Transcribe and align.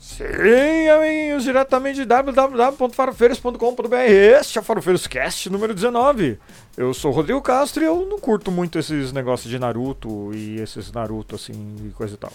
Sim, 0.00 0.88
amiguinhos, 0.88 1.44
diretamente 1.44 1.96
de 1.96 2.06
www.farofeiros.com.br. 2.06 3.96
Este 4.08 4.56
é 4.56 4.60
o 4.62 4.64
Farofeiros 4.64 5.06
Cast 5.06 5.50
número 5.50 5.74
19. 5.74 6.38
Eu 6.74 6.94
sou 6.94 7.12
o 7.12 7.14
Rodrigo 7.14 7.42
Castro 7.42 7.82
e 7.82 7.86
eu 7.86 8.06
não 8.08 8.18
curto 8.18 8.50
muito 8.50 8.78
esses 8.78 9.12
negócios 9.12 9.50
de 9.50 9.58
Naruto 9.58 10.34
e 10.34 10.58
esses 10.58 10.90
Naruto 10.90 11.34
assim 11.34 11.76
e 11.84 11.90
coisa 11.90 12.14
e 12.14 12.16
tal. 12.16 12.32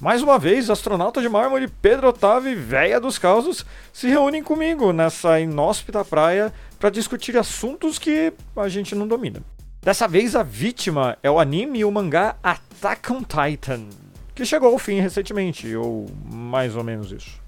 Mais 0.00 0.22
uma 0.22 0.38
vez, 0.38 0.70
astronauta 0.70 1.20
de 1.20 1.28
mármore 1.28 1.66
Pedro 1.66 2.06
Otávio 2.06 2.52
e 2.52 2.54
Véia 2.54 3.00
dos 3.00 3.18
Causos 3.18 3.66
se 3.92 4.06
reúnem 4.06 4.40
comigo 4.40 4.92
nessa 4.92 5.40
inóspita 5.40 6.04
praia 6.04 6.52
para 6.78 6.88
discutir 6.88 7.36
assuntos 7.36 7.98
que 7.98 8.32
a 8.56 8.68
gente 8.68 8.94
não 8.94 9.08
domina. 9.08 9.42
Dessa 9.82 10.06
vez, 10.06 10.36
a 10.36 10.44
vítima 10.44 11.18
é 11.20 11.28
o 11.28 11.40
anime 11.40 11.80
e 11.80 11.84
o 11.84 11.90
mangá 11.90 12.36
Attack 12.40 13.12
on 13.12 13.24
Titan, 13.24 13.88
que 14.34 14.44
chegou 14.44 14.72
ao 14.72 14.78
fim 14.78 15.00
recentemente, 15.00 15.74
ou 15.76 16.06
mais 16.24 16.76
ou 16.76 16.84
menos 16.84 17.12
isso. 17.12 17.40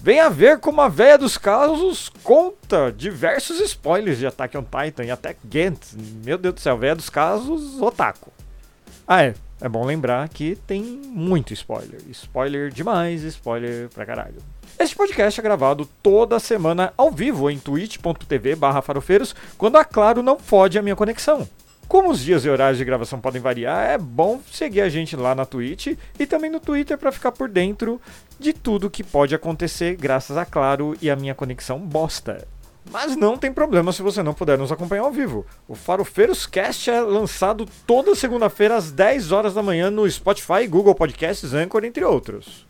Venha 0.00 0.30
ver 0.30 0.60
como 0.60 0.80
a 0.80 0.88
véia 0.88 1.18
dos 1.18 1.36
casos 1.36 2.08
conta 2.22 2.92
diversos 2.92 3.60
spoilers 3.60 4.18
de 4.18 4.26
Attack 4.26 4.56
on 4.56 4.62
Titan 4.64 5.04
e 5.04 5.10
até 5.10 5.36
Gantz. 5.44 5.96
Meu 6.24 6.38
Deus 6.38 6.54
do 6.54 6.60
céu, 6.60 6.78
véia 6.78 6.94
dos 6.94 7.10
casos, 7.10 7.80
otaku. 7.80 8.30
Ah, 9.06 9.24
é. 9.24 9.34
É 9.60 9.68
bom 9.68 9.84
lembrar 9.84 10.28
que 10.28 10.54
tem 10.68 10.80
muito 10.82 11.52
spoiler. 11.52 12.00
Spoiler 12.10 12.70
demais, 12.70 13.24
spoiler 13.24 13.88
pra 13.88 14.06
caralho. 14.06 14.36
Este 14.78 14.94
podcast 14.94 15.40
é 15.40 15.42
gravado 15.42 15.84
toda 16.00 16.38
semana 16.38 16.92
ao 16.96 17.10
vivo 17.10 17.50
em 17.50 17.58
twitch.tv 17.58 18.56
farofeiros, 18.84 19.34
quando 19.56 19.76
a 19.76 19.84
Claro 19.84 20.22
não 20.22 20.38
fode 20.38 20.78
a 20.78 20.82
minha 20.82 20.94
conexão. 20.94 21.48
Como 21.88 22.10
os 22.10 22.20
dias 22.20 22.44
e 22.44 22.50
horários 22.50 22.76
de 22.76 22.84
gravação 22.84 23.18
podem 23.18 23.40
variar, 23.40 23.88
é 23.88 23.96
bom 23.96 24.42
seguir 24.52 24.82
a 24.82 24.90
gente 24.90 25.16
lá 25.16 25.34
na 25.34 25.46
Twitch 25.46 25.96
e 26.18 26.26
também 26.26 26.50
no 26.50 26.60
Twitter 26.60 26.98
para 26.98 27.10
ficar 27.10 27.32
por 27.32 27.48
dentro 27.48 27.98
de 28.38 28.52
tudo 28.52 28.90
que 28.90 29.02
pode 29.02 29.34
acontecer 29.34 29.96
graças 29.96 30.36
a 30.36 30.44
Claro 30.44 30.94
e 31.00 31.10
a 31.10 31.16
minha 31.16 31.34
conexão 31.34 31.78
bosta. 31.78 32.46
Mas 32.90 33.16
não 33.16 33.38
tem 33.38 33.50
problema 33.50 33.90
se 33.90 34.02
você 34.02 34.22
não 34.22 34.34
puder 34.34 34.58
nos 34.58 34.70
acompanhar 34.70 35.04
ao 35.04 35.12
vivo. 35.12 35.46
O 35.66 35.74
Farofeiros 35.74 36.46
Cast 36.46 36.90
é 36.90 37.00
lançado 37.00 37.66
toda 37.86 38.14
segunda-feira 38.14 38.76
às 38.76 38.92
10 38.92 39.32
horas 39.32 39.54
da 39.54 39.62
manhã 39.62 39.90
no 39.90 40.08
Spotify, 40.10 40.66
Google 40.68 40.94
Podcasts, 40.94 41.54
Anchor, 41.54 41.86
entre 41.86 42.04
outros. 42.04 42.67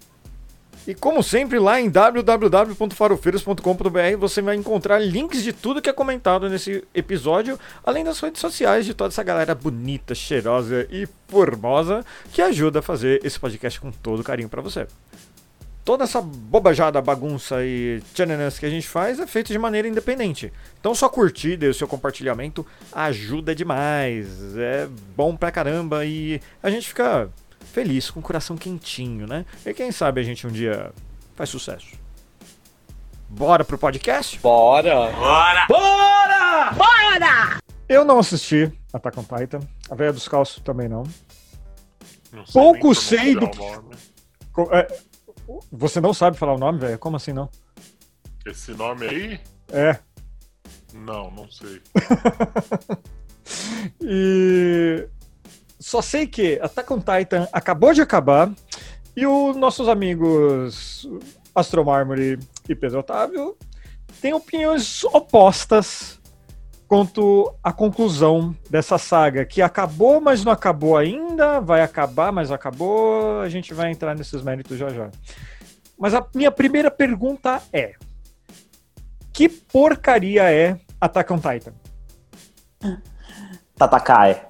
E 0.89 0.95
como 0.95 1.23
sempre, 1.23 1.59
lá 1.59 1.79
em 1.79 1.91
www.farofeiros.com.br 1.91 4.17
você 4.19 4.41
vai 4.41 4.57
encontrar 4.57 4.99
links 4.99 5.43
de 5.43 5.53
tudo 5.53 5.83
que 5.83 5.91
é 5.91 5.93
comentado 5.93 6.49
nesse 6.49 6.83
episódio, 6.95 7.61
além 7.85 8.03
das 8.03 8.19
redes 8.21 8.41
sociais 8.41 8.87
de 8.87 8.95
toda 8.95 9.09
essa 9.09 9.23
galera 9.23 9.55
bonita, 9.55 10.15
cheirosa 10.15 10.89
e 10.91 11.07
formosa 11.29 12.03
que 12.33 12.41
ajuda 12.41 12.79
a 12.79 12.83
fazer 12.83 13.21
esse 13.23 13.39
podcast 13.39 13.79
com 13.79 13.93
todo 13.93 14.25
carinho 14.25 14.49
para 14.49 14.63
você 14.63 14.87
toda 15.85 16.05
essa 16.05 16.21
bobajada, 16.21 17.01
bagunça 17.01 17.65
e 17.65 18.03
tchananas 18.13 18.59
que 18.59 18.67
a 18.67 18.71
gente 18.71 18.87
faz 18.87 19.19
é 19.19 19.27
feito 19.27 19.51
de 19.51 19.59
maneira 19.59 19.89
independente. 19.89 20.53
Então 20.79 20.95
sua 20.95 21.09
curtida 21.09 21.65
e 21.65 21.71
o 21.71 21.73
seu 21.73 21.89
compartilhamento 21.89 22.67
ajuda 22.93 23.55
demais. 23.55 24.55
É 24.59 24.87
bom 25.17 25.35
pra 25.35 25.51
caramba 25.51 26.05
e 26.05 26.43
a 26.63 26.69
gente 26.69 26.89
fica 26.89 27.31
feliz, 27.79 28.11
com 28.11 28.19
o 28.19 28.23
coração 28.23 28.57
quentinho, 28.57 29.25
né? 29.27 29.47
E 29.65 29.73
quem 29.73 29.93
sabe 29.93 30.21
a 30.21 30.25
gente 30.25 30.45
um 30.47 30.51
dia 30.51 30.93
faz 31.37 31.49
sucesso. 31.49 31.97
Bora 33.29 33.65
pro 33.65 33.79
podcast? 33.79 34.37
Bora! 34.41 35.13
Bora! 35.13 35.67
Bora! 35.69 36.73
Bora! 36.73 37.59
Eu 37.89 38.05
não 38.05 38.19
assisti 38.19 38.73
Attack 38.93 39.19
on 39.21 39.23
Titan. 39.23 39.61
A 39.89 39.95
Velha 39.95 40.13
dos 40.13 40.27
Calços 40.27 40.61
também 40.63 40.89
não. 40.89 41.05
Não 42.33 42.45
sei 42.45 42.53
Pouco 42.53 42.81
como 42.81 42.95
sei 42.97 43.37
do. 43.37 43.49
Co- 44.53 44.69
é, 44.73 44.89
Você 45.71 46.01
não 46.01 46.13
sabe 46.13 46.37
falar 46.37 46.55
o 46.55 46.59
nome, 46.59 46.81
velho? 46.81 46.99
Como 46.99 47.17
assim 47.17 47.33
não? 47.33 47.49
Esse 48.45 48.73
nome 48.73 49.07
aí? 49.07 49.41
É. 49.73 49.99
Não, 50.93 51.31
não 51.31 51.49
sei. 51.49 51.81
E 54.03 55.09
só 55.79 56.03
sei 56.03 56.27
que 56.27 56.59
Attack 56.61 56.93
on 56.93 57.01
Titan 57.01 57.49
acabou 57.53 57.93
de 57.93 58.03
acabar 58.03 58.51
e 59.17 59.27
os 59.27 59.57
nossos 59.57 59.89
amigos 59.89 61.09
Astro 61.55 61.85
Marmory 61.85 62.39
e 62.69 62.75
Pedro 62.75 63.01
Otávio 63.01 63.57
têm 64.21 64.33
opiniões 64.33 65.05
opostas 65.05 66.19
quanto 66.89 67.55
à 67.63 67.71
conclusão 67.71 68.57
dessa 68.71 68.97
saga, 68.97 69.45
que 69.45 69.61
acabou, 69.61 70.21
mas 70.21 70.43
não 70.43 70.51
acabou 70.51 70.97
ainda, 70.97 71.61
vai 71.61 71.83
acabar, 71.83 72.33
mas 72.33 72.51
acabou, 72.51 73.41
a 73.43 73.49
gente 73.49 73.75
vai 73.75 73.91
entrar 73.91 74.17
nesses 74.17 74.43
méritos 74.43 74.79
já 74.79 74.89
já. 74.89 75.11
Mas 75.99 76.15
a 76.15 76.27
minha 76.35 76.51
primeira 76.51 76.91
pergunta 76.91 77.61
é: 77.73 77.95
que 79.33 79.49
porcaria 79.49 80.51
é 80.51 80.79
Attack 81.01 81.33
on 81.33 81.39
Titan? 81.39 81.73
Tatakai. 83.77 84.47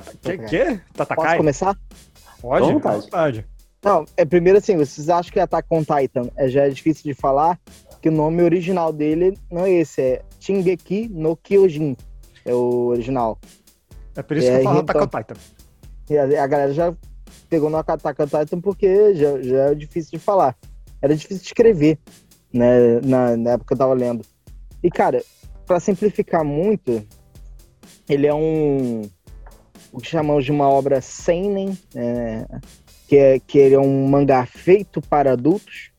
Tata, 0.00 0.18
que, 0.22 0.38
que? 0.38 0.64
Posso 0.64 0.80
Tatakai? 0.94 1.36
começar? 1.36 1.76
Pode? 2.40 2.72
Vontade. 2.72 3.00
vontade. 3.02 3.46
Não, 3.84 4.04
é 4.16 4.24
primeiro 4.24 4.58
assim, 4.58 4.76
vocês 4.76 5.08
acham 5.08 5.32
que 5.32 5.38
Attack 5.40 5.66
on 5.70 5.80
Titan 5.84 6.28
é, 6.36 6.48
já 6.48 6.64
é 6.64 6.70
difícil 6.70 7.04
de 7.04 7.14
falar, 7.14 7.58
que 8.02 8.08
o 8.08 8.12
nome 8.12 8.42
original 8.42 8.92
dele 8.92 9.38
não 9.50 9.64
é 9.64 9.70
esse, 9.70 10.00
é 10.00 10.22
Shingeki 10.40 11.08
no 11.08 11.36
Kyojin, 11.36 11.96
é 12.44 12.52
o 12.52 12.86
original. 12.88 13.38
É 14.16 14.22
por 14.22 14.36
isso 14.36 14.46
que 14.48 14.52
É, 14.52 14.58
eu 14.60 14.64
falo 14.64 14.80
então- 14.80 15.02
Attack 15.02 15.32
on 15.32 15.34
Titan. 15.34 15.40
E 16.10 16.18
a, 16.18 16.44
a 16.44 16.46
galera 16.46 16.72
já 16.72 16.94
pegou 17.48 17.70
no 17.70 17.76
Attack 17.76 18.20
on 18.22 18.26
Titan 18.26 18.60
porque 18.60 19.14
já, 19.14 19.40
já 19.42 19.56
é 19.70 19.74
difícil 19.74 20.18
de 20.18 20.24
falar. 20.24 20.56
Era 21.00 21.14
difícil 21.14 21.38
de 21.42 21.46
escrever, 21.46 21.98
né, 22.52 23.00
na, 23.02 23.36
na 23.36 23.50
época 23.52 23.68
que 23.68 23.72
eu 23.74 23.78
tava 23.78 23.94
lendo. 23.94 24.24
E, 24.82 24.90
cara, 24.90 25.22
pra 25.66 25.78
simplificar 25.78 26.44
muito, 26.44 27.06
ele 28.08 28.26
é 28.26 28.34
um... 28.34 29.02
o 29.96 30.00
que 30.00 30.08
chamamos 30.10 30.44
de 30.44 30.52
uma 30.52 30.68
obra 30.68 31.00
seinen, 31.00 31.76
é, 31.94 32.46
que, 33.08 33.16
é, 33.16 33.38
que 33.40 33.56
ele 33.56 33.76
é 33.76 33.80
um 33.80 34.06
mangá 34.06 34.44
feito 34.44 35.00
para 35.00 35.32
adultos. 35.32 35.90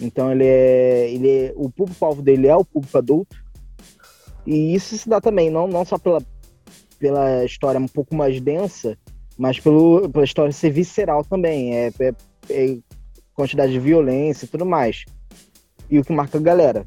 Então 0.00 0.32
ele 0.32 0.46
é, 0.46 1.10
ele 1.10 1.28
é, 1.28 1.52
o 1.54 1.68
público-alvo 1.68 2.22
dele 2.22 2.46
é 2.46 2.56
o 2.56 2.64
público 2.64 2.96
adulto. 2.96 3.36
E 4.46 4.74
isso 4.74 4.96
se 4.96 5.06
dá 5.06 5.20
também, 5.20 5.50
não, 5.50 5.68
não 5.68 5.84
só 5.84 5.98
pela, 5.98 6.22
pela 6.98 7.44
história 7.44 7.78
um 7.78 7.86
pouco 7.86 8.14
mais 8.14 8.40
densa, 8.40 8.96
mas 9.36 9.60
pelo, 9.60 10.08
pela 10.08 10.24
história 10.24 10.50
ser 10.50 10.70
visceral 10.70 11.22
também. 11.22 11.76
É, 11.76 11.92
é- 12.00 12.14
é 12.48 12.78
quantidade 13.34 13.72
de 13.72 13.78
violência 13.78 14.46
e 14.46 14.48
tudo 14.48 14.64
mais. 14.64 15.04
E 15.90 15.98
o 15.98 16.04
que 16.04 16.14
marca 16.14 16.38
a 16.38 16.40
galera. 16.40 16.86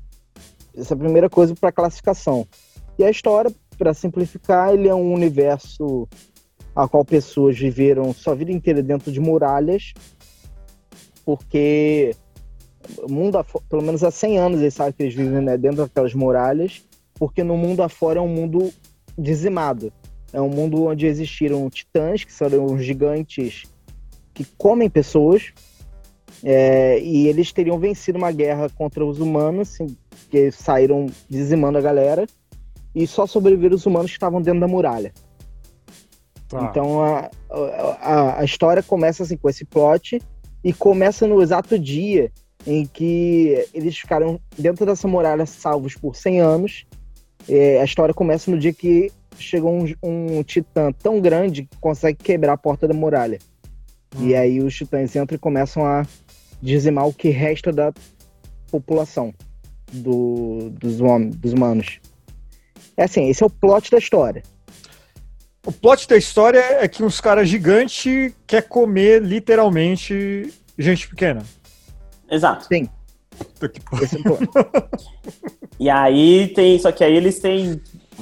Essa 0.76 0.94
é 0.94 0.96
a 0.96 1.00
primeira 1.00 1.30
coisa 1.30 1.54
para 1.54 1.72
classificação. 1.72 2.48
E 2.98 3.04
a 3.04 3.12
história, 3.12 3.52
para 3.78 3.94
simplificar, 3.94 4.74
ele 4.74 4.88
é 4.88 4.96
um 4.96 5.14
universo 5.14 6.08
a 6.78 6.88
qual 6.88 7.04
pessoas 7.04 7.58
viveram 7.58 8.14
sua 8.14 8.36
vida 8.36 8.52
inteira 8.52 8.84
dentro 8.84 9.12
de 9.12 9.20
muralhas, 9.20 9.96
porque 11.26 12.16
mundo, 13.10 13.40
afo- 13.40 13.64
pelo 13.68 13.82
menos 13.82 14.04
há 14.04 14.12
100 14.12 14.38
anos, 14.38 14.62
eles 14.62 14.76
sabem 14.76 14.94
que 14.94 15.02
eles 15.02 15.16
vivem 15.16 15.42
né, 15.42 15.58
dentro 15.58 15.78
daquelas 15.78 16.14
muralhas, 16.14 16.86
porque 17.16 17.44
no 17.44 17.58
mundo 17.58 17.82
afora 17.82 18.20
é 18.20 18.22
um 18.22 18.28
mundo 18.28 18.72
dizimado. 19.18 19.92
É 20.32 20.40
um 20.40 20.50
mundo 20.50 20.84
onde 20.86 21.08
existiram 21.08 21.68
titãs, 21.68 22.24
que 22.24 22.32
são 22.32 22.48
os 22.66 22.86
gigantes 22.86 23.64
que 24.36 24.46
comem 24.56 24.88
pessoas, 24.88 25.52
é, 26.44 27.00
e 27.02 27.28
eles 27.28 27.52
teriam 27.52 27.80
vencido 27.80 28.20
uma 28.20 28.32
guerra 28.32 28.70
contra 28.70 29.04
os 29.04 29.20
humanos, 29.20 29.70
assim, 29.72 29.98
que 30.30 30.52
saíram 30.52 31.08
dizimando 31.28 31.80
a 31.80 31.82
galera, 31.82 32.28
e 32.94 33.08
só 33.08 33.26
sobreviveram 33.26 33.76
os 33.76 33.86
humanos 33.88 34.12
que 34.12 34.18
estavam 34.18 34.40
dentro 34.40 34.60
da 34.60 34.68
muralha. 34.68 35.12
Tá. 36.50 36.64
Então 36.70 37.04
a, 37.04 37.30
a, 38.02 38.40
a 38.40 38.46
história 38.46 38.82
começa 38.82 39.24
assim 39.24 39.38
com 39.38 39.50
esse 39.50 39.66
plot 39.66 40.22
e 40.64 40.74
começa 40.74 41.28
no 41.28 41.42
exato 41.42 41.78
dia 41.78 42.32
em 42.66 42.86
que 42.86 43.66
eles 43.74 43.98
ficaram 43.98 44.40
dentro 44.58 44.86
dessa 44.86 45.08
muralha 45.08 45.46
salvos 45.46 45.96
por 45.96 46.16
100 46.16 46.42
anos. 46.42 46.86
É, 47.48 47.80
a 47.80 47.86
história 47.86 48.14
começa 48.14 48.52
no 48.52 48.58
dia 48.58 48.74
que 48.74 49.12
chegou 49.38 49.72
um, 49.74 49.94
um 50.04 50.44
titã 50.44 50.92
tão 50.92 51.22
grande 51.22 51.64
que 51.64 51.78
consegue 51.80 52.18
quebrar 52.22 52.54
a 52.54 52.58
porta 52.58 52.88
da 52.88 52.94
muralha. 52.94 53.40
Hum. 54.16 54.28
E 54.28 54.36
aí 54.36 54.60
os 54.60 54.76
titãs 54.76 55.16
entram 55.16 55.36
e 55.36 55.40
começam 55.40 55.86
a 55.86 56.06
dizimar 56.62 57.08
o 57.08 57.14
que 57.14 57.30
resta 57.30 57.72
da 57.72 57.94
população 58.72 59.34
do, 59.94 60.70
dos, 60.72 61.00
hom- 61.00 61.30
dos 61.30 61.54
humanos. 61.54 62.00
É 62.96 63.04
assim, 63.04 63.30
esse 63.30 63.44
é 63.44 63.46
o 63.46 63.50
plot 63.50 63.92
da 63.92 63.98
história. 63.98 64.44
O 65.68 65.72
plot 65.74 66.08
da 66.08 66.16
história 66.16 66.60
é 66.82 66.88
que 66.88 67.04
uns 67.04 67.20
caras 67.20 67.50
gigantes 67.50 68.34
quer 68.48 68.62
comer 68.62 69.22
literalmente 69.22 70.54
gente 70.80 71.10
pequena. 71.10 71.44
Exato. 72.32 72.68
Esse 72.72 74.16
é. 74.16 74.20
E 75.78 75.90
aí 75.90 76.48
tem. 76.56 76.80
Só 76.80 76.90
que 76.90 77.04
aí 77.04 77.14
eles 77.14 77.40
têm 77.40 77.82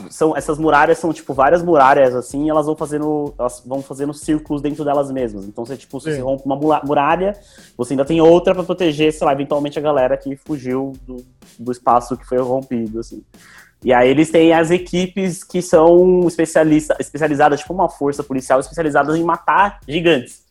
são 0.10 0.36
essas 0.36 0.58
muralhas 0.58 0.98
são 0.98 1.14
tipo 1.14 1.34
várias 1.34 1.64
muralhas 1.64 2.14
assim, 2.16 2.46
e 2.46 2.50
elas 2.50 2.66
vão 2.66 2.76
fazendo 2.76 3.34
elas 3.40 3.64
vão 3.66 3.82
fazendo 3.82 4.14
círculos 4.14 4.62
dentro 4.62 4.84
delas 4.84 5.12
mesmas. 5.12 5.46
Então 5.46 5.64
você 5.64 5.78
tipo, 5.78 6.00
se 6.02 6.10
Sim. 6.10 6.16
você 6.16 6.22
rompe 6.22 6.46
uma 6.46 6.82
muralha, 6.84 7.40
você 7.78 7.94
ainda 7.94 8.04
tem 8.04 8.20
outra 8.20 8.56
pra 8.56 8.64
proteger, 8.64 9.14
sei 9.14 9.26
lá, 9.26 9.34
eventualmente 9.34 9.78
a 9.78 9.82
galera 9.82 10.18
que 10.18 10.36
fugiu 10.36 10.94
do, 11.06 11.24
do 11.60 11.72
espaço 11.72 12.18
que 12.18 12.26
foi 12.26 12.40
rompido 12.40 13.00
assim. 13.00 13.24
E 13.86 13.94
aí 13.94 14.10
eles 14.10 14.32
têm 14.32 14.52
as 14.52 14.72
equipes 14.72 15.44
que 15.44 15.62
são 15.62 16.28
especialista, 16.28 16.98
especializadas, 17.00 17.60
tipo 17.60 17.72
uma 17.72 17.88
força 17.88 18.24
policial 18.24 18.60
especializada 18.60 19.16
em 19.16 19.24
matar 19.24 19.80
gigantes. 19.88 20.44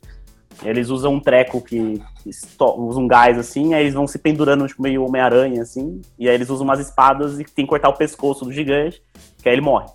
Eles 0.63 0.89
usam 0.89 1.15
um 1.15 1.21
treco 1.21 1.61
que, 1.61 2.01
que 2.23 2.31
usa 2.61 3.01
um 3.01 3.09
gás 3.09 3.37
assim, 3.37 3.75
aí 3.75 3.83
eles 3.83 3.95
vão 3.95 4.07
se 4.07 4.19
pendurando 4.21 4.69
tipo 4.69 4.81
meio 4.81 5.05
Homem-Aranha 5.05 5.63
assim, 5.63 6.01
e 6.17 6.29
aí 6.29 6.35
eles 6.37 6.49
usam 6.49 6.65
umas 6.65 6.79
espadas 6.79 7.41
e 7.41 7.45
tem 7.45 7.65
que 7.65 7.69
cortar 7.69 7.89
o 7.89 7.95
pescoço 7.97 8.45
do 8.45 8.53
gigante, 8.53 9.03
que 9.43 9.49
aí 9.49 9.55
ele 9.57 9.63
morre. 9.63 9.89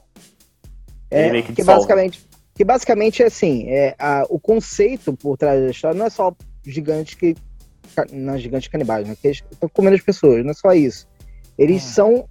Ele 1.10 1.28
É, 1.28 1.32
meio 1.32 1.44
que 1.46 1.54
que 1.54 1.64
basicamente, 1.64 2.28
que 2.54 2.66
basicamente 2.66 3.24
é 3.24 3.28
assim, 3.28 3.70
é, 3.70 3.96
a- 3.98 4.26
o 4.30 4.38
conceito 4.38 5.14
por 5.14 5.38
trás 5.38 5.64
da 5.64 5.72
história 5.72 5.98
não 5.98 6.08
é 6.08 6.10
só 6.10 6.34
gigantes 6.66 7.16
que. 7.16 7.36
Não, 8.12 8.38
gigantes 8.38 8.68
canibais, 8.68 9.08
né? 9.08 9.16
Que 9.20 9.30
eles 9.30 9.44
estão 9.50 9.70
comendo 9.70 9.96
as 9.96 10.02
pessoas, 10.04 10.44
não 10.44 10.52
é 10.52 10.54
só 10.54 10.74
isso. 10.74 11.08
Eles 11.58 11.84
Hum. 11.86 11.88
são. 11.88 12.30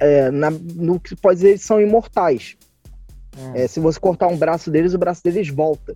É, 0.00 0.30
na- 0.30 0.50
no 0.50 0.98
que 1.00 1.14
pode 1.16 1.36
dizer, 1.36 1.48
eles 1.50 1.62
são 1.62 1.80
imortais. 1.80 2.56
Hum. 3.38 3.52
É, 3.54 3.66
se 3.66 3.80
você 3.80 3.98
cortar 3.98 4.28
um 4.28 4.36
braço 4.36 4.70
deles, 4.70 4.94
o 4.94 4.98
braço 4.98 5.22
deles 5.22 5.48
volta. 5.48 5.94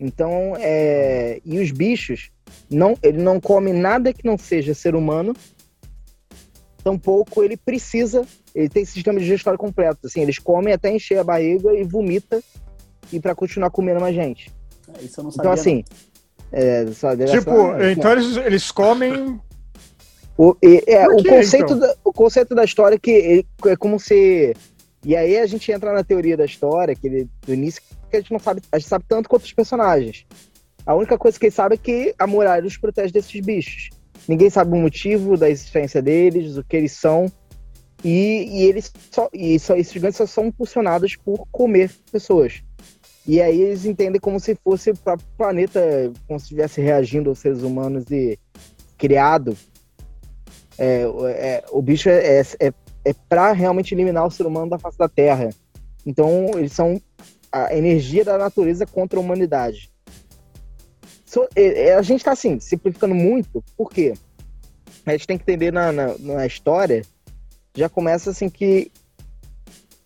Então, 0.00 0.54
é, 0.58 1.40
e 1.44 1.58
os 1.58 1.70
bichos, 1.70 2.30
não, 2.70 2.96
ele 3.02 3.18
não 3.22 3.38
come 3.40 3.72
nada 3.72 4.12
que 4.12 4.24
não 4.26 4.36
seja 4.38 4.74
ser 4.74 4.94
humano. 4.94 5.34
Tampouco 6.82 7.42
ele 7.44 7.56
precisa. 7.56 8.24
Ele 8.54 8.68
tem 8.68 8.84
sistema 8.84 9.20
digestório 9.20 9.58
completo. 9.58 10.06
Assim, 10.06 10.20
eles 10.20 10.38
comem 10.38 10.74
até 10.74 10.90
encher 10.90 11.18
a 11.18 11.24
barriga 11.24 11.72
e 11.74 11.84
vomita 11.84 12.42
e 13.12 13.20
para 13.20 13.34
continuar 13.34 13.70
comendo 13.70 14.00
mais 14.00 14.14
gente. 14.14 14.50
Isso 15.00 15.20
eu 15.20 15.24
não 15.24 15.30
sabia. 15.30 15.42
Então, 15.50 15.52
assim. 15.52 15.84
É, 16.50 16.86
só 16.92 17.14
dessa- 17.14 17.38
Tipo, 17.38 17.72
é, 17.76 17.92
então 17.92 18.12
eles, 18.12 18.36
eles 18.38 18.70
comem. 18.70 19.40
O, 20.36 20.56
e- 20.62 20.82
é, 20.86 21.06
o, 21.08 21.22
conceito 21.22 21.74
então? 21.74 21.78
da, 21.78 21.94
o 22.04 22.12
conceito 22.12 22.54
da 22.54 22.64
história 22.64 22.96
é 22.96 22.98
que 22.98 23.10
ele- 23.10 23.46
é 23.66 23.76
como 23.76 23.98
se. 23.98 24.54
E 25.04 25.16
aí 25.16 25.36
a 25.38 25.46
gente 25.46 25.70
entra 25.70 25.92
na 25.92 26.04
teoria 26.04 26.36
da 26.36 26.44
história, 26.44 26.94
que 26.94 27.06
ele, 27.06 27.28
do 27.46 27.52
início, 27.52 27.82
que 28.10 28.16
a 28.16 28.20
gente 28.20 28.32
não 28.32 28.38
sabe. 28.38 28.62
A 28.70 28.78
gente 28.78 28.88
sabe 28.88 29.04
tanto 29.08 29.28
quanto 29.28 29.44
os 29.44 29.52
personagens. 29.52 30.26
A 30.86 30.94
única 30.94 31.18
coisa 31.18 31.38
que 31.38 31.46
ele 31.46 31.54
sabe 31.54 31.74
é 31.74 31.78
que 31.78 32.14
a 32.18 32.26
muralha 32.26 32.66
os 32.66 32.76
protege 32.76 33.12
desses 33.12 33.40
bichos. 33.40 33.90
Ninguém 34.26 34.50
sabe 34.50 34.72
o 34.72 34.80
motivo 34.80 35.36
da 35.36 35.50
existência 35.50 36.00
deles, 36.00 36.56
o 36.56 36.64
que 36.64 36.76
eles 36.76 36.92
são. 36.92 37.26
E, 38.04 38.46
e 38.48 38.62
eles 38.64 38.92
só. 39.10 39.28
E 39.32 39.58
só, 39.58 39.76
esses 39.76 39.92
gigantes 39.92 40.16
só 40.16 40.26
são 40.26 40.46
impulsionados 40.46 41.16
por 41.16 41.46
comer 41.52 41.90
pessoas. 42.10 42.62
E 43.26 43.40
aí 43.40 43.60
eles 43.60 43.84
entendem 43.84 44.20
como 44.20 44.40
se 44.40 44.56
fosse 44.64 44.90
o 44.90 44.96
próprio 44.96 45.28
planeta, 45.36 46.12
como 46.26 46.40
se 46.40 46.46
estivesse 46.46 46.80
reagindo 46.80 47.30
aos 47.30 47.38
seres 47.38 47.62
humanos 47.62 48.10
e 48.10 48.36
criado 48.98 49.56
é, 50.84 51.02
é, 51.02 51.64
o 51.70 51.80
bicho 51.80 52.08
é, 52.08 52.40
é, 52.40 52.40
é, 52.60 52.72
é 53.04 53.14
para 53.28 53.52
realmente 53.52 53.94
eliminar 53.94 54.26
o 54.26 54.30
ser 54.30 54.46
humano 54.46 54.70
da 54.70 54.78
face 54.78 54.98
da 54.98 55.08
Terra. 55.08 55.50
Então, 56.04 56.50
eles 56.56 56.72
são 56.72 57.00
a 57.52 57.74
energia 57.76 58.24
da 58.24 58.36
natureza 58.36 58.84
contra 58.86 59.18
a 59.18 59.22
humanidade. 59.22 59.92
So- 61.24 61.48
a 61.96 62.02
gente 62.02 62.18
está 62.20 62.32
assim, 62.32 62.58
simplificando 62.58 63.14
muito, 63.14 63.62
por 63.76 63.90
quê? 63.90 64.14
A 65.06 65.12
gente 65.12 65.26
tem 65.26 65.36
que 65.36 65.44
entender 65.44 65.72
na, 65.72 65.92
na, 65.92 66.18
na 66.18 66.46
história, 66.46 67.02
já 67.74 67.88
começa 67.88 68.30
assim 68.30 68.48
que 68.48 68.90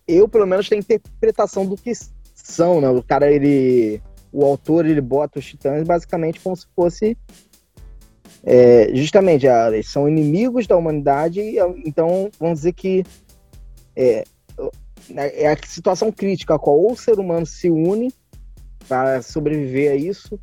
eu, 0.06 0.28
pelo 0.28 0.46
menos, 0.46 0.68
tenho 0.68 0.80
interpretação 0.80 1.66
do 1.66 1.76
que 1.76 1.92
são, 2.34 2.80
né? 2.80 2.88
O 2.88 3.02
cara, 3.02 3.30
ele. 3.30 4.00
O 4.32 4.44
autor, 4.44 4.84
ele 4.84 5.00
bota 5.00 5.38
os 5.38 5.46
titãs 5.46 5.82
basicamente 5.82 6.40
como 6.40 6.54
se 6.54 6.66
fosse 6.76 7.16
é, 8.48 8.90
justamente, 8.94 9.44
são 9.82 10.08
inimigos 10.08 10.68
da 10.68 10.76
humanidade, 10.76 11.40
então 11.84 12.30
vamos 12.38 12.60
dizer 12.60 12.74
que 12.74 13.04
é, 13.96 14.22
é 15.16 15.48
a 15.48 15.56
situação 15.66 16.12
crítica 16.12 16.54
a 16.54 16.58
qual 16.58 16.86
o 16.86 16.96
ser 16.96 17.18
humano 17.18 17.44
se 17.44 17.68
une 17.68 18.12
para 18.88 19.20
sobreviver 19.20 19.90
a 19.90 19.96
isso, 19.96 20.38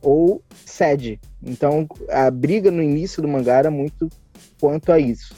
ou 0.00 0.42
cede. 0.64 1.20
Então 1.42 1.86
a 2.08 2.30
briga 2.30 2.70
no 2.70 2.82
início 2.82 3.20
do 3.20 3.28
mangá 3.28 3.58
era 3.58 3.70
muito 3.70 4.08
quanto 4.58 4.90
a 4.90 4.98
isso. 4.98 5.34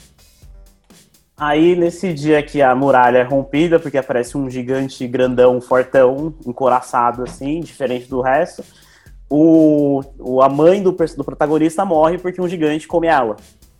Aí, 1.35 1.75
nesse 1.75 2.13
dia 2.13 2.43
que 2.43 2.61
a 2.61 2.73
muralha 2.75 3.17
é 3.17 3.23
rompida, 3.23 3.79
porque 3.79 3.97
aparece 3.97 4.37
um 4.37 4.47
gigante 4.47 5.07
grandão, 5.07 5.59
fortão, 5.59 6.35
encoraçado, 6.45 7.23
assim, 7.23 7.61
diferente 7.61 8.07
do 8.07 8.21
resto, 8.21 8.63
o, 9.33 10.01
o- 10.19 10.41
a 10.41 10.49
mãe 10.49 10.83
do, 10.83 10.91
do 10.91 11.23
protagonista 11.23 11.85
morre 11.85 12.17
porque 12.17 12.41
um 12.41 12.47
gigante 12.49 12.87
come 12.87 13.07
ela. 13.07 13.37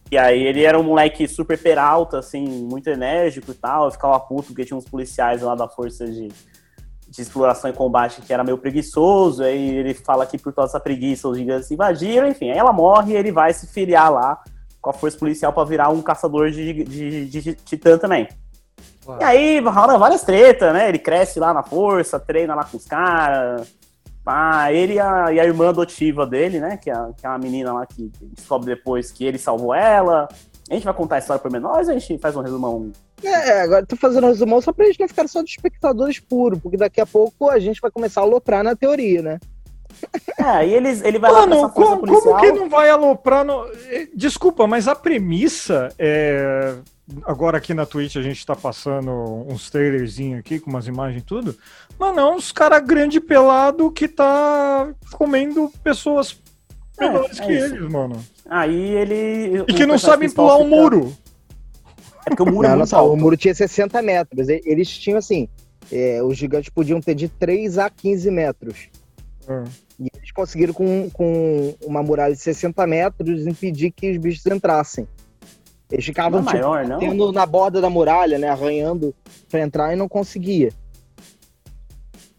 E 0.10 0.18
aí 0.18 0.42
ele 0.44 0.64
era 0.64 0.80
um 0.80 0.84
moleque 0.84 1.28
super 1.28 1.58
peralta, 1.62 2.20
assim, 2.20 2.46
muito 2.46 2.90
enérgico 2.90 3.52
e 3.52 3.54
tal, 3.54 3.86
eu 3.86 3.92
ficava 3.92 4.20
puto 4.20 4.48
porque 4.48 4.66
tinha 4.66 4.78
uns 4.78 4.86
policiais 4.86 5.42
lá 5.42 5.54
da 5.56 5.68
força 5.68 6.06
de, 6.06 6.28
de 7.10 7.22
exploração 7.22 7.70
e 7.70 7.74
combate 7.74 8.22
que 8.22 8.34
era 8.34 8.44
meio 8.44 8.58
preguiçoso, 8.58 9.44
aí 9.44 9.78
ele 9.78 9.94
fala 9.94 10.26
que 10.26 10.38
por 10.38 10.52
toda 10.54 10.68
essa 10.68 10.80
preguiça 10.80 11.28
os 11.30 11.38
gigantes 11.38 11.70
invadiram, 11.72 12.28
enfim, 12.28 12.50
aí 12.50 12.58
ela 12.58 12.74
morre 12.74 13.14
e 13.14 13.18
ele 13.18 13.32
vai 13.32 13.54
se 13.54 13.68
filiar 13.68 14.12
lá 14.12 14.38
com 14.82 14.90
a 14.90 14.94
força 14.94 15.18
policial 15.18 15.54
pra 15.54 15.64
virar 15.64 15.90
um 15.90 16.02
caçador 16.02 16.50
de, 16.52 16.84
de, 16.84 17.26
de, 17.30 17.42
de 17.42 17.54
titã 17.56 17.98
também. 17.98 18.28
E 19.20 19.24
aí 19.24 19.60
rola 19.60 19.98
várias 19.98 20.24
tretas, 20.24 20.74
né? 20.74 20.90
Ele 20.90 21.00
cresce 21.00 21.40
lá 21.40 21.54
na 21.54 21.64
força, 21.64 22.20
treina 22.20 22.54
lá 22.56 22.64
com 22.64 22.78
os 22.78 22.86
caras. 22.86 23.68
Pá, 24.24 24.72
ele 24.72 24.94
e 24.94 25.00
a, 25.00 25.34
e 25.34 25.40
a 25.40 25.46
irmã 25.46 25.70
adotiva 25.70 26.28
dele, 26.28 26.60
né? 26.60 26.78
Que 26.78 26.92
é, 26.92 26.96
que 27.18 27.26
é 27.26 27.30
uma 27.30 27.40
menina 27.40 27.74
lá 27.74 27.86
que 27.86 28.12
descobre 28.36 28.76
depois 28.76 29.12
que 29.12 29.26
ele 29.26 29.38
salvou 29.38 29.74
ela. 29.74 30.28
A 30.70 30.74
gente 30.74 30.84
vai 30.84 30.94
contar 30.94 31.16
a 31.16 31.20
história 31.20 31.42
por 31.42 31.52
menores 31.52 31.88
ou 31.88 31.96
a 31.96 31.98
gente 31.98 32.20
faz 32.20 32.36
um 32.36 32.42
resumão? 32.42 32.92
É, 33.24 33.62
agora 33.62 33.86
tô 33.86 33.96
fazendo 33.96 34.26
um 34.26 34.30
resumão 34.30 34.62
só 34.62 34.72
pra 34.72 34.86
gente 34.86 35.00
não 35.00 35.08
ficar 35.08 35.28
só 35.28 35.42
de 35.44 35.50
espectadores 35.50 36.20
puros, 36.20 36.60
porque 36.60 36.78
daqui 36.78 37.02
a 37.02 37.06
pouco 37.06 37.50
a 37.50 37.60
gente 37.60 37.82
vai 37.82 37.92
começar 37.92 38.22
a 38.22 38.24
aloprar 38.24 38.64
na 38.64 38.76
teoria, 38.76 39.22
né? 39.22 39.40
É, 40.38 40.44
aí 40.44 40.74
eles, 40.74 41.04
ele 41.04 41.20
vai 41.20 41.32
lá 41.32 41.44
com 41.44 41.50
Mano, 41.50 41.66
essa 41.66 41.70
força 41.74 41.90
como, 41.92 42.00
policial. 42.00 42.24
como 42.34 42.40
que 42.42 42.52
não 42.52 42.68
vai 42.70 42.90
aloprar 42.90 43.46
no... 43.46 43.64
Eh, 43.92 44.08
Desculpa, 44.16 44.66
mas 44.66 44.88
a 44.88 44.96
premissa 44.96 45.90
é. 46.00 46.76
Agora 47.26 47.58
aqui 47.60 47.74
na 47.76 47.86
Twitch 47.86 48.16
a 48.16 48.24
gente 48.24 48.44
tá 48.44 48.56
passando 48.56 49.12
uns 49.48 49.70
trailerzinhos 49.70 50.40
aqui 50.40 50.60
com 50.60 50.70
umas 50.72 50.88
imagens 50.88 51.22
e 51.22 51.26
tudo. 51.26 51.56
Mas 52.00 52.16
não, 52.16 52.38
uns 52.38 52.52
cara 52.52 52.80
grande 52.80 53.20
pelado 53.20 53.92
que 53.92 54.08
tá 54.08 54.90
comendo 55.14 55.72
pessoas 55.84 56.42
menores 57.00 57.40
é 57.40 57.46
que 57.46 57.54
isso. 57.54 57.76
eles, 57.76 57.92
mano. 57.92 58.24
Aí 58.50 58.96
ele. 58.96 59.64
E 59.68 59.74
que 59.74 59.86
não 59.86 60.00
sabem 60.00 60.30
pular 60.30 60.58
um 60.58 60.68
muro. 60.68 61.16
É 62.26 62.30
porque 62.30 62.42
o 62.44 62.46
muro 62.52 62.66
é 62.66 62.70
Não, 62.72 62.78
muito 62.78 62.92
não, 62.92 63.00
alto. 63.00 63.14
o 63.14 63.18
muro 63.18 63.38
tinha 63.38 63.54
60 63.54 64.02
metros. 64.02 64.50
e- 64.50 64.62
Eles 64.66 64.90
tinham 64.90 65.20
assim. 65.20 65.48
é, 65.92 66.20
os 66.24 66.36
gigantes 66.38 66.70
podiam 66.70 67.00
ter 67.00 67.14
de 67.14 67.28
3 67.28 67.78
a 67.78 67.90
15 67.92 68.32
metros. 68.32 68.90
Ah. 69.48 69.64
E 70.02 70.10
eles 70.18 70.32
conseguiram, 70.32 70.74
com, 70.74 71.10
com 71.12 71.76
uma 71.86 72.02
muralha 72.02 72.34
de 72.34 72.42
60 72.42 72.88
metros, 72.88 73.46
impedir 73.46 73.92
que 73.92 74.10
os 74.10 74.18
bichos 74.18 74.44
entrassem. 74.48 75.08
Eles 75.92 76.04
ficavam 76.04 76.40
é 76.40 76.44
tipo, 76.44 76.56
maior, 76.56 76.88
não? 76.88 77.00
batendo 77.00 77.32
na 77.32 77.46
borda 77.46 77.80
da 77.80 77.90
muralha, 77.90 78.40
né? 78.40 78.50
Arranhando 78.50 79.14
pra 79.48 79.62
entrar 79.62 79.94
e 79.94 79.96
não 79.96 80.10
conseguia. 80.10 80.74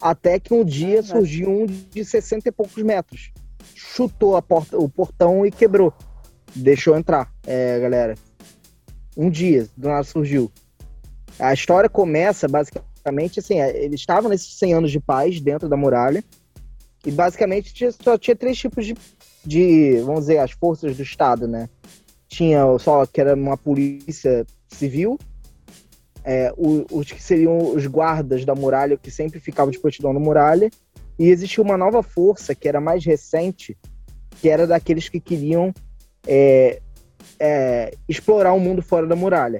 Até 0.01 0.39
que 0.39 0.53
um 0.53 0.65
dia 0.65 0.99
Ah, 0.99 1.03
surgiu 1.03 1.49
um 1.49 1.65
de 1.65 2.03
60 2.03 2.49
e 2.49 2.51
poucos 2.51 2.83
metros. 2.83 3.31
Chutou 3.73 4.35
a 4.35 4.41
porta, 4.41 4.77
o 4.77 4.89
portão 4.89 5.45
e 5.45 5.51
quebrou. 5.51 5.93
Deixou 6.53 6.97
entrar, 6.97 7.31
é, 7.47 7.79
galera. 7.79 8.15
Um 9.15 9.29
dia, 9.29 9.67
do 9.77 9.87
nada 9.87 10.03
surgiu. 10.03 10.51
A 11.39 11.53
história 11.53 11.87
começa 11.87 12.47
basicamente 12.47 13.39
assim: 13.39 13.61
é, 13.61 13.85
eles 13.85 14.01
estavam 14.01 14.29
nesses 14.29 14.57
100 14.57 14.73
anos 14.73 14.91
de 14.91 14.99
paz 14.99 15.39
dentro 15.39 15.69
da 15.69 15.77
muralha. 15.77 16.23
E 17.05 17.11
basicamente 17.11 17.73
tinha- 17.73 17.91
só 17.91 18.17
tinha 18.17 18.35
três 18.35 18.57
tipos 18.57 18.85
de, 18.85 18.95
de, 19.45 20.01
vamos 20.05 20.21
dizer, 20.21 20.37
as 20.37 20.51
forças 20.51 20.95
do 20.95 21.03
Estado, 21.03 21.47
né? 21.47 21.69
Tinha 22.27 22.63
só 22.79 23.05
que 23.05 23.19
era 23.19 23.35
uma 23.35 23.57
polícia 23.57 24.45
civil, 24.67 25.19
é, 26.23 26.53
os 26.57 27.11
que 27.11 27.21
seriam 27.21 27.57
os 27.75 27.85
guardas 27.85 28.45
da 28.45 28.55
muralha, 28.55 28.97
que 28.97 29.11
sempre 29.11 29.39
ficavam 29.39 29.71
de 29.71 29.79
prontidão 29.79 30.13
na 30.13 30.19
muralha, 30.19 30.69
e 31.19 31.29
existia 31.29 31.63
uma 31.63 31.77
nova 31.77 32.01
força 32.01 32.55
que 32.55 32.67
era 32.67 32.79
mais 32.79 33.05
recente, 33.05 33.77
que 34.41 34.49
era 34.49 34.65
daqueles 34.65 35.09
que 35.09 35.19
queriam 35.19 35.73
é, 36.25 36.81
é, 37.39 37.93
explorar 38.07 38.53
o 38.53 38.59
mundo 38.59 38.81
fora 38.81 39.05
da 39.05 39.15
muralha, 39.15 39.59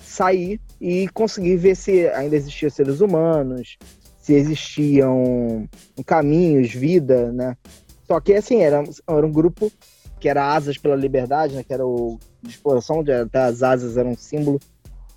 sair 0.00 0.60
e 0.80 1.08
conseguir 1.08 1.56
ver 1.56 1.74
se 1.74 2.08
ainda 2.08 2.36
existiam 2.36 2.70
seres 2.70 3.00
humanos, 3.00 3.78
se 4.22 4.34
existiam 4.34 5.68
caminhos, 6.06 6.72
vida, 6.72 7.32
né? 7.32 7.56
Só 8.06 8.20
que 8.20 8.32
assim 8.32 8.62
era, 8.62 8.84
era 9.08 9.26
um 9.26 9.32
grupo 9.32 9.70
que 10.20 10.28
era 10.28 10.54
Asas 10.54 10.78
pela 10.78 10.94
Liberdade, 10.94 11.56
né? 11.56 11.64
Que 11.64 11.74
era 11.74 11.84
o 11.84 12.18
de 12.40 12.50
exploração, 12.50 13.00
onde 13.00 13.12
até 13.12 13.40
as 13.40 13.62
asas 13.64 13.96
eram 13.96 14.12
um 14.12 14.16
símbolo, 14.16 14.60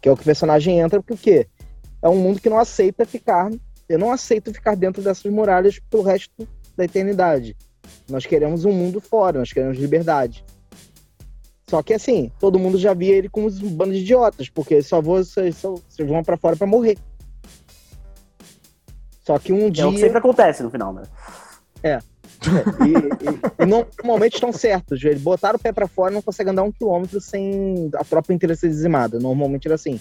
que 0.01 0.09
é 0.09 0.11
o 0.11 0.15
que 0.15 0.23
o 0.23 0.25
personagem 0.25 0.79
entra, 0.79 1.01
porque 1.01 1.47
é 2.01 2.09
um 2.09 2.17
mundo 2.17 2.41
que 2.41 2.49
não 2.49 2.57
aceita 2.57 3.05
ficar. 3.05 3.51
Eu 3.87 3.99
não 3.99 4.11
aceito 4.11 4.51
ficar 4.51 4.75
dentro 4.75 5.03
dessas 5.03 5.31
muralhas 5.31 5.79
pro 5.79 6.01
resto 6.01 6.47
da 6.75 6.83
eternidade. 6.83 7.55
Nós 8.09 8.25
queremos 8.25 8.65
um 8.65 8.71
mundo 8.71 8.99
fora, 8.99 9.37
nós 9.37 9.53
queremos 9.53 9.77
liberdade. 9.77 10.43
Só 11.69 11.83
que 11.83 11.93
assim, 11.93 12.31
todo 12.39 12.59
mundo 12.59 12.79
já 12.79 12.95
via 12.95 13.15
ele 13.15 13.29
como 13.29 13.47
um 13.47 13.69
bando 13.69 13.93
de 13.93 13.99
idiotas, 13.99 14.49
porque 14.49 14.81
só 14.81 14.99
vocês, 14.99 15.57
só, 15.57 15.75
vocês 15.87 16.09
vão 16.09 16.23
para 16.23 16.37
fora 16.37 16.55
para 16.55 16.65
morrer. 16.65 16.97
Só 19.25 19.39
que 19.39 19.51
um 19.51 19.67
É 19.67 19.69
dia. 19.71 19.87
o 19.87 19.91
que 19.91 19.99
sempre 19.99 20.17
acontece 20.19 20.61
no 20.61 20.69
final, 20.69 20.93
né? 20.93 21.03
E, 21.83 23.59
e- 23.59 23.63
e 23.63 23.65
normalmente 23.65 24.35
estão 24.35 24.51
certos. 24.51 25.03
Eles 25.03 25.21
botaram 25.21 25.57
o 25.57 25.59
pé 25.61 25.71
pra 25.71 25.87
fora 25.87 26.11
e 26.11 26.15
não 26.15 26.21
conseguem 26.21 26.51
andar 26.51 26.63
um 26.63 26.71
quilômetro 26.71 27.19
sem 27.21 27.89
a 27.95 28.03
tropa 28.03 28.33
inteira 28.33 28.55
ser 28.55 28.67
dizimada. 28.69 29.19
Normalmente 29.19 29.67
era 29.67 29.75
assim. 29.75 29.99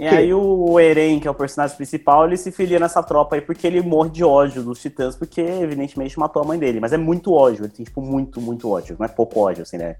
E 0.00 0.06
aí 0.08 0.32
o 0.32 0.80
Eren, 0.80 1.20
que 1.20 1.28
é 1.28 1.30
o 1.30 1.34
personagem 1.34 1.76
principal, 1.76 2.24
ele 2.26 2.38
se 2.38 2.50
filia 2.50 2.78
nessa 2.78 3.02
tropa 3.02 3.34
aí 3.36 3.42
porque 3.42 3.66
ele 3.66 3.82
morre 3.82 4.08
de 4.08 4.24
ódio 4.24 4.62
dos 4.62 4.80
titãs, 4.80 5.14
porque 5.14 5.40
evidentemente 5.42 6.18
matou 6.18 6.40
a 6.42 6.46
mãe 6.46 6.58
dele. 6.58 6.80
Mas 6.80 6.94
é 6.94 6.96
muito 6.96 7.30
ódio, 7.34 7.64
ele 7.66 7.72
tem, 7.72 7.84
tipo, 7.84 8.00
muito, 8.00 8.40
muito 8.40 8.70
ódio. 8.70 8.96
Não 8.98 9.04
é 9.04 9.08
pouco 9.08 9.38
ódio, 9.40 9.62
assim, 9.64 9.76
né? 9.76 9.96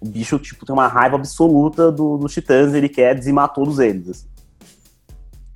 O 0.00 0.08
bicho, 0.08 0.36
tipo, 0.40 0.66
tem 0.66 0.72
uma 0.72 0.88
raiva 0.88 1.14
absoluta 1.14 1.92
do- 1.92 2.16
dos 2.18 2.32
titãs, 2.32 2.74
ele 2.74 2.88
quer 2.88 3.14
dizimar 3.14 3.52
todos 3.52 3.78
eles. 3.78 4.08
assim. 4.08 4.26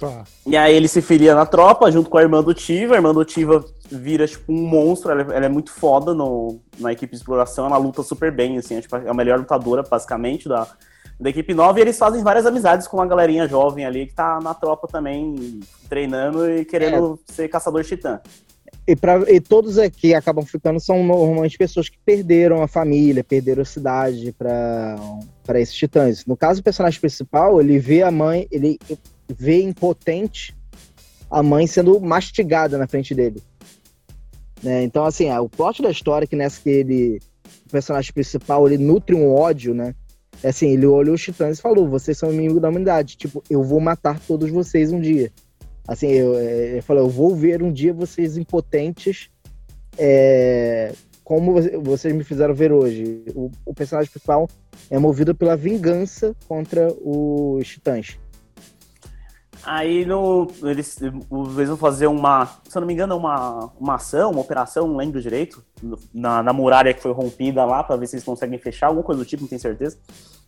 Tá. 0.00 0.24
E 0.46 0.56
aí 0.56 0.74
ele 0.74 0.88
se 0.88 1.02
filia 1.02 1.34
na 1.34 1.44
tropa, 1.44 1.92
junto 1.92 2.08
com 2.08 2.16
a 2.16 2.22
irmã 2.22 2.42
do 2.42 2.54
Tiva. 2.54 2.94
A 2.94 2.96
irmã 2.96 3.12
do 3.12 3.22
Tiva 3.22 3.62
vira, 3.90 4.26
tipo, 4.26 4.50
um 4.50 4.66
monstro. 4.66 5.10
Ela, 5.12 5.34
ela 5.34 5.44
é 5.44 5.48
muito 5.48 5.70
foda 5.70 6.14
no, 6.14 6.58
na 6.78 6.90
equipe 6.90 7.12
de 7.12 7.18
exploração. 7.18 7.66
Ela 7.66 7.76
luta 7.76 8.02
super 8.02 8.32
bem, 8.32 8.56
assim. 8.56 8.76
É, 8.76 8.80
tipo, 8.80 8.96
é 8.96 9.10
a 9.10 9.14
melhor 9.14 9.38
lutadora, 9.38 9.82
basicamente, 9.82 10.48
da, 10.48 10.66
da 11.20 11.28
equipe 11.28 11.52
nova. 11.52 11.78
E 11.78 11.82
eles 11.82 11.98
fazem 11.98 12.22
várias 12.22 12.46
amizades 12.46 12.88
com 12.88 12.96
uma 12.96 13.06
galerinha 13.06 13.46
jovem 13.46 13.84
ali, 13.84 14.06
que 14.06 14.14
tá 14.14 14.40
na 14.42 14.54
tropa 14.54 14.88
também, 14.88 15.60
treinando 15.86 16.50
e 16.50 16.64
querendo 16.64 17.20
ser 17.26 17.48
caçador 17.48 17.84
titã. 17.84 18.20
E, 18.86 18.96
pra, 18.96 19.20
e 19.30 19.38
todos 19.38 19.78
aqui 19.78 20.14
acabam 20.14 20.44
ficando 20.44 20.80
são 20.80 21.04
normalmente 21.04 21.58
pessoas 21.58 21.88
que 21.88 21.98
perderam 22.04 22.62
a 22.62 22.66
família, 22.66 23.22
perderam 23.22 23.62
a 23.62 23.66
cidade 23.66 24.32
para 24.32 25.60
esses 25.60 25.74
titãs. 25.74 26.24
No 26.24 26.36
caso, 26.36 26.60
o 26.60 26.64
personagem 26.64 26.98
principal, 26.98 27.60
ele 27.60 27.78
vê 27.78 28.02
a 28.02 28.10
mãe, 28.10 28.48
ele 28.50 28.78
vê 29.38 29.62
impotente 29.62 30.56
a 31.30 31.42
mãe 31.42 31.66
sendo 31.66 32.00
mastigada 32.00 32.76
na 32.76 32.86
frente 32.86 33.14
dele. 33.14 33.42
Né? 34.62 34.82
Então, 34.82 35.04
assim, 35.04 35.26
é, 35.26 35.40
o 35.40 35.48
plot 35.48 35.80
da 35.82 35.90
história 35.90 36.24
é 36.24 36.26
que 36.26 36.36
nessa 36.36 36.60
que 36.60 36.68
ele, 36.68 37.20
o 37.66 37.70
personagem 37.70 38.12
principal, 38.12 38.66
ele 38.66 38.82
nutre 38.82 39.14
um 39.14 39.32
ódio, 39.32 39.74
né? 39.74 39.94
É 40.42 40.48
assim, 40.48 40.70
ele 40.70 40.86
olhou 40.86 41.14
os 41.14 41.22
titãs 41.22 41.58
e 41.58 41.62
falou: 41.62 41.88
vocês 41.88 42.16
são 42.16 42.32
inimigos 42.32 42.60
da 42.60 42.68
humanidade. 42.68 43.16
Tipo, 43.16 43.42
eu 43.48 43.62
vou 43.62 43.80
matar 43.80 44.18
todos 44.20 44.50
vocês 44.50 44.90
um 44.90 45.00
dia. 45.00 45.30
Assim, 45.86 46.08
eu, 46.08 46.36
é, 46.38 46.68
ele 46.72 46.82
falou: 46.82 47.04
eu 47.04 47.10
vou 47.10 47.34
ver 47.34 47.62
um 47.62 47.72
dia 47.72 47.92
vocês 47.92 48.36
impotentes, 48.36 49.30
é, 49.98 50.92
como 51.22 51.60
vo- 51.60 51.82
vocês 51.82 52.14
me 52.14 52.24
fizeram 52.24 52.54
ver 52.54 52.72
hoje. 52.72 53.22
O, 53.34 53.50
o 53.66 53.74
personagem 53.74 54.10
principal 54.10 54.48
é 54.90 54.98
movido 54.98 55.34
pela 55.34 55.56
vingança 55.56 56.34
contra 56.48 56.88
os 57.00 57.66
titãs. 57.66 58.18
Aí 59.62 60.06
no, 60.06 60.50
eles, 60.62 61.00
eles 61.00 61.68
vão 61.68 61.76
fazer 61.76 62.06
uma, 62.06 62.46
se 62.68 62.76
eu 62.76 62.80
não 62.80 62.86
me 62.86 62.94
engano, 62.94 63.16
uma, 63.16 63.70
uma 63.78 63.96
ação, 63.96 64.30
uma 64.30 64.40
operação, 64.40 64.88
não 64.88 64.96
lembro 64.96 65.20
direito, 65.20 65.62
na, 66.14 66.42
na 66.42 66.52
muralha 66.52 66.94
que 66.94 67.02
foi 67.02 67.12
rompida 67.12 67.64
lá, 67.64 67.84
pra 67.84 67.96
ver 67.96 68.06
se 68.06 68.16
eles 68.16 68.24
conseguem 68.24 68.58
fechar, 68.58 68.86
alguma 68.86 69.04
coisa 69.04 69.22
do 69.22 69.26
tipo, 69.26 69.42
não 69.42 69.48
tenho 69.48 69.60
certeza. 69.60 69.98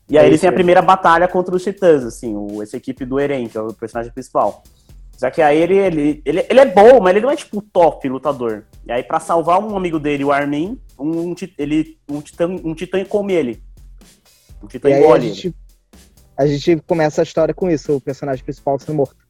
E 0.08 0.18
aí 0.18 0.24
É 0.24 0.28
eles 0.28 0.40
têm 0.40 0.48
a 0.48 0.52
primeira 0.52 0.80
batalha 0.80 1.28
contra 1.28 1.54
os 1.54 1.62
titãs, 1.62 2.04
assim, 2.04 2.34
o, 2.34 2.62
essa 2.62 2.76
equipe 2.76 3.04
do 3.04 3.20
Eren, 3.20 3.48
que 3.48 3.56
é 3.56 3.60
o 3.60 3.72
personagem 3.72 4.12
principal. 4.12 4.62
Só 5.16 5.30
que 5.30 5.40
aí 5.40 5.58
ele, 5.58 5.76
ele, 5.76 6.22
ele, 6.24 6.46
ele 6.50 6.60
é 6.60 6.66
bom, 6.66 7.00
mas 7.00 7.14
ele 7.14 7.24
não 7.24 7.30
é 7.30 7.36
tipo 7.36 7.62
top 7.62 8.08
lutador. 8.08 8.64
E 8.84 8.90
aí 8.90 9.04
pra 9.04 9.20
salvar 9.20 9.62
um 9.62 9.76
amigo 9.76 10.00
dele, 10.00 10.24
o 10.24 10.32
Armin, 10.32 10.80
um, 10.98 11.34
ele, 11.56 11.96
um, 12.08 12.20
titã, 12.20 12.48
um 12.48 12.74
titã 12.74 13.04
come 13.04 13.32
ele. 13.32 13.62
Um 14.60 14.66
titã 14.66 14.90
E 14.90 14.94
engole 14.94 15.28
ele. 15.28 15.54
A 16.36 16.46
gente 16.46 16.76
começa 16.86 17.22
a 17.22 17.24
história 17.24 17.54
com 17.54 17.70
isso, 17.70 17.96
o 17.96 18.00
personagem 18.00 18.44
principal 18.44 18.78
sendo 18.78 18.96
morto. 18.96 19.22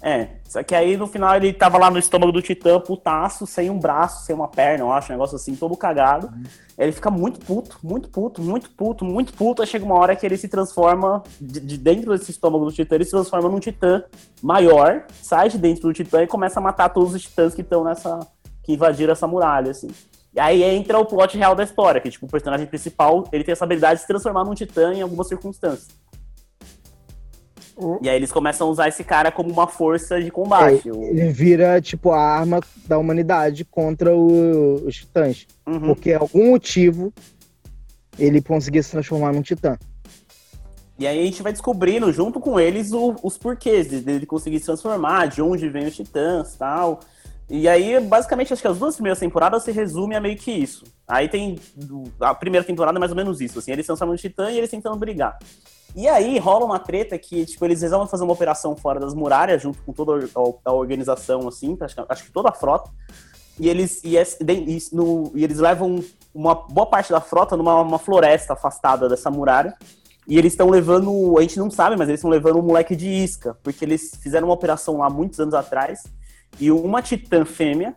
É, 0.00 0.28
só 0.48 0.62
que 0.62 0.74
aí 0.74 0.96
no 0.96 1.08
final 1.08 1.34
ele 1.36 1.52
tava 1.52 1.76
lá 1.76 1.90
no 1.90 1.98
estômago 1.98 2.30
do 2.30 2.40
Titã, 2.40 2.78
putaço, 2.80 3.46
sem 3.46 3.68
um 3.68 3.78
braço, 3.78 4.24
sem 4.24 4.34
uma 4.34 4.46
perna, 4.46 4.84
eu 4.84 4.92
acho, 4.92 5.10
um 5.10 5.14
negócio 5.14 5.36
assim, 5.36 5.56
todo 5.56 5.76
cagado. 5.76 6.32
Ele 6.76 6.92
fica 6.92 7.10
muito 7.10 7.40
puto, 7.40 7.78
muito 7.82 8.08
puto, 8.08 8.40
muito 8.40 8.70
puto, 8.70 9.04
muito 9.04 9.32
puto. 9.32 9.62
Aí 9.62 9.66
chega 9.66 9.84
uma 9.84 9.96
hora 9.96 10.14
que 10.14 10.24
ele 10.24 10.36
se 10.36 10.48
transforma, 10.48 11.22
de, 11.40 11.58
de 11.60 11.76
dentro 11.76 12.16
desse 12.16 12.30
estômago 12.30 12.64
do 12.64 12.72
Titã, 12.72 12.94
ele 12.94 13.04
se 13.04 13.10
transforma 13.10 13.48
num 13.48 13.58
Titã 13.58 14.04
maior, 14.40 15.04
sai 15.20 15.48
de 15.48 15.58
dentro 15.58 15.88
do 15.88 15.92
Titã 15.92 16.22
e 16.22 16.26
começa 16.28 16.60
a 16.60 16.62
matar 16.62 16.90
todos 16.90 17.14
os 17.14 17.22
Titãs 17.22 17.54
que 17.54 17.62
estão 17.62 17.82
nessa. 17.82 18.20
que 18.62 18.74
invadiram 18.74 19.12
essa 19.12 19.26
muralha, 19.26 19.72
assim. 19.72 19.88
E 20.32 20.38
aí 20.38 20.62
entra 20.62 20.98
o 20.98 21.06
plot 21.06 21.36
real 21.36 21.56
da 21.56 21.64
história, 21.64 22.00
que 22.00 22.10
tipo, 22.10 22.26
o 22.26 22.28
personagem 22.28 22.66
principal, 22.66 23.24
ele 23.32 23.42
tem 23.42 23.52
essa 23.52 23.64
habilidade 23.64 23.94
de 23.96 24.02
se 24.02 24.06
transformar 24.06 24.44
num 24.44 24.54
Titã 24.54 24.94
em 24.94 25.02
algumas 25.02 25.26
circunstâncias. 25.26 25.88
O- 27.80 27.98
E 28.02 28.08
aí 28.08 28.16
eles 28.16 28.32
começam 28.32 28.66
a 28.66 28.70
usar 28.70 28.88
esse 28.88 29.04
cara 29.04 29.30
como 29.30 29.50
uma 29.52 29.68
força 29.68 30.20
de 30.20 30.30
combate. 30.30 30.90
O- 30.90 31.04
Ele 31.04 31.28
vira, 31.30 31.80
tipo, 31.80 32.10
a 32.10 32.20
arma 32.20 32.60
da 32.86 32.98
humanidade 32.98 33.64
contra 33.64 34.14
o- 34.14 34.84
os 34.86 34.96
titãs. 34.96 35.46
Uhum. 35.66 35.80
Porque 35.80 36.12
algum 36.12 36.50
motivo 36.50 37.12
ele 38.18 38.42
conseguia 38.42 38.82
se 38.82 38.90
transformar 38.90 39.32
num 39.32 39.42
titã. 39.42 39.78
E 40.98 41.06
aí 41.06 41.20
a 41.20 41.24
gente 41.24 41.42
vai 41.44 41.52
descobrindo, 41.52 42.12
junto 42.12 42.40
com 42.40 42.58
eles, 42.58 42.92
o- 42.92 43.14
os 43.22 43.38
porquês 43.38 43.88
de- 43.88 44.00
dele 44.00 44.26
conseguir 44.26 44.58
se 44.58 44.66
transformar, 44.66 45.26
de 45.26 45.40
onde 45.40 45.68
vem 45.68 45.86
os 45.86 45.94
titãs 45.94 46.54
e 46.54 46.58
tal. 46.58 46.98
E 47.48 47.68
aí, 47.68 47.98
basicamente, 48.00 48.52
acho 48.52 48.60
que 48.60 48.68
as 48.68 48.78
duas 48.78 48.96
primeiras 48.96 49.18
temporadas 49.20 49.62
se 49.62 49.70
resume 49.70 50.16
a 50.16 50.20
meio 50.20 50.36
que 50.36 50.50
isso. 50.50 50.84
Aí 51.06 51.28
tem. 51.28 51.56
A 52.20 52.34
primeira 52.34 52.66
temporada 52.66 52.98
é 52.98 53.00
mais 53.00 53.12
ou 53.12 53.16
menos 53.16 53.40
isso, 53.40 53.60
assim, 53.60 53.70
eles 53.70 53.84
se 53.84 53.86
transformam 53.86 54.14
no 54.14 54.18
titã 54.18 54.50
e 54.50 54.58
eles 54.58 54.68
tentando 54.70 54.96
brigar. 54.96 55.38
E 55.96 56.06
aí 56.06 56.38
rola 56.38 56.64
uma 56.64 56.78
treta 56.78 57.18
que, 57.18 57.44
tipo, 57.44 57.64
eles 57.64 57.82
resolvem 57.82 58.08
fazer 58.08 58.24
uma 58.24 58.32
operação 58.32 58.76
fora 58.76 59.00
das 59.00 59.14
muralhas, 59.14 59.62
junto 59.62 59.82
com 59.82 59.92
toda 59.92 60.28
a 60.64 60.72
organização, 60.72 61.48
assim, 61.48 61.76
acho 62.08 62.24
que, 62.24 62.30
toda 62.30 62.50
a 62.50 62.52
frota. 62.52 62.90
E 63.58 63.68
eles, 63.68 64.00
e, 64.04 64.16
e 64.16 64.78
no- 64.92 65.32
e 65.34 65.42
eles 65.42 65.58
levam 65.58 66.02
uma 66.32 66.54
boa 66.54 66.86
parte 66.86 67.10
da 67.10 67.20
frota 67.20 67.56
numa 67.56 67.80
uma 67.80 67.98
floresta 67.98 68.52
afastada 68.52 69.08
dessa 69.08 69.30
muralha. 69.30 69.74
E 70.28 70.36
eles 70.38 70.52
estão 70.52 70.68
levando, 70.68 71.36
a 71.38 71.40
gente 71.40 71.58
não 71.58 71.70
sabe, 71.70 71.96
mas 71.96 72.06
eles 72.08 72.18
estão 72.20 72.30
levando 72.30 72.58
um 72.58 72.62
moleque 72.62 72.94
de 72.94 73.08
isca, 73.08 73.56
porque 73.62 73.84
eles 73.84 74.12
fizeram 74.22 74.46
uma 74.46 74.54
operação 74.54 74.98
lá 74.98 75.08
muitos 75.08 75.40
anos 75.40 75.54
atrás, 75.54 76.02
e 76.60 76.70
uma 76.70 77.00
titã 77.00 77.46
fêmea, 77.46 77.94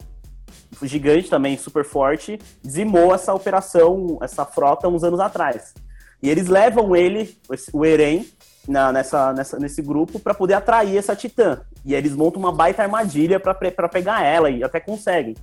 gigante 0.81 1.29
também, 1.29 1.57
super 1.57 1.83
forte, 1.83 2.39
dizimou 2.63 3.13
essa 3.13 3.33
operação, 3.33 4.17
essa 4.21 4.45
frota 4.45 4.87
uns 4.87 5.03
anos 5.03 5.19
atrás. 5.19 5.73
E 6.21 6.29
eles 6.29 6.47
levam 6.47 6.95
ele, 6.95 7.35
o 7.73 7.85
Eren, 7.85 8.25
na- 8.67 8.91
nessa, 8.91 9.33
nessa- 9.33 9.57
nesse 9.59 9.81
grupo 9.81 10.19
para 10.19 10.33
poder 10.33 10.53
atrair 10.53 10.97
essa 10.97 11.15
titã. 11.15 11.61
E 11.83 11.95
eles 11.95 12.15
montam 12.15 12.39
uma 12.39 12.51
baita 12.51 12.83
armadilha 12.83 13.39
para 13.39 13.89
pegar 13.89 14.23
ela 14.23 14.49
e 14.49 14.63
até 14.63 14.79
conseguem. 14.79 15.35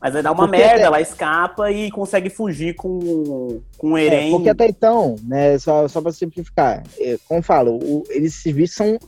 Mas 0.00 0.14
aí 0.14 0.22
dá 0.22 0.32
uma 0.32 0.44
Porque 0.44 0.58
merda, 0.58 0.74
até- 0.74 0.82
ela 0.82 1.00
escapa 1.00 1.70
e 1.70 1.90
consegue 1.90 2.28
fugir 2.28 2.74
com, 2.74 3.62
com 3.78 3.92
o 3.92 3.96
É, 3.96 4.04
Eren. 4.06 4.30
porque 4.32 4.50
até 4.50 4.66
então, 4.66 5.16
né, 5.22 5.56
só, 5.58 5.88
só 5.88 6.00
para 6.02 6.12
simplificar, 6.12 6.82
é, 6.98 7.16
como 7.26 7.38
eu 7.38 7.42
falo, 7.44 7.76
o- 7.76 8.04
eles 8.10 8.34
se 8.34 8.66
são 8.66 8.98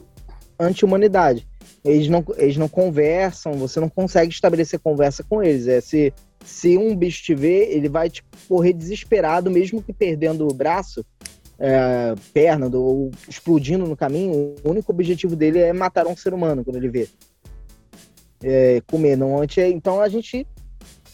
anti-humanidade. 0.58 1.46
Eles 1.84 2.08
não, 2.08 2.24
eles 2.36 2.56
não 2.56 2.68
conversam, 2.68 3.52
você 3.54 3.78
não 3.78 3.88
consegue 3.88 4.32
estabelecer 4.32 4.80
conversa 4.80 5.22
com 5.22 5.42
eles. 5.42 5.66
É, 5.68 5.80
se, 5.80 6.14
se 6.46 6.78
um 6.78 6.94
bicho 6.96 7.22
te 7.24 7.34
vê, 7.34 7.64
ele 7.72 7.88
vai 7.88 8.08
tipo, 8.08 8.28
correr 8.48 8.72
desesperado, 8.72 9.50
mesmo 9.50 9.82
que 9.82 9.92
perdendo 9.92 10.46
o 10.48 10.54
braço, 10.54 11.04
é, 11.58 12.14
perna, 12.32 12.70
do- 12.70 12.82
ou 12.82 13.10
explodindo 13.28 13.84
no 13.86 13.96
caminho, 13.96 14.54
o 14.62 14.70
único 14.70 14.92
objetivo 14.92 15.34
dele 15.34 15.58
é 15.58 15.72
matar 15.72 16.06
um 16.06 16.16
ser 16.16 16.32
humano 16.32 16.64
quando 16.64 16.76
ele 16.76 16.88
vê. 16.88 17.08
É, 18.42 18.82
comer, 18.86 19.16
não 19.16 19.40
antes. 19.40 19.56
Então 19.58 20.00
a 20.00 20.08
gente. 20.08 20.46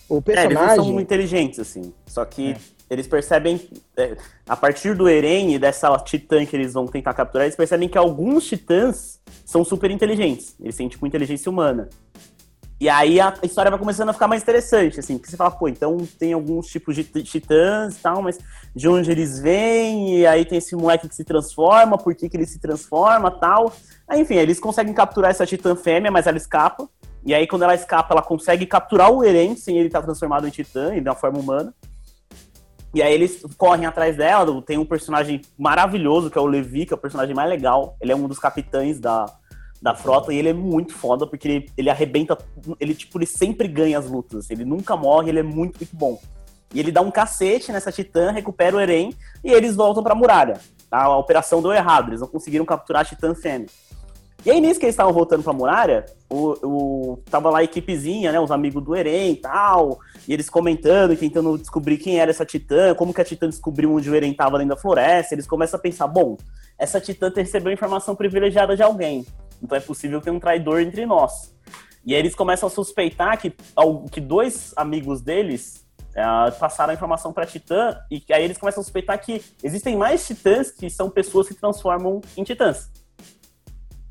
O 0.08 0.16
É, 0.16 0.18
eles 0.18 0.24
personagem. 0.24 0.76
não 0.76 0.84
são 0.84 1.00
inteligentes, 1.00 1.58
assim. 1.60 1.92
Só 2.06 2.24
que 2.24 2.50
É. 2.50 2.56
eles 2.90 3.06
percebem, 3.06 3.60
é, 3.96 4.16
a 4.46 4.56
partir 4.56 4.94
do 4.94 5.08
Eren 5.08 5.54
e 5.54 5.58
dessa 5.58 5.96
titã 5.98 6.44
que 6.44 6.54
eles 6.56 6.74
vão 6.74 6.86
tentar 6.86 7.14
capturar, 7.14 7.46
eles 7.46 7.56
percebem 7.56 7.88
que 7.88 7.96
alguns 7.96 8.44
titãs 8.46 9.20
são 9.46 9.64
super 9.64 9.90
inteligentes. 9.90 10.54
Eles 10.60 10.76
têm, 10.76 10.88
tipo, 10.88 11.06
inteligência 11.06 11.48
humana. 11.50 11.88
E 12.82 12.88
aí 12.88 13.20
a 13.20 13.32
história 13.44 13.70
vai 13.70 13.78
começando 13.78 14.08
a 14.08 14.12
ficar 14.12 14.26
mais 14.26 14.42
interessante, 14.42 14.98
assim, 14.98 15.16
porque 15.16 15.30
você 15.30 15.36
fala, 15.36 15.52
pô, 15.52 15.68
então 15.68 15.98
tem 16.18 16.32
alguns 16.32 16.66
tipos 16.66 16.96
de 16.96 17.04
ti- 17.04 17.22
titãs 17.22 17.96
e 17.96 18.00
tal, 18.00 18.20
mas 18.20 18.40
de 18.74 18.88
onde 18.88 19.08
eles 19.08 19.38
vêm, 19.38 20.18
e 20.18 20.26
aí 20.26 20.44
tem 20.44 20.58
esse 20.58 20.74
moleque 20.74 21.08
que 21.08 21.14
se 21.14 21.22
transforma, 21.22 21.96
por 21.96 22.12
que, 22.12 22.28
que 22.28 22.36
ele 22.36 22.44
se 22.44 22.58
transforma 22.58 23.30
tal. 23.30 23.72
Aí, 24.08 24.22
enfim, 24.22 24.34
eles 24.34 24.58
conseguem 24.58 24.92
capturar 24.92 25.30
essa 25.30 25.46
titã 25.46 25.76
fêmea, 25.76 26.10
mas 26.10 26.26
ela 26.26 26.36
escapa. 26.36 26.88
E 27.24 27.32
aí, 27.32 27.46
quando 27.46 27.62
ela 27.62 27.76
escapa, 27.76 28.14
ela 28.14 28.22
consegue 28.22 28.66
capturar 28.66 29.12
o 29.12 29.22
Eren 29.22 29.54
sem 29.54 29.78
ele 29.78 29.86
estar 29.86 30.02
transformado 30.02 30.48
em 30.48 30.50
titã 30.50 30.92
e 30.92 31.00
na 31.00 31.14
forma 31.14 31.38
humana. 31.38 31.72
E 32.92 33.00
aí 33.00 33.14
eles 33.14 33.44
correm 33.56 33.86
atrás 33.86 34.16
dela. 34.16 34.60
Tem 34.60 34.76
um 34.76 34.84
personagem 34.84 35.40
maravilhoso, 35.56 36.32
que 36.32 36.36
é 36.36 36.40
o 36.40 36.46
Levi, 36.46 36.84
que 36.84 36.92
é 36.92 36.96
o 36.96 37.00
personagem 37.00 37.32
mais 37.32 37.48
legal. 37.48 37.96
Ele 38.00 38.10
é 38.10 38.16
um 38.16 38.26
dos 38.26 38.40
capitães 38.40 38.98
da, 38.98 39.26
da 39.82 39.96
frota 39.96 40.32
e 40.32 40.38
ele 40.38 40.48
é 40.48 40.52
muito 40.52 40.94
foda, 40.94 41.26
porque 41.26 41.48
ele, 41.48 41.70
ele 41.76 41.90
arrebenta. 41.90 42.38
Ele, 42.78 42.94
tipo, 42.94 43.18
ele 43.18 43.26
sempre 43.26 43.66
ganha 43.66 43.98
as 43.98 44.08
lutas. 44.08 44.48
Ele 44.48 44.64
nunca 44.64 44.96
morre, 44.96 45.30
ele 45.30 45.40
é 45.40 45.42
muito, 45.42 45.76
muito 45.78 45.96
bom. 45.96 46.20
E 46.72 46.78
ele 46.78 46.92
dá 46.92 47.00
um 47.00 47.10
cacete 47.10 47.72
nessa 47.72 47.90
titã, 47.90 48.30
recupera 48.30 48.76
o 48.76 48.80
Eren 48.80 49.12
e 49.44 49.50
eles 49.50 49.74
voltam 49.74 50.02
pra 50.02 50.14
muralha. 50.14 50.58
A, 50.90 51.04
a 51.04 51.18
operação 51.18 51.60
deu 51.60 51.72
errado, 51.72 52.10
eles 52.10 52.20
não 52.20 52.28
conseguiram 52.28 52.64
capturar 52.64 53.02
a 53.02 53.04
titã 53.04 53.34
fêmea. 53.34 53.66
E 54.44 54.50
aí, 54.50 54.60
nisso 54.60 54.80
que 54.80 54.86
eles 54.86 54.94
estavam 54.94 55.12
voltando 55.12 55.42
pra 55.42 55.52
muralha, 55.52 56.04
o, 56.28 56.56
o, 56.66 57.16
tava 57.30 57.48
lá 57.48 57.60
a 57.60 57.64
equipezinha, 57.64 58.32
né? 58.32 58.40
Os 58.40 58.50
amigos 58.50 58.82
do 58.82 58.94
Eren 58.94 59.32
e 59.32 59.36
tal. 59.36 60.00
E 60.26 60.32
eles 60.32 60.50
comentando, 60.50 61.16
tentando 61.16 61.56
descobrir 61.56 61.96
quem 61.98 62.18
era 62.18 62.30
essa 62.30 62.44
titã, 62.44 62.92
como 62.94 63.14
que 63.14 63.20
a 63.20 63.24
titã 63.24 63.48
descobriu 63.48 63.92
onde 63.92 64.10
o 64.10 64.14
Eren 64.14 64.32
tava 64.32 64.58
dentro 64.58 64.74
da 64.74 64.80
floresta. 64.80 65.34
Eles 65.34 65.46
começam 65.46 65.78
a 65.78 65.80
pensar, 65.80 66.08
bom, 66.08 66.36
essa 66.76 67.00
titã 67.00 67.32
recebeu 67.34 67.72
informação 67.72 68.16
privilegiada 68.16 68.74
de 68.74 68.82
alguém. 68.82 69.24
Então 69.62 69.78
é 69.78 69.80
possível 69.80 70.20
ter 70.20 70.30
um 70.30 70.40
traidor 70.40 70.80
entre 70.80 71.06
nós. 71.06 71.54
E 72.04 72.14
aí 72.14 72.20
eles 72.20 72.34
começam 72.34 72.66
a 72.66 72.70
suspeitar 72.70 73.40
que, 73.40 73.54
que 74.10 74.20
dois 74.20 74.72
amigos 74.76 75.20
deles 75.20 75.86
é, 76.14 76.50
passaram 76.50 76.90
a 76.90 76.94
informação 76.94 77.32
para 77.32 77.46
Titã, 77.46 77.96
e 78.10 78.22
aí 78.32 78.42
eles 78.42 78.58
começam 78.58 78.80
a 78.80 78.84
suspeitar 78.84 79.18
que 79.20 79.42
existem 79.62 79.96
mais 79.96 80.26
titãs 80.26 80.70
que 80.70 80.90
são 80.90 81.08
pessoas 81.08 81.48
que 81.48 81.54
transformam 81.54 82.20
em 82.36 82.42
titãs. 82.42 82.90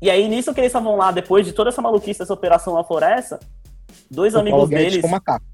E 0.02 0.10
aí, 0.10 0.28
nisso 0.28 0.52
que 0.52 0.60
eles 0.60 0.70
estavam 0.70 0.96
lá, 0.96 1.12
depois 1.12 1.46
de 1.46 1.52
toda 1.52 1.70
essa 1.70 1.80
maluquice, 1.80 2.20
essa 2.20 2.34
operação 2.34 2.74
na 2.74 2.82
floresta, 2.82 3.38
dois 4.10 4.34
O 4.34 4.38
amigos 4.40 4.58
Paulo 4.58 4.68
Guedes 4.68 4.86
deles. 4.94 5.00
com 5.02 5.08
macaco. 5.08 5.44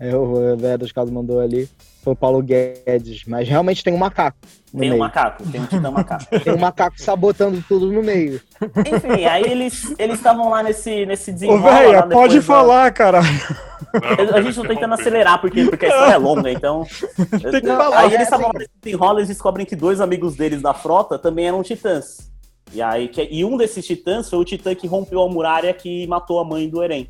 É, 0.00 0.16
o 0.16 0.56
Zé 0.58 0.76
dos 0.78 0.90
Casos 0.90 1.12
mandou 1.12 1.38
ali. 1.38 1.68
Foi 2.02 2.14
o 2.14 2.16
Paulo 2.16 2.42
Guedes. 2.42 3.24
Mas 3.26 3.46
realmente 3.48 3.84
tem 3.84 3.92
um 3.94 3.98
macaco 3.98 4.36
no 4.72 4.80
Tem 4.80 4.88
um 4.88 4.92
meio. 4.94 4.98
macaco, 5.04 5.42
tem 5.50 5.60
um 5.60 5.66
titã 5.66 5.90
macaco. 5.90 6.24
Tem 6.42 6.52
um 6.52 6.58
macaco 6.58 7.00
sabotando 7.00 7.62
tudo 7.68 7.90
no 7.92 8.02
meio. 8.02 8.40
Enfim, 8.60 9.24
aí 9.24 9.44
eles 9.44 9.94
eles 9.98 10.16
estavam 10.16 10.48
lá 10.50 10.62
nesse, 10.62 11.06
nesse 11.06 11.30
Ô, 11.30 11.34
desenrola. 11.34 11.72
velho, 11.72 11.92
lá 11.92 12.02
pode 12.02 12.12
depois 12.12 12.34
da- 12.34 12.42
falar, 12.42 12.90
cara. 12.92 13.20
A 14.34 14.42
gente 14.42 14.56
não 14.56 14.64
tá 14.64 14.74
tentando 14.74 14.94
acelerar, 14.94 15.40
porque, 15.40 15.64
porque 15.64 15.86
a 15.86 15.88
história 15.90 16.12
é 16.14 16.18
longa, 16.18 16.50
então. 16.50 16.84
Tem 17.40 17.60
que 17.60 17.66
Não, 17.66 17.76
falar. 17.76 17.98
Aí 18.00 18.12
eles 18.14 18.22
estavam 18.22 18.48
assim- 18.48 18.58
nesse 18.58 18.70
desenrola 18.82 19.22
e 19.22 19.26
descobrem 19.26 19.64
que 19.66 19.76
dois 19.76 20.00
amigos 20.00 20.34
deles 20.34 20.60
da 20.60 20.74
frota 20.74 21.18
também 21.18 21.46
eram 21.46 21.62
titãs. 21.62 22.30
E, 22.74 22.82
aí, 22.82 23.06
que, 23.06 23.22
e 23.30 23.44
um 23.44 23.56
desses 23.56 23.86
titãs 23.86 24.28
foi 24.28 24.38
o 24.38 24.44
titã 24.44 24.74
que 24.74 24.88
rompeu 24.88 25.22
a 25.22 25.28
muralha 25.28 25.72
que 25.72 26.06
matou 26.08 26.40
a 26.40 26.44
mãe 26.44 26.68
do 26.68 26.82
Eren. 26.82 27.08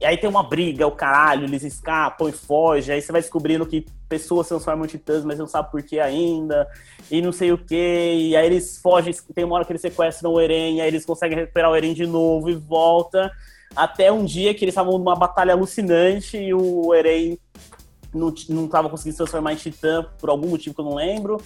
E 0.00 0.04
aí 0.04 0.16
tem 0.16 0.28
uma 0.28 0.42
briga, 0.42 0.86
o 0.86 0.92
caralho, 0.92 1.44
eles 1.44 1.62
escapam 1.62 2.28
e 2.28 2.32
fogem, 2.32 2.94
aí 2.94 3.02
você 3.02 3.10
vai 3.10 3.20
descobrindo 3.20 3.66
que 3.66 3.84
pessoas 4.08 4.46
se 4.46 4.50
transformam 4.50 4.84
em 4.84 4.88
titãs, 4.88 5.24
mas 5.24 5.38
não 5.38 5.46
sabe 5.46 5.70
por 5.70 5.82
que 5.82 5.98
ainda, 5.98 6.68
e 7.10 7.20
não 7.20 7.32
sei 7.32 7.52
o 7.52 7.58
que, 7.58 7.74
e 7.74 8.36
aí 8.36 8.46
eles 8.46 8.78
fogem, 8.78 9.12
tem 9.34 9.44
uma 9.44 9.56
hora 9.56 9.64
que 9.64 9.72
eles 9.72 9.82
sequestram 9.82 10.32
o 10.32 10.40
Eren, 10.40 10.80
aí 10.80 10.86
eles 10.86 11.04
conseguem 11.04 11.38
recuperar 11.38 11.70
o 11.70 11.76
Eren 11.76 11.94
de 11.94 12.06
novo 12.06 12.48
e 12.48 12.54
volta, 12.54 13.30
até 13.74 14.10
um 14.10 14.24
dia 14.24 14.54
que 14.54 14.64
eles 14.64 14.72
estavam 14.72 14.98
numa 14.98 15.16
batalha 15.16 15.52
alucinante 15.52 16.36
e 16.36 16.54
o 16.54 16.94
Eren 16.94 17.36
não, 18.14 18.32
não 18.48 18.68
tava 18.68 18.88
conseguindo 18.88 19.14
se 19.14 19.18
transformar 19.18 19.52
em 19.52 19.56
titã 19.56 20.06
por 20.20 20.30
algum 20.30 20.48
motivo 20.48 20.76
que 20.76 20.80
eu 20.80 20.84
não 20.84 20.94
lembro, 20.94 21.38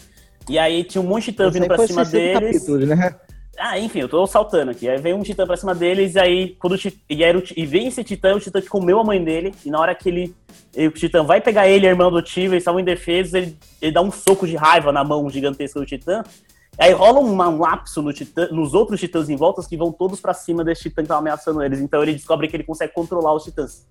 e 0.49 0.59
aí 0.59 0.85
tinha 0.85 1.01
um 1.03 1.07
monte 1.07 1.27
de 1.27 1.33
titã 1.33 1.51
vindo 1.51 1.67
pra 1.67 1.87
cima 1.87 2.05
60 2.05 2.41
deles. 2.41 2.57
capítulos, 2.59 2.89
né? 2.89 3.15
Ah, 3.59 3.79
enfim, 3.79 4.01
eu 4.01 4.09
tô 4.09 4.27
saltando 4.27 4.71
aqui. 4.71 4.89
Aí 4.89 4.99
vem 4.99 5.13
um 5.15 5.23
titã 5.23 5.47
pra 5.47 5.57
cima 5.57 5.75
deles, 5.75 6.15
e 6.15 6.19
aí 6.19 6.57
quando 6.59 6.73
o 6.73 6.79
ti- 6.79 7.03
e, 7.09 7.23
aí, 7.23 7.37
o 7.37 7.43
e 7.57 7.67
vem 7.67 7.87
esse 7.87 8.03
titã, 8.03 8.35
o 8.35 8.41
titã 8.41 8.61
que 8.61 8.69
comeu 8.69 8.99
a 8.99 9.05
mãe 9.05 9.23
dele, 9.23 9.55
e 9.65 9.71
na 9.71 9.79
hora 9.79 9.95
que 9.95 10.09
ele. 10.09 10.35
e 10.75 10.87
o 10.87 10.91
titã 10.91 11.23
vai 11.23 11.41
pegar 11.41 11.69
ele, 11.69 11.87
a 11.87 11.91
irmã 11.91 12.07
adotiva, 12.07 12.55
eles 12.55 12.63
estavam 12.63 12.81
indefesos, 12.81 13.35
ele, 13.35 13.57
ele 13.81 13.93
dá 13.93 14.01
um 14.01 14.11
soco 14.11 14.47
de 14.47 14.57
raiva 14.57 14.91
na 14.91 15.05
mão 15.05 15.29
gigantesca 15.29 15.79
do 15.79 15.85
titã. 15.87 16.23
Aí 16.79 16.93
rola 16.93 17.21
uma- 17.21 17.49
um 17.51 17.59
lapso 17.61 18.01
no 18.01 18.11
titã, 18.15 18.49
nos 18.51 18.73
outros 18.73 18.99
titãs 18.99 19.29
em 19.29 19.37
volta 19.37 19.63
que 19.69 19.77
vão 19.77 19.93
todos 19.93 20.19
pra 20.19 20.33
cima 20.33 20.65
desse 20.65 20.85
titã 20.85 21.03
que 21.03 21.09
tava 21.09 21.21
ameaçando 21.21 21.63
eles. 21.63 21.79
Então 21.81 22.03
ele 22.03 22.15
descobre 22.15 22.49
que 22.49 22.57
ele 22.57 22.65
consegue 22.65 22.95
controlar 22.95 23.35
os 23.35 23.45
titãs. 23.45 23.87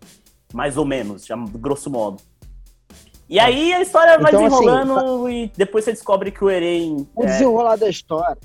Mais 0.52 0.76
ou 0.76 0.84
menos, 0.86 1.24
já, 1.26 1.36
grosso 1.38 1.90
modo. 1.92 2.18
E 3.32 3.40
aí 3.40 3.72
a 3.72 3.82
história 3.82 4.20
vai 4.20 4.30
Então, 4.30 4.46
assim, 4.46 4.58
desenrolando 4.58 5.30
e 5.30 5.50
depois 5.56 5.86
você 5.86 5.94
descobre 5.94 6.32
que 6.32 6.44
o 6.44 6.50
Eren. 6.50 7.08
O 7.16 7.24
é, 7.24 7.28
desenrolar 7.28 7.78
da 7.78 7.88
história. 7.88 8.38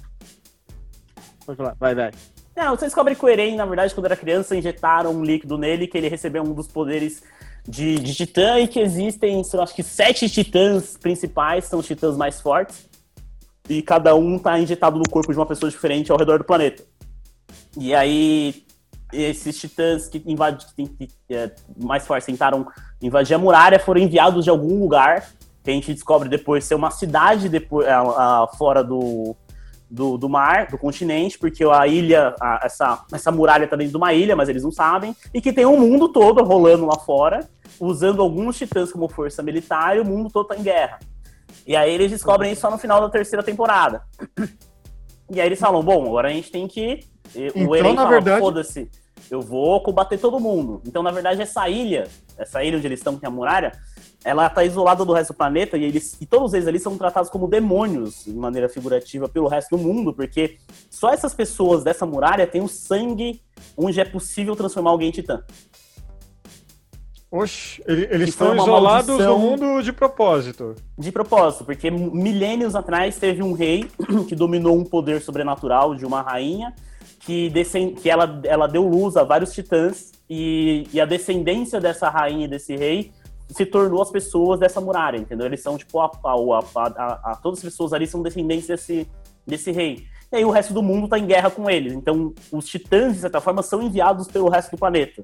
Pode 1.45 1.57
falar, 1.57 1.75
vai, 1.77 1.93
vai. 1.93 2.13
Não, 2.55 2.77
você 2.77 2.85
descobre 2.85 3.17
que 3.17 3.25
o 3.25 3.29
Eren, 3.29 3.57
na 3.57 3.67
verdade, 3.67 3.93
quando 3.93 4.07
era 4.07 4.17
criança, 4.17 4.55
injetaram 4.55 5.11
um 5.11 5.25
líquido 5.25 5.59
nele, 5.59 5.89
que 5.89 5.99
ele 5.99 6.09
recebeu 6.09 6.45
um 6.45 6.55
dos 6.55 6.69
poderes 6.69 7.21
de, 7.69 7.97
de 7.97 8.15
titã 8.15 8.61
e 8.61 8.69
que 8.69 8.79
existem, 8.79 9.43
lá, 9.55 9.65
acho 9.65 9.75
que 9.75 9.83
sete 9.83 10.29
titãs 10.29 10.97
principais, 10.97 11.65
são 11.65 11.81
os 11.81 11.87
titãs 11.87 12.17
mais 12.17 12.41
fortes. 12.41 12.89
E 13.69 13.83
cada 13.83 14.15
um 14.15 14.39
tá 14.39 14.57
injetado 14.57 14.99
no 14.99 15.11
corpo 15.11 15.33
de 15.33 15.39
uma 15.39 15.47
pessoa 15.47 15.69
diferente 15.69 16.13
ao 16.13 16.19
redor 16.19 16.39
do 16.39 16.45
planeta. 16.45 16.85
E 17.77 17.93
aí, 17.93 18.65
esses 19.23 19.59
titãs 19.59 20.09
que 20.09 20.23
invadem, 20.27 20.59
que 20.77 21.09
é, 21.31 21.51
mais 21.77 22.07
fortes 22.07 22.27
tentaram 22.27 22.67
invadir 23.03 23.35
a 23.35 23.39
muralha 23.39 23.79
foram 23.79 24.01
enviados 24.01 24.45
de 24.45 24.51
algum 24.51 24.79
lugar, 24.81 25.29
que 25.65 25.71
a 25.71 25.73
gente 25.75 25.93
descobre 25.93 26.29
depois 26.29 26.65
ser 26.65 26.75
uma 26.75 26.91
cidade 26.91 27.49
depois, 27.49 27.87
a- 27.89 28.01
a- 28.45 28.49
fora 28.57 28.85
do, 28.85 29.35
do, 29.91 30.17
do 30.17 30.29
mar, 30.29 30.67
do 30.69 30.79
continente, 30.79 31.39
porque 31.39 31.65
a 31.65 31.87
ilha, 31.87 32.35
a- 32.41 32.61
essa, 32.65 33.05
essa 33.13 33.33
muralha 33.33 33.67
tá 33.67 33.75
dentro 33.77 33.91
de 33.93 33.97
uma 33.97 34.13
ilha, 34.13 34.37
mas 34.37 34.49
eles 34.49 34.63
não 34.63 34.71
sabem, 34.71 35.15
e 35.35 35.41
que 35.41 35.53
tem 35.53 35.67
um 35.67 35.79
mundo 35.79 36.09
todo 36.09 36.43
rolando 36.45 36.87
lá 36.87 36.99
fora, 36.99 37.49
usando 37.81 38.23
alguns 38.23 38.57
titãs 38.57 38.93
como 38.93 39.09
força 39.09 39.43
militar, 39.43 39.97
e 39.97 40.01
o 40.01 40.05
mundo 40.05 40.31
todo 40.31 40.47
tá 40.47 40.57
em 40.57 40.63
guerra. 40.63 40.99
E 41.67 41.75
aí 41.75 41.93
eles 41.93 42.11
descobrem 42.13 42.53
isso 42.53 42.61
só 42.61 42.71
no 42.71 42.79
final 42.79 43.01
da 43.01 43.09
terceira 43.11 43.43
temporada. 43.43 44.03
E 45.29 45.41
aí 45.41 45.49
eles 45.49 45.59
falam, 45.59 45.83
bom, 45.83 46.07
agora 46.07 46.29
a 46.29 46.33
gente 46.33 46.53
tem 46.53 46.69
que... 46.69 47.01
e 47.35 47.47
Então, 47.49 47.67
o 47.67 47.75
Eren 47.75 47.95
na 47.95 48.03
fala, 48.03 48.11
verdade- 48.11 48.41
foda-se, 48.41 48.89
eu 49.31 49.41
vou 49.41 49.81
combater 49.83 50.19
todo 50.19 50.39
mundo. 50.41 50.81
Então, 50.87 51.03
na 51.03 51.11
verdade, 51.11 51.43
essa 51.43 51.69
ilha, 51.69 52.09
essa 52.39 52.63
ilha 52.63 52.77
onde 52.79 52.87
eles 52.87 53.01
estão, 53.01 53.17
que 53.19 53.25
é 53.25 53.29
a 53.29 53.31
muralha, 53.31 53.73
ela 54.25 54.49
tá 54.51 54.65
isolada 54.65 55.05
do 55.05 55.13
resto 55.13 55.33
do 55.33 55.37
planeta 55.37 55.77
e, 55.77 55.85
eles, 55.85 56.17
e 56.21 56.27
todos 56.27 56.53
eles 56.53 56.67
ali 56.67 56.79
são 56.81 56.97
tratados 56.99 57.31
como 57.31 57.47
demônios, 57.47 58.25
de 58.25 58.33
maneira 58.35 58.69
figurativa, 58.69 59.29
pelo 59.29 59.47
resto 59.49 59.77
do 59.77 59.83
mundo, 59.83 60.13
porque 60.13 60.57
só 60.91 61.11
essas 61.11 61.33
pessoas 61.35 61.85
dessa 61.85 62.05
muralha 62.05 62.47
têm 62.47 62.61
o 62.63 62.69
sangue 62.69 63.41
onde 63.77 64.01
é 64.01 64.05
possível 64.05 64.57
transformar 64.57 64.91
alguém 64.91 65.09
em 65.09 65.13
titã. 65.13 65.43
Oxe, 67.31 67.83
ele- 67.87 68.07
eles 68.11 68.29
estão 68.31 68.55
isolados 68.57 69.09
maldição. 69.09 69.39
no 69.39 69.39
mundo 69.39 69.83
de 69.83 69.93
propósito. 69.93 70.75
De 70.97 71.11
propósito, 71.11 71.65
porque 71.65 71.91
milênios 71.91 72.75
atrás 72.77 73.19
teve 73.19 73.43
um 73.43 73.53
rei 73.53 73.91
que 74.29 74.35
dominou 74.35 74.77
um 74.79 74.85
poder 74.85 75.21
sobrenatural 75.21 75.95
de 75.95 76.07
uma 76.07 76.23
rainha, 76.23 76.73
que, 77.27 77.51
que 78.01 78.09
ela, 78.09 78.41
ela 78.45 78.67
deu 78.69 78.87
luz 78.87 79.17
a 79.17 79.25
vários 79.25 79.53
titãs, 79.53 80.13
e, 80.31 80.87
e 80.93 81.01
a 81.01 81.05
descendência 81.05 81.81
dessa 81.81 82.09
rainha 82.09 82.47
e 82.47 82.49
desse 82.49 82.75
rei 82.77 83.13
se 83.49 83.65
tornou 83.65 84.03
as 84.03 84.11
pessoas 84.11 84.59
dessa 84.59 84.81
muralha, 84.81 85.19
entendeu? 85.19 85.47
Eles 85.47 85.61
são, 85.63 85.77
tipo, 85.79 86.01
a, 86.01 86.07
a, 86.25 86.59
a- 86.75 87.21
a- 87.33 87.39
todas 87.41 87.61
as 87.61 87.65
pessoas 87.65 87.93
ali 87.93 88.07
são 88.07 88.23
descendentes 88.23 88.67
desse, 88.67 89.07
desse 89.47 89.71
rei. 89.71 90.05
E 90.33 90.37
aí 90.37 90.45
o 90.45 90.51
resto 90.51 90.75
do 90.75 90.83
mundo 90.83 91.07
tá 91.07 91.17
em 91.17 91.27
guerra 91.27 91.49
com 91.51 91.71
eles. 91.71 91.93
Então, 91.93 92.35
os 92.51 92.67
titãs, 92.67 93.15
de 93.15 93.21
certa 93.21 93.41
forma, 93.41 93.63
são 93.63 93.81
enviados 93.81 94.27
pelo 94.27 94.49
resto 94.49 94.73
do 94.73 94.79
planeta. 94.79 95.23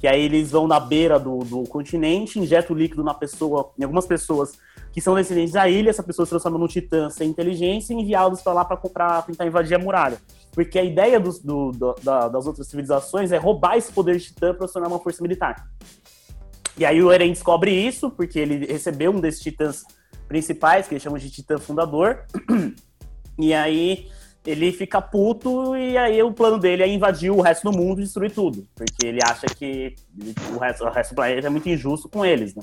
Que 0.00 0.08
aí 0.08 0.20
eles 0.22 0.50
vão 0.50 0.66
na 0.66 0.80
beira 0.80 1.16
do, 1.18 1.38
do 1.40 1.62
continente, 1.64 2.40
injetam 2.40 2.74
o 2.74 2.78
líquido 2.78 3.04
na 3.04 3.14
pessoa, 3.14 3.70
em 3.78 3.84
algumas 3.84 4.06
pessoas 4.06 4.58
que 4.92 5.00
são 5.00 5.14
descendentes 5.14 5.52
da 5.52 5.68
ilha, 5.68 5.90
essa 5.90 6.02
pessoa 6.02 6.26
se 6.26 6.30
transforma 6.30 6.58
num 6.58 6.66
titã 6.66 7.08
sem 7.10 7.28
inteligência 7.30 7.92
e 7.94 7.96
enviados 7.96 8.42
para 8.42 8.52
lá 8.52 8.64
para 8.64 9.22
tentar 9.22 9.46
invadir 9.46 9.74
a 9.74 9.78
muralha. 9.78 10.18
Porque 10.52 10.78
a 10.78 10.82
ideia 10.84 11.20
dos- 11.20 11.38
do- 11.38 11.70
do- 11.70 11.94
da- 12.02 12.28
das 12.28 12.46
outras 12.46 12.66
civilizações 12.66 13.30
é 13.30 13.36
roubar 13.36 13.76
esse 13.76 13.92
poder 13.92 14.16
de 14.16 14.24
titã 14.24 14.52
para 14.52 14.66
se 14.66 14.72
tornar 14.72 14.88
uma 14.88 14.98
força 14.98 15.22
militar. 15.22 15.68
E 16.76 16.84
aí 16.84 17.02
o 17.02 17.12
Eren 17.12 17.30
descobre 17.30 17.70
isso, 17.70 18.10
porque 18.10 18.38
ele 18.38 18.66
recebeu 18.66 19.12
um 19.12 19.20
desses 19.20 19.40
titãs 19.40 19.84
principais, 20.26 20.88
que 20.88 20.94
eles 20.94 21.02
chamam 21.02 21.18
de 21.18 21.30
titã 21.30 21.58
fundador. 21.58 22.24
E 23.38 23.54
aí 23.54 24.10
ele 24.46 24.72
fica 24.72 25.02
puto 25.02 25.76
e 25.76 25.98
aí 25.98 26.22
o 26.22 26.32
plano 26.32 26.58
dele 26.58 26.82
é 26.82 26.88
invadir 26.88 27.30
o 27.30 27.40
resto 27.40 27.70
do 27.70 27.76
mundo 27.76 28.00
e 28.00 28.04
destruir 28.04 28.32
tudo. 28.32 28.66
Porque 28.74 29.06
ele 29.06 29.20
acha 29.22 29.46
que 29.46 29.94
o 30.54 30.58
resto, 30.58 30.84
o 30.84 30.90
resto 30.90 31.12
do 31.12 31.16
planeta 31.16 31.46
é 31.46 31.50
muito 31.50 31.68
injusto 31.68 32.08
com 32.08 32.24
eles, 32.24 32.54
né? 32.54 32.62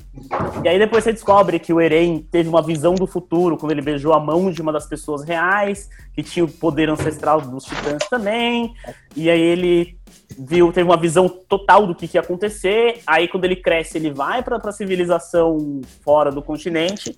E 0.64 0.68
aí 0.68 0.78
depois 0.78 1.04
você 1.04 1.12
descobre 1.12 1.58
que 1.58 1.72
o 1.72 1.80
Eren 1.80 2.18
teve 2.30 2.48
uma 2.48 2.62
visão 2.62 2.94
do 2.94 3.06
futuro 3.06 3.56
quando 3.56 3.72
ele 3.72 3.82
beijou 3.82 4.12
a 4.12 4.20
mão 4.20 4.50
de 4.50 4.60
uma 4.60 4.72
das 4.72 4.86
pessoas 4.86 5.22
reais, 5.22 5.88
que 6.14 6.22
tinha 6.22 6.44
o 6.44 6.48
poder 6.48 6.90
ancestral 6.90 7.40
dos 7.40 7.64
titãs 7.64 8.08
também. 8.10 8.74
E 9.14 9.30
aí 9.30 9.40
ele 9.40 9.98
viu, 10.36 10.72
teve 10.72 10.88
uma 10.88 10.96
visão 10.96 11.28
total 11.28 11.86
do 11.86 11.94
que, 11.94 12.08
que 12.08 12.16
ia 12.16 12.20
acontecer. 12.20 13.00
Aí 13.06 13.28
quando 13.28 13.44
ele 13.44 13.56
cresce, 13.56 13.98
ele 13.98 14.10
vai 14.10 14.42
para 14.42 14.56
a 14.56 14.72
civilização 14.72 15.80
fora 16.02 16.32
do 16.32 16.42
continente 16.42 17.16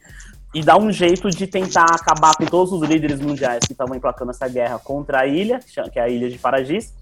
e 0.55 0.63
dá 0.63 0.77
um 0.77 0.91
jeito 0.91 1.31
de 1.31 1.47
tentar 1.47 1.85
acabar 1.85 2.37
com 2.37 2.45
todos 2.45 2.73
os 2.73 2.83
líderes 2.83 3.21
mundiais 3.21 3.61
que 3.65 3.73
estavam 3.73 3.97
emplacando 3.97 4.31
essa 4.31 4.49
guerra 4.49 4.79
contra 4.79 5.21
a 5.21 5.27
ilha, 5.27 5.61
que 5.93 5.99
é 5.99 6.03
a 6.03 6.09
ilha 6.09 6.29
de 6.29 6.39
Paradis, 6.39 6.93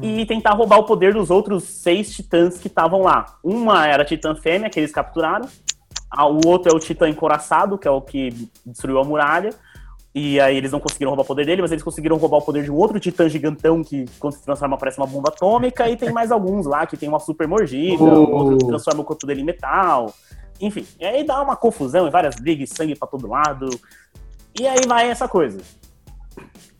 e 0.00 0.24
tentar 0.24 0.52
roubar 0.52 0.78
o 0.78 0.84
poder 0.84 1.12
dos 1.12 1.30
outros 1.30 1.64
seis 1.64 2.10
titãs 2.14 2.58
que 2.58 2.68
estavam 2.68 3.02
lá. 3.02 3.36
Uma 3.44 3.86
era 3.86 4.02
a 4.02 4.06
titã 4.06 4.34
fêmea, 4.34 4.70
que 4.70 4.80
eles 4.80 4.92
capturaram, 4.92 5.48
o 6.16 6.48
outro 6.48 6.72
é 6.72 6.74
o 6.74 6.78
Titã 6.78 7.08
Encoraçado, 7.08 7.76
que 7.76 7.86
é 7.86 7.90
o 7.90 8.00
que 8.00 8.48
destruiu 8.64 8.98
a 8.98 9.04
muralha. 9.04 9.50
E 10.14 10.40
aí 10.40 10.56
eles 10.56 10.72
não 10.72 10.80
conseguiram 10.80 11.10
roubar 11.10 11.22
o 11.22 11.26
poder 11.26 11.44
dele, 11.44 11.62
mas 11.62 11.70
eles 11.70 11.84
conseguiram 11.84 12.16
roubar 12.16 12.38
o 12.38 12.42
poder 12.42 12.64
de 12.64 12.70
um 12.70 12.74
outro 12.74 12.98
titã 12.98 13.28
gigantão 13.28 13.84
que, 13.84 14.06
quando 14.18 14.32
se 14.32 14.42
transforma, 14.42 14.76
parece 14.78 14.98
uma 14.98 15.06
bomba 15.06 15.28
atômica. 15.28 15.88
E 15.88 15.96
tem 15.96 16.10
mais 16.10 16.32
alguns 16.32 16.66
lá 16.66 16.86
que 16.86 16.96
tem 16.96 17.08
uma 17.08 17.20
super 17.20 17.46
mordida, 17.46 18.02
Oh. 18.02 18.06
um 18.06 18.32
outro 18.32 18.58
que 18.58 18.66
transforma 18.66 19.02
o 19.02 19.04
corpo 19.04 19.26
dele 19.26 19.42
em 19.42 19.44
metal. 19.44 20.12
Enfim, 20.60 20.86
e 20.98 21.04
aí 21.04 21.24
dá 21.24 21.40
uma 21.42 21.56
confusão 21.56 22.06
e 22.06 22.10
várias 22.10 22.34
brigas, 22.36 22.70
sangue 22.70 22.96
pra 22.96 23.06
todo 23.08 23.28
lado. 23.28 23.68
E 24.58 24.66
aí 24.66 24.86
vai 24.86 25.08
essa 25.08 25.28
coisa. 25.28 25.58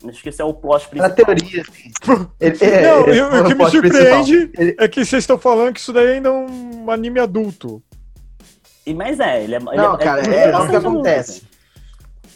Acho 0.07 0.21
que 0.23 0.29
esse 0.29 0.41
é 0.41 0.45
o 0.45 0.53
plot 0.53 0.83
Na 0.95 1.09
principal. 1.09 1.35
teoria, 1.35 1.61
assim. 1.61 1.91
Ele, 2.39 2.57
é, 2.65 2.81
Não, 2.83 3.05
eu- 3.07 3.29
foi 3.29 3.41
o 3.41 3.43
que 3.45 3.49
me 3.49 3.55
principal. 3.55 3.69
surpreende 3.71 4.51
Ele- 4.57 4.75
é 4.79 4.87
que 4.87 5.03
vocês 5.05 5.23
estão 5.23 5.37
falando 5.37 5.73
que 5.73 5.79
isso 5.79 5.91
daí 5.93 6.13
ainda 6.13 6.29
é 6.29 6.31
um 6.31 6.89
anime 6.89 7.19
adulto. 7.19 7.83
E, 8.85 8.93
mas 8.93 9.19
é, 9.19 9.43
ele 9.43 9.55
é. 9.55 9.57
ele 9.57 9.75
Não, 9.75 9.95
é, 9.95 9.97
cara, 9.97 10.21
é, 10.21 10.23
é 10.25 10.43
o 10.43 10.45
que 10.45 10.51
bastante 10.51 10.75
adulto, 10.77 10.87
acontece. 10.99 11.31
assim. 11.31 11.41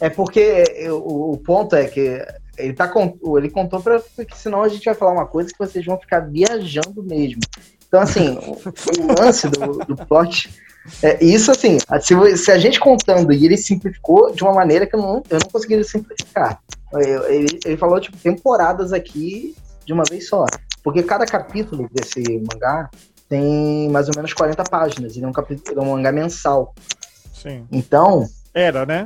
É 0.00 0.10
porque 0.10 0.40
é, 0.76 0.92
o, 0.92 1.32
o 1.32 1.38
ponto 1.38 1.74
é 1.74 1.86
que 1.86 2.22
ele, 2.58 2.72
tá, 2.74 2.92
ele 3.38 3.50
contou 3.50 3.80
pra. 3.80 3.98
Porque 4.14 4.34
senão 4.34 4.62
a 4.62 4.68
gente 4.68 4.84
vai 4.84 4.94
falar 4.94 5.12
uma 5.12 5.26
coisa 5.26 5.50
que 5.50 5.58
vocês 5.58 5.84
vão 5.86 5.98
ficar 5.98 6.20
viajando 6.20 7.02
mesmo. 7.02 7.40
Então, 7.88 8.00
assim, 8.00 8.36
o, 8.38 8.52
o 8.52 9.20
lance 9.22 9.48
do, 9.48 9.78
do 9.78 9.96
plot. 10.06 10.52
É, 11.02 11.24
isso, 11.24 11.50
assim, 11.50 11.78
se, 12.02 12.36
se 12.36 12.52
a 12.52 12.58
gente 12.58 12.78
contando 12.78 13.32
e 13.32 13.44
ele 13.46 13.56
simplificou 13.56 14.32
de 14.32 14.42
uma 14.42 14.52
maneira 14.52 14.86
que 14.86 14.94
eu 14.94 15.00
não, 15.00 15.22
eu 15.30 15.38
não 15.38 15.48
conseguiria 15.50 15.84
simplificar. 15.84 16.60
Eu- 16.92 17.24
Ele, 17.30 17.58
ele 17.64 17.76
falou, 17.76 17.98
tipo, 18.00 18.16
temporadas 18.18 18.92
aqui 18.92 19.56
de 19.86 19.92
uma 19.92 20.04
vez 20.08 20.28
só. 20.28 20.44
Porque 20.82 21.02
cada 21.02 21.24
capítulo 21.24 21.88
desse 21.92 22.22
mangá 22.52 22.90
tem 23.28 23.88
mais 23.88 24.08
ou 24.08 24.14
menos 24.16 24.32
40 24.34 24.62
páginas. 24.64 25.16
Ele 25.16 25.24
é 25.24 25.28
um, 25.28 25.32
capítulo, 25.32 25.64
ele 25.70 25.80
é 25.80 25.82
um 25.82 25.92
mangá 25.96 26.12
mensal. 26.12 26.74
Sim. 27.32 27.66
Então, 27.72 28.26
Era, 28.52 28.84
né? 28.84 29.04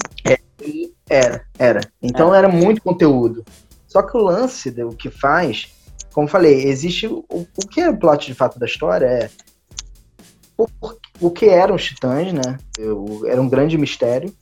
era, 1.08 1.44
era. 1.58 1.80
Então 2.02 2.34
era 2.34 2.48
muito 2.48 2.82
conteúdo. 2.82 3.44
Só 3.86 4.02
que 4.02 4.16
o 4.16 4.20
lance 4.20 4.70
do 4.70 4.90
que 4.90 5.08
faz, 5.10 5.68
como 6.12 6.28
falei, 6.28 6.64
existe. 6.64 7.06
O, 7.06 7.24
o 7.30 7.46
que 7.70 7.80
é 7.80 7.88
o 7.88 7.96
plot 7.96 8.26
de 8.26 8.34
fato 8.34 8.58
da 8.58 8.66
história 8.66 9.06
é. 9.06 9.30
O, 10.56 10.66
o 11.20 11.30
que 11.30 11.46
eram 11.46 11.74
os 11.74 11.84
titãs, 11.84 12.32
né? 12.32 12.58
Eu- 12.78 13.22
era 13.26 13.40
um 13.40 13.48
grande 13.48 13.76
mistério. 13.76 14.32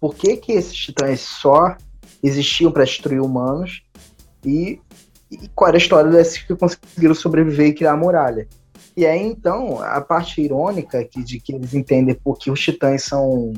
Por 0.00 0.14
que, 0.14 0.36
que 0.36 0.52
esses 0.52 0.74
titãs 0.74 1.20
só 1.20 1.76
existiam 2.22 2.70
para 2.72 2.84
destruir 2.84 3.20
humanos? 3.20 3.82
E, 4.44 4.80
e 5.30 5.48
qual 5.54 5.68
era 5.68 5.76
a 5.76 5.78
história 5.78 6.10
desses 6.10 6.38
que 6.38 6.54
conseguiram 6.54 7.14
sobreviver 7.14 7.68
e 7.68 7.74
criar 7.74 7.92
a 7.92 7.96
muralha? 7.96 8.48
E 8.96 9.06
aí, 9.06 9.22
então, 9.22 9.80
a 9.82 10.00
parte 10.00 10.40
irônica 10.40 11.04
que, 11.04 11.22
de 11.22 11.40
que 11.40 11.54
eles 11.54 11.74
entendem 11.74 12.14
porque 12.14 12.50
os 12.50 12.60
titãs 12.60 13.04
são 13.04 13.52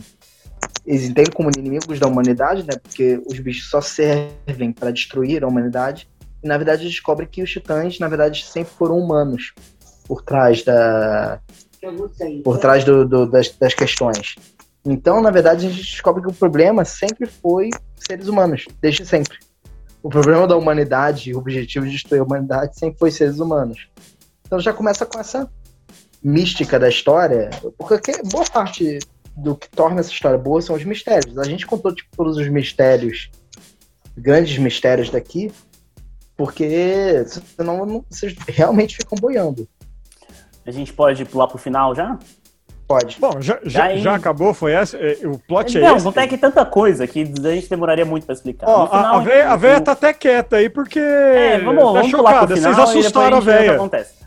eles 0.85 1.05
entendem 1.05 1.33
como 1.33 1.51
inimigos 1.57 2.01
da 2.01 2.09
humanidade, 2.09 2.63
né? 2.63 2.75
Porque 2.83 3.21
os 3.27 3.39
bichos 3.39 3.71
só 3.71 3.81
servem 3.81 4.73
para 4.73 4.91
destruir 4.91 5.45
a 5.45 5.49
humanidade. 5.49 6.09
E 6.43 6.49
na 6.49 6.57
verdade 6.57 6.89
descobre 6.89 7.27
que 7.27 7.43
os 7.43 7.51
titãs, 7.51 7.99
na 8.01 8.09
verdade, 8.09 8.45
sempre 8.45 8.73
foram 8.75 8.99
humanos 8.99 9.53
por 10.07 10.23
trás 10.23 10.65
da, 10.65 11.41
por 12.43 12.59
trás 12.59 12.85
do- 12.85 13.07
do- 13.07 13.27
das, 13.27 13.49
das 13.51 13.75
questões. 13.75 14.37
Então, 14.85 15.21
na 15.23 15.31
verdade, 15.31 15.67
a 15.67 15.71
gente 15.71 15.83
descobre 15.83 16.23
que 16.23 16.29
o 16.29 16.33
problema 16.33 16.85
sempre 16.85 17.27
foi 17.27 17.71
seres 17.97 18.27
humanos, 18.29 18.67
desde 18.81 19.05
sempre. 19.07 19.39
O 20.03 20.09
problema 20.09 20.47
da 20.49 20.57
humanidade, 20.57 21.33
o 21.35 21.39
objetivo 21.39 21.87
de 21.87 21.93
destruir 21.93 22.21
a 22.21 22.25
humanidade 22.25 22.77
sempre 22.79 22.99
foi 22.99 23.11
seres 23.11 23.39
humanos. 23.39 23.89
Então 24.47 24.59
já 24.59 24.73
começa 24.73 25.07
com 25.07 25.19
essa 25.21 25.49
mística 26.23 26.79
da 26.79 26.89
história, 26.89 27.51
porque 27.79 28.13
boa 28.25 28.45
parte 28.45 28.99
do 29.37 29.55
que 29.57 29.69
torna 29.71 30.01
essa 30.01 30.11
história 30.11 30.37
boa 30.39 30.61
são 30.61 30.75
os 30.77 30.85
mistérios. 30.85 31.39
A 31.39 31.45
gente 31.45 31.67
contou 31.67 31.95
tipo, 31.95 32.11
todos 32.17 32.37
os 32.37 32.49
mistérios, 32.49 33.31
grandes 34.17 34.59
mistérios 34.59 35.09
daqui, 35.11 35.51
porque 36.37 37.25
senão 37.57 37.87
não- 37.87 38.05
vocês 38.11 38.35
realmente 38.49 38.97
ficam 38.97 39.17
boiando. 39.19 39.69
A 40.67 40.71
gente 40.71 40.93
pode 40.93 41.25
pular 41.25 41.47
pro 41.49 41.59
final 41.59 41.95
já? 41.95 42.19
Pode. 42.87 43.17
Bom, 43.19 43.41
já, 43.41 43.59
já, 43.65 43.81
Daí- 43.87 44.01
já 44.01 44.15
acabou? 44.15 44.53
Foi 44.53 44.73
essa? 44.73 44.97
É, 44.99 45.19
O 45.27 45.39
plot 45.39 45.79
é 45.79 45.81
não, 45.81 45.97
esse? 45.97 46.05
não 46.05 46.13
tem 46.13 46.25
aqui 46.25 46.37
tanta 46.37 46.65
coisa 46.67 47.07
que 47.07 47.23
a 47.23 47.51
gente 47.55 47.69
demoraria 47.71 48.05
muito 48.05 48.27
pra 48.27 48.35
explicar. 48.35 48.69
Ó, 48.69 48.87
final, 48.87 49.05
a, 49.05 49.17
a 49.17 49.21
véia, 49.21 49.49
a 49.51 49.57
véia 49.57 49.81
tá 49.81 49.93
até 49.93 50.13
quieta 50.13 50.57
aí 50.57 50.69
porque. 50.69 50.99
É, 50.99 51.59
vamos, 51.59 51.83
tá 51.83 51.91
vamos 51.93 52.11
pular 52.11 52.31
pro 52.31 52.41
chocada. 52.41 52.57
final 52.57 52.75
Vocês 52.75 52.89
assustaram 52.99 53.37
a 53.37 53.41
véia. 53.41 53.73
acontece. 53.77 54.23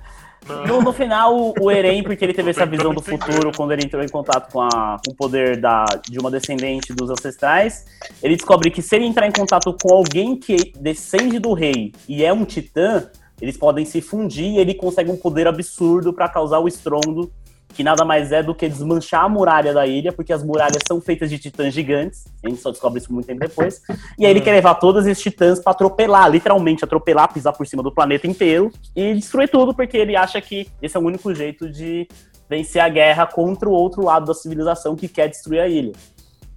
No, 0.68 0.80
no 0.82 0.94
final, 0.94 1.36
o- 1.36 1.54
o 1.60 1.72
Eren, 1.72 2.04
porque 2.04 2.24
ele 2.24 2.34
teve 2.34 2.52
essa 2.52 2.68
visão 2.68 2.94
do 2.94 3.02
futuro 3.02 3.52
quando 3.56 3.72
ele 3.72 3.84
entrou 3.84 4.04
em 4.04 4.08
contato 4.08 4.52
com, 4.52 4.62
a- 4.62 4.98
com 5.04 5.12
o 5.12 5.16
poder 5.16 5.58
da, 5.60 5.86
de 6.08 6.20
uma 6.20 6.30
descendente 6.30 6.94
dos 6.94 7.10
ancestrais, 7.10 7.86
ele 8.22 8.36
descobre 8.36 8.70
que 8.70 8.80
se 8.82 8.96
ele 8.96 9.06
entrar 9.06 9.28
em 9.28 9.32
contato 9.32 9.76
com 9.82 9.92
alguém 9.94 10.36
que 10.38 10.72
descende 10.80 11.40
do 11.40 11.54
rei 11.54 11.94
e 12.08 12.24
é 12.24 12.32
um 12.32 12.46
titã, 12.46 13.08
eles 13.42 13.58
podem 13.58 13.86
se 13.86 14.02
fundir 14.02 14.46
e 14.46 14.58
ele 14.58 14.74
consegue 14.74 15.12
um 15.12 15.18
poder 15.18 15.48
absurdo 15.48 16.14
pra 16.14 16.30
causar 16.30 16.60
o 16.60 16.68
estrondo, 16.68 17.32
que 17.74 17.84
nada 17.84 18.06
mais 18.06 18.32
é 18.32 18.42
do 18.42 18.56
que 18.56 18.70
desmanchar 18.70 19.26
a 19.26 19.30
muralha 19.30 19.74
da 19.74 19.86
ilha, 19.86 20.14
porque 20.14 20.32
as 20.32 20.44
muralhas 20.44 20.82
são 20.88 21.02
feitas 21.02 21.30
de 21.30 21.38
titãs 21.38 21.74
gigantes, 21.74 22.26
a 22.44 22.48
gente 22.48 22.62
só 22.62 22.72
descobre 22.72 23.00
isso 23.00 23.12
muito 23.12 23.26
tempo 23.26 23.42
depois, 23.42 23.82
e 24.18 24.26
aí 24.26 24.32
ele 24.32 24.40
quer 24.40 24.52
levar 24.52 24.76
todos 24.76 25.06
esses 25.06 25.22
titãs 25.22 25.60
pra 25.60 25.72
atropelar, 25.72 26.30
literalmente 26.30 26.86
atropelar, 26.86 27.34
pisar 27.34 27.52
por 27.52 27.68
cima 27.68 27.84
do 27.84 27.92
planeta 27.92 28.28
inteiro 28.28 28.72
e 28.96 29.14
destruir 29.14 29.50
tudo, 29.50 29.74
porque 29.74 29.98
ele 29.98 30.16
acha 30.16 30.40
que 30.40 30.68
esse 30.82 30.96
é 30.96 31.00
o 31.00 31.04
único 31.04 31.34
jeito 31.36 31.70
de 31.70 32.08
vencer 32.50 32.82
a 32.82 32.88
guerra 32.88 33.26
contra 33.26 33.68
o 33.68 33.74
outro 33.74 34.06
lado 34.06 34.26
da 34.26 34.34
civilização 34.34 34.96
que 34.96 35.08
quer 35.08 35.28
destruir 35.28 35.60
a 35.60 35.68
ilha. 35.68 35.92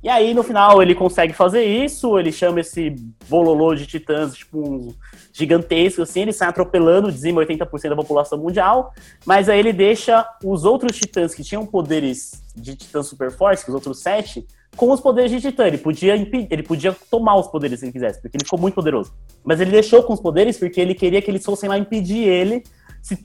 E 0.00 0.08
aí, 0.08 0.32
no 0.32 0.44
final, 0.44 0.80
ele 0.80 0.94
consegue 0.94 1.32
fazer 1.32 1.64
isso, 1.64 2.16
ele 2.18 2.30
chama 2.30 2.60
esse 2.60 2.94
bololô 3.28 3.74
de 3.74 3.84
titãs, 3.84 4.36
tipo, 4.36 4.60
um 4.60 4.94
gigantesco, 5.38 6.03
assim, 6.03 6.22
ele 6.22 6.33
sai 6.33 6.48
atropelando, 6.48 7.12
dizima 7.12 7.40
80% 7.44 7.88
da 7.90 7.96
população 7.96 8.37
mundial, 8.38 8.92
mas 9.24 9.48
aí 9.48 9.59
ele 9.59 9.72
deixa 9.72 10.27
os 10.44 10.64
outros 10.64 10.96
titãs 10.96 11.35
que 11.35 11.44
tinham 11.44 11.64
poderes 11.64 12.42
de 12.57 12.74
titã 12.74 13.03
super 13.03 13.31
fortes, 13.31 13.62
que 13.62 13.70
os 13.70 13.74
outros 13.74 14.01
sete, 14.01 14.44
com 14.77 14.90
os 14.90 15.01
poderes 15.01 15.31
de 15.31 15.40
titã. 15.40 15.66
Ele 15.66 15.79
podia, 15.79 16.16
impe- 16.16 16.48
ele 16.51 16.62
podia 16.62 16.94
tomar 17.09 17.37
os 17.37 17.46
poderes 17.46 17.79
se 17.79 17.87
ele 17.87 17.92
quisesse, 17.92 18.20
porque 18.20 18.37
ele 18.37 18.44
ficou 18.44 18.59
muito 18.59 18.74
poderoso. 18.74 19.12
Mas 19.44 19.61
ele 19.61 19.70
deixou 19.70 20.03
com 20.03 20.12
os 20.12 20.20
poderes 20.20 20.59
porque 20.59 20.81
ele 20.81 20.94
queria 20.94 21.22
que 21.22 21.31
eles 21.31 21.44
fossem 21.44 21.68
lá 21.68 21.79
impedir 21.79 22.27
ele, 22.27 22.64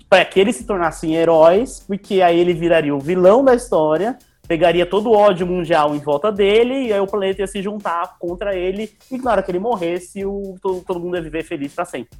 para 0.07 0.23
que 0.23 0.39
eles 0.39 0.55
se 0.55 0.65
tornassem 0.65 1.15
heróis, 1.15 1.83
porque 1.85 2.21
aí 2.21 2.39
ele 2.39 2.53
viraria 2.53 2.95
o 2.95 2.99
vilão 2.99 3.43
da 3.43 3.55
história, 3.55 4.17
pegaria 4.47 4.85
todo 4.85 5.09
o 5.09 5.13
ódio 5.15 5.47
mundial 5.47 5.95
em 5.95 5.99
volta 5.99 6.31
dele, 6.31 6.87
e 6.87 6.93
aí 6.93 6.99
o 6.99 7.07
planeta 7.07 7.41
ia 7.41 7.47
se 7.47 7.61
juntar 7.61 8.17
contra 8.19 8.55
ele, 8.55 8.91
e 9.11 9.17
na 9.17 9.31
hora 9.31 9.43
que 9.43 9.51
ele 9.51 9.59
morresse, 9.59 10.25
o, 10.25 10.55
todo, 10.61 10.81
todo 10.81 10.99
mundo 10.99 11.15
ia 11.15 11.21
viver 11.21 11.43
feliz 11.43 11.73
pra 11.73 11.85
sempre. 11.85 12.17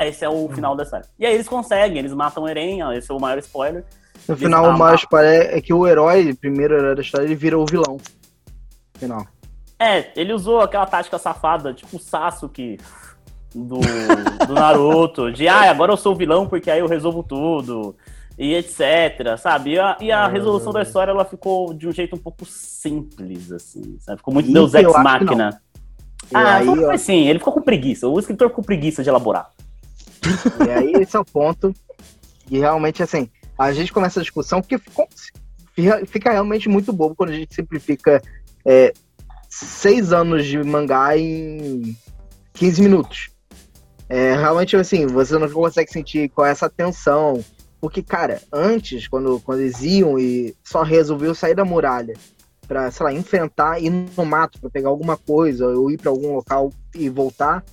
Esse 0.00 0.24
é 0.24 0.28
o 0.28 0.48
final 0.48 0.76
da 0.76 0.84
história. 0.84 1.06
E 1.18 1.26
aí 1.26 1.34
eles 1.34 1.48
conseguem, 1.48 1.98
eles 1.98 2.12
matam 2.14 2.44
o 2.44 2.48
Eren, 2.48 2.78
esse 2.96 3.10
é 3.10 3.14
o 3.14 3.20
maior 3.20 3.38
spoiler. 3.38 3.84
No 4.28 4.34
Eles- 4.34 4.44
final, 4.44 4.70
o 4.70 4.78
mais 4.78 5.04
parece 5.04 5.56
é 5.56 5.60
que 5.60 5.74
o 5.74 5.86
herói, 5.86 6.34
primeiro 6.34 6.76
herói 6.76 6.94
da 6.94 7.02
história, 7.02 7.24
ele 7.24 7.34
vira 7.34 7.58
o 7.58 7.66
vilão. 7.66 7.96
Final. 8.96 9.26
É, 9.78 10.10
ele 10.14 10.32
usou 10.32 10.60
aquela 10.60 10.86
tática 10.86 11.18
safada, 11.18 11.72
tipo 11.72 11.96
o 11.96 12.00
Sasuke 12.00 12.78
do, 13.54 13.78
do 14.46 14.54
Naruto, 14.54 15.32
de 15.32 15.48
ah, 15.48 15.70
agora 15.70 15.92
eu 15.92 15.96
sou 15.96 16.12
o 16.12 16.16
vilão 16.16 16.46
porque 16.48 16.70
aí 16.70 16.80
eu 16.80 16.86
resolvo 16.88 17.22
tudo, 17.22 17.94
e 18.38 18.54
etc, 18.54 19.36
sabe? 19.36 19.72
E 19.72 19.78
a, 19.78 19.96
e 20.00 20.12
a 20.12 20.28
resolução 20.28 20.72
da 20.72 20.82
história, 20.82 21.10
ela 21.10 21.24
ficou 21.24 21.74
de 21.74 21.88
um 21.88 21.92
jeito 21.92 22.14
um 22.14 22.18
pouco 22.18 22.46
simples, 22.46 23.50
assim, 23.50 23.98
sabe? 24.00 24.18
Ficou 24.18 24.32
muito 24.32 24.52
Deus 24.52 24.72
eu 24.74 24.80
Ex 24.80 24.92
que 24.92 25.02
Machina. 25.02 25.60
Ah, 26.32 26.56
aí, 26.56 26.66
foi 26.66 26.84
ó, 26.84 26.90
assim, 26.92 27.26
ele 27.26 27.38
ficou 27.38 27.52
com 27.52 27.62
preguiça, 27.62 28.06
o 28.06 28.18
escritor 28.18 28.48
ficou 28.48 28.62
com 28.62 28.66
preguiça 28.66 29.02
de 29.02 29.08
elaborar. 29.08 29.50
E 30.66 30.70
aí 30.70 30.92
esse 31.02 31.16
é 31.16 31.20
o 31.20 31.24
ponto. 31.24 31.74
E 32.50 32.58
realmente, 32.58 33.02
assim, 33.02 33.28
a 33.58 33.72
gente 33.72 33.92
começa 33.92 34.20
a 34.20 34.22
discussão 34.22 34.62
fica, 34.62 36.06
fica 36.06 36.32
realmente 36.32 36.68
muito 36.68 36.92
bobo 36.92 37.14
quando 37.14 37.30
a 37.30 37.34
gente 37.34 37.54
simplifica 37.54 38.22
é, 38.64 38.92
seis 39.48 40.12
anos 40.12 40.46
de 40.46 40.62
mangá 40.62 41.16
em 41.18 41.96
15 42.54 42.82
minutos. 42.82 43.30
É, 44.08 44.34
realmente, 44.34 44.76
assim, 44.76 45.06
você 45.06 45.36
não 45.38 45.48
consegue 45.50 45.90
sentir 45.90 46.28
qual 46.30 46.46
é 46.46 46.50
essa 46.50 46.70
tensão. 46.70 47.44
Porque, 47.80 48.02
cara, 48.02 48.40
antes, 48.52 49.06
quando, 49.06 49.40
quando 49.40 49.60
eles 49.60 49.82
iam 49.82 50.18
e 50.18 50.54
só 50.64 50.82
resolviam 50.82 51.34
sair 51.34 51.54
da 51.54 51.64
muralha 51.64 52.14
pra, 52.66 52.90
sei 52.90 53.04
lá, 53.04 53.12
enfrentar, 53.12 53.80
ir 53.80 53.90
no 53.90 54.24
mato 54.26 54.60
pra 54.60 54.68
pegar 54.68 54.88
alguma 54.88 55.16
coisa, 55.16 55.66
ou 55.68 55.90
ir 55.90 55.96
pra 55.96 56.10
algum 56.10 56.34
local 56.34 56.72
e 56.94 57.08
voltar, 57.08 57.64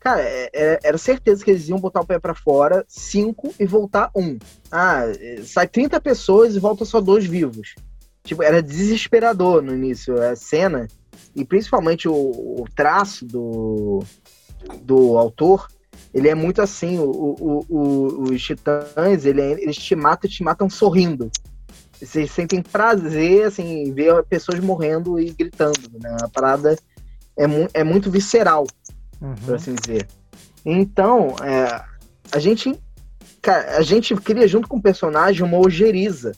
Cara, 0.00 0.22
é- 0.22 0.50
é- 0.54 0.78
era 0.84 0.96
certeza 0.96 1.44
que 1.44 1.50
eles 1.50 1.68
iam 1.68 1.78
botar 1.78 2.00
o 2.00 2.06
pé 2.06 2.18
pra 2.20 2.34
fora, 2.34 2.84
cinco 2.88 3.52
e 3.58 3.66
voltar 3.66 4.10
um. 4.14 4.38
Ah, 4.70 5.02
é, 5.06 5.42
sai 5.42 5.66
30 5.66 6.00
pessoas 6.00 6.54
e 6.54 6.60
volta 6.60 6.84
só 6.84 7.00
dois 7.00 7.26
vivos. 7.26 7.74
Tipo, 8.22 8.42
era 8.42 8.62
desesperador 8.62 9.60
no 9.60 9.74
início 9.74 10.20
a 10.22 10.36
cena. 10.36 10.86
E 11.34 11.44
principalmente 11.44 12.08
o, 12.08 12.14
o 12.14 12.64
traço 12.76 13.26
do, 13.26 14.02
do 14.82 15.18
autor, 15.18 15.68
ele 16.14 16.28
é 16.28 16.34
muito 16.34 16.60
assim. 16.62 16.98
O, 16.98 17.10
o- 17.10 17.66
o- 17.68 18.22
os 18.24 18.42
titãs, 18.42 19.24
ele, 19.24 19.40
é- 19.40 19.62
eles 19.62 19.76
te 19.76 19.94
matam 19.94 20.28
e 20.28 20.32
te 20.32 20.42
matam 20.42 20.68
sorrindo. 20.70 21.30
vocês 22.00 22.30
sentem 22.30 22.62
prazer, 22.62 23.44
assim, 23.46 23.82
em 23.82 23.92
ver 23.92 24.22
pessoas 24.24 24.60
morrendo 24.60 25.18
e 25.18 25.30
gritando, 25.32 25.80
né? 26.00 26.16
A 26.22 26.28
parada 26.28 26.76
é, 27.36 27.44
mu 27.46 27.66
é 27.74 27.82
muito 27.82 28.08
visceral, 28.08 28.66
Uhum. 29.20 29.34
por 29.34 29.54
assim 29.56 29.74
dizer. 29.74 30.06
Então, 30.64 31.34
é, 31.42 31.84
a 32.30 32.38
gente 32.38 32.78
cara, 33.42 33.76
a 33.78 33.82
gente 33.82 34.14
cria 34.16 34.46
junto 34.46 34.68
com 34.68 34.76
o 34.76 34.82
personagem 34.82 35.42
uma 35.44 35.58
ojeriza 35.58 36.32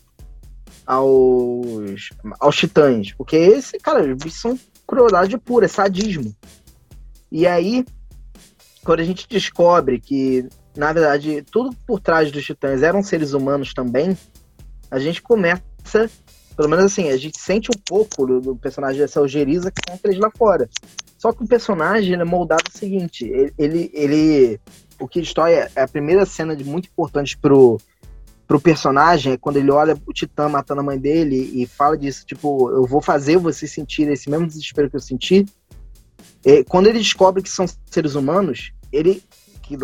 aos, 0.86 2.08
aos 2.38 2.56
titãs, 2.56 3.12
porque 3.12 3.36
esse, 3.36 3.78
cara, 3.78 4.02
bichos 4.14 4.40
são 4.40 4.58
crueldade 4.86 5.36
pura, 5.38 5.66
é 5.66 5.68
sadismo. 5.68 6.34
E 7.30 7.46
aí, 7.46 7.84
quando 8.84 9.00
a 9.00 9.04
gente 9.04 9.28
descobre 9.28 10.00
que, 10.00 10.48
na 10.76 10.92
verdade, 10.92 11.42
tudo 11.50 11.74
por 11.86 12.00
trás 12.00 12.30
dos 12.30 12.44
titãs 12.44 12.82
eram 12.82 13.02
seres 13.02 13.32
humanos 13.32 13.74
também, 13.74 14.16
a 14.90 14.98
gente 14.98 15.22
começa, 15.22 16.10
pelo 16.56 16.68
menos 16.68 16.86
assim, 16.86 17.08
a 17.10 17.16
gente 17.16 17.38
sente 17.38 17.70
um 17.70 17.80
pouco 17.86 18.26
do, 18.26 18.40
do 18.40 18.56
personagem 18.56 19.00
dessa 19.00 19.20
ojeriza 19.20 19.70
que 19.70 19.80
são 19.86 19.96
aqueles 19.96 20.18
lá 20.18 20.30
fora. 20.36 20.68
Só 21.18 21.32
que 21.32 21.44
o 21.44 21.46
personagem 21.46 22.14
é 22.14 22.24
moldado 22.24 22.64
o 22.74 22.78
seguinte, 22.78 23.24
ele, 23.24 23.52
ele, 23.58 23.90
ele 23.92 24.60
o 24.98 25.06
que 25.06 25.20
destrói 25.20 25.52
é 25.54 25.70
a 25.76 25.88
primeira 25.88 26.24
cena 26.24 26.56
de 26.56 26.64
muito 26.64 26.86
importante 26.86 27.36
pro, 27.36 27.78
pro 28.50 28.60
personagem 28.60 29.34
é 29.34 29.36
quando 29.36 29.58
ele 29.58 29.70
olha 29.70 29.96
o 30.06 30.12
Titã 30.12 30.48
matando 30.48 30.80
a 30.80 30.84
mãe 30.84 30.98
dele 30.98 31.36
e 31.54 31.66
fala 31.66 31.96
disso, 31.96 32.26
tipo, 32.26 32.68
eu 32.70 32.84
vou 32.84 33.00
fazer 33.00 33.38
você 33.38 33.64
sentir 33.66 34.08
esse 34.08 34.28
mesmo 34.28 34.46
desespero 34.46 34.90
que 34.90 34.96
eu 34.96 35.00
senti. 35.00 35.46
É, 36.44 36.64
quando 36.64 36.86
ele 36.86 36.98
descobre 36.98 37.42
que 37.42 37.50
são 37.50 37.66
seres 37.90 38.14
humanos, 38.14 38.72
ele 38.92 39.22
que, 39.62 39.76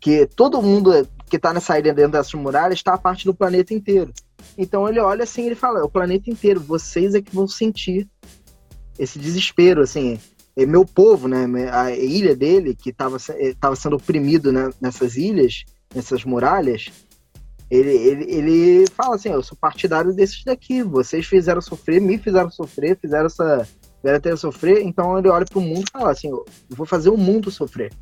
que 0.00 0.26
todo 0.26 0.62
mundo 0.62 1.08
que 1.28 1.38
tá 1.38 1.52
nessa 1.52 1.78
ilha 1.78 1.92
dentro 1.92 2.12
dessas 2.12 2.34
muralhas 2.34 2.78
está 2.78 2.94
a 2.94 2.98
parte 2.98 3.24
do 3.24 3.34
planeta 3.34 3.74
inteiro. 3.74 4.12
Então 4.56 4.88
ele 4.88 5.00
olha 5.00 5.24
assim, 5.24 5.46
ele 5.46 5.54
fala, 5.54 5.84
o 5.84 5.90
planeta 5.90 6.30
inteiro, 6.30 6.60
vocês 6.60 7.14
é 7.14 7.20
que 7.20 7.34
vão 7.34 7.48
sentir 7.48 8.08
esse 8.98 9.18
desespero, 9.18 9.82
assim, 9.82 10.18
é 10.56 10.64
meu 10.64 10.84
povo, 10.84 11.28
né, 11.28 11.46
a 11.70 11.90
ilha 11.90 12.34
dele, 12.34 12.74
que 12.74 12.90
estava 12.90 13.18
tava 13.60 13.76
sendo 13.76 13.96
oprimido 13.96 14.52
né, 14.52 14.70
nessas 14.80 15.16
ilhas, 15.16 15.64
nessas 15.94 16.24
muralhas, 16.24 16.90
ele, 17.70 17.90
ele, 17.90 18.24
ele 18.32 18.86
fala 18.90 19.16
assim, 19.16 19.28
eu 19.28 19.42
sou 19.42 19.58
partidário 19.60 20.14
desses 20.14 20.44
daqui, 20.44 20.82
vocês 20.82 21.26
fizeram 21.26 21.60
sofrer, 21.60 22.00
me 22.00 22.16
fizeram 22.16 22.50
sofrer, 22.50 22.96
fizeram 22.98 23.26
essa 23.26 23.68
fizeram 24.06 24.20
ter 24.20 24.36
sofrer, 24.36 24.82
então 24.82 25.18
ele 25.18 25.28
olha 25.28 25.44
pro 25.44 25.60
mundo 25.60 25.84
e 25.88 25.90
fala 25.90 26.12
assim, 26.12 26.28
eu 26.28 26.46
vou 26.70 26.86
fazer 26.86 27.10
o 27.10 27.16
mundo 27.16 27.50
sofrer. 27.50 27.92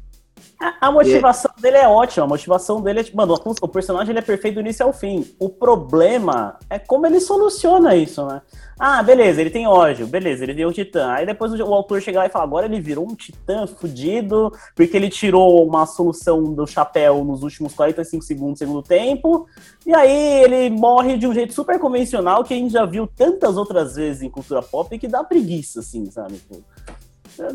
A, 0.60 0.88
a 0.88 0.92
motivação 0.92 1.50
dele 1.58 1.76
é 1.76 1.88
ótima. 1.88 2.24
A 2.24 2.28
motivação 2.28 2.80
dele 2.80 3.00
é 3.00 3.04
tipo, 3.04 3.16
mano, 3.16 3.34
o 3.60 3.68
personagem 3.68 4.10
ele 4.10 4.18
é 4.18 4.22
perfeito 4.22 4.54
do 4.54 4.60
início 4.60 4.84
ao 4.84 4.92
fim. 4.92 5.26
O 5.38 5.48
problema 5.48 6.58
é 6.70 6.78
como 6.78 7.06
ele 7.06 7.20
soluciona 7.20 7.96
isso, 7.96 8.24
né? 8.26 8.42
Ah, 8.78 9.02
beleza, 9.02 9.40
ele 9.40 9.50
tem 9.50 9.68
ódio, 9.68 10.06
beleza, 10.06 10.42
ele 10.42 10.54
deu 10.54 10.68
um 10.68 10.72
titã. 10.72 11.12
Aí 11.12 11.24
depois 11.24 11.52
o, 11.52 11.64
o 11.64 11.74
autor 11.74 12.00
chega 12.02 12.18
lá 12.18 12.26
e 12.26 12.30
fala: 12.30 12.44
agora 12.44 12.66
ele 12.66 12.80
virou 12.80 13.08
um 13.08 13.14
titã 13.14 13.66
fudido, 13.66 14.52
porque 14.74 14.96
ele 14.96 15.08
tirou 15.08 15.64
uma 15.66 15.86
solução 15.86 16.42
do 16.42 16.66
chapéu 16.66 17.24
nos 17.24 17.42
últimos 17.42 17.72
45 17.72 18.24
segundos 18.24 18.54
do 18.54 18.58
segundo 18.58 18.82
tempo. 18.82 19.46
E 19.86 19.94
aí 19.94 20.42
ele 20.42 20.70
morre 20.70 21.16
de 21.16 21.26
um 21.26 21.34
jeito 21.34 21.52
super 21.52 21.78
convencional 21.78 22.42
que 22.42 22.54
a 22.54 22.56
gente 22.56 22.72
já 22.72 22.84
viu 22.84 23.06
tantas 23.06 23.56
outras 23.56 23.94
vezes 23.94 24.22
em 24.22 24.30
cultura 24.30 24.62
pop 24.62 24.94
e 24.94 24.98
que 24.98 25.06
dá 25.06 25.22
preguiça, 25.22 25.80
assim, 25.80 26.10
sabe? 26.10 26.34
Tipo, 26.34 26.64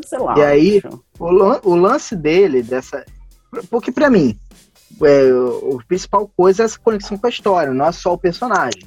Sei 0.06 0.18
lá. 0.18 0.38
E 0.38 0.42
aí. 0.42 0.82
O, 1.18 1.30
lan- 1.30 1.60
o 1.64 1.74
lance 1.74 2.14
dele, 2.16 2.62
dessa. 2.62 3.04
Porque 3.70 3.90
pra 3.90 4.08
mim, 4.10 4.38
é, 5.02 5.32
o, 5.32 5.76
o 5.76 5.84
principal 5.86 6.30
coisa 6.36 6.62
é 6.62 6.64
essa 6.64 6.78
conexão 6.78 7.16
com 7.18 7.26
a 7.26 7.30
história, 7.30 7.72
não 7.72 7.86
é 7.86 7.92
só 7.92 8.12
o 8.12 8.18
personagem. 8.18 8.82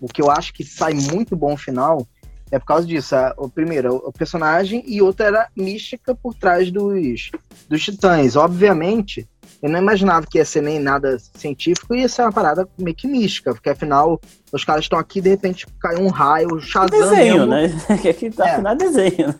O 0.00 0.06
que 0.08 0.20
eu 0.20 0.30
acho 0.30 0.52
que 0.52 0.64
sai 0.64 0.94
muito 0.94 1.36
bom 1.36 1.50
no 1.52 1.56
final 1.56 2.06
é 2.50 2.58
por 2.58 2.66
causa 2.66 2.86
disso. 2.86 3.14
a- 3.14 3.34
o 3.38 3.48
primeiro, 3.48 3.96
o 3.96 4.12
personagem 4.12 4.82
e 4.86 5.00
outra 5.00 5.26
era 5.26 5.42
a 5.42 5.48
mística 5.56 6.14
por 6.14 6.34
trás 6.34 6.70
dos, 6.70 7.30
dos 7.68 7.82
titãs. 7.82 8.34
Obviamente, 8.36 9.28
eu 9.62 9.70
não 9.70 9.78
imaginava 9.78 10.26
que 10.26 10.38
ia 10.38 10.44
ser 10.44 10.60
nem 10.60 10.80
nada 10.80 11.16
científico, 11.34 11.94
ia 11.94 12.08
ser 12.08 12.22
uma 12.22 12.32
parada 12.32 12.68
meio 12.76 12.96
que 12.96 13.06
mística, 13.06 13.54
porque 13.54 13.70
afinal, 13.70 14.20
os 14.52 14.64
caras 14.64 14.84
estão 14.84 14.98
aqui 14.98 15.20
de 15.20 15.30
repente 15.30 15.66
cai 15.80 15.96
um 15.96 16.08
raio, 16.08 16.60
Shazam 16.60 16.88
Desenho, 17.10 17.46
mesmo, 17.46 17.86
né? 17.88 17.98
Que 18.02 18.08
aqui 18.08 18.30
tá 18.30 18.46
É. 18.48 18.50
afinal 18.54 18.72
é 18.72 18.76
desenho, 18.76 19.28
né? 19.28 19.34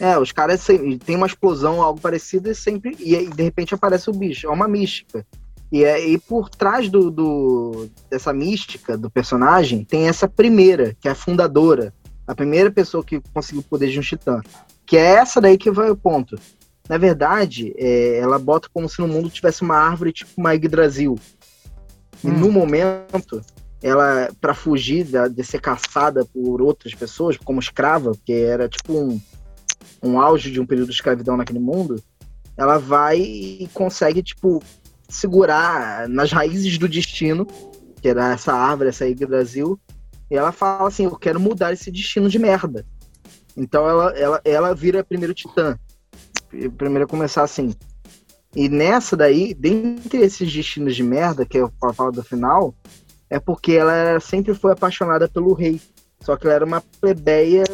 é, 0.00 0.18
os 0.18 0.32
caras 0.32 0.64
tem 1.04 1.14
uma 1.16 1.26
explosão, 1.26 1.82
algo 1.82 2.00
parecido, 2.00 2.50
e 2.50 2.54
sempre. 2.54 2.96
E 2.98 3.14
aí, 3.14 3.28
de 3.28 3.42
repente 3.42 3.74
aparece 3.74 4.08
o 4.08 4.12
bicho. 4.14 4.46
É 4.46 4.50
uma 4.50 4.66
mística. 4.66 5.24
E, 5.70 5.84
é, 5.84 6.08
e 6.08 6.16
por 6.16 6.48
trás 6.48 6.88
do, 6.88 7.10
do- 7.10 7.90
dessa 8.10 8.32
mística 8.32 8.96
do 8.96 9.10
personagem, 9.10 9.84
tem 9.84 10.08
essa 10.08 10.26
primeira, 10.26 10.96
que 10.98 11.06
é 11.08 11.10
a 11.10 11.14
fundadora. 11.14 11.92
A 12.26 12.34
primeira 12.34 12.70
pessoa 12.70 13.04
que 13.04 13.20
conseguiu 13.34 13.60
o 13.60 13.64
poder 13.64 13.90
de 13.90 13.98
um 13.98 14.02
titã. 14.02 14.40
Que 14.86 14.96
é 14.96 15.16
essa 15.16 15.40
daí 15.42 15.58
que 15.58 15.70
vai 15.70 15.90
o 15.90 15.96
ponto. 15.96 16.38
Na 16.88 16.96
verdade, 16.96 17.74
é, 17.76 18.18
ela 18.18 18.38
bota 18.38 18.68
como 18.72 18.88
se 18.88 19.00
no 19.00 19.08
mundo 19.08 19.28
tivesse 19.30 19.62
uma 19.62 19.76
árvore 19.76 20.12
tipo 20.12 20.30
uma 20.36 20.54
Yggdrasil. 20.54 21.18
E 22.24 22.28
Hum. 22.28 22.38
no 22.38 22.50
momento, 22.50 23.42
ela, 23.82 24.30
para 24.40 24.54
fugir 24.54 25.04
da- 25.04 25.28
de 25.28 25.44
ser 25.44 25.60
caçada 25.60 26.24
por 26.24 26.62
outras 26.62 26.94
pessoas, 26.94 27.36
como 27.36 27.60
escrava, 27.60 28.12
porque 28.12 28.32
era 28.32 28.68
tipo 28.68 28.92
um, 28.92 29.20
um 30.02 30.20
auge 30.20 30.50
de 30.50 30.60
um 30.60 30.66
período 30.66 30.88
de 30.88 30.94
escravidão 30.94 31.36
naquele 31.36 31.58
mundo, 31.60 32.02
ela 32.56 32.78
vai 32.78 33.18
e 33.20 33.68
consegue, 33.72 34.22
tipo, 34.22 34.60
segurar 35.08 36.08
nas 36.08 36.32
raízes 36.32 36.76
do 36.78 36.88
destino, 36.88 37.46
que 38.00 38.08
era 38.08 38.32
essa 38.32 38.52
árvore, 38.52 38.88
essa 38.88 39.06
Yggdrasil, 39.06 39.78
e 40.30 40.36
ela 40.36 40.52
fala 40.52 40.88
assim, 40.88 41.04
eu 41.04 41.16
quero 41.16 41.38
mudar 41.38 41.72
esse 41.72 41.90
destino 41.90 42.28
de 42.28 42.38
merda. 42.38 42.84
Então 43.56 43.88
ela, 43.88 44.10
ela, 44.16 44.40
ela 44.44 44.74
vira 44.74 45.04
primeiro 45.04 45.34
titã. 45.34 45.78
Primeiro 46.48 47.04
a 47.04 47.08
começar 47.08 47.42
assim. 47.42 47.74
E 48.56 48.68
nessa 48.68 49.16
daí, 49.16 49.54
dentre 49.54 50.18
esses 50.18 50.52
destinos 50.52 50.96
de 50.96 51.02
merda, 51.02 51.44
que 51.44 51.58
eu 51.58 51.70
falo 51.94 52.10
do 52.10 52.22
final, 52.22 52.74
é 53.28 53.38
porque 53.38 53.72
ela 53.72 54.18
sempre 54.20 54.54
foi 54.54 54.72
apaixonada 54.72 55.28
pelo 55.28 55.52
rei. 55.52 55.80
Só 56.20 56.36
que 56.36 56.46
ela 56.46 56.54
era 56.54 56.64
uma 56.64 56.80
plebeia, 57.00 57.64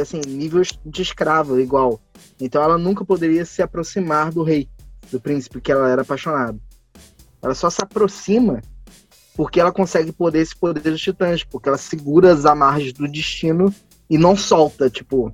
assim, 0.00 0.20
nível 0.26 0.62
de 0.84 1.02
escravo, 1.02 1.60
igual. 1.60 2.00
Então 2.40 2.62
ela 2.62 2.76
nunca 2.76 3.04
poderia 3.04 3.44
se 3.44 3.62
aproximar 3.62 4.32
do 4.32 4.42
rei, 4.42 4.68
do 5.10 5.20
príncipe 5.20 5.60
que 5.60 5.72
ela 5.72 5.88
era 5.88 6.02
apaixonada. 6.02 6.58
Ela 7.40 7.54
só 7.54 7.70
se 7.70 7.82
aproxima 7.82 8.60
porque 9.34 9.60
ela 9.60 9.72
consegue 9.72 10.12
poder 10.12 10.40
esse 10.40 10.54
poder 10.54 10.80
dos 10.80 11.00
titãs, 11.00 11.42
porque 11.42 11.68
ela 11.68 11.78
segura 11.78 12.32
as 12.32 12.44
amarras 12.44 12.92
do 12.92 13.08
destino 13.08 13.72
e 14.10 14.18
não 14.18 14.36
solta, 14.36 14.90
tipo, 14.90 15.32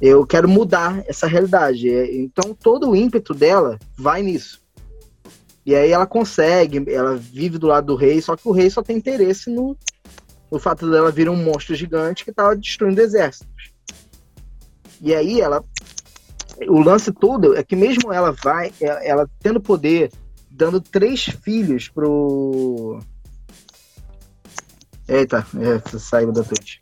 eu 0.00 0.26
quero 0.26 0.48
mudar 0.48 1.04
essa 1.06 1.26
realidade. 1.26 1.88
É, 1.88 2.14
Então 2.16 2.54
todo 2.54 2.90
o 2.90 2.96
ímpeto 2.96 3.34
dela 3.34 3.78
vai 3.96 4.22
nisso. 4.22 4.60
E 5.64 5.74
aí 5.74 5.90
ela 5.90 6.06
consegue, 6.06 6.82
ela 6.90 7.16
vive 7.16 7.58
do 7.58 7.66
lado 7.66 7.88
do 7.88 7.94
rei, 7.94 8.20
só 8.22 8.34
que 8.34 8.48
o 8.48 8.52
rei 8.52 8.70
só 8.70 8.82
tem 8.82 8.96
interesse 8.96 9.50
no, 9.50 9.76
no 10.50 10.58
fato 10.58 10.90
dela 10.90 11.12
vir 11.12 11.28
um 11.28 11.36
monstro 11.36 11.74
gigante 11.74 12.24
que 12.24 12.32
tava 12.32 12.56
destruindo 12.56 13.00
exércitos. 13.00 13.70
E 15.00 15.14
aí 15.14 15.40
ela. 15.40 15.64
O 16.68 16.80
lance 16.80 17.10
todo 17.10 17.56
é 17.56 17.62
que 17.62 17.74
mesmo 17.74 18.12
ela 18.12 18.32
vai, 18.32 18.70
ela, 18.80 19.02
ela 19.02 19.30
tendo 19.38 19.58
poder, 19.60 20.10
dando 20.50 20.80
três 20.80 21.24
filhos 21.24 21.88
pro. 21.88 23.00
Eita, 25.08 25.46
é, 25.56 25.98
saiu 25.98 26.32
da 26.32 26.42
Twitch. 26.42 26.79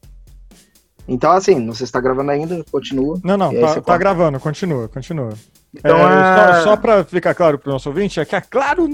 Então, 1.08 1.32
assim, 1.32 1.58
não 1.58 1.72
sei 1.72 1.86
se 1.86 1.92
tá 1.92 2.00
gravando 2.00 2.30
ainda, 2.30 2.62
continua. 2.70 3.18
Não, 3.24 3.36
não, 3.38 3.58
tá, 3.58 3.80
tá 3.80 3.96
gravando, 3.96 4.38
continua, 4.38 4.88
continua. 4.88 5.30
Então, 5.74 5.96
É, 5.96 6.50
é... 6.50 6.54
só, 6.54 6.64
só 6.64 6.76
para 6.76 7.02
ficar 7.02 7.34
claro 7.34 7.58
para 7.58 7.70
o 7.70 7.72
nosso 7.72 7.88
ouvinte, 7.88 8.20
é 8.20 8.26
que 8.26 8.36
a 8.36 8.42
Claro 8.42 8.86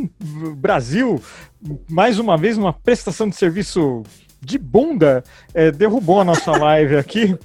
Brasil, 0.57 1.20
mais 1.90 2.20
uma 2.20 2.37
vez, 2.37 2.57
uma 2.57 2.72
prestação 2.72 3.29
de 3.29 3.35
serviço 3.35 4.05
de 4.44 4.59
bunda, 4.59 5.24
é, 5.52 5.70
derrubou 5.70 6.20
a 6.20 6.24
nossa 6.24 6.52
live 6.57 6.96
aqui 6.96 7.37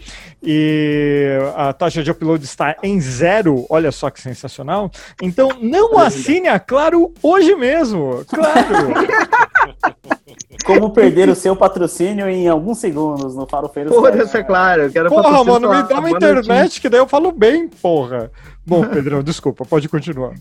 e 0.42 1.38
a 1.56 1.74
taxa 1.74 2.02
de 2.02 2.12
upload 2.12 2.44
está 2.44 2.76
em 2.82 3.00
zero. 3.00 3.66
Olha 3.70 3.92
só 3.92 4.10
que 4.10 4.22
sensacional. 4.22 4.90
Então, 5.22 5.50
não 5.62 5.98
assine 5.98 6.48
a 6.48 6.60
Claro 6.60 7.14
hoje 7.22 7.56
mesmo. 7.56 8.24
Claro. 8.28 8.94
Como 10.66 10.92
perder 10.92 11.30
o 11.30 11.36
seu 11.36 11.56
patrocínio 11.56 12.30
em 12.30 12.48
alguns 12.48 12.78
segundos 12.80 13.36
no 13.36 13.48
Farofeiros. 13.48 13.94
Foda-se, 13.94 14.38
é 14.38 14.44
claro. 14.44 14.84
Eu 14.84 14.92
quero 14.92 15.10
Porra, 15.10 15.44
mano, 15.44 15.70
me 15.70 15.84
dá 15.84 16.00
uma 16.00 16.12
internet 16.12 16.80
que 16.80 16.90
daí 16.90 17.00
eu 17.00 17.08
falo 17.08 17.32
bem, 17.32 17.68
porra. 17.68 18.32
Bom, 18.66 18.86
Pedrão, 18.86 19.24
desculpa, 19.24 19.66
pode 19.66 19.90
continuar. 19.90 20.34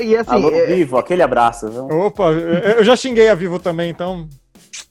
E 0.00 0.16
assim, 0.16 0.30
Alô, 0.30 0.50
é- 0.50 0.66
Vivo, 0.66 0.96
aquele 0.96 1.22
abraço. 1.22 1.68
Viu? 1.68 1.84
Opa, 1.86 2.30
eu 2.30 2.74
eu 2.76 2.84
já 2.84 2.96
xinguei 2.96 3.28
a 3.28 3.34
Vivo 3.34 3.58
também, 3.58 3.90
então. 3.90 4.26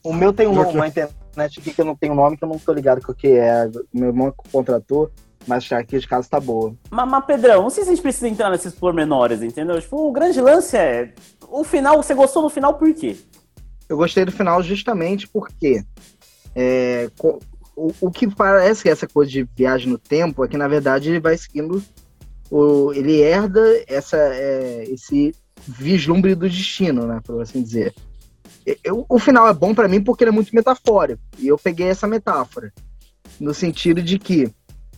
O 0.04 0.12
meu 0.12 0.32
tem 0.32 0.46
um 0.46 0.52
uma 0.52 0.86
internet 0.86 1.58
aqui 1.58 1.72
que 1.72 1.80
eu 1.80 1.84
não 1.84 1.96
tenho 1.96 2.14
nome, 2.14 2.36
que 2.36 2.44
eu 2.44 2.48
não 2.48 2.58
tô 2.58 2.72
ligado 2.72 3.00
com 3.00 3.12
o 3.12 3.14
que 3.14 3.28
é. 3.28 3.68
Meu 3.92 4.08
irmão 4.08 4.32
contratou, 4.52 5.10
mas 5.46 5.64
já 5.64 5.78
aqui 5.78 5.98
de 5.98 6.06
casa 6.06 6.28
tá 6.28 6.38
boa. 6.38 6.74
Mas, 6.90 7.08
mas, 7.08 7.24
Pedrão, 7.24 7.62
não 7.62 7.70
sei 7.70 7.84
se 7.84 7.90
a 7.90 7.94
gente 7.94 8.02
precisa 8.02 8.28
entrar 8.28 8.50
nesses 8.50 8.74
pormenores, 8.74 9.42
entendeu? 9.42 9.80
Tipo, 9.80 10.08
o 10.08 10.12
grande 10.12 10.40
lance 10.40 10.76
é. 10.76 11.14
O 11.48 11.64
final, 11.64 12.02
você 12.02 12.14
gostou 12.14 12.42
do 12.42 12.50
final 12.50 12.74
por 12.74 12.92
quê? 12.92 13.16
Eu 13.88 13.96
gostei 13.96 14.24
do 14.24 14.32
final 14.32 14.62
justamente 14.62 15.26
porque 15.26 15.82
É, 16.54 17.10
o, 17.76 17.92
o 18.00 18.10
que 18.10 18.32
parece 18.32 18.82
que 18.82 18.88
essa 18.88 19.06
coisa 19.06 19.30
de 19.30 19.48
viagem 19.56 19.90
no 19.90 19.98
tempo 19.98 20.44
é 20.44 20.48
que, 20.48 20.56
na 20.56 20.68
verdade, 20.68 21.10
ele 21.10 21.20
vai 21.20 21.36
seguindo. 21.36 21.82
O, 22.50 22.92
ele 22.92 23.20
herda 23.20 23.60
essa, 23.88 24.16
é, 24.16 24.84
esse 24.84 25.34
vislumbre 25.66 26.34
do 26.34 26.48
destino, 26.48 27.06
né? 27.06 27.20
Por 27.24 27.40
assim 27.40 27.62
dizer. 27.62 27.94
Eu- 28.82 29.04
o 29.08 29.18
final 29.18 29.46
é 29.48 29.52
bom 29.52 29.74
pra 29.74 29.88
mim 29.88 30.02
porque 30.02 30.24
ele 30.24 30.30
é 30.30 30.32
muito 30.34 30.54
metafórico. 30.54 31.22
E 31.38 31.48
eu 31.48 31.58
peguei 31.58 31.88
essa 31.88 32.06
metáfora. 32.06 32.72
No 33.40 33.52
sentido 33.52 34.02
de 34.02 34.18
que 34.18 34.50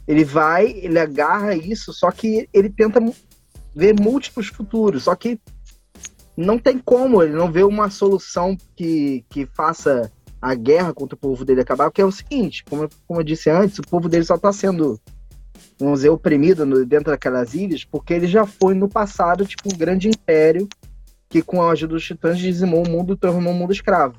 ele 0.06 0.24
vai, 0.24 0.66
ele 0.70 0.98
agarra 0.98 1.54
isso, 1.54 1.92
só 1.92 2.10
que 2.10 2.48
ele 2.52 2.68
tenta 2.70 3.00
ver 3.74 3.98
múltiplos 4.00 4.48
futuros. 4.48 5.04
Só 5.04 5.14
que 5.14 5.40
não 6.36 6.58
tem 6.58 6.78
como, 6.78 7.22
ele 7.22 7.32
não 7.32 7.50
vê 7.50 7.64
uma 7.64 7.88
solução 7.90 8.56
que, 8.76 9.24
que 9.30 9.46
faça 9.46 10.10
a 10.40 10.54
guerra 10.54 10.92
contra 10.92 11.16
o 11.16 11.18
povo 11.18 11.44
dele 11.44 11.62
acabar, 11.62 11.84
porque 11.90 12.02
é 12.02 12.04
o 12.04 12.12
seguinte, 12.12 12.62
como, 12.68 12.88
como 13.06 13.20
eu 13.20 13.24
disse 13.24 13.48
antes, 13.50 13.78
o 13.78 13.82
povo 13.82 14.08
dele 14.08 14.24
só 14.24 14.34
está 14.34 14.52
sendo, 14.52 15.00
vamos 15.78 16.00
dizer, 16.00 16.10
oprimido 16.10 16.66
no- 16.66 16.84
dentro 16.84 17.10
daquelas 17.10 17.54
ilhas, 17.54 17.84
porque 17.84 18.12
ele 18.12 18.26
já 18.28 18.44
foi 18.46 18.74
no 18.74 18.86
passado, 18.88 19.46
tipo, 19.46 19.74
um 19.74 19.76
grande 19.78 20.08
império 20.08 20.68
que 21.28 21.42
com 21.42 21.62
a 21.62 21.72
ajuda 21.72 21.94
dos 21.94 22.04
titãs 22.04 22.38
dizimou 22.38 22.86
o 22.86 22.90
mundo 22.90 23.14
e 23.14 23.16
tornou 23.16 23.52
o 23.52 23.54
mundo 23.54 23.72
escravo. 23.72 24.14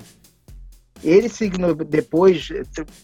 Ele 1.04 1.30
signo 1.30 1.74
depois, 1.76 2.50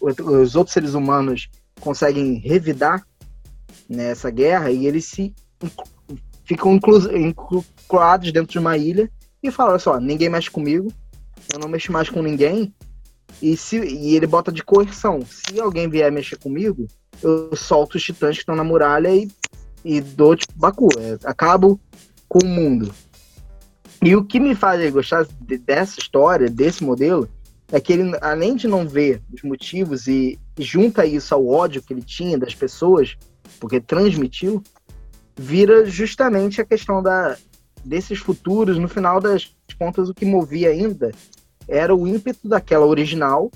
os 0.00 0.56
outros 0.56 0.74
seres 0.74 0.94
humanos 0.94 1.48
conseguem 1.80 2.38
revidar 2.38 3.06
nessa 3.88 4.30
guerra 4.30 4.70
e 4.70 4.86
eles 4.86 5.04
se 5.04 5.32
ficam 6.44 6.74
inclu- 6.74 7.16
incluados 7.16 8.32
dentro 8.32 8.52
de 8.52 8.58
uma 8.58 8.76
ilha 8.76 9.10
e 9.42 9.50
falam, 9.50 9.72
olha 9.72 9.78
só, 9.78 10.00
ninguém 10.00 10.28
mexe 10.28 10.50
comigo, 10.50 10.92
eu 11.52 11.58
não 11.58 11.68
mexo 11.68 11.92
mais 11.92 12.08
com 12.08 12.22
ninguém, 12.22 12.74
e, 13.42 13.56
se, 13.56 13.78
e 13.78 14.16
ele 14.16 14.26
bota 14.26 14.50
de 14.50 14.62
coerção. 14.62 15.20
Se 15.26 15.60
alguém 15.60 15.88
vier 15.88 16.10
mexer 16.10 16.36
comigo, 16.36 16.86
eu 17.22 17.54
solto 17.54 17.96
os 17.96 18.02
titãs 18.02 18.36
que 18.36 18.42
estão 18.42 18.56
na 18.56 18.64
muralha 18.64 19.14
e, 19.14 19.30
e 19.84 20.00
dou 20.00 20.34
tipo 20.34 20.52
Baku. 20.56 20.88
é, 20.98 21.18
acabo 21.24 21.78
com 22.28 22.38
o 22.44 22.48
mundo. 22.48 22.94
E 24.04 24.14
o 24.14 24.22
que 24.22 24.38
me 24.38 24.54
faz 24.54 24.90
gostar 24.92 25.26
de- 25.40 25.56
dessa 25.56 25.98
história, 25.98 26.48
desse 26.50 26.84
modelo, 26.84 27.26
é 27.72 27.80
que 27.80 27.92
ele, 27.92 28.16
além 28.20 28.54
de 28.54 28.68
não 28.68 28.86
ver 28.86 29.22
os 29.32 29.42
motivos 29.42 30.06
e, 30.06 30.38
e 30.58 30.62
junta 30.62 31.06
isso 31.06 31.34
ao 31.34 31.46
ódio 31.48 31.82
que 31.82 31.92
ele 31.94 32.02
tinha 32.02 32.38
das 32.38 32.54
pessoas, 32.54 33.16
porque 33.58 33.80
transmitiu, 33.80 34.62
vira 35.34 35.86
justamente 35.86 36.60
a 36.60 36.64
questão 36.64 37.02
da, 37.02 37.36
desses 37.82 38.18
futuros. 38.18 38.78
No 38.78 38.88
final 38.88 39.20
das 39.20 39.56
contas, 39.78 40.10
o 40.10 40.14
que 40.14 40.26
movia 40.26 40.68
ainda 40.68 41.10
era 41.66 41.94
o 41.94 42.06
ímpeto 42.06 42.46
daquela 42.46 42.84
original, 42.84 43.50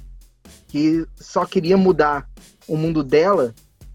que 0.67 1.07
só 1.17 1.45
queria 1.45 1.77
mudar 1.77 2.27
o 2.67 2.77
mundo 2.77 3.05
dela, 3.05 3.55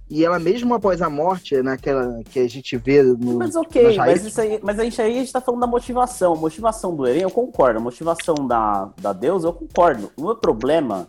e 0.10 0.24
ela 0.24 0.38
mesmo 0.38 0.74
após 0.74 1.02
a 1.02 1.10
morte, 1.10 1.62
naquela 1.62 2.22
que 2.26 2.40
a 2.40 2.48
gente 2.48 2.78
vê 2.78 3.02
no. 3.02 3.38
Mas 3.38 3.56
ok, 3.56 3.98
mas, 3.98 4.26
isso 4.26 4.40
aí, 4.40 4.60
mas 4.62 4.78
a 4.78 4.84
gente 4.84 5.02
aí 5.02 5.18
a 5.18 5.20
gente 5.20 5.32
tá 5.32 5.42
falando 5.42 5.62
da 5.62 5.68
motivação. 5.68 6.34
A 6.34 6.38
motivação 6.38 6.96
do 6.96 7.08
Eren, 7.08 7.22
eu 7.22 7.32
concordo. 7.32 7.80
A 7.80 7.82
motivação 7.82 8.36
da, 8.48 8.90
da 9.02 9.14
deusa, 9.14 9.48
eu 9.48 9.54
concordo. 9.54 10.12
O 10.18 10.26
meu 10.26 10.36
problema 10.36 11.08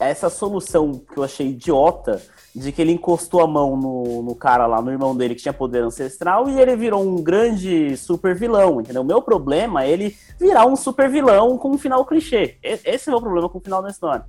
é 0.00 0.10
essa 0.10 0.30
solução 0.30 0.92
que 0.92 1.18
eu 1.18 1.24
achei 1.24 1.48
idiota 1.48 2.22
de 2.54 2.72
que 2.72 2.80
ele 2.80 2.92
encostou 2.92 3.40
a 3.40 3.46
mão 3.46 3.76
no, 3.76 4.22
no 4.22 4.34
cara 4.34 4.66
lá, 4.66 4.80
no 4.80 4.90
irmão 4.90 5.16
dele 5.16 5.34
que 5.34 5.42
tinha 5.42 5.52
poder 5.52 5.82
ancestral, 5.82 6.48
e 6.48 6.60
ele 6.60 6.74
virou 6.76 7.02
um 7.02 7.22
grande 7.22 7.96
super 7.96 8.34
vilão, 8.34 8.80
entendeu? 8.80 9.02
O 9.02 9.04
meu 9.04 9.20
problema 9.20 9.84
é 9.84 9.90
ele 9.90 10.16
virar 10.40 10.66
um 10.66 10.76
super 10.76 11.10
vilão 11.10 11.58
com 11.58 11.70
um 11.70 11.78
final 11.78 12.04
clichê. 12.04 12.56
Esse 12.62 13.08
é 13.08 13.12
o 13.12 13.14
meu 13.14 13.20
problema 13.20 13.48
com 13.48 13.58
o 13.58 13.60
final 13.62 13.82
da 13.82 13.90
história. 13.90 14.24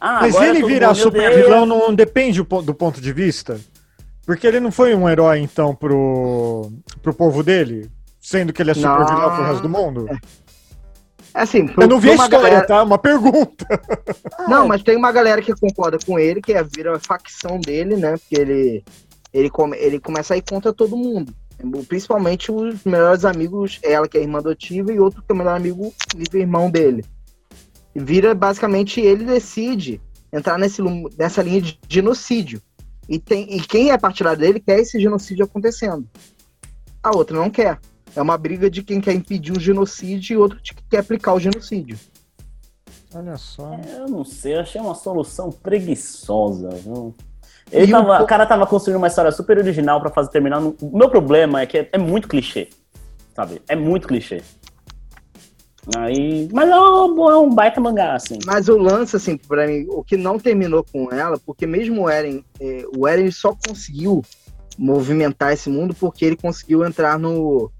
Ah, 0.00 0.18
Mas 0.22 0.34
agora 0.36 0.50
ele 0.50 0.66
virar 0.66 0.88
mundo 0.88 0.96
me 0.96 1.02
super 1.02 1.30
odeia. 1.30 1.42
vilão 1.44 1.66
não 1.66 1.94
depende 1.94 2.38
do 2.38 2.44
po- 2.44 2.62
do 2.62 2.74
ponto 2.74 3.00
de 3.00 3.12
vista? 3.12 3.58
Porque 4.26 4.46
ele 4.46 4.60
não 4.60 4.70
foi 4.72 4.94
um 4.94 5.08
herói, 5.08 5.38
então, 5.40 5.74
pro, 5.74 6.70
pro 7.02 7.14
povo 7.14 7.42
dele? 7.42 7.90
Sendo 8.20 8.52
que 8.52 8.62
ele 8.62 8.70
é 8.70 8.74
super 8.74 8.88
Não. 8.88 9.06
vilão 9.06 9.34
pro 9.34 9.44
resto 9.44 9.62
do 9.62 9.68
mundo? 9.68 10.06
Assim, 11.32 11.68
Eu 11.76 11.88
não 11.88 11.98
vi 11.98 12.10
a 12.10 12.12
uma 12.14 12.24
história, 12.24 12.48
galera- 12.48 12.66
tá? 12.66 12.82
Uma 12.82 12.96
pergunta. 12.98 13.66
Não, 14.48 14.68
mas 14.68 14.82
tem 14.84 14.96
uma 14.96 15.10
galera 15.10 15.42
que 15.42 15.52
concorda 15.54 15.98
com 16.06 16.16
ele, 16.18 16.40
que 16.40 16.52
é 16.52 16.62
vira 16.62 16.96
a 16.96 17.00
facção 17.00 17.58
dele, 17.58 17.96
né? 17.96 18.12
Porque 18.16 18.40
ele, 18.40 18.84
ele, 19.32 19.50
come, 19.50 19.76
ele 19.78 19.98
começa 19.98 20.34
a 20.34 20.36
ir 20.36 20.42
contra 20.42 20.72
todo 20.72 20.96
mundo. 20.96 21.34
Principalmente 21.88 22.52
os 22.52 22.84
melhores 22.84 23.24
amigos, 23.24 23.80
ela 23.82 24.06
que 24.06 24.16
é 24.16 24.22
irmã 24.22 24.38
adotiva, 24.38 24.92
e 24.92 25.00
outro 25.00 25.22
que 25.22 25.32
é 25.32 25.34
o 25.34 25.36
melhor 25.38 25.56
amigo 25.56 25.92
e 26.16 26.36
irmão 26.38 26.70
dele. 26.70 27.04
E 27.94 28.00
vira 28.00 28.34
basicamente 28.34 29.00
ele 29.00 29.24
decide 29.24 30.00
entrar 30.32 30.58
nesse, 30.58 30.82
nessa 31.18 31.42
linha 31.42 31.60
de 31.62 31.78
genocídio. 31.88 32.60
E, 33.08 33.18
tem, 33.18 33.54
e 33.56 33.60
quem 33.60 33.90
é 33.90 33.98
partidário 33.98 34.38
dele 34.40 34.58
quer 34.60 34.80
esse 34.80 34.98
genocídio 35.00 35.44
acontecendo. 35.44 36.08
A 37.02 37.14
outra 37.14 37.36
não 37.36 37.50
quer. 37.50 37.78
É 38.16 38.22
uma 38.22 38.38
briga 38.38 38.70
de 38.70 38.82
quem 38.82 39.00
quer 39.00 39.12
impedir 39.12 39.52
o 39.52 39.60
genocídio 39.60 40.34
e 40.34 40.36
outro 40.36 40.60
de 40.62 40.72
quem 40.72 40.84
quer 40.90 40.98
aplicar 40.98 41.34
o 41.34 41.40
genocídio. 41.40 41.98
Olha 43.14 43.36
só. 43.36 43.78
Eu 43.96 44.08
não 44.08 44.24
sei, 44.24 44.54
eu 44.56 44.60
achei 44.60 44.80
uma 44.80 44.94
solução 44.94 45.50
preguiçosa. 45.50 46.70
Viu? 46.70 47.14
Ele 47.70 47.90
tava, 47.92 48.22
o 48.22 48.26
cara 48.26 48.46
tava 48.46 48.66
construindo 48.66 48.96
uma 48.98 49.06
história 49.06 49.30
super 49.32 49.58
original 49.58 50.00
pra 50.00 50.10
fazer 50.10 50.30
terminar. 50.30 50.60
no- 50.60 50.76
O 50.80 50.96
meu 50.96 51.08
problema 51.08 51.60
é 51.60 51.66
que 51.66 51.78
é, 51.78 51.88
é 51.92 51.98
muito 51.98 52.26
clichê, 52.28 52.68
sabe? 53.34 53.62
É 53.68 53.76
muito 53.76 54.08
clichê. 54.08 54.42
Aí, 55.98 56.48
mas 56.50 56.68
é 56.70 56.80
um, 56.80 57.30
é 57.30 57.36
um 57.38 57.50
baita 57.50 57.80
mangá, 57.80 58.14
assim. 58.14 58.38
Mas 58.46 58.68
o 58.68 58.78
lance, 58.78 59.16
assim, 59.16 59.36
pra 59.36 59.66
mim, 59.66 59.86
o 59.90 60.02
que 60.02 60.16
não 60.16 60.38
terminou 60.38 60.82
com 60.90 61.12
ela, 61.12 61.38
porque 61.38 61.66
mesmo 61.66 62.02
o 62.02 62.08
Eren, 62.08 62.42
é, 62.58 62.84
o 62.96 63.06
Eren 63.06 63.30
só 63.30 63.54
conseguiu 63.66 64.22
movimentar 64.78 65.52
esse 65.52 65.68
mundo 65.68 65.94
porque 65.94 66.24
ele 66.24 66.36
conseguiu 66.36 66.84
entrar 66.84 67.18
no. 67.18 67.70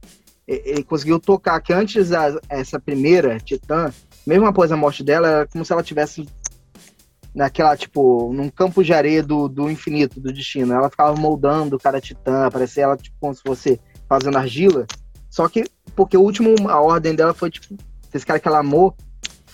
Ele 0.46 0.84
conseguiu 0.84 1.18
tocar, 1.18 1.58
que 1.60 1.72
antes 1.72 2.12
a- 2.12 2.38
essa 2.50 2.78
primeira 2.78 3.38
Titã, 3.38 3.90
mesmo 4.26 4.46
após 4.46 4.70
a 4.70 4.76
morte 4.76 5.02
dela, 5.02 5.26
era 5.28 5.46
como 5.46 5.64
se 5.64 5.72
ela 5.72 5.82
tivesse 5.82 6.28
naquela, 7.34 7.74
tipo, 7.76 8.30
num 8.32 8.50
campo 8.50 8.84
de 8.84 8.92
areia 8.92 9.22
do, 9.22 9.48
do 9.48 9.70
infinito, 9.70 10.20
do 10.20 10.30
destino. 10.32 10.74
Ela 10.74 10.90
ficava 10.90 11.18
moldando 11.18 11.78
cada 11.78 12.00
Titã, 12.00 12.50
parecia 12.50 12.84
ela, 12.84 12.96
tipo, 12.96 13.16
como 13.18 13.34
se 13.34 13.42
fosse 13.42 13.80
fazendo 14.06 14.36
argila. 14.36 14.86
Só 15.30 15.48
que, 15.48 15.64
porque 15.96 16.16
o 16.16 16.20
último, 16.20 16.54
a 16.68 16.78
ordem 16.80 17.14
dela 17.14 17.32
foi, 17.32 17.50
tipo, 17.50 17.74
esse 18.16 18.24
cara 18.24 18.38
que 18.38 18.48
ela 18.48 18.60
amou, 18.60 18.94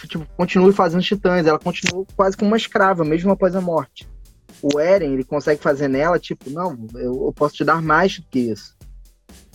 tipo, 0.07 0.27
continue 0.37 0.73
fazendo 0.73 1.03
titãs. 1.03 1.47
Ela 1.47 1.59
continuou 1.59 2.07
quase 2.15 2.37
como 2.37 2.51
uma 2.51 2.57
escrava, 2.57 3.05
mesmo 3.05 3.31
após 3.31 3.55
a 3.57 3.61
morte. 3.61 4.09
O 4.63 4.79
Eren, 4.79 5.13
ele 5.13 5.25
consegue 5.25 5.63
fazer 5.63 5.89
nela, 5.89 6.19
tipo, 6.19 6.51
não, 6.51 6.77
eu, 6.95 7.27
eu 7.27 7.33
posso 7.35 7.55
te 7.55 7.65
dar 7.65 7.81
mais 7.81 8.19
do 8.19 8.27
que 8.29 8.39
isso. 8.39 8.77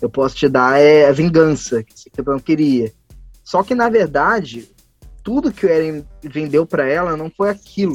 Eu 0.02 0.10
posso 0.10 0.36
te 0.36 0.50
dar 0.50 0.80
é, 0.80 1.08
a 1.08 1.12
vingança, 1.12 1.84
que 1.84 1.94
você 1.94 2.22
não 2.26 2.40
queria. 2.40 2.92
Só 3.44 3.62
que, 3.62 3.76
na 3.76 3.90
verdade, 3.90 4.70
tudo 5.24 5.52
que 5.52 5.66
o 5.66 5.70
Eren 5.70 6.04
vendeu 6.24 6.66
pra 6.66 6.88
ela 6.88 7.16
não 7.16 7.30
foi 7.30 7.50
aquilo. 7.50 7.94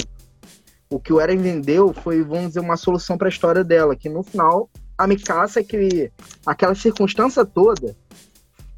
O 0.89 0.99
que 0.99 1.13
o 1.13 1.21
Eren 1.21 1.39
vendeu 1.39 1.93
foi, 1.93 2.23
vamos 2.23 2.49
dizer, 2.49 2.61
uma 2.61 2.77
solução 2.77 3.19
pra 3.19 3.29
história 3.29 3.65
dela, 3.65 3.97
que 3.97 4.09
no 4.09 4.23
final, 4.23 4.71
a 4.97 5.07
Mikasa, 5.07 5.61
é 5.61 5.65
que 5.65 6.11
aquela 6.47 6.75
circunstância 6.75 7.45
toda, 7.45 7.97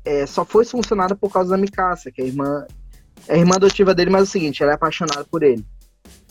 é, 0.04 0.26
só 0.26 0.44
foi 0.44 0.64
solucionada 0.64 1.14
por 1.14 1.32
causa 1.32 1.50
da 1.50 1.56
Mikasa, 1.56 2.10
que 2.10 2.20
é 2.20 2.24
a 2.24 2.26
irmã, 2.26 2.66
é 3.28 3.34
a 3.34 3.38
irmã 3.38 3.56
adotiva 3.56 3.94
dele, 3.94 4.10
mas 4.10 4.22
é 4.22 4.24
o 4.24 4.26
seguinte, 4.26 4.62
ela 4.62 4.72
é 4.72 4.74
apaixonada 4.74 5.24
por 5.24 5.42
ele. 5.42 5.64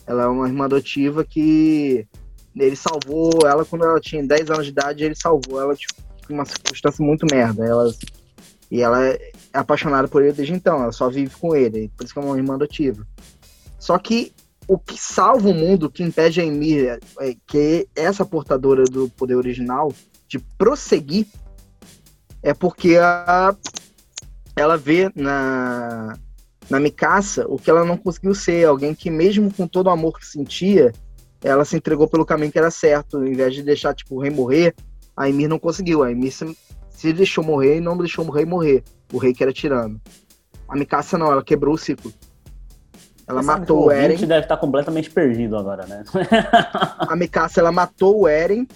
Ela 0.06 0.24
é 0.24 0.28
uma 0.28 0.48
irmã 0.48 0.66
adotiva 0.66 1.24
que 1.24 2.08
ele 2.56 2.76
salvou 2.76 3.40
ela 3.46 3.64
quando 3.64 3.86
ela 3.86 4.00
tinha 4.00 4.26
10 4.26 4.50
anos 4.50 4.66
de 4.66 4.72
idade, 4.72 5.04
ele 5.04 5.16
salvou 5.16 5.62
ela 5.62 5.76
tipo, 5.76 5.94
em 6.30 6.34
uma 6.34 6.46
circunstância 6.46 7.04
muito 7.04 7.26
merda. 7.32 7.66
Ela, 7.66 7.94
e 8.70 8.82
ela 8.82 9.06
é 9.06 9.32
apaixonada 9.54 10.08
por 10.08 10.24
ele 10.24 10.34
desde 10.34 10.54
então, 10.54 10.82
ela 10.82 10.92
só 10.92 11.10
vive 11.10 11.36
com 11.36 11.56
ele, 11.56 11.90
por 11.96 12.04
isso 12.04 12.14
que 12.14 12.20
é 12.20 12.24
uma 12.24 12.38
irmã 12.38 12.56
adotiva. 12.56 13.06
Só 13.80 13.98
que 13.98 14.34
o 14.68 14.78
que 14.78 14.98
salva 14.98 15.50
o 15.50 15.54
mundo, 15.54 15.88
o 15.88 15.92
que 15.92 16.04
impede 16.04 16.40
a 16.40 16.46
Emir, 16.46 17.00
é, 17.20 17.36
que 17.46 17.88
é 17.96 18.04
essa 18.04 18.26
portadora 18.26 18.84
do 18.86 19.10
poder 19.10 19.36
original, 19.36 19.94
de 20.28 20.40
prosseguir, 20.40 21.28
é 22.44 22.54
porque 22.54 22.98
a, 22.98 23.56
ela 24.56 24.78
vê 24.78 25.12
na, 25.16 26.18
na 26.70 26.80
Mikasa 26.80 27.46
o 27.48 27.58
que 27.58 27.70
ela 27.70 27.86
não 27.86 27.98
conseguiu 27.98 28.34
ser, 28.34 28.66
alguém 28.66 28.94
que 28.94 29.10
mesmo 29.10 29.54
com 29.54 29.68
todo 29.68 29.88
o 29.88 29.92
amor 29.92 30.18
que 30.20 30.26
sentia, 30.26 30.92
ela 31.44 31.66
se 31.66 31.76
entregou 31.76 32.08
pelo 32.08 32.26
caminho 32.26 32.52
que 32.52 32.60
era 32.60 32.72
certo, 32.72 33.18
ao 33.18 33.28
invés 33.28 33.54
de 33.54 33.64
deixar 33.64 33.94
tipo, 33.94 34.16
o 34.16 34.20
rei 34.20 34.32
morrer, 34.32 34.76
a 35.16 35.30
Emir 35.30 35.48
não 35.48 35.60
conseguiu, 35.60 36.04
a 36.04 36.12
Emir 36.12 36.32
se, 36.32 36.58
se 36.90 37.14
deixou 37.14 37.44
morrer 37.44 37.78
e 37.78 37.82
não 37.82 37.98
deixou 37.98 38.26
o 38.26 38.32
rei 38.32 38.46
morrer, 38.46 38.84
o 39.12 39.18
rei 39.18 39.34
que 39.34 39.44
era 39.44 39.54
tirano. 39.54 40.00
A 40.68 40.76
Mikasa 40.76 41.18
não, 41.18 41.32
ela 41.32 41.44
quebrou 41.44 41.76
o 41.76 41.78
ciclo. 41.78 42.14
Ela 43.28 43.42
Você 43.42 43.48
matou 43.48 43.86
o 43.86 43.92
Eren, 43.92 44.18
deve 44.18 44.46
estar 44.46 44.58
completamente 44.58 45.10
perdido 45.10 45.58
agora, 45.58 45.86
né? 45.86 46.04
a 47.00 47.16
Mikasa 47.16 47.60
ela 47.60 47.72
matou 47.72 48.22
o 48.22 48.28
Eren 48.28 48.68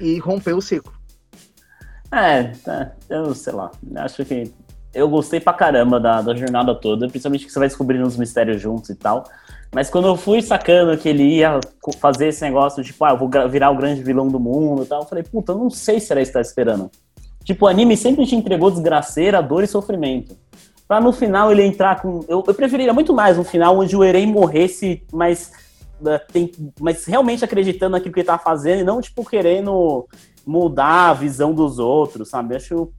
e 0.00 0.18
rompeu 0.18 0.56
o 0.56 0.62
ciclo. 0.62 0.92
É, 2.12 2.42
tá, 2.62 2.92
eu 3.08 3.34
sei 3.34 3.54
lá. 3.54 3.70
Acho 3.96 4.24
que 4.24 4.52
eu 4.94 5.08
gostei 5.08 5.40
pra 5.40 5.54
caramba 5.54 5.98
da, 5.98 6.20
da 6.20 6.34
jornada 6.34 6.74
toda, 6.74 7.08
principalmente 7.08 7.46
que 7.46 7.52
você 7.52 7.58
vai 7.58 7.68
descobrindo 7.68 8.06
os 8.06 8.16
mistérios 8.16 8.60
juntos 8.60 8.90
e 8.90 8.94
tal. 8.94 9.24
Mas 9.74 9.88
quando 9.88 10.06
eu 10.06 10.16
fui 10.16 10.42
sacando 10.42 10.96
que 10.98 11.08
ele 11.08 11.22
ia 11.22 11.58
fazer 11.98 12.28
esse 12.28 12.42
negócio, 12.42 12.84
tipo, 12.84 13.02
ah, 13.06 13.12
eu 13.12 13.16
vou 13.16 13.30
virar 13.48 13.70
o 13.70 13.76
grande 13.76 14.02
vilão 14.02 14.28
do 14.28 14.38
mundo 14.38 14.82
e 14.82 14.86
tal, 14.86 15.00
eu 15.00 15.06
falei, 15.06 15.24
puta, 15.24 15.52
eu 15.52 15.58
não 15.58 15.70
sei 15.70 15.98
se 15.98 16.12
era 16.12 16.20
isso 16.20 16.30
que 16.30 16.34
tá 16.34 16.42
esperando. 16.42 16.90
Tipo, 17.42 17.64
o 17.64 17.68
anime 17.68 17.96
sempre 17.96 18.26
te 18.26 18.36
entregou 18.36 18.70
desgraceira, 18.70 19.42
dor 19.42 19.64
e 19.64 19.66
sofrimento. 19.66 20.36
Pra 20.86 21.00
no 21.00 21.12
final 21.12 21.50
ele 21.50 21.62
entrar 21.62 22.02
com. 22.02 22.20
Eu, 22.28 22.44
eu 22.46 22.54
preferiria 22.54 22.92
muito 22.92 23.14
mais 23.14 23.38
um 23.38 23.44
final 23.44 23.78
onde 23.78 23.96
o 23.96 24.04
Eren 24.04 24.26
morresse, 24.26 25.02
mas, 25.10 25.50
eh, 26.04 26.18
tem, 26.30 26.52
mas 26.78 27.06
realmente 27.06 27.42
acreditando 27.42 27.92
naquilo 27.92 28.12
que 28.12 28.20
ele 28.20 28.26
tá 28.26 28.36
fazendo 28.36 28.80
e 28.80 28.84
não, 28.84 29.00
tipo, 29.00 29.24
querendo 29.24 30.06
mudar 30.46 31.10
a 31.10 31.14
visão 31.14 31.52
dos 31.54 31.78
outros, 31.78 32.28
sabe? 32.28 32.54
Eu 32.54 32.56
acho. 32.56 32.92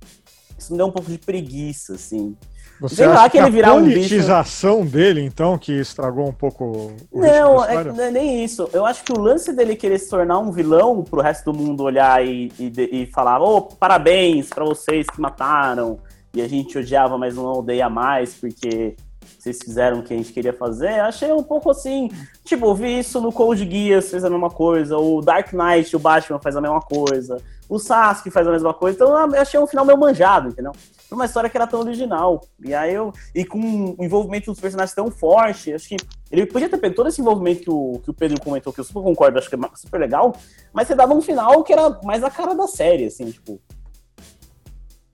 Isso 0.58 0.72
me 0.72 0.78
deu 0.78 0.88
um 0.88 0.92
pouco 0.92 1.10
de 1.12 1.18
preguiça, 1.18 1.94
assim. 1.96 2.36
Você 2.82 2.96
Sei 2.96 3.08
lá 3.08 3.22
acha 3.22 3.30
que 3.30 3.38
ele 3.38 3.46
a 3.48 3.50
virar 3.50 3.74
um 3.76 3.84
bicho- 3.84 3.96
politização 4.00 4.86
dele, 4.86 5.22
então, 5.22 5.58
que 5.58 5.72
estragou 5.72 6.28
um 6.28 6.34
pouco 6.34 6.96
o 7.12 7.20
Não, 7.22 7.64
é, 7.64 7.84
não 7.84 8.04
é 8.04 8.12
nem 8.12 8.44
isso. 8.44 8.68
Eu 8.74 8.86
acho 8.86 9.04
que 9.04 9.14
o 9.14 9.20
lance 9.20 9.54
dele 9.54 9.76
querer 9.76 10.00
se 10.00 10.10
tornar 10.10 10.40
um 10.40 10.52
vilão 10.52 11.04
pro 11.04 11.22
resto 11.22 11.52
do 11.52 11.58
mundo 11.58 11.84
olhar 11.84 12.26
e, 12.26 12.52
e, 12.60 12.74
e 13.04 13.06
falar: 13.08 13.40
ô, 13.42 13.62
parabéns 13.62 14.50
pra 14.50 14.66
vocês 14.66 15.08
que 15.08 15.22
mataram 15.22 16.00
e 16.34 16.42
a 16.42 16.48
gente 16.48 16.78
odiava, 16.78 17.18
mas 17.18 17.36
não 17.36 17.46
odeia 17.46 17.90
mais 17.90 18.34
porque 18.34 18.96
vocês 19.44 19.60
fizeram 19.62 20.00
o 20.00 20.04
que 20.04 20.14
a 20.14 20.18
gente 20.18 20.32
queria 20.32 20.54
fazer. 20.54 21.02
Achei 21.02 21.32
um 21.34 21.44
pouco 21.44 21.70
assim. 21.70 22.10
Tipo, 22.46 22.68
eu 22.68 22.76
vi 22.76 23.00
isso 23.00 23.20
no 23.20 23.30
Code 23.30 23.70
Geass, 23.70 24.10
fez 24.10 24.24
a 24.24 24.30
mesma 24.30 24.50
coisa. 24.50 24.98
O 24.98 25.20
Dark 25.22 25.52
Knight, 25.52 25.94
o 25.94 26.00
Batman 26.00 26.40
faz 26.40 26.56
a 26.56 26.62
mesma 26.62 26.80
coisa. 26.80 27.36
O 27.68 27.78
Sasuke 27.78 28.32
faz 28.32 28.48
a 28.48 28.52
mesma 28.52 28.74
coisa. 28.74 28.96
Então 28.96 29.10
eu 29.10 29.42
achei 29.42 29.60
um 29.60 29.68
final 29.68 29.86
meio 29.86 30.00
manjado, 30.00 30.48
entendeu? 30.48 30.72
Foi 31.10 31.18
uma 31.18 31.26
história 31.26 31.50
que 31.50 31.58
era 31.58 31.68
tão 31.68 31.82
original. 31.82 32.40
E 32.64 32.74
aí 32.74 32.94
eu. 32.94 33.12
E 33.36 33.44
com 33.44 33.60
um 33.60 33.96
envolvimento 34.00 34.50
dos 34.50 34.62
personagens 34.62 34.96
tão 34.96 35.12
forte, 35.12 35.74
acho 35.74 35.90
que 35.90 35.98
ele 36.32 36.46
podia 36.46 36.70
ter 36.70 36.78
pego 36.78 36.96
todo 36.96 37.10
esse 37.10 37.20
envolvimento 37.20 37.64
que 37.64 37.70
o, 37.70 38.00
que 38.02 38.12
o 38.12 38.14
Pedro 38.14 38.40
comentou, 38.40 38.72
que 38.72 38.80
eu 38.80 38.86
super 38.86 39.04
concordo, 39.04 39.38
acho 39.38 39.50
que 39.50 39.56
é 39.56 39.60
super 39.76 40.00
legal, 40.00 40.34
mas 40.72 40.88
você 40.88 40.96
dava 40.96 41.14
um 41.14 41.22
final 41.22 41.64
que 41.64 41.74
era 41.74 42.00
mais 42.04 42.24
a 42.24 42.30
cara 42.30 42.56
da 42.56 42.66
série, 42.66 43.06
assim, 43.06 43.30
tipo. 43.30 43.60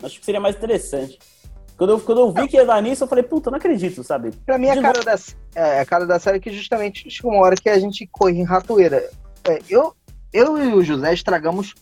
Acho 0.04 0.20
que 0.20 0.26
seria 0.26 0.40
mais 0.40 0.56
interessante. 0.56 1.18
Quando 1.80 1.92
eu, 1.92 2.00
quando 2.02 2.20
eu 2.20 2.32
vi 2.34 2.46
que 2.48 2.58
ia 2.58 2.66
dar 2.66 2.82
nisso, 2.84 3.06
eu 3.06 3.08
falei, 3.08 3.24
puta, 3.24 3.50
não 3.50 3.58
acredito, 3.58 4.04
sabe? 4.04 4.32
Pra 4.46 4.58
mim, 4.58 4.70
a 4.70 4.76
De 4.76 4.82
cara, 4.82 5.02
da, 5.02 5.16
é, 5.56 5.80
a 5.80 5.86
cara 5.86 6.06
da 6.06 6.20
série 6.20 6.36
é 6.38 6.40
que 6.42 6.52
justamente 6.52 7.10
chega 7.10 7.30
uma 7.30 7.42
hora 7.42 7.56
que 7.56 7.70
a 7.70 7.80
gente 7.80 8.06
corre 8.12 8.38
em 8.38 8.44
ratoeira. 8.44 9.10
É, 9.48 9.60
eu, 9.70 9.96
eu 10.34 10.58
e 10.58 10.74
o 10.74 10.84
José 10.84 11.14
estragamos 11.14 11.74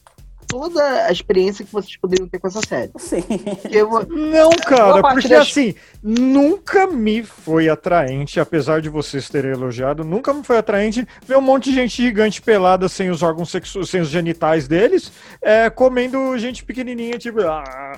toda 0.48 0.82
a 1.06 1.12
experiência 1.12 1.66
que 1.66 1.74
vocês 1.74 1.98
poderiam 1.98 2.28
ter 2.30 2.40
com 2.40 2.48
essa 2.48 2.62
série. 2.66 2.92
Sim. 2.98 3.24
Eu, 3.70 3.90
Não, 4.08 4.50
cara, 4.52 5.02
porque 5.02 5.28
das- 5.28 5.48
assim, 5.50 5.76
nunca 6.02 6.88
me 6.88 7.22
foi 7.24 7.68
atraente, 7.68 8.40
apesar 8.40 8.80
de 8.82 8.88
vocês 8.88 9.28
terem 9.28 9.52
elogiado, 9.52 10.04
nunca 10.06 10.34
me 10.34 10.44
foi 10.44 10.58
atraente 10.58 11.06
ver 11.28 11.38
um 11.38 11.42
monte 11.42 11.66
de 11.72 11.76
gente 11.76 12.02
gigante 12.02 12.42
pelada 12.42 12.88
sem 12.88 13.10
os 13.10 13.22
órgãos 13.24 13.50
sexuais, 13.50 13.90
sem 13.90 14.00
os 14.00 14.08
genitais 14.10 14.68
deles, 14.68 15.12
é, 15.42 15.70
comendo 15.70 16.38
gente 16.38 16.64
pequenininha, 16.64 17.18
tipo. 17.18 17.42
ah, 17.42 17.98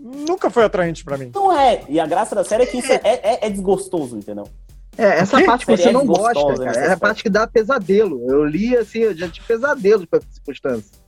nunca 0.00 0.50
foi 0.50 0.64
atraente 0.64 1.04
pra 1.04 1.18
mim. 1.18 1.30
Não 1.34 1.52
é. 1.52 1.82
E 1.88 2.00
a 2.00 2.06
graça 2.06 2.34
da 2.34 2.42
série 2.42 2.64
é 2.64 2.66
que 2.66 2.78
isso 2.78 2.92
é, 2.92 3.00
é, 3.04 3.46
é 3.46 3.50
desgostoso, 3.50 4.16
entendeu? 4.16 4.48
É, 4.96 5.20
essa 5.20 5.38
quê? 5.38 5.44
parte 5.44 5.64
que 5.64 5.76
você 5.76 5.88
é 5.88 5.92
não 5.92 6.04
gosta, 6.04 6.34
cara. 6.34 6.62
É 6.62 6.66
a 6.66 6.70
aspecto. 6.70 7.00
parte 7.00 7.22
que 7.22 7.30
dá 7.30 7.46
pesadelo. 7.46 8.24
Eu 8.28 8.44
li 8.44 8.76
assim, 8.76 9.00
eu 9.00 9.16
já 9.16 9.28
tive 9.28 9.46
pesadelo 9.46 10.06
com 10.06 10.16
essa 10.16 10.26
circunstância. 10.30 10.98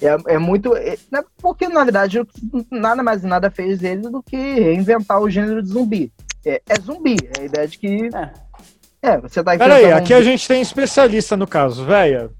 É, 0.00 0.34
é 0.34 0.38
muito. 0.38 0.74
é- 0.74 0.96
né, 1.12 1.22
porque, 1.38 1.68
na 1.68 1.84
verdade, 1.84 2.20
nada 2.70 3.02
mais 3.02 3.22
nada 3.22 3.50
fez 3.50 3.82
ele 3.82 4.08
do 4.08 4.22
que 4.22 4.36
reinventar 4.36 5.20
o 5.20 5.28
gênero 5.28 5.62
de 5.62 5.68
zumbi. 5.68 6.12
É, 6.44 6.62
é 6.68 6.80
zumbi. 6.80 7.16
É 7.38 7.42
a 7.42 7.44
ideia 7.44 7.68
de 7.68 7.78
que. 7.78 8.08
É. 8.14 8.50
É, 9.02 9.18
você 9.18 9.42
tá 9.42 9.52
Pera 9.56 9.74
aí, 9.74 9.80
enfrentando 9.80 9.94
um 9.94 10.04
aqui 10.04 10.14
a 10.14 10.22
gente 10.22 10.46
tem 10.46 10.60
especialista 10.60 11.36
no 11.36 11.46
caso, 11.46 11.84
véia. 11.84 12.30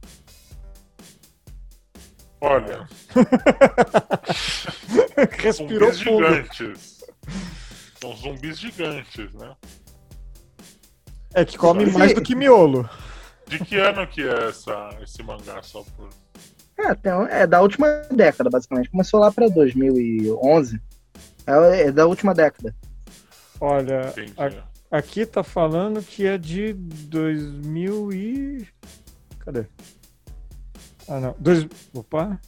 Olha, 2.41 2.89
Respirou 5.39 5.93
zumbis 5.93 6.03
fundo. 6.03 6.27
gigantes. 6.27 7.05
São 8.01 8.17
zumbis 8.17 8.59
gigantes, 8.59 9.33
né? 9.35 9.55
É 11.35 11.45
que 11.45 11.59
come 11.59 11.87
Sim. 11.91 11.99
mais 11.99 12.15
do 12.15 12.23
que 12.23 12.35
miolo. 12.35 12.89
De 13.47 13.59
que 13.59 13.77
ano 13.77 14.07
que 14.07 14.23
é 14.23 14.49
essa, 14.49 14.91
esse 15.03 15.23
mangá, 15.23 15.63
só 15.63 15.83
por... 15.97 16.09
É, 16.79 16.95
tem- 16.95 17.13
é 17.31 17.47
da 17.47 17.61
última 17.61 17.87
década, 18.11 18.49
basicamente. 18.49 18.91
Começou 18.91 19.21
lá 19.21 19.31
pra 19.31 19.49
2011. 19.49 20.81
É, 21.47 21.83
é 21.89 21.93
da 21.93 22.07
última 22.07 22.33
década. 22.33 22.75
Olha, 23.61 24.15
a- 24.39 24.97
aqui 24.99 25.27
tá 25.27 25.43
falando 25.45 26.03
que 26.03 26.27
é 26.27 26.39
de 26.39 26.73
2000 26.73 28.13
e... 28.13 28.69
Cadê? 29.41 29.67
Ah, 31.11 31.19
não. 31.19 31.35
Dois... 31.39 31.67
Opa. 31.93 32.41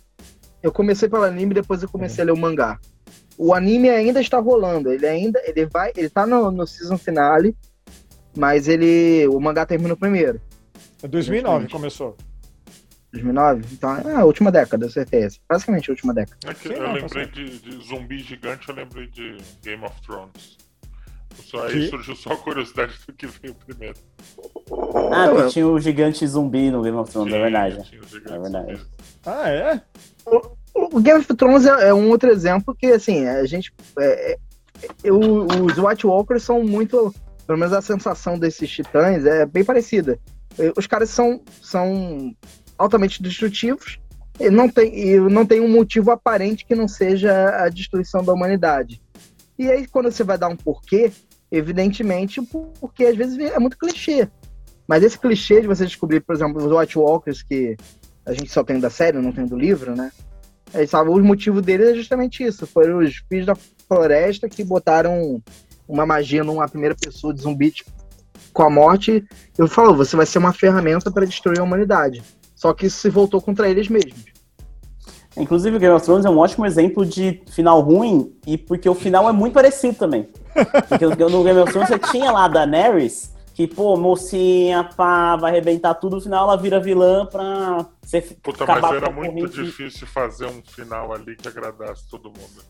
Eu 0.62 0.70
comecei 0.70 1.08
pelo 1.08 1.24
anime, 1.24 1.52
depois 1.52 1.82
eu 1.82 1.88
comecei 1.88 2.22
a 2.22 2.26
ler 2.26 2.32
o 2.32 2.36
mangá. 2.36 2.78
O 3.36 3.52
anime 3.52 3.90
ainda 3.90 4.20
está 4.20 4.38
rolando. 4.38 4.92
Ele 4.92 5.06
ainda. 5.06 5.42
Ele 5.44 5.66
vai. 5.66 5.92
Ele 5.96 6.08
tá 6.08 6.24
no, 6.24 6.50
no 6.52 6.66
season 6.66 6.96
finale. 6.96 7.56
Mas 8.36 8.68
ele. 8.68 9.26
O 9.26 9.40
mangá 9.40 9.66
termina 9.66 9.96
primeiro. 9.96 10.40
É 11.02 11.08
2009 11.08 11.48
Exatamente. 11.48 11.72
começou. 11.72 12.16
2009? 13.12 13.64
Então 13.72 13.96
é 13.96 14.14
a 14.14 14.24
última 14.24 14.50
década, 14.52 14.86
eu 14.86 14.90
certeza. 14.90 15.38
Basicamente 15.48 15.90
a 15.90 15.92
última 15.92 16.14
década. 16.14 16.38
É 16.46 16.54
que 16.54 16.68
Sim, 16.68 16.74
eu 16.74 16.82
não, 16.82 16.94
tá 16.94 17.00
lembrei 17.00 17.26
de, 17.26 17.58
de 17.58 17.84
zumbi 17.84 18.20
gigante, 18.20 18.68
eu 18.68 18.74
lembrei 18.74 19.06
de 19.08 19.36
Game 19.62 19.84
of 19.84 20.00
Thrones. 20.02 20.56
Só 21.44 21.66
Que? 21.66 21.74
aí 21.74 21.88
surgiu 21.88 22.16
só 22.16 22.32
a 22.32 22.36
curiosidade 22.36 22.92
do 23.06 23.12
que 23.14 23.26
veio 23.26 23.54
primeiro. 23.54 23.96
Ah, 25.12 25.26
Não, 25.26 25.48
tinha 25.48 25.66
o 25.66 25.78
gigante 25.80 26.26
zumbi 26.26 26.70
no 26.70 26.82
Game 26.82 26.96
of 26.96 27.10
Thrones, 27.10 27.32
é 27.34 27.38
verdade. 27.40 27.82
gigantes 27.90 28.14
É 28.32 28.38
verdade. 28.38 28.80
Ah, 29.26 29.48
é? 29.50 29.80
O 30.74 31.00
Game 31.00 31.20
of 31.20 31.34
Thrones 31.34 31.66
é, 31.66 31.88
é 31.88 31.94
um 31.94 32.08
outro 32.10 32.30
exemplo 32.30 32.74
que, 32.74 32.86
assim, 32.86 33.26
a 33.26 33.44
gente. 33.44 33.72
é, 33.98 34.38
é, 35.04 35.12
o- 35.12 35.44
os 35.66 35.78
White 35.78 36.06
Walkers 36.06 36.42
são 36.42 36.62
muito. 36.64 37.14
Pelo 37.46 37.58
menos 37.58 37.72
a 37.74 37.82
sensação 37.82 38.38
desses 38.38 38.70
titãs 38.70 39.26
é 39.26 39.44
bem 39.44 39.64
parecida. 39.64 40.18
Os 40.76 40.86
caras 40.86 41.10
são, 41.10 41.40
são 41.60 42.34
altamente 42.78 43.22
destrutivos 43.22 43.98
e 44.38 44.48
não 44.48 44.68
tem, 44.68 44.94
e 44.96 45.18
não 45.18 45.44
tem 45.44 45.60
um 45.60 45.68
motivo 45.68 46.10
aparente 46.10 46.64
que 46.64 46.74
não 46.74 46.86
seja 46.86 47.32
a 47.64 47.68
destruição 47.68 48.22
da 48.24 48.32
humanidade. 48.32 49.02
E 49.58 49.70
aí, 49.70 49.86
quando 49.86 50.10
você 50.10 50.24
vai 50.24 50.38
dar 50.38 50.48
um 50.48 50.56
porquê, 50.56 51.12
evidentemente, 51.50 52.40
porque 52.80 53.04
às 53.04 53.16
vezes 53.16 53.38
é 53.38 53.58
muito 53.58 53.78
clichê. 53.78 54.28
Mas 54.86 55.02
esse 55.02 55.18
clichê 55.18 55.60
de 55.60 55.66
você 55.66 55.84
descobrir, 55.84 56.20
por 56.20 56.34
exemplo, 56.34 56.64
os 56.64 56.72
White 56.72 56.98
Walkers, 56.98 57.42
que 57.42 57.76
a 58.24 58.32
gente 58.32 58.50
só 58.50 58.64
tem 58.64 58.80
da 58.80 58.90
série, 58.90 59.18
não 59.18 59.32
tem 59.32 59.46
do 59.46 59.56
livro, 59.56 59.94
né? 59.94 60.10
Aí, 60.74 60.86
sabe, 60.86 61.10
o 61.10 61.18
motivo 61.18 61.60
deles 61.60 61.88
é 61.88 61.94
justamente 61.94 62.42
isso. 62.42 62.66
Foram 62.66 62.98
os 62.98 63.16
filhos 63.28 63.46
da 63.46 63.54
floresta 63.54 64.48
que 64.48 64.64
botaram 64.64 65.42
uma 65.86 66.06
magia 66.06 66.42
numa 66.42 66.68
primeira 66.68 66.94
pessoa 66.94 67.34
de 67.34 67.42
zumbi 67.42 67.70
tipo, 67.70 67.90
com 68.52 68.62
a 68.62 68.70
morte. 68.70 69.24
Eu 69.58 69.68
falo, 69.68 69.94
você 69.94 70.16
vai 70.16 70.24
ser 70.24 70.38
uma 70.38 70.52
ferramenta 70.52 71.10
para 71.10 71.26
destruir 71.26 71.60
a 71.60 71.62
humanidade. 71.62 72.22
Só 72.54 72.72
que 72.72 72.86
isso 72.86 72.98
se 72.98 73.10
voltou 73.10 73.40
contra 73.40 73.68
eles 73.68 73.88
mesmos. 73.88 74.31
Inclusive, 75.36 75.76
o 75.76 75.80
Game 75.80 75.94
of 75.94 76.04
Thrones 76.04 76.24
é 76.24 76.30
um 76.30 76.38
ótimo 76.38 76.66
exemplo 76.66 77.06
de 77.06 77.42
final 77.50 77.80
ruim, 77.80 78.34
e 78.46 78.58
porque 78.58 78.88
o 78.88 78.94
final 78.94 79.28
é 79.28 79.32
muito 79.32 79.54
parecido 79.54 79.96
também. 79.96 80.28
Porque 80.88 81.06
no 81.06 81.42
Game 81.42 81.58
of 81.60 81.72
Thrones 81.72 81.88
você 81.88 81.98
tinha 81.98 82.30
lá 82.30 82.44
a 82.44 82.48
Daenerys, 82.48 83.32
que, 83.54 83.66
pô, 83.66 83.96
mocinha, 83.96 84.84
pá, 84.96 85.36
vai 85.36 85.52
arrebentar 85.52 85.94
tudo, 85.94 86.16
no 86.16 86.22
final 86.22 86.44
ela 86.44 86.56
vira 86.56 86.80
vilã 86.80 87.26
pra 87.26 87.86
você 88.02 88.20
Puta, 88.42 88.66
mas 88.66 88.84
era 88.92 89.10
muito 89.10 89.48
difícil 89.48 90.06
fazer 90.06 90.46
um 90.46 90.62
final 90.62 91.12
ali 91.12 91.36
que 91.36 91.48
agradasse 91.48 92.08
todo 92.08 92.24
mundo. 92.24 92.62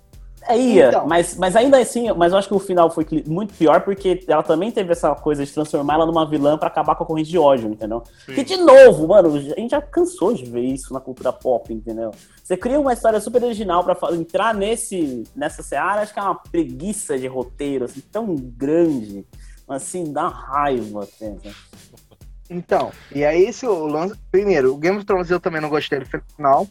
É, 0.49 0.59
ia, 0.59 0.88
Então. 0.88 1.07
mas, 1.07 1.36
mas 1.36 1.55
ainda 1.55 1.78
assim, 1.78 2.11
mas 2.12 2.32
eu 2.32 2.38
acho 2.38 2.49
que 2.49 2.55
o 2.55 2.59
final 2.59 2.90
foi 2.90 3.07
muito 3.26 3.55
pior 3.55 3.80
porque 3.82 4.24
ela 4.26 4.43
também 4.43 4.70
teve 4.70 4.90
essa 4.93 5.14
coisa 5.14 5.45
de 5.45 5.53
transformar 5.53 5.95
ela 5.95 6.07
numa 6.07 6.28
vilã 6.28 6.59
pra 6.59 6.68
acabar 6.68 6.95
com 6.97 7.05
a 7.05 7.07
corrente 7.07 7.30
de 7.30 7.38
ódio, 7.38 7.68
entendeu? 7.70 8.03
Sim. 8.26 8.34
Que 8.34 8.43
de 8.45 8.57
novo, 8.57 9.07
mano, 9.09 9.34
a 9.34 9.38
gente 9.40 9.70
já 9.70 9.80
cansou 9.80 10.34
de 10.34 10.45
ver 10.45 10.62
isso 10.62 10.93
na 10.93 11.01
cultura 11.01 11.32
pop, 11.32 11.72
entendeu? 11.72 12.11
Você 12.43 12.57
cria 12.57 12.78
uma 12.80 12.93
história 12.93 13.20
super 13.20 13.43
original 13.45 13.84
pra 13.84 13.95
fa- 13.95 14.12
entrar 14.14 14.53
nesse, 14.55 15.22
nessa 15.34 15.62
seara, 15.62 16.03
acho 16.03 16.12
que 16.12 16.18
é 16.18 16.22
uma 16.22 16.34
preguiça 16.34 17.16
de 17.18 17.26
roteiro, 17.28 17.84
assim, 17.84 18.01
tão 18.11 18.34
grande, 18.34 19.24
assim, 19.68 20.12
dá 20.12 20.26
raiva 20.28 21.05
até, 21.05 21.30
né? 21.30 21.53
Então, 22.51 22.90
e 23.14 23.24
aí 23.24 23.45
esse 23.45 23.66
o 23.66 23.86
lance. 23.86 24.14
Primeiro, 24.30 24.74
o 24.74 24.76
Game 24.76 24.97
of 24.99 25.07
Thrones 25.07 25.30
eu 25.30 25.40
também 25.40 25.61
não 25.61 25.70
gostei 25.70 26.01
do 26.01 26.07
final. 26.36 26.66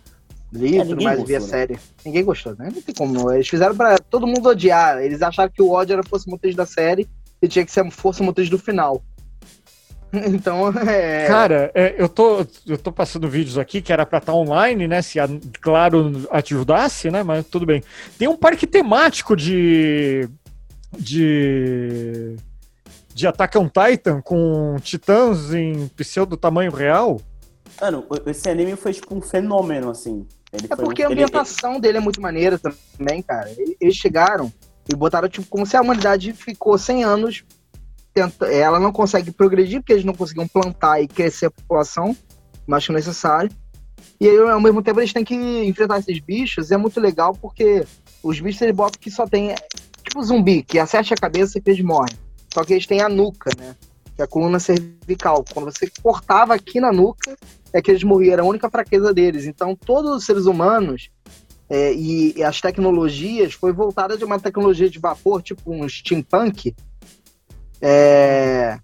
Li 0.52 0.78
É, 0.78 0.82
a 0.82 0.86
gostou, 0.86 1.26
né? 1.28 1.39
série. 1.39 1.80
Ninguém 2.06 2.26
gostou, 2.26 2.56
né? 2.58 2.70
Não 2.74 2.82
tem 2.82 2.93
como. 2.93 3.32
Eles 3.32 3.47
fizeram 3.47 3.76
pra 3.76 3.97
todo 3.97 4.28
mundo 4.28 4.49
odiar. 4.49 5.02
Eles 5.02 5.22
acharam 5.22 5.52
que 5.52 5.62
o 5.62 5.72
ódio 5.72 5.93
era 5.93 6.04
força 6.04 6.30
motriz 6.30 6.56
da 6.56 6.66
série 6.66 7.08
e 7.41 7.47
tinha 7.47 7.66
que 7.66 7.72
ser 7.72 7.89
força 7.91 8.24
motriz 8.24 8.49
do 8.49 8.58
final. 8.58 9.02
Então, 10.14 10.68
é. 10.78 11.26
Cara, 11.26 11.72
é, 11.74 11.95
eu, 11.97 12.10
tô, 12.10 12.45
eu 12.68 12.78
tô 12.78 12.91
passando 12.91 13.30
vídeos 13.30 13.58
aqui 13.58 13.82
que 13.82 13.93
era 13.93 14.06
pra 14.06 14.18
estar 14.18 14.34
online, 14.34 14.86
né? 14.86 15.02
Se, 15.02 15.22
a, 15.22 15.30
claro, 15.62 16.28
ajudasse, 16.30 17.10
né? 17.10 17.24
Mas 17.24 17.45
tudo 17.47 17.66
bem. 17.66 17.82
Tem 18.18 18.28
um 18.28 18.36
parque 18.36 18.68
temático 18.68 19.38
de. 19.38 20.28
de. 20.99 22.36
de 23.16 23.26
Attack 23.26 23.58
on 23.58 23.70
Titan 23.70 24.22
com 24.22 24.76
titãs 24.82 25.54
em 25.54 25.88
pseudo 25.95 26.36
tamanho 26.36 26.74
real? 26.74 27.22
Mano, 27.80 28.05
esse 28.26 28.49
anime 28.49 28.76
foi 28.76 28.93
tipo 28.93 29.15
um 29.15 29.22
fenômeno, 29.22 29.89
assim. 29.89 30.28
Ele 30.51 30.67
é 30.69 30.76
porque 30.76 31.03
a 31.03 31.07
ambientação 31.07 31.74
ele... 31.74 31.82
dele 31.82 31.97
é 31.97 32.01
muito 32.01 32.22
maneira 32.22 32.59
também, 32.59 33.22
cara. 33.22 33.49
Eles 33.80 33.95
chegaram 33.95 34.51
e 34.91 34.95
botaram, 34.95 35.30
tipo, 35.30 35.47
como 35.47 35.65
se 35.65 35.78
a 35.78 35.82
humanidade 35.82 36.34
ficou 36.34 36.78
100 36.78 37.03
anos. 37.03 37.43
Tenta... 38.13 38.51
Ela 38.51 38.80
não 38.80 38.91
consegue 38.91 39.32
progredir 39.32 39.80
porque 39.80 39.93
eles 39.93 40.05
não 40.05 40.13
conseguiam 40.13 40.47
plantar 40.47 41.01
e 41.01 41.07
crescer 41.07 41.45
a 41.45 41.51
população, 41.51 42.15
mais 42.67 42.86
que 42.86 42.91
necessário. 42.91 43.51
E 44.19 44.28
aí, 44.28 44.38
ao 44.38 44.59
mesmo 44.59 44.82
tempo, 44.82 44.99
eles 44.99 45.13
têm 45.13 45.24
que 45.24 45.36
enfrentar 45.36 45.99
esses 45.99 46.19
bichos. 46.19 46.69
E 46.69 46.74
é 46.74 46.78
muito 46.78 46.99
legal 46.99 47.34
porque 47.34 47.86
os 48.22 48.39
bichos 48.39 48.61
eles 48.61 48.76
botam 48.76 48.99
que 48.99 49.09
só 49.09 49.26
tem. 49.26 49.55
Tipo 50.03 50.24
zumbi, 50.24 50.63
que 50.63 50.78
acerte 50.78 51.13
a 51.13 51.17
cabeça 51.17 51.57
e 51.57 51.61
eles 51.65 51.82
morrem. 51.82 52.17
Só 52.53 52.63
que 52.65 52.74
eles 52.74 52.86
têm 52.86 53.01
a 53.01 53.07
nuca, 53.07 53.49
né? 53.57 53.76
Que 54.22 54.24
é 54.24 54.26
a 54.26 54.28
coluna 54.28 54.59
cervical. 54.59 55.43
Quando 55.51 55.65
você 55.65 55.91
cortava 56.01 56.53
aqui 56.53 56.80
na 56.80 56.91
nuca, 56.91 57.36
é 57.74 57.82
que 57.82 57.89
eles 57.89 58.03
morriam. 58.03 58.34
Era 58.34 58.41
a 58.43 58.45
única 58.45 58.69
fraqueza 58.69 59.11
deles. 59.11 59.45
Então, 59.45 59.76
todos 59.76 60.11
os 60.11 60.26
seres 60.26 60.45
humanos 60.45 61.09
é, 61.67 61.93
e, 61.93 62.38
e, 62.38 62.43
as 62.43 62.61
tecnologias 62.61 63.53
foi 63.53 63.74
voltada 63.74 64.17
de 64.17 64.24
uma 64.24 64.39
tecnologia 64.39 64.89
de 64.89 64.99
vapor, 64.99 65.41
tipo 65.41 65.74
um 65.74 65.88
steampunk, 65.88 66.76
é, 67.82 68.78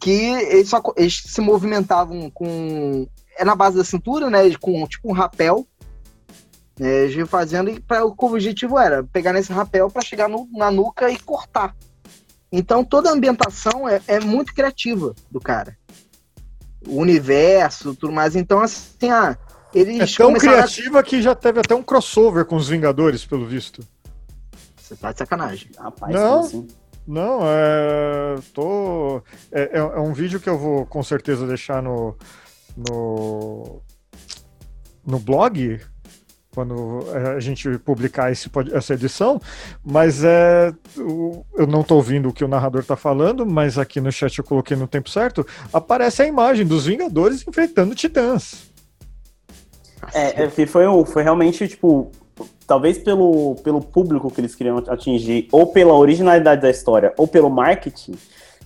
que 0.00 0.10
eles, 0.10 0.68
só, 0.68 0.82
eles 0.96 1.22
se 1.24 1.40
movimentavam 1.40 2.28
com 2.30 3.06
é 3.38 3.44
na 3.44 3.54
base 3.54 3.76
da 3.76 3.84
cintura, 3.84 4.28
né? 4.28 4.52
Com 4.60 4.86
tipo 4.86 5.08
um 5.08 5.12
rapel. 5.12 5.66
Né, 6.76 7.06
fazendo 7.26 7.70
e 7.70 7.78
pra, 7.78 8.04
o 8.04 8.16
objetivo 8.18 8.76
era 8.76 9.04
pegar 9.04 9.32
nesse 9.32 9.52
rapel 9.52 9.88
para 9.88 10.02
chegar 10.02 10.28
no, 10.28 10.48
na 10.52 10.72
nuca 10.72 11.08
e 11.08 11.16
cortar. 11.16 11.74
Então 12.56 12.84
toda 12.84 13.10
a 13.10 13.12
ambientação 13.12 13.88
é, 13.88 14.00
é, 14.06 14.20
muito 14.20 14.54
criativa 14.54 15.12
do 15.28 15.40
cara. 15.40 15.76
O 16.86 17.00
universo, 17.00 17.96
tudo 17.96 18.12
mais. 18.12 18.36
Então, 18.36 18.60
assim, 18.60 19.10
ah, 19.10 19.36
eles. 19.74 20.14
É 20.14 20.16
tão 20.16 20.32
criativa 20.34 21.00
a... 21.00 21.02
que 21.02 21.20
já 21.20 21.34
teve 21.34 21.58
até 21.58 21.74
um 21.74 21.82
crossover 21.82 22.44
com 22.44 22.54
os 22.54 22.68
Vingadores, 22.68 23.24
pelo 23.24 23.44
visto. 23.44 23.82
Você 24.76 24.94
tá 24.94 25.10
de 25.10 25.18
sacanagem. 25.18 25.70
Rapaz, 25.76 26.14
não, 26.14 26.40
assim? 26.40 26.68
não, 27.06 27.40
é. 27.42 28.36
Tô. 28.52 29.20
É, 29.50 29.62
é, 29.62 29.78
é 29.78 30.00
um 30.00 30.12
vídeo 30.12 30.38
que 30.38 30.48
eu 30.48 30.56
vou 30.58 30.86
com 30.86 31.02
certeza 31.02 31.46
deixar 31.46 31.82
no, 31.82 32.16
no, 32.76 33.82
no 35.04 35.18
blog, 35.18 35.80
quando 36.54 37.04
a 37.36 37.40
gente 37.40 37.78
publicar 37.78 38.30
esse, 38.30 38.50
essa 38.72 38.94
edição, 38.94 39.40
mas 39.84 40.22
é, 40.22 40.72
eu 40.96 41.66
não 41.66 41.80
estou 41.80 41.96
ouvindo 41.96 42.28
o 42.28 42.32
que 42.32 42.44
o 42.44 42.48
narrador 42.48 42.82
está 42.82 42.96
falando, 42.96 43.44
mas 43.44 43.78
aqui 43.78 44.00
no 44.00 44.12
chat 44.12 44.38
eu 44.38 44.44
coloquei 44.44 44.76
no 44.76 44.86
tempo 44.86 45.10
certo, 45.10 45.46
aparece 45.72 46.22
a 46.22 46.26
imagem 46.26 46.64
dos 46.66 46.86
Vingadores 46.86 47.46
enfrentando 47.46 47.94
Titãs. 47.94 48.72
É, 50.12 50.44
é 50.44 50.66
foi, 50.66 50.84
foi 51.06 51.22
realmente, 51.22 51.66
tipo, 51.66 52.10
talvez 52.66 52.98
pelo, 52.98 53.56
pelo 53.56 53.80
público 53.80 54.30
que 54.30 54.40
eles 54.40 54.54
queriam 54.54 54.78
atingir, 54.88 55.48
ou 55.50 55.66
pela 55.66 55.94
originalidade 55.94 56.62
da 56.62 56.70
história, 56.70 57.12
ou 57.16 57.26
pelo 57.26 57.50
marketing, 57.50 58.14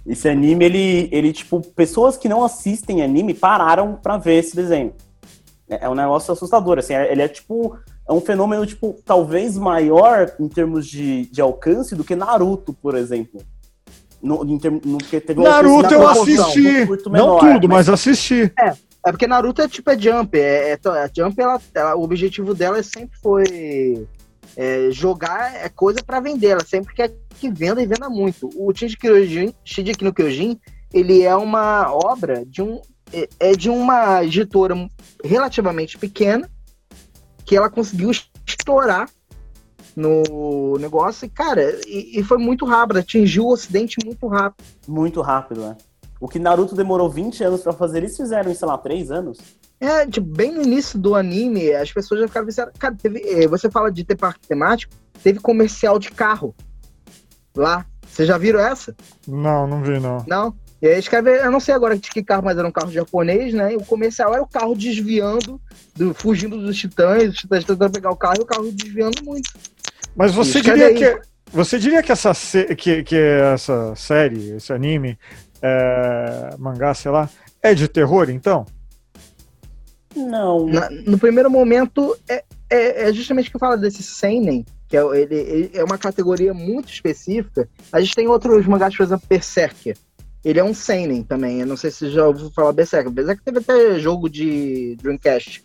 esse 0.07 0.29
anime, 0.29 0.65
ele, 0.65 1.09
ele, 1.13 1.33
tipo, 1.33 1.61
pessoas 1.61 2.17
que 2.17 2.29
não 2.29 2.43
assistem 2.43 3.03
anime 3.03 3.35
pararam 3.35 3.95
pra 3.95 4.17
ver 4.17 4.39
esse 4.39 4.57
desenho. 4.57 4.93
É, 5.69 5.85
é 5.85 5.89
um 5.89 5.95
negócio 5.95 6.33
assustador, 6.33 6.79
assim, 6.79 6.95
é, 6.95 7.11
ele 7.13 7.23
é 7.23 7.29
tipo, 7.29 7.77
é 8.09 8.13
um 8.13 8.21
fenômeno, 8.21 8.65
tipo, 8.67 8.97
talvez 9.05 9.57
maior 9.57 10.33
em 10.41 10.49
termos 10.49 10.87
de, 10.87 11.27
de 11.27 11.41
alcance 11.41 11.95
do 11.95 12.05
que 12.05 12.17
Naruto, 12.17 12.73
por 12.73 12.95
exemplo. 12.95 13.41
No, 14.21 14.45
em 14.45 14.59
termo, 14.59 14.81
no, 14.85 14.99
que 14.99 15.21
teve 15.21 15.41
Naruto 15.41 15.95
eu 15.95 16.09
assisti, 16.09 16.83
um 17.07 17.13
não 17.13 17.39
tudo, 17.39 17.69
mas, 17.69 17.87
mas 17.87 17.89
assisti. 17.89 18.53
É, 18.59 18.73
é 19.07 19.11
porque 19.13 19.27
Naruto 19.27 19.63
é 19.63 19.69
tipo, 19.69 19.91
é 19.91 19.99
Jump, 19.99 20.37
é, 20.37 20.73
é 20.73 20.79
a 20.89 21.11
Jump, 21.15 21.41
ela, 21.41 21.61
ela, 21.73 21.97
o 21.97 22.03
objetivo 22.03 22.53
dela 22.53 22.83
sempre 22.83 23.17
foi 23.23 24.09
é, 24.57 24.91
jogar 24.91 25.55
é 25.55 25.69
coisa 25.69 26.01
para 26.05 26.19
vender, 26.19 26.49
ela 26.49 26.65
sempre 26.65 26.93
quer 26.95 27.15
que 27.39 27.49
venda 27.49 27.81
e 27.81 27.87
venda 27.87 28.09
muito. 28.09 28.51
O 28.57 28.73
Shingeki 28.75 30.03
no 30.03 30.13
Kyojin, 30.13 30.59
ele 30.93 31.23
é 31.23 31.37
uma 31.37 31.93
obra 31.93 32.45
de 32.45 32.61
um 32.61 32.81
é, 33.13 33.29
é 33.39 33.53
de 33.53 33.71
uma 33.71 34.25
editora 34.25 34.75
relativamente 35.25 35.99
pequena 35.99 36.49
que 37.45 37.57
ela 37.57 37.71
conseguiu 37.71 38.11
estourar 38.47 39.09
no 39.97 40.79
negócio 40.79 41.27
e, 41.27 41.29
cara, 41.29 41.63
e, 41.87 42.21
e, 42.21 42.23
foi 42.23 42.39
muito 42.39 42.65
rápido, 42.65 42.99
atingiu 42.99 43.47
o 43.47 43.53
ocidente 43.53 43.97
muito 44.05 44.29
rápido. 44.29 44.65
Muito 44.87 45.21
rápido, 45.21 45.63
né? 45.63 45.77
O 46.21 46.29
que 46.29 46.39
Naruto 46.39 46.75
demorou 46.75 47.11
20 47.11 47.43
anos 47.45 47.63
para 47.63 47.73
fazer, 47.73 47.99
eles 47.99 48.17
fizeram 48.17 48.51
em, 48.51 48.55
sei 48.55 48.69
lá, 48.69 48.79
3 48.79 49.11
anos. 49.11 49.39
É, 49.81 50.07
tipo, 50.07 50.27
bem 50.27 50.53
no 50.53 50.63
início 50.63 50.99
do 50.99 51.15
anime, 51.15 51.73
as 51.73 51.93
pessoas 51.93 52.21
já 52.21 52.29
ficaram 52.29 52.47
viciadas. 52.47 52.75
Cara, 52.79 52.95
teve, 52.95 53.21
eh, 53.21 53.47
você 53.47 53.71
fala 53.71 53.91
de 53.91 54.05
ter 54.05 54.17
parque 54.17 54.47
temático, 54.47 54.93
teve 55.23 55.39
comercial 55.39 55.99
de 55.99 56.11
carro 56.11 56.55
lá. 57.57 57.87
Vocês 58.07 58.27
já 58.27 58.37
viram 58.39 58.59
essa? 58.59 58.97
Não, 59.27 59.67
não 59.67 59.83
vi, 59.83 60.01
não. 60.01 60.25
Não? 60.27 60.55
E 60.81 60.87
aí 60.87 60.99
escreve, 60.99 61.39
eu 61.39 61.51
não 61.51 61.59
sei 61.59 61.75
agora 61.75 61.97
de 61.97 62.09
que 62.09 62.23
carro, 62.23 62.45
mas 62.45 62.57
era 62.57 62.67
um 62.67 62.73
carro 62.73 62.93
japonês, 62.93 63.53
né? 63.53 63.73
E 63.73 63.77
o 63.77 63.85
comercial 63.85 64.33
era 64.33 64.43
o 64.43 64.47
carro 64.47 64.77
desviando, 64.77 65.61
do, 65.95 66.15
fugindo 66.15 66.57
dos 66.57 66.77
titãs, 66.77 67.31
os 67.31 67.37
titãs 67.37 67.65
tentando 67.65 67.93
pegar 67.93 68.11
o 68.11 68.17
carro 68.17 68.37
e 68.39 68.43
o 68.43 68.47
carro 68.47 68.71
desviando 68.71 69.25
muito. 69.25 69.51
Mas 70.15 70.33
você 70.33 70.61
diria 70.61 70.95
que. 70.95 71.21
Você 71.51 71.79
diria 71.79 72.03
que 72.03 72.13
essa, 72.13 72.33
que, 72.77 73.03
que 73.03 73.17
essa 73.17 73.95
série, 73.97 74.57
esse 74.57 74.71
anime, 74.71 75.19
é, 75.63 76.55
mangá, 76.59 76.93
sei 76.93 77.11
lá, 77.11 77.29
é 77.63 77.75
de 77.75 77.89
terror, 77.89 78.29
então? 78.29 78.67
Não. 80.15 80.67
Na, 80.67 80.91
no 80.91 81.19
primeiro 81.19 81.51
momento, 81.51 82.17
é, 82.29 82.45
é, 82.69 83.09
é 83.09 83.13
justamente 83.13 83.49
o 83.49 83.51
que 83.51 83.57
eu 83.57 83.61
falo 83.61 83.79
desse 83.79 84.03
seinen, 84.03 84.67
que 84.89 84.97
é, 84.97 85.01
ele, 85.01 85.35
ele, 85.35 85.71
é 85.73 85.83
uma 85.83 85.97
categoria 85.97 86.53
muito 86.53 86.93
específica. 86.93 87.69
A 87.91 88.01
gente 88.01 88.15
tem 88.15 88.29
outros 88.29 88.67
mangás, 88.67 88.97
por 88.97 89.05
exemplo, 89.05 89.27
Berserker. 89.29 89.97
Ele 90.49 90.61
é 90.61 90.65
um 90.65 90.73
seinen 90.73 91.23
também. 91.23 91.61
Eu 91.61 91.67
não 91.67 91.77
sei 91.77 91.91
se 91.91 91.99
você 91.99 92.11
já 92.11 92.27
ouviu 92.27 92.51
falar 92.51 92.73
Berserker. 92.73 93.13
Berserker 93.13 93.45
teve 93.45 93.59
até 93.59 93.99
jogo 93.99 94.31
de 94.31 94.97
Dreamcast. 94.97 95.63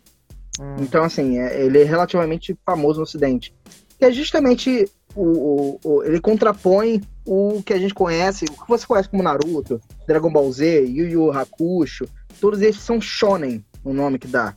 Hum. 0.60 0.76
Então, 0.82 1.06
assim, 1.06 1.40
é, 1.40 1.64
ele 1.64 1.82
é 1.82 1.86
relativamente 1.86 2.54
famoso 2.66 2.98
no 2.98 3.04
ocidente. 3.04 3.56
Que 3.98 4.04
é 4.04 4.12
justamente 4.12 4.86
o, 5.16 5.24
o, 5.24 5.80
o, 5.86 6.04
ele 6.04 6.20
contrapõe 6.20 7.02
o 7.26 7.64
que 7.66 7.72
a 7.72 7.80
gente 7.80 7.94
conhece, 7.94 8.44
o 8.44 8.62
que 8.62 8.68
você 8.68 8.86
conhece 8.86 9.08
como 9.08 9.24
Naruto, 9.24 9.80
Dragon 10.06 10.30
Ball 10.30 10.52
Z, 10.52 10.82
Yu 10.82 11.08
Yu 11.08 11.32
Hakusho, 11.32 12.06
todos 12.42 12.62
eles 12.62 12.76
são 12.76 13.00
shonen, 13.00 13.64
o 13.86 13.94
nome 13.94 14.20
que 14.20 14.28
dá. 14.28 14.54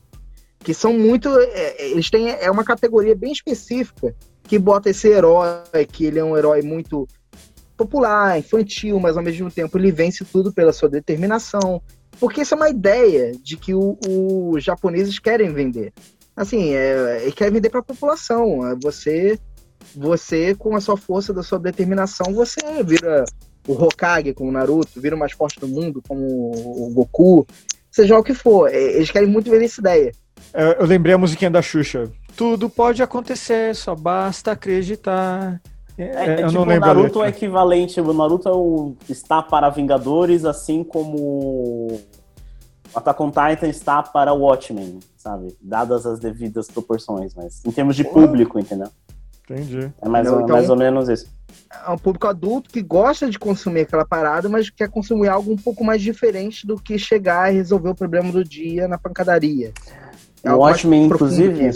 Que 0.58 0.74
são 0.74 0.92
muito. 0.92 1.28
É, 1.38 1.90
eles 1.92 2.10
têm. 2.10 2.30
É 2.30 2.50
uma 2.50 2.64
categoria 2.64 3.14
bem 3.14 3.30
específica 3.30 4.12
que 4.42 4.58
bota 4.58 4.90
esse 4.90 5.06
herói, 5.06 5.86
que 5.92 6.04
ele 6.04 6.18
é 6.18 6.24
um 6.24 6.36
herói 6.36 6.62
muito 6.62 7.06
popular, 7.76 8.38
infantil, 8.38 8.98
mas 8.98 9.16
ao 9.16 9.22
mesmo 9.22 9.50
tempo 9.50 9.76
ele 9.78 9.92
vence 9.92 10.24
tudo 10.24 10.52
pela 10.52 10.72
sua 10.72 10.88
determinação. 10.88 11.82
Porque 12.18 12.40
isso 12.40 12.54
é 12.54 12.56
uma 12.56 12.70
ideia 12.70 13.32
de 13.42 13.56
que 13.56 13.74
os 13.74 14.62
japoneses 14.64 15.18
querem 15.18 15.52
vender. 15.52 15.92
Assim, 16.34 16.74
é, 16.74 17.22
ele 17.22 17.32
quer 17.32 17.50
vender 17.50 17.70
para 17.70 17.80
a 17.80 17.84
população. 17.84 18.66
É 18.66 18.74
você, 18.74 19.38
você, 19.94 20.54
com 20.54 20.74
a 20.76 20.80
sua 20.80 20.96
força, 20.96 21.32
da 21.32 21.42
sua 21.42 21.58
determinação, 21.58 22.32
você 22.32 22.60
vira 22.82 23.24
o 23.66 23.72
Hokage, 23.72 24.32
como 24.32 24.52
Naruto, 24.52 25.00
vira 25.00 25.16
o 25.16 25.18
mais 25.18 25.32
forte 25.32 25.58
do 25.60 25.68
mundo, 25.68 26.02
como 26.06 26.24
o 26.24 26.90
Goku, 26.94 27.46
seja 27.90 28.16
o 28.16 28.22
que 28.22 28.34
for. 28.34 28.68
É, 28.72 28.96
eles 28.96 29.10
querem 29.10 29.28
muito 29.28 29.50
vender 29.50 29.66
essa 29.66 29.80
ideia. 29.80 30.12
É, 30.54 30.80
eu 30.80 30.86
lembrei 30.86 31.14
a 31.14 31.18
musiquinha 31.18 31.50
da 31.50 31.60
Xuxa. 31.60 32.10
Tudo 32.36 32.68
pode 32.68 33.02
acontecer, 33.02 33.74
só 33.74 33.94
basta 33.94 34.52
acreditar. 34.52 35.60
É, 35.98 36.04
é, 36.04 36.32
eu 36.42 36.48
tipo, 36.48 36.52
não 36.52 36.64
lembro 36.64 36.90
o 36.90 36.94
Naruto 36.94 37.22
é 37.22 37.28
equivalente, 37.28 38.00
o 38.00 38.12
Naruto 38.12 38.48
é 38.48 38.52
o, 38.52 38.94
está 39.08 39.42
para 39.42 39.70
Vingadores, 39.70 40.44
assim 40.44 40.84
como 40.84 41.98
Attack 42.94 43.22
on 43.22 43.30
Titan 43.30 43.68
está 43.68 44.02
para 44.02 44.32
Watchmen, 44.34 45.00
sabe? 45.16 45.56
Dadas 45.60 46.04
as 46.04 46.18
devidas 46.18 46.68
proporções, 46.68 47.34
mas 47.34 47.64
em 47.64 47.70
termos 47.70 47.96
de 47.96 48.04
público, 48.04 48.58
entendeu? 48.58 48.88
Entendi. 49.48 49.92
É 50.02 50.08
mais, 50.08 50.30
ou, 50.30 50.40
então, 50.40 50.56
mais 50.56 50.68
ou 50.68 50.76
menos 50.76 51.08
isso. 51.08 51.30
É 51.86 51.90
um 51.90 51.98
público 51.98 52.26
adulto 52.26 52.68
que 52.68 52.82
gosta 52.82 53.30
de 53.30 53.38
consumir 53.38 53.82
aquela 53.82 54.04
parada, 54.04 54.48
mas 54.48 54.68
quer 54.70 54.88
consumir 54.88 55.28
algo 55.28 55.52
um 55.52 55.56
pouco 55.56 55.84
mais 55.84 56.02
diferente 56.02 56.66
do 56.66 56.76
que 56.76 56.98
chegar 56.98 57.52
e 57.52 57.56
resolver 57.56 57.90
o 57.90 57.94
problema 57.94 58.32
do 58.32 58.44
dia 58.44 58.88
na 58.88 58.98
pancadaria. 58.98 59.72
É 60.42 60.52
o 60.52 60.58
Watchmen, 60.58 61.06
inclusive, 61.06 61.70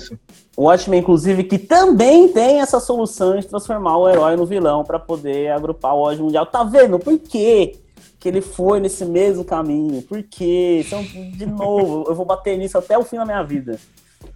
o 0.57 0.65
Watchmen, 0.65 1.01
inclusive, 1.01 1.45
que 1.45 1.59
também 1.59 2.29
tem 2.29 2.61
essa 2.61 2.79
solução 2.79 3.39
de 3.39 3.47
transformar 3.47 3.97
o 3.97 4.09
herói 4.09 4.37
no 4.37 4.47
vilão 4.47 4.85
para 4.85 4.99
poder 4.99 5.51
agrupar 5.53 5.95
o 5.95 6.01
ódio 6.01 6.25
mundial. 6.25 6.47
Tá 6.47 6.63
vendo? 6.63 6.99
Por 6.99 7.19
quê? 7.19 7.77
Que 8.19 8.29
ele 8.29 8.41
foi 8.41 8.79
nesse 8.81 9.05
mesmo 9.05 9.45
caminho. 9.45 10.03
Por 10.03 10.23
quê? 10.23 10.85
Então, 10.87 11.03
de 11.03 11.47
novo, 11.47 12.05
eu 12.09 12.15
vou 12.15 12.27
bater 12.27 12.59
nisso 12.59 12.77
até 12.77 12.99
o 12.99 13.05
fim 13.05 13.17
da 13.17 13.25
minha 13.25 13.43
vida. 13.43 13.79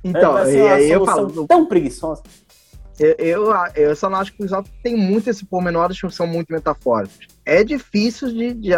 Então, 0.02 0.38
é, 0.38 0.52
e 0.52 0.68
aí 0.68 0.90
eu 0.90 1.04
falo. 1.04 1.46
Tão 1.46 1.66
preguiçosa. 1.66 2.22
Eu, 2.98 3.14
eu, 3.18 3.52
eu 3.74 3.96
só 3.96 4.08
não 4.08 4.18
acho 4.18 4.32
que 4.32 4.42
o 4.42 4.46
Exalta 4.46 4.70
tem 4.82 4.96
muito 4.96 5.28
esse 5.28 5.44
pormenores 5.44 6.00
que 6.00 6.08
são 6.10 6.26
muito 6.26 6.52
metafóricos. 6.52 7.26
É 7.44 7.64
difícil 7.64 8.28
de, 8.28 8.54
de, 8.54 8.72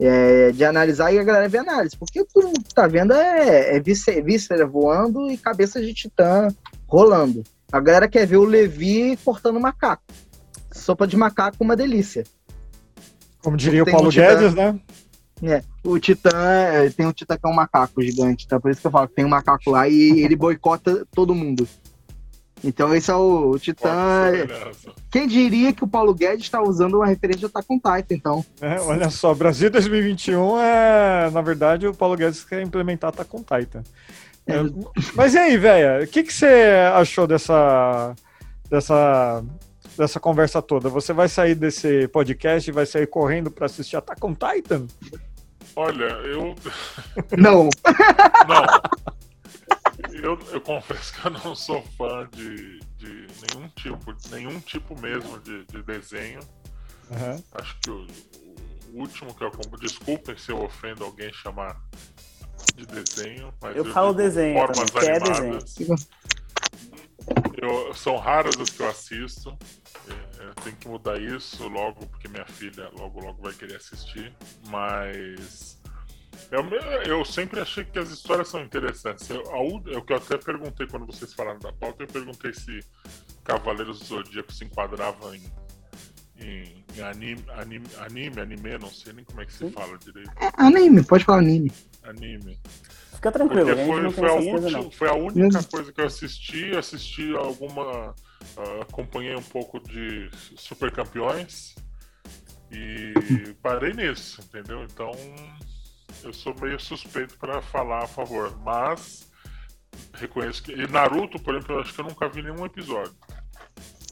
é, 0.00 0.50
de 0.50 0.64
analisar 0.64 1.12
e 1.12 1.18
a 1.18 1.22
galera 1.22 1.48
ver 1.48 1.58
análise, 1.58 1.96
porque 1.96 2.24
tudo 2.24 2.52
que 2.52 2.74
tá 2.74 2.86
vendo 2.86 3.12
é, 3.12 3.76
é 3.76 3.80
víscera 3.80 4.66
voando 4.66 5.30
e 5.30 5.36
cabeça 5.36 5.80
de 5.80 5.92
titã 5.92 6.48
rolando. 6.86 7.44
A 7.70 7.78
galera 7.78 8.08
quer 8.08 8.26
ver 8.26 8.38
o 8.38 8.44
Levi 8.44 9.16
cortando 9.22 9.60
macaco. 9.60 10.02
Sopa 10.72 11.06
de 11.06 11.16
macaco, 11.16 11.58
uma 11.60 11.76
delícia. 11.76 12.24
Como 13.42 13.56
diria 13.56 13.82
o 13.82 13.90
Paulo 13.90 14.08
um 14.08 14.10
Guedes, 14.10 14.54
né? 14.54 14.80
É, 15.42 15.62
o 15.82 15.98
Titã, 15.98 16.30
é, 16.50 16.90
tem 16.90 17.06
um 17.06 17.12
Titã 17.12 17.36
que 17.36 17.46
é 17.46 17.48
um 17.48 17.54
macaco 17.54 18.02
gigante, 18.02 18.44
então 18.44 18.60
por 18.60 18.70
isso 18.70 18.80
que 18.80 18.86
eu 18.86 18.90
falo 18.90 19.08
que 19.08 19.14
tem 19.14 19.24
um 19.24 19.30
macaco 19.30 19.70
lá 19.70 19.88
e 19.88 20.20
ele 20.20 20.36
boicota 20.36 21.06
todo 21.12 21.34
mundo. 21.34 21.66
Então 22.62 22.94
esse 22.94 23.10
é 23.10 23.14
o, 23.14 23.50
o 23.50 23.58
Titã. 23.58 24.32
Quem 25.10 25.26
diria 25.26 25.72
que 25.72 25.82
o 25.82 25.88
Paulo 25.88 26.14
Guedes 26.14 26.44
está 26.44 26.62
usando 26.62 26.94
uma 26.94 27.06
referência 27.06 27.40
de 27.40 27.46
Attack 27.46 27.66
on 27.70 27.76
Titan, 27.76 28.14
então? 28.14 28.44
É, 28.60 28.80
olha 28.80 29.08
só, 29.10 29.34
Brasil 29.34 29.70
2021 29.70 30.58
é, 30.60 31.30
na 31.30 31.40
verdade, 31.40 31.86
o 31.86 31.94
Paulo 31.94 32.16
Guedes 32.16 32.44
quer 32.44 32.62
implementar 32.62 33.08
Attack 33.08 33.34
on 33.34 33.42
Titan. 33.42 33.82
É, 34.46 34.54
mas 35.14 35.34
e 35.34 35.38
aí, 35.38 35.56
velho, 35.56 36.04
o 36.04 36.06
que, 36.06 36.22
que 36.22 36.32
você 36.32 36.72
achou 36.94 37.26
dessa, 37.26 38.14
dessa, 38.68 39.44
dessa 39.96 40.20
conversa 40.20 40.60
toda? 40.60 40.88
Você 40.88 41.12
vai 41.12 41.28
sair 41.28 41.54
desse 41.54 42.08
podcast 42.08 42.68
e 42.68 42.72
vai 42.72 42.86
sair 42.86 43.06
correndo 43.06 43.50
para 43.50 43.66
assistir 43.66 43.96
Attack 43.96 44.24
on 44.24 44.34
Titan? 44.34 44.86
Olha, 45.76 46.04
eu. 46.04 46.54
Não. 47.38 47.68
Não. 48.48 49.10
Eu, 50.22 50.38
eu 50.52 50.60
confesso 50.60 51.12
que 51.12 51.26
eu 51.26 51.30
não 51.30 51.54
sou 51.54 51.82
fã 51.96 52.28
de, 52.32 52.80
de 52.96 53.26
nenhum 53.48 53.68
tipo, 53.70 54.16
nenhum 54.30 54.60
tipo 54.60 55.00
mesmo 55.00 55.38
de, 55.40 55.64
de 55.64 55.82
desenho. 55.82 56.40
Uhum. 57.10 57.42
Acho 57.52 57.76
que 57.80 57.90
o, 57.90 58.06
o, 58.92 59.00
último 59.00 59.34
que 59.34 59.42
eu 59.42 59.50
desculpem 59.80 60.36
se 60.36 60.52
eu 60.52 60.62
ofendo 60.62 61.04
alguém 61.04 61.32
chamar 61.32 61.80
de 62.74 62.86
desenho, 62.86 63.52
mas 63.60 63.76
eu, 63.76 63.84
eu 63.84 63.92
falo 63.92 64.12
desenho, 64.12 64.58
formas 64.58 64.90
também, 64.90 65.10
animadas. 65.10 65.76
É 65.76 65.84
desenho. 65.84 65.96
Eu, 67.62 67.94
são 67.94 68.16
raras 68.16 68.58
as 68.58 68.70
que 68.70 68.80
eu 68.80 68.88
assisto. 68.88 69.56
É, 70.08 70.44
eu 70.44 70.54
tenho 70.56 70.76
que 70.76 70.88
mudar 70.88 71.20
isso 71.20 71.68
logo, 71.68 72.06
porque 72.06 72.28
minha 72.28 72.46
filha 72.46 72.90
logo 72.98 73.20
logo 73.20 73.42
vai 73.42 73.52
querer 73.52 73.76
assistir. 73.76 74.34
Mas 74.68 75.79
eu, 76.50 76.64
eu 77.06 77.24
sempre 77.24 77.60
achei 77.60 77.84
que 77.84 77.98
as 77.98 78.10
histórias 78.10 78.48
são 78.48 78.62
interessantes. 78.62 79.28
Eu, 79.30 79.42
a, 79.52 79.58
é 79.92 79.98
o 79.98 80.02
que 80.02 80.12
eu 80.12 80.16
até 80.16 80.36
perguntei 80.36 80.86
quando 80.86 81.06
vocês 81.06 81.32
falaram 81.32 81.60
da 81.60 81.72
pauta, 81.72 82.02
eu 82.02 82.08
perguntei 82.08 82.52
se 82.52 82.80
Cavaleiros 83.44 84.00
do 84.00 84.04
Zodíaco 84.04 84.52
se 84.52 84.64
enquadrava 84.64 85.36
em, 85.36 85.42
em, 86.38 86.84
em 86.96 87.02
anime, 87.02 87.44
anime, 87.50 87.86
anime, 87.98 88.40
anime, 88.40 88.78
não 88.78 88.90
sei 88.90 89.12
nem 89.12 89.24
como 89.24 89.40
é 89.40 89.46
que 89.46 89.52
se 89.52 89.70
fala 89.70 89.96
direito. 89.98 90.30
É, 90.40 90.50
anime, 90.56 91.04
pode 91.04 91.24
falar 91.24 91.38
anime. 91.38 91.72
Anime. 92.02 92.58
Fica 93.14 93.32
tranquilo, 93.32 93.66
Porque 93.66 93.84
foi, 93.84 94.10
foi, 94.10 94.28
a 94.28 94.32
última, 94.32 94.90
foi 94.90 95.08
a 95.08 95.14
única 95.14 95.62
coisa 95.64 95.92
que 95.92 96.00
eu 96.00 96.06
assisti, 96.06 96.76
assisti 96.76 97.36
alguma. 97.36 98.14
Uh, 98.56 98.80
acompanhei 98.80 99.36
um 99.36 99.42
pouco 99.42 99.78
de 99.78 100.30
Super 100.56 100.90
Campeões 100.90 101.74
e 102.72 103.12
parei 103.62 103.92
nisso, 103.92 104.40
entendeu? 104.40 104.82
Então 104.84 105.12
eu 106.22 106.32
sou 106.32 106.54
meio 106.60 106.78
suspeito 106.78 107.36
para 107.38 107.60
falar 107.62 108.04
a 108.04 108.06
favor, 108.06 108.56
mas 108.64 109.28
reconheço 110.14 110.62
que. 110.62 110.72
E 110.72 110.86
Naruto, 110.86 111.38
por 111.38 111.54
exemplo, 111.54 111.76
eu 111.76 111.80
acho 111.80 111.94
que 111.94 112.00
eu 112.00 112.04
nunca 112.04 112.28
vi 112.28 112.42
nenhum 112.42 112.64
episódio. 112.64 113.14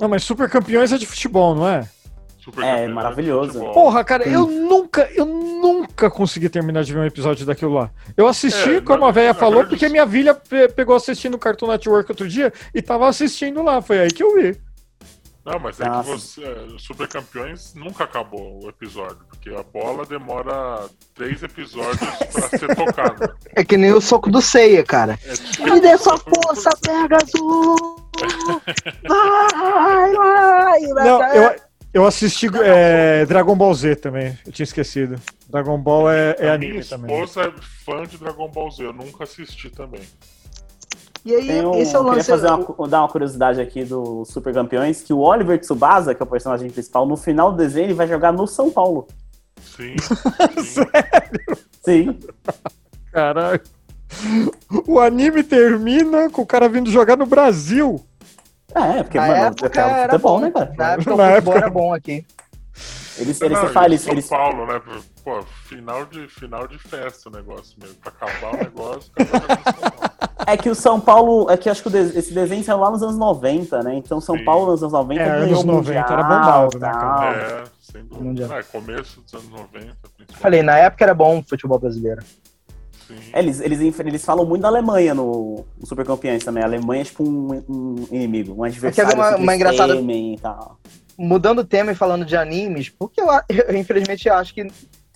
Não, 0.00 0.08
mas 0.08 0.24
Super 0.24 0.48
Campeões 0.48 0.92
é 0.92 0.98
de 0.98 1.06
futebol, 1.06 1.54
não 1.54 1.68
é? 1.68 1.88
Super 2.38 2.64
é, 2.64 2.84
é 2.84 2.88
maravilhoso. 2.88 3.60
Porra, 3.72 4.04
cara, 4.04 4.26
eu 4.26 4.46
nunca, 4.46 5.10
eu 5.12 5.26
nunca 5.26 6.08
consegui 6.10 6.48
terminar 6.48 6.84
de 6.84 6.92
ver 6.92 7.00
um 7.00 7.04
episódio 7.04 7.44
daquilo 7.44 7.74
lá. 7.74 7.90
Eu 8.16 8.26
assisti, 8.26 8.76
é, 8.76 8.80
como 8.80 9.00
na, 9.00 9.08
a 9.08 9.10
velha 9.10 9.34
falou, 9.34 9.56
verdade, 9.56 9.70
porque 9.70 9.88
minha 9.88 10.06
filha 10.06 10.34
pegou 10.74 10.96
assistindo 10.96 11.34
o 11.34 11.38
Cartoon 11.38 11.68
Network 11.68 12.10
outro 12.10 12.28
dia 12.28 12.52
e 12.74 12.80
tava 12.80 13.08
assistindo 13.08 13.62
lá. 13.62 13.82
Foi 13.82 13.98
aí 13.98 14.08
que 14.08 14.22
eu 14.22 14.34
vi. 14.34 14.58
Não, 15.44 15.58
mas 15.58 15.80
é 15.80 15.86
Nossa. 15.86 16.10
que 16.10 16.18
você. 16.18 16.78
Super 16.78 17.08
Campeões 17.08 17.74
nunca 17.74 18.04
acabou 18.04 18.64
o 18.64 18.68
episódio, 18.68 19.18
porque 19.38 19.54
a 19.54 19.62
bola 19.62 20.04
demora 20.04 20.86
três 21.14 21.42
episódios 21.42 21.98
pra 22.32 22.48
ser 22.48 22.74
tocada. 22.74 23.36
É 23.54 23.64
que 23.64 23.76
nem 23.76 23.92
o 23.92 24.00
soco 24.00 24.30
do 24.30 24.42
ceia, 24.42 24.84
cara. 24.84 25.18
É 25.24 25.32
tipo... 25.32 25.64
Me 25.64 25.80
dê 25.80 25.96
sua 25.96 26.18
força, 26.18 26.70
pega 26.82 27.16
azul! 27.16 27.76
Vai, 29.06 30.12
vai! 30.12 30.80
Não, 30.80 31.22
eu, 31.34 31.56
eu 31.94 32.06
assisti 32.06 32.48
é, 32.62 33.24
Dragon 33.26 33.54
Ball 33.54 33.72
Z 33.74 33.96
também, 33.96 34.36
eu 34.44 34.52
tinha 34.52 34.64
esquecido. 34.64 35.20
Dragon 35.48 35.78
Ball 35.78 36.10
é, 36.10 36.36
é 36.38 36.50
anime 36.50 36.84
também. 36.84 37.06
Minha 37.06 37.24
esposa 37.24 37.48
é 37.48 37.52
fã 37.84 38.02
de 38.04 38.18
Dragon 38.18 38.48
Ball 38.48 38.70
Z, 38.70 38.84
eu 38.84 38.92
nunca 38.92 39.24
assisti 39.24 39.70
também. 39.70 40.02
E 41.24 41.34
aí, 41.34 41.64
um, 41.64 41.74
esse 41.74 41.94
é 41.94 41.98
o 41.98 42.02
lance. 42.02 42.20
Queria 42.20 42.38
fazer 42.38 42.48
uma, 42.48 42.88
dar 42.88 43.00
uma 43.02 43.08
curiosidade 43.08 43.60
aqui 43.60 43.84
do 43.84 44.24
Super 44.24 44.54
Campeões, 44.54 45.02
que 45.02 45.12
o 45.12 45.18
Oliver 45.18 45.58
Tsubasa, 45.58 46.14
que 46.14 46.22
é 46.22 46.24
o 46.24 46.28
personagem 46.28 46.70
principal, 46.70 47.06
no 47.06 47.16
final 47.16 47.50
do 47.50 47.56
desenho 47.56 47.86
ele 47.86 47.94
vai 47.94 48.08
jogar 48.08 48.32
no 48.32 48.46
São 48.46 48.70
Paulo. 48.70 49.06
Sim. 49.76 49.96
Sério? 50.62 51.58
Sim. 51.84 52.18
Caralho. 53.12 53.60
O 54.86 54.98
anime 55.00 55.42
termina 55.42 56.30
com 56.30 56.42
o 56.42 56.46
cara 56.46 56.68
vindo 56.68 56.90
jogar 56.90 57.16
no 57.16 57.26
Brasil. 57.26 58.04
É, 58.74 59.02
porque, 59.02 59.18
na 59.18 59.26
mano, 59.26 59.46
época 59.46 59.80
era 59.80 60.18
bom, 60.18 60.28
bom, 60.28 60.40
né, 60.40 60.50
cara? 60.50 60.74
Na 60.76 60.92
época 60.92 61.16
na 61.16 61.22
o 61.22 61.26
época... 61.26 61.58
era 61.58 61.70
bom 61.70 61.94
aqui. 61.94 62.24
Eles, 63.18 63.40
eles 63.40 63.58
não, 63.58 63.68
falam, 63.68 63.98
São 63.98 64.12
eles... 64.12 64.28
Paulo, 64.28 64.66
né? 64.66 64.80
Pô, 65.28 65.42
final 65.42 66.06
de, 66.06 66.26
final 66.26 66.66
de 66.66 66.78
festa 66.78 67.28
o 67.28 67.32
negócio 67.32 67.76
mesmo. 67.78 67.96
Pra 67.96 68.10
acabar 68.10 68.54
o 68.54 68.56
negócio, 68.56 69.12
É 70.46 70.56
que 70.56 70.70
o 70.70 70.74
São 70.74 70.98
Paulo, 70.98 71.50
é 71.50 71.56
que 71.58 71.68
acho 71.68 71.82
que 71.82 71.94
esse 71.94 72.32
desenho 72.32 72.64
saiu 72.64 72.78
lá 72.78 72.90
nos 72.90 73.02
anos 73.02 73.18
90, 73.18 73.82
né? 73.82 73.94
Então 73.96 74.22
São 74.22 74.38
Sim. 74.38 74.44
Paulo 74.44 74.70
nos 74.70 74.82
anos 74.82 74.94
90 74.94 75.20
é, 75.20 75.28
anos 75.28 75.64
90 75.64 75.72
mundial, 75.72 76.06
era 76.08 76.22
bombado, 76.22 76.78
né, 76.78 76.90
cara? 76.90 77.36
É, 77.36 77.64
sem 77.78 78.04
dúvida. 78.06 78.56
É, 78.56 78.62
começo 78.62 79.20
dos 79.20 79.34
anos 79.34 79.50
90. 79.50 79.96
Falei, 80.30 80.62
na 80.62 80.78
época 80.78 81.04
era 81.04 81.12
bom 81.12 81.40
o 81.40 81.42
futebol 81.42 81.78
brasileiro. 81.78 82.22
É, 83.30 83.38
eles, 83.40 83.60
eles, 83.60 84.00
eles 84.00 84.24
falam 84.24 84.46
muito 84.46 84.62
da 84.62 84.68
Alemanha 84.68 85.12
no, 85.12 85.66
no 85.78 85.86
Super 85.86 86.06
Campeões 86.06 86.42
também. 86.42 86.62
A 86.62 86.66
Alemanha 86.66 87.02
é 87.02 87.04
tipo 87.04 87.22
um, 87.22 87.62
um 87.68 88.06
inimigo, 88.10 88.54
um 88.54 88.64
adversário. 88.64 89.10
É 89.10 89.14
que 89.14 89.20
é 89.20 89.22
uma, 89.22 89.36
uma 89.36 89.54
engraçada. 89.54 89.94
E 89.94 90.38
tal. 90.40 90.78
Mudando 91.18 91.58
o 91.58 91.64
tema 91.64 91.92
e 91.92 91.94
falando 91.94 92.24
de 92.24 92.34
animes, 92.34 92.88
porque 92.88 93.20
eu, 93.20 93.26
eu 93.68 93.76
infelizmente 93.76 94.26
acho 94.30 94.54
que 94.54 94.66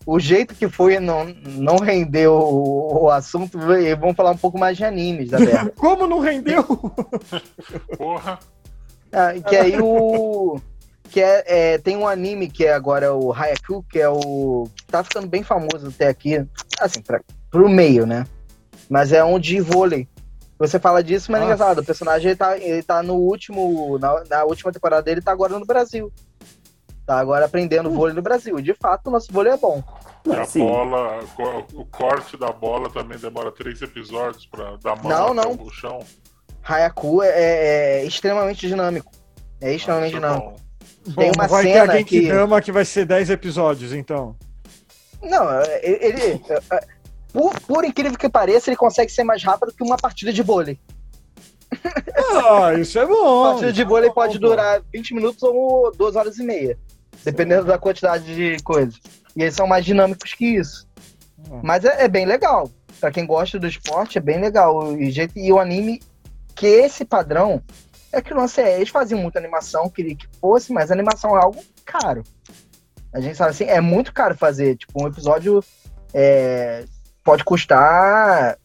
o 0.05 0.19
jeito 0.19 0.55
que 0.55 0.69
foi 0.69 0.99
não, 0.99 1.25
não 1.25 1.77
rendeu 1.77 2.35
o, 2.35 3.05
o 3.05 3.11
assunto, 3.11 3.59
vamos 3.99 4.17
falar 4.17 4.33
um 4.33 4.37
pouco 4.37 4.59
mais 4.59 4.77
de 4.77 4.85
animes, 4.85 5.31
da 5.31 5.39
Como 5.77 6.07
não 6.07 6.21
rendeu? 6.21 6.65
Porra! 7.97 8.39
Ah, 9.13 9.35
que 9.47 9.57
aí 9.57 9.79
o. 9.79 10.59
Que 11.11 11.21
é, 11.21 11.45
é, 11.47 11.79
tem 11.79 11.97
um 11.97 12.09
anime 12.09 12.49
que 12.49 12.65
é 12.65 12.73
agora 12.73 13.15
o 13.15 13.33
Hayaku, 13.33 13.85
que 13.91 13.99
é 13.99 14.09
o. 14.09 14.67
tá 14.87 15.05
ficando 15.05 15.27
bem 15.27 15.43
famoso 15.43 15.89
até 15.89 16.09
aqui. 16.09 16.43
Assim, 16.81 17.03
pra, 17.03 17.21
pro 17.51 17.69
meio, 17.69 18.07
né? 18.07 18.27
Mas 18.89 19.13
é 19.13 19.23
um 19.23 19.39
de 19.39 19.61
vôlei. 19.61 20.09
Você 20.59 20.79
fala 20.79 21.03
disso, 21.03 21.31
mas 21.31 21.43
é 21.43 21.45
engraçado. 21.45 21.81
O 21.81 21.85
personagem 21.85 22.29
ele 22.29 22.37
tá, 22.37 22.57
ele 22.57 22.83
tá 22.83 23.03
no 23.03 23.15
último. 23.17 23.99
Na, 23.99 24.25
na 24.31 24.45
última 24.45 24.73
temporada 24.73 25.03
dele, 25.03 25.21
tá 25.21 25.33
agora 25.33 25.59
no 25.59 25.67
Brasil. 25.67 26.11
Tá 27.13 27.19
agora 27.19 27.45
aprendendo 27.45 27.91
hum. 27.91 27.93
vôlei 27.93 28.15
no 28.15 28.23
Brasil. 28.23 28.59
De 28.63 28.73
fato, 28.73 29.09
o 29.09 29.11
nosso 29.11 29.31
vôlei 29.31 29.53
é 29.53 29.57
bom. 29.59 29.85
E 30.25 30.33
a 30.33 30.47
Sim. 30.47 30.61
bola, 30.61 31.21
o 31.75 31.85
corte 31.85 32.39
da 32.39 32.51
bola 32.51 32.89
também 32.89 33.19
demora 33.19 33.53
três 33.53 33.83
episódios 33.83 34.47
para 34.47 34.77
dar 34.77 34.97
mão 35.03 35.35
não, 35.35 35.55
não. 35.55 35.71
chão. 35.71 35.99
Hayaku 36.63 37.23
é, 37.23 37.29
é, 37.29 38.01
é, 38.01 38.05
extremamente 38.07 38.67
dinâmico. 38.67 39.13
É 39.61 39.75
extremamente 39.75 40.17
ah, 40.17 40.21
dinâmico. 40.21 40.57
Bom. 41.07 41.15
Tem 41.15 41.33
uma 41.37 41.47
vai 41.47 41.65
cena 41.65 41.75
ter 41.75 41.81
alguém 41.81 42.05
que... 42.05 42.21
que 42.21 42.31
ama 42.31 42.63
que 42.63 42.73
vai 42.73 42.85
ser 42.87 43.05
10 43.05 43.29
episódios, 43.29 43.93
então. 43.93 44.35
Não, 45.21 45.61
ele, 45.83 45.99
ele 46.01 46.41
por, 47.31 47.61
por, 47.61 47.85
incrível 47.85 48.17
que 48.17 48.29
pareça, 48.29 48.71
ele 48.71 48.77
consegue 48.77 49.13
ser 49.13 49.23
mais 49.23 49.45
rápido 49.45 49.75
que 49.75 49.85
uma 49.85 49.99
partida 49.99 50.33
de 50.33 50.43
vôlei. 50.43 50.81
Ah, 52.35 52.73
isso 52.75 52.99
é 52.99 53.05
bom. 53.05 53.45
A 53.45 53.51
partida 53.51 53.73
de 53.73 53.85
vôlei 53.85 54.11
pode 54.11 54.39
durar 54.39 54.81
20 54.91 55.15
minutos 55.15 55.43
ou 55.43 55.93
2 55.95 56.17
horas 56.17 56.39
e 56.39 56.43
meia. 56.43 56.79
Dependendo 57.25 57.65
da 57.65 57.79
quantidade 57.79 58.35
de 58.35 58.63
coisas. 58.63 59.01
E 59.37 59.43
eles 59.43 59.55
são 59.55 59.67
mais 59.67 59.85
dinâmicos 59.85 60.35
que 60.35 60.47
isso. 60.57 60.87
Hum. 61.39 61.61
Mas 61.63 61.85
é, 61.85 62.05
é, 62.05 62.09
bem 62.09 62.27
legal. 62.27 62.71
Pra 63.01 63.11
quem 63.11 63.27
gosta 63.27 63.59
do 63.59 63.67
esporte, 63.67 64.19
é 64.19 64.21
bem 64.21 64.41
legal. 64.41 64.97
E, 64.97 65.11
jeito, 65.11 65.39
e 65.39 65.53
o 65.53 65.59
anime, 65.59 66.01
que 66.55 66.67
esse 66.67 67.05
padrão, 67.05 67.63
é 68.13 68.21
que 68.21 68.33
o 68.33 68.37
lance 68.37 68.61
é, 68.61 68.77
eles 68.77 68.91
faziam 68.91 69.21
muita 69.21 69.39
animação, 69.39 69.89
queria 69.89 70.15
que 70.15 70.29
fosse, 70.41 70.73
mas 70.73 70.91
animação 70.91 71.37
é 71.37 71.43
algo 71.43 71.63
caro. 71.85 72.23
A 73.13 73.21
gente 73.21 73.37
sabe 73.37 73.51
assim, 73.51 73.65
é 73.65 73.81
muito 73.81 74.13
caro 74.13 74.37
fazer. 74.37 74.77
Tipo, 74.77 75.03
um 75.03 75.09
episódio 75.09 75.63
é, 76.15 76.85
pode 77.25 77.45
custar 77.45 78.59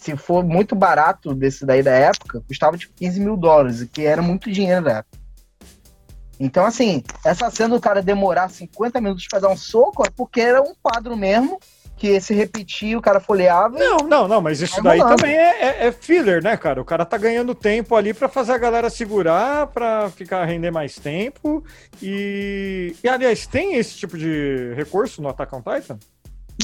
se 0.00 0.16
for 0.16 0.44
muito 0.44 0.74
barato 0.74 1.34
desse 1.34 1.64
daí 1.66 1.82
da 1.82 1.92
época, 1.92 2.40
custava 2.46 2.76
tipo 2.76 2.94
15 2.94 3.20
mil 3.20 3.36
dólares, 3.36 3.88
que 3.92 4.04
era 4.04 4.22
muito 4.22 4.50
dinheiro 4.50 4.84
da 4.84 4.98
época. 4.98 5.18
Então, 6.38 6.64
assim, 6.64 7.02
essa 7.24 7.50
cena 7.50 7.74
do 7.74 7.80
cara 7.80 8.02
demorar 8.02 8.50
50 8.50 9.00
minutos 9.00 9.26
pra 9.28 9.40
dar 9.40 9.48
um 9.48 9.56
soco 9.56 10.04
é 10.06 10.10
porque 10.14 10.40
era 10.40 10.62
um 10.62 10.74
quadro 10.82 11.16
mesmo, 11.16 11.58
que 11.96 12.20
se 12.20 12.34
repetia, 12.34 12.98
o 12.98 13.00
cara 13.00 13.20
folheava. 13.20 13.78
Não, 13.78 13.96
não, 13.98 14.28
não, 14.28 14.40
mas 14.42 14.60
isso 14.60 14.82
daí 14.82 14.98
também 14.98 15.34
é, 15.34 15.64
é, 15.64 15.86
é, 15.86 15.92
filler, 15.92 16.42
né, 16.42 16.56
cara? 16.56 16.80
O 16.80 16.84
cara 16.84 17.06
tá 17.06 17.16
ganhando 17.16 17.54
tempo 17.54 17.96
ali 17.96 18.12
para 18.12 18.28
fazer 18.28 18.52
a 18.52 18.58
galera 18.58 18.90
segurar, 18.90 19.68
para 19.68 20.10
ficar 20.10 20.44
render 20.44 20.70
mais 20.70 20.96
tempo. 20.96 21.64
E, 22.02 22.94
e, 23.02 23.08
aliás, 23.08 23.46
tem 23.46 23.76
esse 23.76 23.94
tipo 23.94 24.18
de 24.18 24.74
recurso 24.74 25.22
no 25.22 25.30
Attack 25.30 25.54
on 25.54 25.62
Titan? 25.62 25.98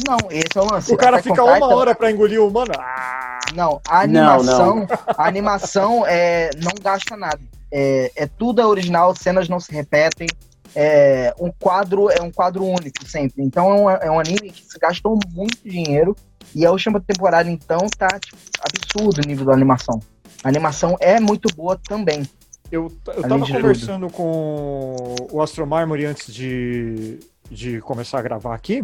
Não, 0.06 0.18
esse 0.30 0.56
é 0.56 0.60
o 0.60 0.70
lance. 0.70 0.92
O 0.92 0.96
cara 0.98 1.16
Attack 1.16 1.30
fica 1.30 1.42
uma 1.42 1.74
hora 1.74 1.94
para 1.94 2.10
engolir 2.10 2.40
o 2.40 2.48
humano. 2.48 2.72
Ah! 2.78 3.38
Não, 3.54 3.80
a 3.86 4.00
animação, 4.00 4.76
não, 4.76 4.86
não. 4.86 4.88
a 5.16 5.26
animação 5.26 6.06
é, 6.06 6.50
não 6.56 6.72
gasta 6.82 7.16
nada. 7.16 7.40
É, 7.72 8.12
é 8.14 8.26
tudo 8.26 8.60
original, 8.60 9.16
cenas 9.16 9.48
não 9.48 9.58
se 9.58 9.72
repetem 9.72 10.28
é, 10.74 11.34
um 11.38 11.50
quadro 11.50 12.10
é 12.10 12.22
um 12.22 12.30
quadro 12.30 12.64
único 12.64 13.06
sempre. 13.06 13.42
Então 13.42 13.70
é 13.70 13.74
um, 13.74 13.90
é 13.90 14.10
um 14.10 14.20
anime 14.20 14.50
que 14.50 14.64
se 14.64 14.78
gastou 14.78 15.18
muito 15.32 15.58
dinheiro 15.64 16.16
e 16.54 16.64
a 16.66 16.70
última 16.70 17.00
temporada 17.00 17.50
então 17.50 17.78
tá 17.96 18.08
tipo, 18.18 18.38
absurdo 18.60 19.20
o 19.22 19.26
nível 19.26 19.46
da 19.46 19.52
animação. 19.52 20.00
A 20.42 20.48
animação 20.48 20.96
é 21.00 21.20
muito 21.20 21.54
boa 21.54 21.78
também. 21.88 22.22
Eu, 22.70 22.90
eu 23.14 23.22
tava 23.22 23.46
conversando 23.46 24.06
tudo. 24.06 24.16
com 24.16 24.96
o 25.30 25.42
Astro 25.42 25.66
Marmory 25.66 26.06
antes 26.06 26.32
de, 26.32 27.18
de 27.50 27.80
começar 27.82 28.18
a 28.18 28.22
gravar 28.22 28.54
aqui. 28.54 28.82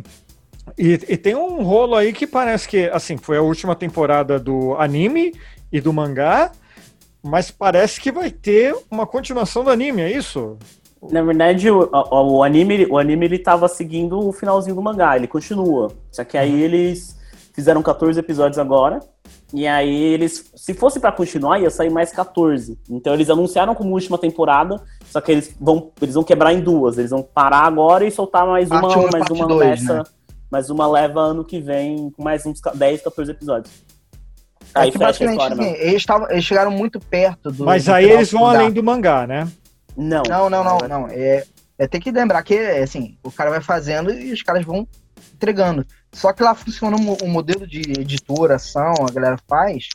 E, 0.76 0.92
e, 1.08 1.16
tem 1.16 1.34
um 1.34 1.62
rolo 1.62 1.94
aí 1.94 2.12
que 2.12 2.26
parece 2.26 2.68
que, 2.68 2.90
assim, 2.90 3.16
foi 3.16 3.38
a 3.38 3.42
última 3.42 3.74
temporada 3.74 4.38
do 4.38 4.74
anime 4.74 5.32
e 5.72 5.80
do 5.80 5.94
mangá, 5.94 6.52
mas 7.22 7.50
parece 7.50 8.00
que 8.00 8.12
vai 8.12 8.30
ter 8.30 8.74
uma 8.90 9.06
continuação 9.06 9.64
do 9.64 9.70
anime, 9.70 10.02
é 10.02 10.12
isso? 10.12 10.56
Na 11.10 11.22
verdade, 11.22 11.70
o, 11.70 11.88
o, 11.92 12.38
o, 12.38 12.42
anime, 12.42 12.86
o 12.86 12.98
anime 12.98 13.26
ele 13.26 13.38
tava 13.38 13.68
seguindo 13.68 14.18
o 14.18 14.32
finalzinho 14.32 14.74
do 14.74 14.82
mangá, 14.82 15.16
ele 15.16 15.28
continua. 15.28 15.92
Só 16.10 16.24
que 16.24 16.36
aí 16.36 16.52
uhum. 16.52 16.58
eles 16.58 17.18
fizeram 17.52 17.82
14 17.82 18.18
episódios 18.18 18.58
agora. 18.58 19.00
E 19.52 19.66
aí 19.66 19.94
eles, 19.94 20.50
se 20.54 20.74
fosse 20.74 21.00
para 21.00 21.12
continuar, 21.12 21.58
ia 21.58 21.70
sair 21.70 21.90
mais 21.90 22.10
14. 22.10 22.78
Então 22.90 23.14
eles 23.14 23.30
anunciaram 23.30 23.74
como 23.74 23.94
última 23.94 24.18
temporada, 24.18 24.80
só 25.06 25.20
que 25.20 25.32
eles 25.32 25.54
vão, 25.58 25.90
eles 26.02 26.14
vão 26.14 26.24
quebrar 26.24 26.52
em 26.52 26.60
duas. 26.60 26.98
Eles 26.98 27.10
vão 27.10 27.22
parar 27.22 27.62
agora 27.62 28.04
e 28.04 28.10
soltar 28.10 28.46
mais 28.46 28.70
uma, 28.70 29.10
mais 29.10 29.30
uma 29.30 29.46
dois, 29.46 29.80
nessa, 29.80 29.98
né? 29.98 30.02
mais 30.50 30.68
uma 30.68 30.86
leva 30.86 31.20
ano 31.20 31.44
que 31.44 31.60
vem 31.60 32.10
com 32.10 32.22
mais 32.22 32.44
uns 32.44 32.60
10, 32.60 33.02
14 33.02 33.30
episódios. 33.30 33.72
É 34.74 34.80
aí 34.80 34.92
que 34.92 34.98
basicamente 34.98 35.42
assim, 35.42 35.72
eles, 35.78 36.04
tavam, 36.04 36.30
eles 36.30 36.44
chegaram 36.44 36.70
muito 36.70 37.00
perto 37.00 37.50
do. 37.50 37.64
Mas 37.64 37.86
do 37.86 37.92
aí 37.92 38.10
eles 38.10 38.30
vão 38.30 38.46
além 38.46 38.70
do 38.70 38.82
mangá, 38.82 39.26
né? 39.26 39.48
Não. 39.96 40.22
Não, 40.28 40.48
não, 40.48 40.62
não, 40.62 40.78
não. 40.88 41.08
É, 41.08 41.44
é 41.76 41.86
ter 41.86 42.00
que 42.00 42.10
lembrar 42.10 42.42
que, 42.42 42.56
assim, 42.56 43.16
o 43.22 43.32
cara 43.32 43.50
vai 43.50 43.60
fazendo 43.60 44.12
e 44.12 44.32
os 44.32 44.42
caras 44.42 44.64
vão 44.64 44.86
entregando. 45.34 45.84
Só 46.12 46.32
que 46.32 46.42
lá 46.42 46.54
funciona 46.54 46.96
um, 46.96 47.16
um 47.24 47.28
modelo 47.28 47.66
de 47.66 47.80
editoração, 47.98 48.94
a 49.06 49.10
galera 49.10 49.36
faz. 49.48 49.88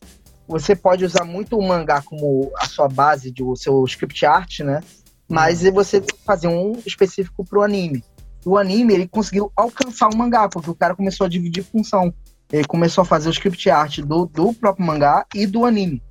Você 0.48 0.76
pode 0.76 1.06
usar 1.06 1.24
muito 1.24 1.58
o 1.58 1.66
mangá 1.66 2.02
como 2.02 2.52
a 2.58 2.66
sua 2.66 2.88
base 2.88 3.32
de 3.32 3.42
o 3.42 3.56
seu 3.56 3.84
script 3.86 4.26
art, 4.26 4.60
né? 4.60 4.82
Mas 5.28 5.64
uhum. 5.64 5.74
você 5.74 6.02
tem 6.02 6.16
que 6.18 6.24
fazer 6.24 6.48
um 6.48 6.74
específico 6.86 7.46
pro 7.46 7.64
anime. 7.64 8.04
O 8.46 8.58
anime, 8.58 8.94
ele 8.94 9.08
conseguiu 9.08 9.52
alcançar 9.56 10.10
o 10.10 10.18
mangá, 10.18 10.50
porque 10.50 10.70
o 10.70 10.76
cara 10.76 10.96
começou 10.96 11.26
a 11.26 11.30
dividir 11.30 11.64
função. 11.64 12.14
Ele 12.54 12.66
começou 12.66 13.02
a 13.02 13.06
fazer 13.06 13.30
o 13.30 13.32
script 13.32 13.68
art 13.72 14.00
do, 14.02 14.28
do 14.28 14.54
próprio 14.54 14.86
mangá 14.86 15.26
e 15.34 15.48
do 15.48 15.66
anime. 15.66 16.04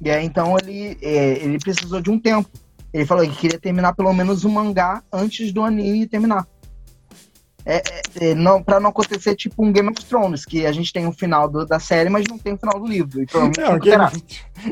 E 0.00 0.10
aí, 0.10 0.26
então, 0.26 0.56
ele, 0.58 0.98
é, 1.00 1.38
ele 1.38 1.56
precisou 1.60 2.00
de 2.00 2.10
um 2.10 2.18
tempo. 2.18 2.50
Ele 2.92 3.06
falou 3.06 3.24
que 3.24 3.36
queria 3.36 3.60
terminar 3.60 3.94
pelo 3.94 4.12
menos 4.12 4.44
o 4.44 4.48
mangá 4.48 5.04
antes 5.12 5.52
do 5.52 5.62
anime 5.62 6.08
terminar. 6.08 6.48
É, 7.64 7.76
é, 7.76 8.02
é 8.30 8.34
não, 8.34 8.60
pra 8.60 8.80
não 8.80 8.90
acontecer 8.90 9.36
tipo 9.36 9.64
um 9.64 9.72
Game 9.72 9.88
of 9.88 10.04
Thrones, 10.04 10.44
que 10.44 10.66
a 10.66 10.72
gente 10.72 10.92
tem 10.92 11.06
o 11.06 11.12
final 11.12 11.48
do, 11.48 11.64
da 11.64 11.78
série, 11.78 12.10
mas 12.10 12.26
não 12.28 12.36
tem 12.36 12.54
o 12.54 12.58
final 12.58 12.80
do 12.80 12.86
livro. 12.88 13.24
não, 13.32 13.78
Game, 13.78 14.02
of, 14.02 14.24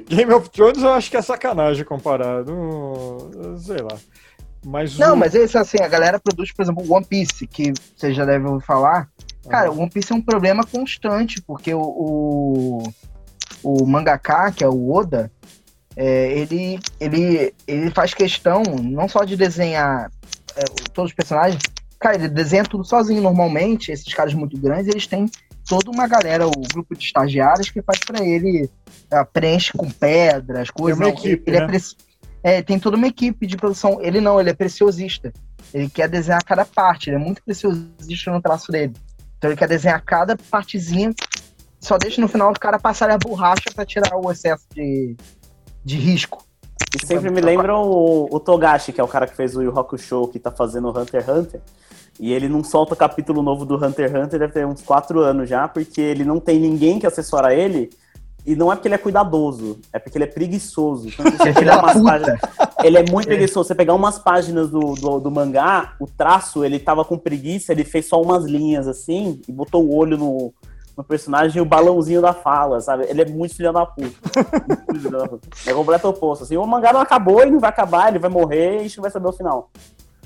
Game 0.09 0.34
of 0.34 0.51
Thrones 0.51 0.82
eu 0.82 0.91
acho 0.91 1.09
que 1.09 1.16
é 1.16 1.22
sacanagem 1.22 1.84
comparado. 1.84 2.53
Sei 3.59 3.78
lá. 3.78 3.97
Mas 4.66 4.99
não, 4.99 5.14
o... 5.14 5.16
mas 5.16 5.36
esse 5.36 5.57
assim, 5.57 5.78
a 5.80 5.88
galera 5.88 6.18
produz, 6.18 6.53
por 6.53 6.62
exemplo, 6.62 6.93
One 6.93 7.07
Piece, 7.07 7.47
que 7.47 7.72
você 7.97 8.12
já 8.12 8.24
deve 8.24 8.47
ouvir 8.47 8.66
falar. 8.66 9.09
Cara, 9.49 9.70
o 9.70 9.78
One 9.78 9.91
Piece 9.91 10.12
é 10.12 10.16
um 10.16 10.20
problema 10.20 10.64
constante, 10.64 11.41
porque 11.43 11.72
o, 11.72 11.80
o, 11.80 12.82
o 13.62 13.86
mangaka, 13.86 14.53
que 14.53 14.62
é 14.62 14.68
o 14.68 14.93
Oda, 14.93 15.30
é, 15.97 16.32
ele, 16.38 16.78
ele, 16.99 17.55
ele 17.66 17.91
faz 17.91 18.14
questão 18.14 18.62
não 18.62 19.09
só 19.09 19.24
de 19.24 19.36
desenhar 19.36 20.11
é, 20.57 20.64
todos 20.93 21.11
os 21.11 21.16
personagens, 21.16 21.62
cara, 21.99 22.16
ele 22.16 22.28
desenha 22.28 22.64
tudo 22.64 22.84
sozinho 22.84 23.22
normalmente. 23.22 23.93
Esses 23.93 24.12
caras 24.12 24.34
muito 24.34 24.59
grandes, 24.59 24.88
eles 24.88 25.07
têm 25.07 25.30
toda 25.68 25.91
uma 25.91 26.07
galera, 26.07 26.47
o 26.47 26.51
grupo 26.51 26.97
de 26.97 27.05
estagiários 27.05 27.70
que 27.70 27.82
faz 27.82 27.99
para 28.01 28.24
ele, 28.24 28.68
é, 29.11 29.24
preenche 29.24 29.72
com 29.72 29.91
pedras, 29.91 30.70
coisas. 30.70 30.99
Tem 30.99 31.09
uma 31.09 31.18
equipe, 31.18 31.51
ele, 31.51 31.66
né? 31.66 31.78
é, 32.43 32.59
é, 32.59 32.62
tem 32.62 32.78
toda 32.78 32.97
uma 32.97 33.07
equipe 33.07 33.47
de 33.47 33.57
produção. 33.57 34.01
Ele 34.01 34.20
não, 34.20 34.41
ele 34.41 34.51
é 34.51 34.55
preciosista. 34.55 35.32
Ele 35.72 35.88
quer 35.88 36.09
desenhar 36.09 36.43
cada 36.45 36.64
parte, 36.64 37.11
ele 37.11 37.16
é 37.16 37.18
muito 37.20 37.43
preciosista 37.45 38.32
no 38.32 38.41
traço 38.41 38.72
dele. 38.72 38.95
Então 39.41 39.49
ele 39.49 39.57
quer 39.57 39.68
desenhar 39.68 40.05
cada 40.05 40.36
partezinha, 40.36 41.14
só 41.80 41.97
deixa 41.97 42.20
no 42.20 42.28
final 42.28 42.51
o 42.51 42.61
cara 42.61 42.78
passar 42.78 43.09
a 43.09 43.16
borracha 43.16 43.70
para 43.74 43.86
tirar 43.86 44.14
o 44.14 44.30
excesso 44.30 44.66
de, 44.74 45.16
de 45.82 45.97
risco. 45.97 46.45
E 46.95 47.07
sempre 47.07 47.30
me 47.30 47.41
lembra 47.41 47.74
o, 47.74 48.28
o, 48.30 48.38
Togashi, 48.38 48.93
que 48.93 49.01
é 49.01 49.05
o 49.05 49.09
cara 49.09 49.26
que 49.26 49.34
fez 49.34 49.57
o 49.57 49.62
Yu 49.62 49.78
Hakusho, 49.78 50.28
que 50.28 50.38
tá 50.38 50.51
fazendo 50.51 50.88
o 50.88 50.91
Hunter 50.91 51.22
x 51.22 51.28
Hunter. 51.30 51.61
E 52.18 52.34
ele 52.34 52.51
não 52.51 52.62
solta 52.62 52.95
capítulo 52.95 53.43
novo 53.43 53.64
do 53.64 53.82
Hunter 53.82 54.11
x 54.11 54.14
Hunter, 54.14 54.41
deve 54.41 54.53
ter 54.53 54.66
uns 54.66 54.82
4 54.82 55.20
anos 55.20 55.49
já, 55.49 55.66
porque 55.66 56.03
ele 56.03 56.22
não 56.22 56.38
tem 56.38 56.61
ninguém 56.61 56.99
que 56.99 57.07
assessora 57.07 57.55
ele. 57.55 57.88
E 58.47 58.57
não 58.57 58.72
é 58.72 58.74
porque 58.74 58.88
ele 58.88 58.95
é 58.95 58.99
cuidadoso, 58.99 59.78
é 59.93 59.99
porque 59.99 60.16
ele 60.16 60.24
é 60.24 60.28
preguiçoso. 60.28 61.09
Então, 61.09 61.24
você 61.30 61.53
pegar 61.53 61.78
umas 61.78 62.03
páginas, 62.03 62.41
ele 62.82 62.99
é 62.99 63.05
muito 63.11 63.26
preguiçoso. 63.26 63.68
Você 63.68 63.74
pegar 63.74 63.95
umas 63.95 64.18
páginas 64.18 64.70
do, 64.70 64.95
do, 64.95 65.20
do, 65.20 65.30
mangá, 65.30 65.95
o 66.01 66.07
traço, 66.07 66.64
ele 66.64 66.78
tava 66.78 67.05
com 67.05 67.18
preguiça, 67.18 67.72
ele 67.72 67.84
fez 67.84 68.09
só 68.09 68.20
umas 68.20 68.45
linhas 68.45 68.88
assim, 68.88 69.41
e 69.47 69.53
botou 69.53 69.84
o 69.84 69.95
olho 69.95 70.16
no, 70.16 70.55
no 70.97 71.05
personagem 71.05 71.59
e 71.59 71.61
o 71.61 71.64
balãozinho 71.66 72.22
da 72.22 72.32
fala, 72.32 72.80
sabe? 72.80 73.07
Ele 73.09 73.22
é 73.22 73.26
muito 73.26 73.55
filho 73.57 73.72
da 73.72 73.86
puta. 73.86 74.11
É 75.66 75.72
completo 75.72 76.09
oposto. 76.09 76.45
Assim, 76.45 76.57
o 76.57 76.66
mangá 76.66 76.93
não 76.93 77.01
acabou, 77.01 77.43
ele 77.43 77.53
não 77.53 77.61
vai 77.61 77.70
acabar, 77.70 78.09
ele 78.09 78.18
vai 78.18 78.30
morrer 78.30 78.74
e 78.74 78.78
a 78.78 78.82
gente 78.82 78.97
não 78.97 79.03
vai 79.03 79.11
saber 79.11 79.28
o 79.28 79.32
final. 79.32 79.70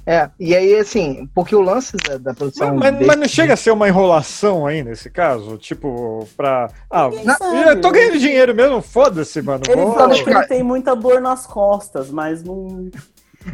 É, 0.07 0.29
e 0.39 0.55
aí, 0.55 0.77
assim, 0.77 1.29
porque 1.35 1.57
o 1.57 1.63
lance 1.63 1.97
da, 1.97 2.19
da 2.19 2.35
produção. 2.35 2.75
Mas, 2.75 2.93
mas, 2.93 3.07
mas, 3.07 3.17
não 3.17 3.29
chega 3.29 3.55
a 3.55 3.57
ser 3.57 3.71
uma 3.71 3.89
enrolação 3.89 4.67
aí 4.67 4.83
nesse 4.83 5.09
caso? 5.09 5.57
Tipo, 5.57 6.29
pra. 6.37 6.71
Ah, 6.91 7.09
eu 7.67 7.81
tô 7.81 7.91
ganhando 7.91 8.19
dinheiro 8.19 8.55
mesmo, 8.55 8.83
foda-se, 8.83 9.41
mano. 9.41 9.63
Ele 9.67 9.83
fala 9.95 10.15
que 10.15 10.29
ele 10.29 10.47
tem 10.47 10.63
muita 10.63 10.95
dor 10.95 11.23
nas 11.23 11.47
costas, 11.47 12.11
mas 12.11 12.43
não. 12.43 12.91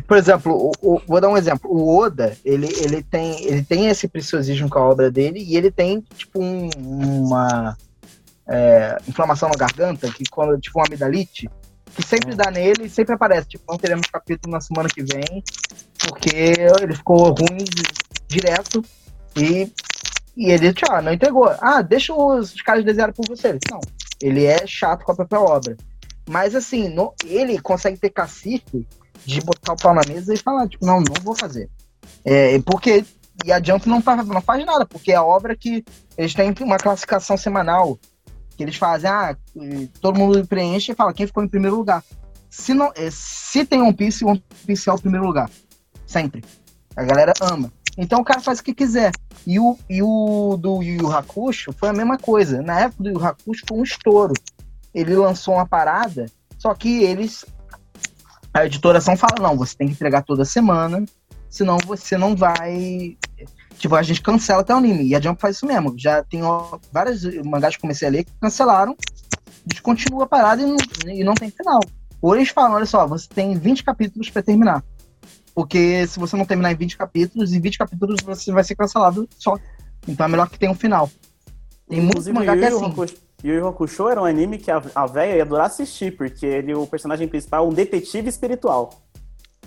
Por 0.07 0.17
exemplo, 0.17 0.53
o, 0.53 0.73
o, 0.83 1.01
vou 1.07 1.21
dar 1.21 1.29
um 1.29 1.37
exemplo. 1.37 1.71
O 1.71 1.99
Oda, 1.99 2.37
ele, 2.45 2.69
ele, 2.81 3.03
tem, 3.03 3.45
ele 3.45 3.63
tem 3.63 3.89
esse 3.89 4.09
preciosismo 4.09 4.69
com 4.69 4.79
a 4.79 4.89
obra 4.89 5.11
dele 5.11 5.41
e 5.41 5.57
ele 5.57 5.71
tem, 5.71 6.01
tipo, 6.17 6.41
um, 6.41 6.69
uma 6.77 7.77
é, 8.49 8.97
inflamação 9.07 9.49
na 9.49 9.57
garganta, 9.57 10.11
que 10.11 10.25
quando, 10.29 10.61
tipo, 10.61 10.79
uma 10.79 10.87
amidalite, 10.87 11.49
que 11.95 12.03
sempre 12.03 12.35
dá 12.35 12.51
nele 12.51 12.85
e 12.85 12.91
sempre 12.91 13.15
aparece. 13.15 13.49
Tipo, 13.49 13.65
não 13.69 13.79
teremos 13.79 14.07
capítulo 14.07 14.53
na 14.53 14.61
semana 14.61 14.89
que 14.89 15.03
vem, 15.03 15.43
porque 15.99 16.35
ele 16.83 16.95
ficou 16.95 17.35
ruim 17.35 17.65
direto 18.29 18.85
e, 19.37 19.73
e 20.37 20.51
ele, 20.51 20.73
tchau, 20.73 21.03
não 21.03 21.13
entregou. 21.13 21.49
Ah, 21.61 21.83
deixa 21.83 22.15
os, 22.15 22.55
os 22.55 22.63
caras 22.63 22.85
desenharem 22.85 23.15
por 23.15 23.27
você. 23.27 23.59
Não, 23.71 23.81
ele 24.21 24.45
é 24.45 24.67
chato 24.67 25.05
com 25.05 25.13
a 25.13 25.17
própria 25.17 25.41
obra. 25.41 25.77
Mas 26.29 26.55
assim, 26.55 26.89
no, 26.89 27.13
ele 27.25 27.61
consegue 27.61 27.99
ter 27.99 28.11
cacife 28.11 28.87
de 29.25 29.41
botar 29.41 29.73
o 29.73 29.77
pau 29.77 29.95
na 29.95 30.03
mesa 30.07 30.33
e 30.33 30.37
falar, 30.37 30.69
tipo, 30.69 30.87
não, 30.87 31.01
não 31.01 31.23
vou 31.23 31.35
fazer. 31.35 31.69
É, 32.25 32.59
porque, 32.61 33.05
e 33.45 33.53
a 33.53 33.63
Jump 33.63 33.89
não 33.89 34.01
faz, 34.01 34.27
não 34.27 34.41
faz 34.41 34.65
nada, 34.65 34.87
porque 34.87 35.13
é 35.13 35.17
a 35.17 35.25
obra 35.25 35.57
que 35.57 35.85
eles 36.17 36.35
têm 36.35 36.55
uma 36.61 36.79
classificação 36.79 37.37
semanal, 37.37 37.99
que 38.61 38.65
eles 38.65 38.77
fazem, 38.77 39.09
ah, 39.09 39.35
todo 40.03 40.19
mundo 40.19 40.47
preenche 40.47 40.93
e 40.93 40.95
fala 40.95 41.15
quem 41.15 41.27
ficou 41.27 41.43
em 41.43 41.49
primeiro 41.49 41.77
lugar. 41.77 42.05
Se, 42.51 42.75
não, 42.75 42.93
é, 42.95 43.09
se 43.11 43.65
tem 43.65 43.81
One 43.81 43.95
Piece, 43.95 44.23
One 44.23 44.45
Piece 44.67 44.87
é 44.87 44.93
o 44.93 44.99
primeiro 44.99 45.25
lugar. 45.27 45.51
Sempre. 46.07 46.45
A 46.95 47.03
galera 47.03 47.33
ama. 47.41 47.73
Então 47.97 48.21
o 48.21 48.25
cara 48.25 48.39
faz 48.39 48.59
o 48.59 48.63
que 48.63 48.75
quiser. 48.75 49.13
E 49.47 49.59
o, 49.59 49.79
e 49.89 50.03
o 50.03 50.59
do 50.59 50.83
Yu 50.83 51.01
Yu 51.01 51.11
Hakusho 51.11 51.73
foi 51.73 51.89
a 51.89 51.93
mesma 51.95 52.19
coisa. 52.19 52.61
Na 52.61 52.81
época 52.81 53.03
do 53.03 53.09
Yu 53.09 53.25
Hakusho 53.25 53.65
foi 53.67 53.79
um 53.79 53.83
estouro. 53.83 54.35
Ele 54.93 55.17
lançou 55.17 55.55
uma 55.55 55.67
parada, 55.67 56.27
só 56.59 56.75
que 56.75 57.03
eles 57.03 57.47
a 58.53 58.67
editoração 58.67 59.17
fala, 59.17 59.37
não, 59.41 59.57
você 59.57 59.75
tem 59.75 59.87
que 59.87 59.95
entregar 59.95 60.23
toda 60.23 60.45
semana, 60.45 61.03
senão 61.49 61.79
você 61.79 62.19
não 62.19 62.37
vai. 62.37 63.17
Tipo, 63.81 63.95
a 63.97 64.03
gente 64.03 64.21
cancela 64.21 64.61
até 64.61 64.75
o 64.75 64.77
anime. 64.77 65.07
E 65.09 65.15
a 65.15 65.21
Jump 65.21 65.41
faz 65.41 65.57
isso 65.57 65.65
mesmo. 65.65 65.95
Já 65.99 66.23
tem 66.23 66.43
vários 66.93 67.25
mangás 67.45 67.75
que 67.77 67.81
comecei 67.81 68.07
a 68.07 68.11
ler 68.11 68.25
que 68.25 68.33
cancelaram 68.39 68.95
descontinua 69.65 70.25
a 70.25 70.27
parada 70.27 70.61
e 70.61 70.67
não, 70.67 70.77
e 71.07 71.25
não 71.25 71.35
tem 71.35 71.51
final. 71.51 71.81
Ou 72.21 72.37
eles 72.37 72.51
falam, 72.51 72.73
olha 72.77 72.85
só, 72.85 73.07
você 73.07 73.27
tem 73.27 73.57
20 73.57 73.83
capítulos 73.83 74.29
pra 74.29 74.43
terminar. 74.43 74.85
Porque 75.55 76.07
se 76.07 76.19
você 76.19 76.37
não 76.37 76.45
terminar 76.45 76.73
em 76.73 76.77
20 76.77 76.97
capítulos, 76.99 77.55
em 77.55 77.61
20 77.61 77.79
capítulos 77.79 78.17
você 78.23 78.53
vai 78.53 78.63
ser 78.63 78.75
cancelado 78.75 79.27
só. 79.39 79.57
Então 80.07 80.27
é 80.27 80.29
melhor 80.29 80.49
que 80.51 80.59
tenha 80.59 80.71
um 80.71 80.75
final. 80.75 81.11
Tem 81.89 82.01
muito 82.01 82.11
Inclusive, 82.19 82.39
mangá 82.39 82.53
Yu 82.55 82.59
que 82.61 82.65
é 82.67 82.71
Yu 82.71 82.77
assim. 82.77 82.87
Hakusho- 82.87 83.17
Yu 83.43 83.55
Yu 83.55 83.67
Hakusho 83.69 84.09
era 84.11 84.21
um 84.21 84.27
anime 84.27 84.59
que 84.59 84.71
a, 84.71 84.83
a 84.95 85.07
véia 85.07 85.37
ia 85.37 85.43
adorar 85.43 85.67
assistir, 85.67 86.15
porque 86.15 86.45
ele, 86.45 86.75
o 86.75 86.87
personagem 86.87 87.27
principal 87.27 87.65
é 87.65 87.69
um 87.69 87.73
detetive 87.73 88.29
espiritual. 88.29 89.01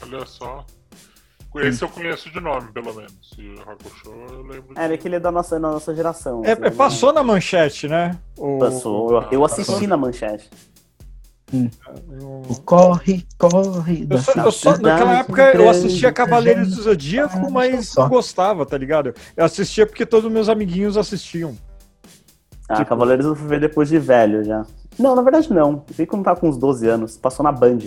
Olha 0.01 0.23
só. 0.27 0.63
Esse 1.55 1.83
eu 1.83 1.89
conheço 1.89 2.31
de 2.31 2.39
nome, 2.39 2.71
pelo 2.71 2.93
menos. 2.93 3.31
E 3.37 3.49
o 3.49 3.61
Hakusho 3.61 4.09
eu 4.09 4.41
lembro. 4.43 4.73
É, 4.75 4.85
ele 4.85 4.93
é 4.93 4.97
que 4.97 5.07
ele 5.07 5.15
é 5.15 5.19
da 5.19 5.31
nossa, 5.31 5.59
da 5.59 5.69
nossa 5.71 5.93
geração. 5.95 6.41
É, 6.43 6.53
assim, 6.53 6.63
é, 6.63 6.69
passou 6.71 7.13
na 7.13 7.21
manchete, 7.23 7.87
né? 7.87 8.17
O, 8.37 8.57
Passou. 8.59 9.11
Eu, 9.23 9.27
eu 9.31 9.45
assisti 9.45 9.85
na 9.87 9.95
manchete. 9.97 10.49
o- 11.53 12.55
Corre, 12.65 13.25
corre. 13.37 14.07
Eu 14.09 14.17
só, 14.17 14.31
eu 14.33 14.51
só- 14.51 14.71
naquela 14.77 15.19
época 15.19 15.51
eu 15.55 15.69
assistia 15.69 16.11
Cavaleiros 16.11 16.75
do 16.75 16.81
Zodíaco, 16.81 17.51
mas 17.51 17.93
não 17.95 18.09
gostava, 18.09 18.65
tá 18.65 18.77
ligado? 18.77 19.13
Eu 19.37 19.45
assistia 19.45 19.85
porque 19.85 20.05
todos 20.05 20.31
meus 20.31 20.49
amiguinhos 20.49 20.97
assistiam. 20.97 21.55
Ah, 22.67 22.75
Tipo- 22.77 22.89
Cavaleiros 22.89 23.25
eu 23.25 23.35
fui 23.35 23.47
ver 23.47 23.59
depois 23.59 23.87
de 23.89 23.99
velho 23.99 24.43
já. 24.43 24.65
Não, 24.97 25.15
na 25.15 25.21
verdade 25.21 25.51
não. 25.53 25.83
Eu 25.87 25.95
vi 25.95 26.05
quando 26.07 26.23
tava 26.23 26.39
com 26.39 26.49
uns 26.49 26.57
12 26.57 26.87
anos. 26.87 27.17
Passou 27.17 27.43
na 27.43 27.51
Band. 27.51 27.79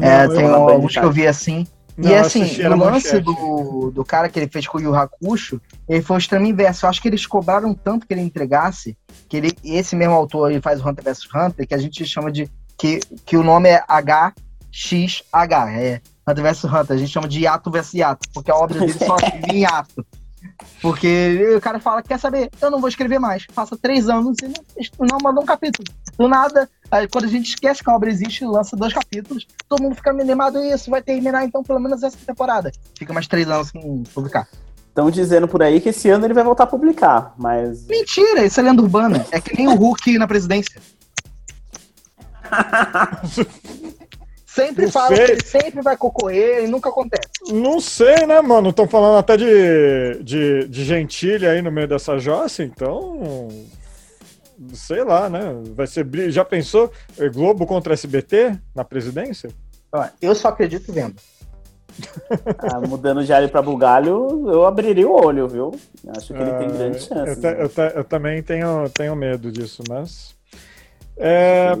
É, 0.00 0.26
Não, 0.26 0.34
tem 0.34 0.44
eu- 0.44 0.50
na 0.50 0.58
Band, 0.58 0.72
alguns 0.72 0.92
que 0.94 0.98
eu 1.04 1.12
vi 1.12 1.26
assim. 1.28 1.66
Não, 1.96 2.10
e 2.10 2.14
assim, 2.14 2.42
o 2.62 2.76
lance 2.76 3.20
do, 3.20 3.90
do 3.90 4.04
cara 4.04 4.28
que 4.28 4.38
ele 4.38 4.48
fez 4.48 4.66
com 4.66 4.76
o 4.76 4.80
Yu 4.80 4.94
Hakusho, 4.94 5.60
ele 5.88 6.02
foi 6.02 6.16
o 6.16 6.18
extremo 6.18 6.46
inverso. 6.46 6.84
Eu 6.84 6.90
acho 6.90 7.00
que 7.00 7.08
eles 7.08 7.26
cobraram 7.26 7.72
tanto 7.72 8.06
que 8.06 8.12
ele 8.12 8.20
entregasse, 8.20 8.96
que 9.28 9.36
ele, 9.36 9.56
esse 9.64 9.96
mesmo 9.96 10.14
autor 10.14 10.50
ele 10.50 10.60
faz 10.60 10.80
o 10.80 10.88
Hunter 10.88 11.04
vs 11.04 11.26
Hunter, 11.34 11.66
que 11.66 11.74
a 11.74 11.78
gente 11.78 12.04
chama 12.04 12.30
de. 12.30 12.50
que, 12.76 13.00
que 13.24 13.36
o 13.36 13.42
nome 13.42 13.70
é 13.70 13.82
HXH, 13.88 15.24
é 15.70 16.00
Hunter 16.28 16.44
vs 16.44 16.64
Hunter. 16.64 16.96
A 16.96 16.98
gente 16.98 17.12
chama 17.12 17.28
de 17.28 17.40
hiato 17.40 17.70
vs 17.70 17.94
hiato, 17.94 18.28
porque 18.34 18.50
a 18.50 18.56
obra 18.56 18.78
dele 18.78 18.92
só 18.92 19.16
vive 19.32 19.56
em 19.56 19.60
hiato. 19.62 20.06
Porque 20.80 21.54
o 21.56 21.60
cara 21.60 21.78
fala, 21.78 22.02
quer 22.02 22.18
saber, 22.18 22.50
eu 22.60 22.70
não 22.70 22.80
vou 22.80 22.88
escrever 22.88 23.18
mais. 23.18 23.46
Passa 23.46 23.76
três 23.76 24.08
anos 24.08 24.36
e 24.42 24.46
não, 24.46 25.08
não 25.08 25.18
mandou 25.22 25.42
um 25.42 25.46
capítulo. 25.46 25.86
Do 26.16 26.28
nada, 26.28 26.68
aí 26.90 27.08
quando 27.08 27.24
a 27.24 27.28
gente 27.28 27.48
esquece 27.48 27.82
que 27.82 27.90
a 27.90 27.94
obra 27.94 28.10
existe, 28.10 28.44
lança 28.44 28.76
dois 28.76 28.92
capítulos, 28.92 29.46
todo 29.68 29.82
mundo 29.82 29.96
fica 29.96 30.10
animado, 30.10 30.58
isso 30.58 30.90
vai 30.90 31.02
terminar 31.02 31.44
então 31.44 31.62
pelo 31.62 31.80
menos 31.80 32.02
essa 32.02 32.16
temporada. 32.26 32.70
Fica 32.96 33.12
mais 33.12 33.26
três 33.26 33.48
anos 33.48 33.68
sem 33.68 34.04
publicar. 34.14 34.48
Estão 34.88 35.10
dizendo 35.10 35.46
por 35.46 35.62
aí 35.62 35.78
que 35.80 35.90
esse 35.90 36.08
ano 36.08 36.24
ele 36.24 36.32
vai 36.32 36.42
voltar 36.42 36.64
a 36.64 36.68
publicar, 36.68 37.34
mas. 37.36 37.86
Mentira, 37.86 38.46
isso 38.46 38.58
é 38.58 38.62
lenda 38.62 38.80
urbana. 38.80 39.26
É 39.30 39.38
que 39.38 39.54
nem 39.54 39.68
o 39.68 39.74
Hulk 39.74 40.16
na 40.16 40.26
presidência. 40.26 40.80
Sempre 44.56 44.86
Não 44.86 44.92
fala 44.92 45.14
sei. 45.14 45.26
que 45.26 45.32
ele 45.32 45.44
sempre 45.44 45.82
vai 45.82 45.96
concorrer 45.98 46.64
e 46.64 46.66
nunca 46.66 46.88
acontece. 46.88 47.28
Não 47.52 47.78
sei, 47.78 48.26
né, 48.26 48.40
mano? 48.40 48.70
Estão 48.70 48.88
falando 48.88 49.18
até 49.18 49.36
de, 49.36 50.22
de, 50.24 50.66
de 50.66 50.82
gentilha 50.82 51.50
aí 51.50 51.60
no 51.60 51.70
meio 51.70 51.86
dessa 51.86 52.18
jossa, 52.18 52.64
então. 52.64 53.48
Sei 54.72 55.04
lá, 55.04 55.28
né? 55.28 55.40
Vai 55.74 55.86
ser. 55.86 56.06
Já 56.30 56.42
pensou 56.42 56.90
eh, 57.18 57.28
Globo 57.28 57.66
contra 57.66 57.92
SBT 57.92 58.58
na 58.74 58.82
presidência? 58.82 59.50
Eu 60.22 60.34
só 60.34 60.48
acredito 60.48 60.90
vendo. 60.90 61.16
ah, 62.58 62.80
mudando 62.80 63.24
de 63.24 63.32
alho 63.32 63.48
pra 63.50 63.60
bugalho, 63.62 64.50
eu 64.50 64.64
abriria 64.64 65.06
o 65.08 65.12
olho, 65.12 65.46
viu? 65.48 65.72
Acho 66.16 66.32
que 66.34 66.40
ele 66.40 66.50
tem 66.52 66.68
Ah, 66.68 66.70
grandes 66.70 67.10
eu, 67.10 67.16
chances. 67.16 67.38
ta- 67.38 67.50
né? 67.52 67.62
eu 67.62 67.70
eu 67.96 68.04
também 68.04 68.42
tenho, 68.42 68.88
tenho 68.90 69.14
medo 69.14 69.52
disso, 69.52 69.82
mas. 69.88 70.34
É, 71.18 71.72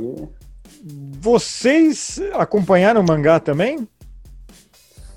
vocês 1.20 2.20
acompanharam 2.34 3.00
o 3.00 3.06
mangá 3.06 3.40
também? 3.40 3.88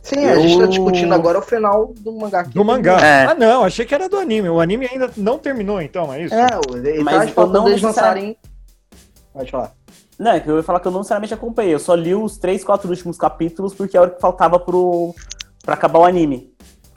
Sim, 0.01 0.25
a 0.25 0.39
gente 0.39 0.57
tá 0.57 0.63
Eu- 0.63 0.67
discutindo 0.67 1.13
agora 1.13 1.37
o 1.37 1.41
final 1.41 1.93
do 1.99 2.11
mangá. 2.13 2.43
que 2.43 2.49
Do 2.49 2.65
mangá? 2.65 2.99
É. 2.99 3.25
Ah, 3.27 3.35
não, 3.35 3.63
achei 3.63 3.85
que 3.85 3.93
era 3.93 4.09
do 4.09 4.17
anime. 4.17 4.49
O 4.49 4.59
anime 4.59 4.87
ainda 4.91 5.11
não 5.15 5.37
terminou, 5.37 5.79
então, 5.81 6.11
é 6.11 6.23
isso? 6.23 6.33
É, 6.33 6.47
ele 6.87 7.03
Mas 7.03 7.31
tá 7.33 7.41
eu 7.41 7.47
não 7.47 7.65
lançarem. 7.67 8.35
Pode 9.31 9.51
falar. 9.51 9.71
Não, 10.17 10.31
é 10.31 10.39
que 10.39 10.49
eu 10.49 10.57
ia 10.57 10.63
falar 10.63 10.79
que 10.79 10.87
eu 10.87 10.91
não 10.91 10.99
necessariamente 10.99 11.33
acompanhei. 11.33 11.73
Eu 11.73 11.79
só 11.79 11.93
li 11.93 12.15
os 12.15 12.37
três, 12.37 12.63
quatro 12.63 12.89
últimos 12.89 13.17
capítulos 13.17 13.73
porque 13.75 13.95
é 13.95 13.99
a 13.99 14.01
hora 14.03 14.11
que 14.11 14.19
faltava 14.19 14.59
pro, 14.59 15.13
pra 15.63 15.75
acabar 15.75 15.99
o 15.99 16.05
anime. 16.05 16.51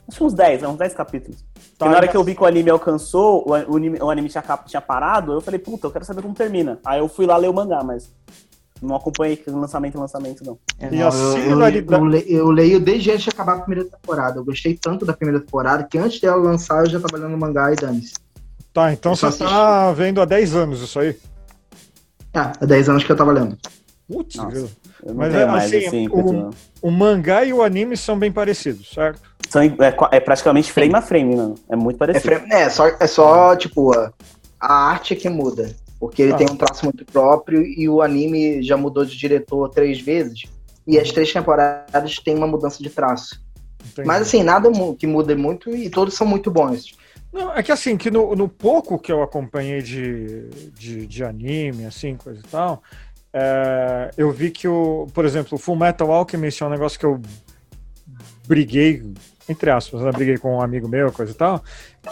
Acho 0.07 0.17
que 0.17 0.23
uns 0.23 0.33
10, 0.33 0.61
né? 0.63 0.67
Uns 0.67 0.77
10 0.77 0.93
capítulos. 0.93 1.45
Porque 1.53 1.75
Tá, 1.77 1.85
na 1.85 1.91
hora 1.91 2.01
mas- 2.01 2.11
que 2.11 2.17
eu 2.17 2.23
vi 2.23 2.35
que 2.35 2.41
o 2.43 2.45
anime 2.45 2.69
alcançou, 2.69 3.47
o, 3.47 3.53
anime, 3.53 3.99
o 4.01 4.09
anime 4.09 4.27
tinha, 4.27 4.43
tinha 4.65 4.81
parado, 4.81 5.31
eu 5.33 5.39
falei, 5.41 5.59
puta, 5.59 5.87
eu 5.87 5.91
quero 5.91 6.03
saber 6.03 6.21
como 6.23 6.33
termina. 6.33 6.79
Aí 6.83 6.99
eu 6.99 7.07
fui 7.07 7.25
lá 7.25 7.37
ler 7.37 7.49
o 7.49 7.53
mangá, 7.53 7.81
mas 7.83 8.11
não 8.87 8.95
acompanhei 8.95 9.41
lançamento 9.47 9.97
lançamento, 9.99 10.43
não. 10.45 10.57
E 10.79 10.95
Não, 10.95 11.07
a 11.07 11.11
eu, 11.11 11.17
eu, 11.17 11.33
similaridade- 11.41 12.25
eu, 12.31 12.37
eu 12.37 12.51
leio 12.51 12.79
desde 12.79 13.11
antes 13.11 13.23
de 13.23 13.29
acabar 13.29 13.53
a 13.57 13.59
primeira 13.61 13.89
temporada. 13.89 14.39
Eu 14.39 14.45
gostei 14.45 14.75
tanto 14.77 15.05
da 15.05 15.13
primeira 15.13 15.39
temporada 15.43 15.87
que 15.89 15.97
antes 15.97 16.19
dela 16.19 16.37
lançar 16.37 16.83
eu 16.83 16.89
já 16.89 16.99
tava 16.99 17.17
lendo 17.23 17.37
mangá 17.37 17.71
e 17.71 17.75
dane-se. 17.75 18.13
Tá, 18.73 18.91
então 18.91 19.11
Eu 19.11 19.15
só 19.15 19.31
você 19.31 19.43
tá 19.43 19.91
vendo 19.93 20.19
há 20.21 20.25
10 20.25 20.55
anos 20.55 20.81
isso 20.81 20.99
aí. 20.99 21.17
Ah, 22.33 22.51
há 22.59 22.65
10 22.65 22.89
anos 22.89 23.03
que 23.03 23.11
eu 23.11 23.15
tava 23.15 23.31
lendo. 23.31 23.57
Putz, 24.07 24.35
Nossa. 24.35 24.67
Mas 25.15 25.33
é, 25.33 25.45
mais 25.45 25.73
assim, 25.73 25.87
assim. 25.87 26.07
o- 26.11 26.49
o 26.81 26.91
mangá 26.91 27.43
e 27.43 27.53
o 27.53 27.61
anime 27.61 27.95
são 27.97 28.17
bem 28.17 28.31
parecidos, 28.31 28.89
certo? 28.89 29.21
São, 29.49 29.61
é, 29.61 29.73
é 30.11 30.19
praticamente 30.19 30.71
frame 30.71 30.95
a 30.95 31.01
frame, 31.01 31.35
mano. 31.35 31.55
É 31.69 31.75
muito 31.75 31.97
É, 31.97 31.99
parecido. 31.99 32.23
fra- 32.35 32.45
é, 32.49 32.69
só, 32.69 32.87
é 32.99 33.05
só, 33.07 33.55
tipo, 33.55 33.93
a, 33.97 34.11
a 34.59 34.73
arte 34.73 35.15
que 35.15 35.29
muda. 35.29 35.75
Porque 36.03 36.21
ele 36.21 36.33
Ah. 36.33 36.37
tem 36.37 36.47
um 36.49 36.57
traço 36.57 36.83
muito 36.83 37.05
próprio 37.05 37.61
e 37.61 37.87
o 37.87 38.01
anime 38.01 38.61
já 38.61 38.75
mudou 38.75 39.05
de 39.05 39.17
diretor 39.17 39.69
três 39.69 40.01
vezes. 40.01 40.43
E 40.85 40.99
as 40.99 41.09
três 41.11 41.31
temporadas 41.31 42.19
têm 42.19 42.35
uma 42.35 42.45
mudança 42.45 42.83
de 42.83 42.89
traço. 42.89 43.41
Entendi. 43.85 44.05
Mas 44.05 44.23
assim, 44.23 44.43
nada 44.43 44.69
que 44.99 45.07
muda 45.07 45.33
muito 45.33 45.73
e 45.73 45.89
todos 45.89 46.13
são 46.13 46.27
muito 46.27 46.51
bons. 46.51 46.97
Não, 47.31 47.53
é 47.53 47.63
que 47.63 47.71
assim, 47.71 47.95
que 47.95 48.11
no, 48.11 48.35
no 48.35 48.49
pouco 48.49 48.99
que 48.99 49.11
eu 49.11 49.23
acompanhei 49.23 49.81
de, 49.81 50.49
de, 50.77 51.07
de 51.07 51.23
anime, 51.23 51.85
assim, 51.85 52.15
coisa 52.15 52.41
e 52.41 52.49
tal, 52.49 52.83
é, 53.31 54.11
eu 54.17 54.29
vi 54.29 54.51
que 54.51 54.67
o, 54.67 55.07
por 55.13 55.23
exemplo, 55.23 55.55
o 55.55 55.57
Full 55.57 55.77
Metal 55.77 56.11
Alchemist 56.11 56.61
é 56.61 56.65
um 56.65 56.69
negócio 56.69 56.99
que 56.99 57.05
eu 57.05 57.21
briguei, 58.45 59.01
entre 59.47 59.69
aspas, 59.69 60.01
né? 60.01 60.11
Briguei 60.11 60.37
com 60.37 60.57
um 60.57 60.61
amigo 60.61 60.87
meu, 60.87 61.11
coisa 61.11 61.31
e 61.31 61.35
tal, 61.35 61.63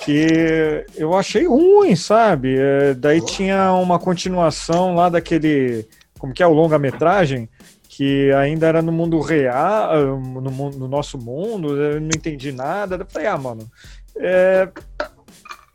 que 0.01 0.85
eu 0.95 1.13
achei 1.15 1.47
ruim, 1.47 1.95
sabe? 1.95 2.57
É, 2.57 2.93
daí 2.93 3.23
tinha 3.23 3.73
uma 3.73 3.97
continuação 3.99 4.95
lá 4.95 5.09
daquele, 5.09 5.87
como 6.19 6.33
que 6.33 6.43
é, 6.43 6.47
o 6.47 6.53
longa-metragem, 6.53 7.47
que 7.87 8.31
ainda 8.33 8.67
era 8.67 8.81
no 8.81 8.91
mundo 8.91 9.19
real, 9.19 10.17
no, 10.17 10.51
mundo- 10.51 10.77
no 10.77 10.87
nosso 10.87 11.17
mundo, 11.17 11.75
eu 11.75 11.99
não 11.99 12.09
entendi 12.15 12.51
nada. 12.51 12.95
Eu 12.95 13.05
falei, 13.09 13.27
ah, 13.27 13.37
mano, 13.37 13.69
é, 14.17 14.69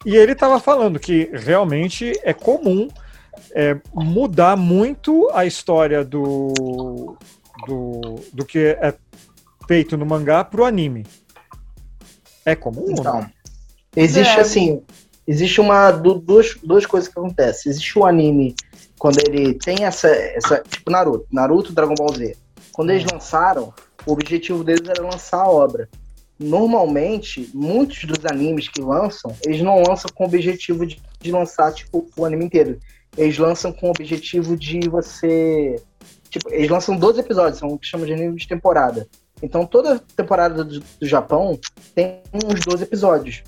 e 0.04 0.16
ele 0.16 0.32
estava 0.32 0.58
falando 0.60 0.98
que 0.98 1.30
realmente 1.32 2.12
é 2.22 2.32
comum 2.32 2.88
é, 3.54 3.76
mudar 3.92 4.56
muito 4.56 5.28
a 5.34 5.44
história 5.44 6.04
do, 6.04 7.16
do, 7.66 8.14
do 8.32 8.44
que 8.44 8.76
é 8.80 8.94
feito 9.66 9.96
no 9.96 10.06
mangá 10.06 10.44
pro 10.44 10.64
anime. 10.64 11.04
É 12.46 12.54
comum? 12.56 12.82
ou 12.84 12.90
Então, 12.92 13.20
não? 13.20 13.30
existe 13.94 14.38
É. 14.38 14.40
assim, 14.40 14.82
existe 15.26 15.60
uma 15.60 15.90
du- 15.90 16.18
duas, 16.18 16.54
duas 16.62 16.86
coisas 16.86 17.08
que 17.12 17.18
acontecem. 17.18 17.70
Existe 17.70 17.98
o 17.98 18.06
anime 18.06 18.54
quando 18.98 19.18
ele 19.26 19.52
tem 19.54 19.84
essa, 19.84 20.08
essa 20.08 20.62
tipo 20.66 20.90
Naruto, 20.90 21.26
Naruto, 21.30 21.72
Dragon 21.72 21.94
Ball 21.94 22.14
Z. 22.14 22.36
Quando 22.72 22.90
eles 22.90 23.04
lançaram, 23.10 23.74
o 24.06 24.12
objetivo 24.12 24.62
deles 24.64 24.88
era 24.88 25.02
lançar 25.02 25.42
a 25.42 25.50
obra. 25.50 25.88
Normalmente, 26.38 27.50
muitos 27.54 28.04
dos 28.04 28.24
animes 28.26 28.68
que 28.68 28.80
lançam, 28.80 29.34
eles 29.44 29.60
não 29.62 29.82
lançam 29.82 30.10
com 30.14 30.24
o 30.24 30.26
objetivo 30.26 30.86
de, 30.86 31.00
de 31.20 31.32
lançar 31.32 31.72
tipo 31.72 32.06
o 32.16 32.24
anime 32.24 32.44
inteiro. 32.44 32.78
Eles 33.16 33.36
lançam 33.38 33.72
com 33.72 33.88
o 33.88 33.90
objetivo 33.90 34.56
de 34.56 34.80
você 34.88 35.76
Tipo, 36.28 36.50
eles 36.52 36.68
lançam 36.68 36.96
12 36.96 37.20
episódios, 37.20 37.58
são 37.58 37.68
o 37.68 37.78
que 37.78 37.86
chama 37.86 38.04
de 38.04 38.12
anime 38.12 38.36
de 38.36 38.46
temporada. 38.48 39.06
Então 39.42 39.66
toda 39.66 39.98
temporada 39.98 40.64
do, 40.64 40.80
do 40.80 41.06
Japão 41.06 41.58
tem 41.94 42.22
uns 42.32 42.60
12 42.60 42.84
episódios. 42.84 43.42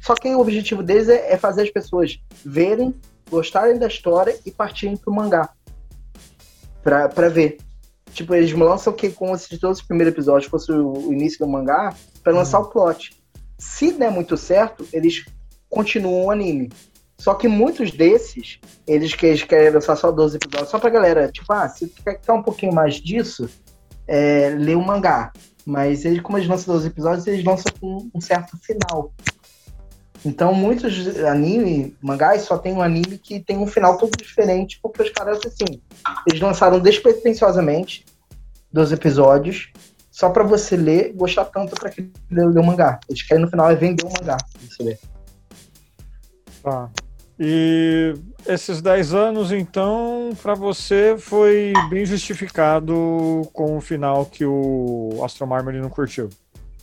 Só 0.00 0.14
que 0.14 0.28
o 0.28 0.40
objetivo 0.40 0.82
deles 0.82 1.08
é, 1.08 1.32
é 1.32 1.36
fazer 1.36 1.62
as 1.62 1.70
pessoas 1.70 2.18
verem, 2.44 2.94
gostarem 3.30 3.78
da 3.78 3.86
história 3.86 4.38
e 4.46 4.50
partirem 4.50 4.96
pro 4.96 5.12
mangá. 5.12 5.50
Pra, 6.82 7.08
pra 7.08 7.28
ver. 7.28 7.58
Tipo, 8.12 8.34
eles 8.34 8.52
lançam 8.52 8.92
que 8.92 9.10
como 9.10 9.36
se 9.36 9.58
todos 9.58 9.78
os 9.78 9.86
primeiros 9.86 10.12
episódios 10.12 10.50
fosse 10.50 10.72
o, 10.72 11.08
o 11.08 11.12
início 11.12 11.38
do 11.38 11.48
mangá, 11.48 11.94
pra 12.22 12.32
lançar 12.32 12.58
o 12.60 12.70
plot. 12.70 13.16
Se 13.58 13.92
der 13.92 14.10
muito 14.10 14.36
certo, 14.36 14.86
eles 14.92 15.24
continuam 15.68 16.24
o 16.24 16.30
anime. 16.30 16.70
Só 17.18 17.34
que 17.34 17.46
muitos 17.46 17.92
desses, 17.92 18.58
eles, 18.86 19.14
que, 19.14 19.26
eles 19.26 19.42
querem 19.42 19.70
lançar 19.70 19.94
só 19.94 20.10
12 20.10 20.38
episódios, 20.38 20.70
só 20.70 20.78
pra 20.78 20.88
galera, 20.88 21.30
tipo, 21.30 21.52
ah, 21.52 21.68
se 21.68 21.86
quer, 21.88 22.14
quer 22.14 22.32
um 22.32 22.42
pouquinho 22.42 22.72
mais 22.72 22.94
disso, 22.94 23.48
é, 24.10 24.50
lê 24.58 24.74
o 24.74 24.82
mangá. 24.82 25.32
Mas 25.64 26.04
eles, 26.04 26.20
como 26.20 26.36
eles 26.36 26.48
lançam 26.48 26.74
12 26.74 26.88
episódios, 26.88 27.26
eles 27.28 27.44
lançam 27.44 27.72
com 27.80 28.10
um 28.12 28.20
certo 28.20 28.58
final. 28.58 29.14
Então, 30.24 30.52
muitos 30.52 31.16
anime, 31.18 31.96
mangás, 32.02 32.42
só 32.42 32.58
tem 32.58 32.72
um 32.72 32.82
anime 32.82 33.18
que 33.18 33.38
tem 33.40 33.56
um 33.56 33.66
final 33.66 33.96
todo 33.96 34.10
diferente, 34.18 34.80
porque 34.82 35.02
os 35.02 35.10
caras, 35.10 35.38
assim, 35.46 35.80
eles 36.28 36.40
lançaram 36.40 36.80
despretensiosamente 36.80 38.04
dos 38.72 38.90
episódios, 38.92 39.72
só 40.10 40.28
pra 40.28 40.42
você 40.42 40.76
ler, 40.76 41.12
gostar 41.14 41.44
tanto 41.46 41.74
pra 41.76 41.88
que 41.88 42.10
ler 42.30 42.46
o 42.46 42.64
mangá. 42.64 42.98
Eles 43.08 43.22
querem 43.22 43.44
no 43.44 43.50
final 43.50 43.70
é 43.70 43.76
vender 43.76 44.04
o 44.04 44.10
mangá, 44.10 44.36
pra 44.36 44.60
você 44.60 44.82
ler. 44.82 44.98
Tá. 46.62 46.90
E 47.38 48.14
esses 48.46 48.80
10 48.80 49.14
anos, 49.14 49.52
então, 49.52 50.30
pra 50.42 50.54
você 50.54 51.16
foi 51.18 51.72
bem 51.88 52.04
justificado 52.04 53.48
com 53.52 53.76
o 53.76 53.80
final 53.80 54.26
que 54.26 54.44
o 54.44 55.20
Astro 55.24 55.46
Marmory 55.46 55.80
não 55.80 55.90
curtiu. 55.90 56.28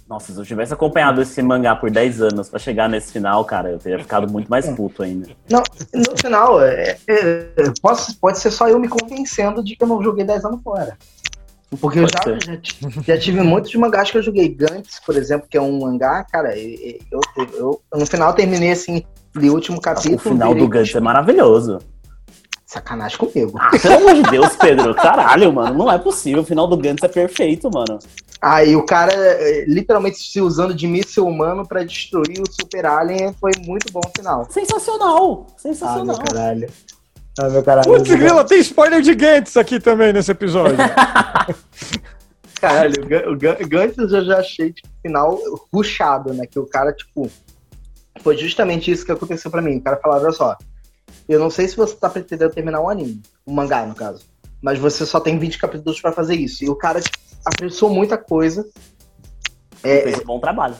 Nossa, 0.08 0.32
se 0.32 0.40
eu 0.40 0.46
tivesse 0.46 0.74
acompanhado 0.74 1.22
esse 1.22 1.42
mangá 1.42 1.76
por 1.76 1.92
10 1.92 2.22
anos 2.22 2.50
pra 2.50 2.58
chegar 2.58 2.88
nesse 2.88 3.12
final, 3.12 3.44
cara, 3.44 3.72
eu 3.72 3.78
teria 3.78 4.00
ficado 4.00 4.32
muito 4.32 4.50
mais 4.50 4.66
puto 4.70 5.04
ainda. 5.04 5.28
Não, 5.50 5.62
no 5.94 6.18
final, 6.18 6.62
é, 6.62 6.98
é, 7.10 7.50
posso, 7.82 8.18
pode 8.18 8.40
ser 8.40 8.52
só 8.52 8.70
eu 8.70 8.80
me 8.80 8.88
convencendo 8.88 9.62
de 9.62 9.76
que 9.76 9.84
eu 9.84 9.88
não 9.88 10.02
joguei 10.02 10.24
10 10.24 10.46
anos 10.46 10.62
fora. 10.64 10.98
Porque 11.82 12.00
eu 12.00 12.08
já, 12.08 12.40
já, 12.40 12.58
já 13.06 13.18
tive 13.20 13.42
muitos 13.42 13.74
mangás 13.76 14.10
que 14.10 14.18
eu 14.18 14.24
joguei. 14.24 14.48
Gantz, 14.48 15.00
por 15.06 15.16
exemplo, 15.18 15.48
que 15.50 15.58
é 15.58 15.62
um 15.62 15.80
mangá, 15.80 16.24
cara, 16.24 16.58
eu, 16.58 17.20
eu, 17.38 17.48
eu- 17.54 17.82
no 17.94 18.06
final 18.06 18.34
terminei 18.34 18.72
assim, 18.72 19.04
li 19.36 19.50
o 19.50 19.54
último 19.54 19.82
capítulo. 19.82 20.16
o 20.16 20.20
final 20.20 20.50
virei- 20.54 20.64
do 20.64 20.70
Gantz 20.70 20.96
é 20.96 21.00
maravilhoso. 21.02 21.80
Sacanagem 22.66 23.18
comigo. 23.18 23.58
Ah, 23.60 23.72
pelo 23.82 23.96
amor 23.96 24.14
de 24.14 24.24
Deus, 24.30 24.56
Pedro. 24.58 24.94
Caralho, 24.96 25.54
mano. 25.54 25.78
Não 25.78 25.92
é 25.92 25.98
possível. 25.98 26.42
O 26.42 26.46
final 26.46 26.68
do 26.68 26.76
Gantz 26.78 27.02
é 27.04 27.08
perfeito, 27.08 27.70
mano. 27.72 27.98
Aí 28.42 28.76
o 28.76 28.86
cara 28.86 29.12
é, 29.14 29.66
literalmente 29.66 30.18
se 30.20 30.40
usando 30.42 30.74
de 30.74 30.86
míssil 30.86 31.26
humano 31.26 31.66
pra 31.68 31.84
destruir 31.84 32.40
o 32.42 32.52
Super 32.62 32.86
Alien 32.86 33.34
foi 33.40 33.52
muito 33.66 33.92
bom 33.92 34.02
o 34.06 34.12
final. 34.18 34.46
Sensacional. 34.52 35.48
Ah, 35.50 35.54
Sensacional. 35.60 36.06
meu 36.06 36.18
caralho. 36.18 36.70
Ah, 37.40 37.50
meu 37.50 37.64
caralho. 37.64 37.88
Putz, 37.88 38.10
grila, 38.10 38.44
tem 38.44 38.60
spoiler 38.60 39.02
de 39.02 39.14
Gantz 39.14 39.58
aqui 39.58 39.80
também 39.80 40.12
nesse 40.12 40.32
episódio. 40.32 40.78
Caralho, 42.60 42.96
o 43.32 43.68
Gantz 43.68 43.98
eu 43.98 44.26
já 44.26 44.40
achei, 44.40 44.74
tipo, 44.74 44.90
final 45.02 45.40
ruchado, 45.72 46.34
né? 46.34 46.48
Que 46.48 46.58
o 46.58 46.66
cara, 46.66 46.92
tipo. 46.92 47.30
Foi 48.22 48.36
justamente 48.36 48.90
isso 48.90 49.06
que 49.06 49.12
aconteceu 49.12 49.52
pra 49.52 49.62
mim. 49.62 49.78
O 49.78 49.82
cara 49.82 49.98
falava, 49.98 50.24
olha 50.24 50.32
só, 50.32 50.58
eu 51.30 51.40
não 51.40 51.52
sei 51.52 51.68
se 51.68 51.78
você 51.78 51.96
tá 51.96 52.10
pretendendo 52.10 52.54
terminar 52.54 52.82
um 52.82 52.90
anime, 52.90 53.22
um 53.46 53.54
mangá, 53.54 53.86
no 53.86 53.94
caso. 53.94 54.26
Mas 54.60 54.80
você 54.80 55.06
só 55.06 55.20
tem 55.20 55.38
20 55.38 55.60
capítulos 55.60 56.02
pra 56.02 56.12
fazer 56.12 56.36
isso. 56.36 56.64
E 56.64 56.70
o 56.70 56.76
cara 56.76 57.00
tipo, 57.00 57.18
apressou 57.46 57.92
muita 57.92 58.18
coisa. 58.18 58.68
É, 59.84 60.02
Fez 60.02 60.20
um 60.20 60.26
bom 60.26 60.40
trabalho. 60.40 60.76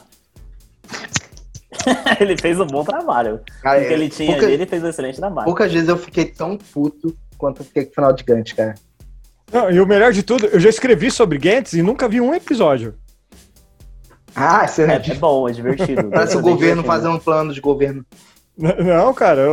ele 2.20 2.38
fez 2.38 2.60
um 2.60 2.68
bom 2.68 2.84
trabalho. 2.84 3.40
cara, 3.62 3.82
o 3.82 3.86
que 3.88 3.94
ele 3.94 4.10
tinha 4.10 4.32
pouca- 4.32 4.46
ali, 4.46 4.54
ele 4.54 4.66
fez 4.66 4.84
um 4.84 4.88
excelente 4.88 5.18
trabalho. 5.18 5.46
poucas 5.46 5.72
vezes 5.72 5.88
eu 5.90 5.98
fiquei 5.98 6.26
tão 6.26 6.58
puto 6.58 7.16
quanto 7.38 7.62
eu 7.62 7.66
fiquei 7.66 7.86
com 7.86 7.92
o 7.92 7.96
final 7.96 8.14
de 8.14 8.24
Gantz, 8.24 8.54
cara. 8.54 8.76
Não, 9.52 9.72
e 9.72 9.80
o 9.80 9.88
melhor 9.88 10.12
de 10.12 10.24
tudo, 10.24 10.46
eu 10.48 10.60
já 10.60 10.70
escrevi 10.70 11.10
sobre 11.10 11.38
Gantz 11.38 11.74
e 11.74 11.82
nunca 11.82 12.08
vi 12.08 12.20
um 12.20 12.34
episódio. 12.34 12.96
Ah, 14.36 14.68
você 14.68 14.84
É, 14.84 14.94
é 14.96 15.16
bom, 15.16 15.48
é 15.50 15.52
divertido. 15.52 16.10
Parece 16.10 16.36
o 16.36 16.40
É 16.40 16.42
governo 16.44 16.82
divertido. 16.82 16.84
fazer 16.88 17.08
um 17.08 17.18
plano 17.18 17.54
de 17.54 17.60
governo. 17.62 18.06
Não, 18.58 19.14
cara, 19.14 19.44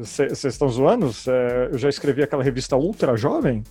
vocês 0.00 0.44
estão 0.44 0.68
zoando? 0.68 1.12
Cê- 1.12 1.30
Eu 1.70 1.78
já 1.78 1.88
escrevi 1.88 2.22
aquela 2.22 2.42
revista 2.42 2.76
Ultra 2.76 3.16
Jovem. 3.16 3.62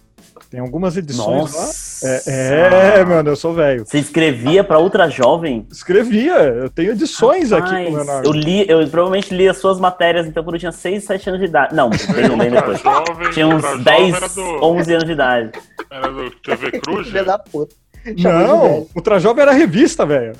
Tem 0.49 0.59
algumas 0.61 0.95
edições 0.95 1.51
Nossa. 1.51 2.07
lá. 2.07 2.13
É, 2.25 2.99
é, 2.99 3.05
mano, 3.05 3.29
eu 3.31 3.35
sou 3.35 3.53
velho. 3.53 3.85
Você 3.85 3.99
escrevia 3.99 4.63
pra 4.63 4.79
Ultra 4.79 5.09
Jovem? 5.09 5.67
Escrevia, 5.69 6.35
eu 6.35 6.69
tenho 6.69 6.91
edições 6.91 7.51
aqui 7.51 7.69
com 7.69 7.91
o 7.91 7.95
Rapaz, 7.97 8.07
nome. 8.07 8.27
Eu 8.27 8.31
li, 8.31 8.65
eu 8.69 8.87
provavelmente 8.87 9.33
li 9.35 9.49
as 9.49 9.57
suas 9.57 9.77
matérias, 9.79 10.25
então 10.25 10.43
quando 10.43 10.55
eu 10.55 10.59
tinha 10.59 10.71
6, 10.71 11.03
7 11.03 11.27
anos 11.29 11.41
de 11.41 11.47
idade. 11.47 11.75
Não, 11.75 11.89
bem, 11.89 12.37
bem 12.37 12.51
depois. 12.51 12.79
Jovem, 12.79 13.29
Tinha 13.31 13.47
uns 13.47 13.55
Ultra 13.63 13.77
10, 13.79 13.99
Jovem 13.99 14.15
era 14.15 14.29
do, 14.29 14.65
11 14.65 14.93
anos 14.93 15.05
de 15.05 15.11
idade. 15.11 15.51
era 15.91 16.07
do 16.11 16.31
TV 16.31 16.71
Cruz, 16.79 17.07
Filha 17.07 17.23
da 17.25 17.37
puta. 17.39 17.75
Não. 18.17 18.87
Ultra 18.95 19.19
Jovem 19.19 19.41
era 19.41 19.51
revista, 19.51 20.05
velho. 20.05 20.33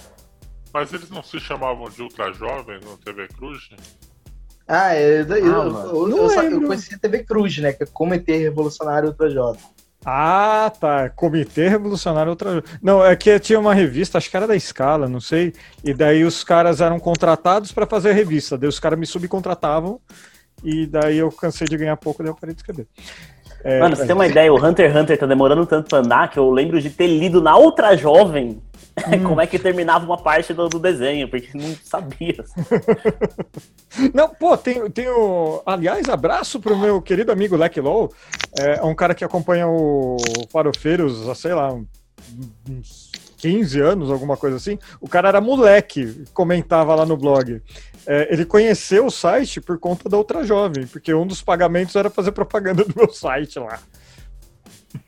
mas 0.74 0.94
eles 0.94 1.10
não 1.10 1.22
se 1.24 1.38
chamavam 1.40 1.90
de 1.90 2.02
Ultra 2.02 2.32
Jovem 2.34 2.80
no 2.86 2.96
TV 2.98 3.28
Cruz? 3.28 3.70
Ah, 4.68 4.96
eu, 5.00 5.24
eu, 5.26 5.38
eu, 5.38 5.46
eu, 5.46 6.08
Não 6.08 6.18
eu, 6.18 6.30
só- 6.30 6.44
eu 6.44 6.62
conheci 6.62 6.94
a 6.94 7.00
TV 7.00 7.24
Cruz, 7.24 7.58
né? 7.60 7.72
Que 7.72 7.84
é 7.84 7.88
Comitê 7.92 8.38
Revolucionário 8.38 9.10
Ultra 9.10 9.30
Jovem. 9.30 9.62
Ah, 10.06 10.72
tá. 10.80 11.10
Comitê 11.10 11.68
Revolucionário 11.70 12.30
Ultra 12.32 12.64
Não, 12.82 13.04
é 13.04 13.16
que 13.16 13.40
tinha 13.40 13.60
uma 13.60 13.74
revista, 13.74 14.18
acho 14.18 14.30
que 14.30 14.38
era 14.38 14.48
da 14.48 14.56
Escala, 14.56 15.08
não 15.08 15.20
sei. 15.22 15.54
E 15.84 15.94
daí 15.94 16.24
os 16.24 16.44
caras 16.44 16.82
eram 16.82 17.00
contratados 17.00 17.72
pra 17.72 17.86
fazer 17.86 18.10
a 18.12 18.14
revista. 18.14 18.58
Daí 18.58 18.68
os 18.70 18.80
caras 18.80 19.00
me 19.00 19.06
subcontratavam. 19.06 20.00
E 20.64 20.86
daí 20.88 21.18
eu 21.18 21.32
cansei 21.32 21.68
de 21.68 21.78
ganhar 21.78 21.96
pouco, 21.98 22.24
daí 22.24 22.32
eu 22.32 22.36
parei 22.36 22.54
de 22.56 22.62
escrever. 22.62 22.88
É, 23.64 23.80
Mano, 23.80 23.96
você 23.96 24.06
tem 24.06 24.16
uma 24.16 24.28
ideia, 24.28 24.54
o 24.54 24.64
Hunter 24.64 24.90
x 24.92 24.96
Hunter 25.02 25.18
tá 25.18 25.26
demorando 25.26 25.66
tanto 25.66 25.90
pra 25.90 26.00
andar 26.00 26.30
que 26.30 26.38
eu 26.40 26.50
lembro 26.52 26.80
de 26.82 26.90
ter 26.90 27.08
lido 27.08 27.42
na 27.42 27.58
Ultra 27.58 27.96
Jovem 27.98 28.62
como 29.26 29.40
é 29.40 29.48
que 29.48 29.60
terminava 29.60 30.06
uma 30.06 30.18
parte 30.18 30.54
do, 30.54 30.68
do 30.68 30.80
desenho, 30.80 31.30
porque 31.30 31.50
não 31.56 31.76
sabia. 31.84 32.44
Não, 34.14 34.30
pô, 34.30 34.56
tem, 34.56 34.90
tem 34.92 35.08
o. 35.10 35.62
Aliás, 35.66 36.08
abraço 36.08 36.60
pro 36.60 36.78
meu 36.78 37.02
querido 37.02 37.32
amigo 37.32 37.56
Leck 37.56 37.80
Low. 37.80 38.14
É 38.60 38.84
um 38.84 38.94
cara 38.94 39.16
que 39.16 39.24
acompanha 39.24 39.68
o 39.68 40.18
Farofeiros 40.52 41.28
há, 41.28 41.34
sei 41.34 41.54
lá, 41.54 41.74
uns 41.74 43.12
15 43.38 43.80
anos, 43.80 44.12
alguma 44.12 44.38
coisa 44.38 44.58
assim. 44.58 44.78
O 45.00 45.08
cara 45.08 45.30
era 45.30 45.42
moleque, 45.42 46.26
comentava 46.34 46.94
lá 46.94 47.06
no 47.06 47.18
blog. 47.18 47.62
É, 48.06 48.32
ele 48.32 48.46
conheceu 48.46 49.06
o 49.06 49.12
site 49.12 49.60
por 49.60 49.80
conta 49.80 50.08
da 50.10 50.18
Ultra 50.18 50.44
Jovem, 50.44 50.86
porque 50.86 51.14
um 51.14 51.26
dos 51.26 51.42
pagamentos 51.42 51.96
era 51.96 52.10
fazer 52.10 52.32
propaganda 52.32 52.84
do 52.84 52.94
meu 52.96 53.12
site 53.12 53.58
lá. 53.60 53.80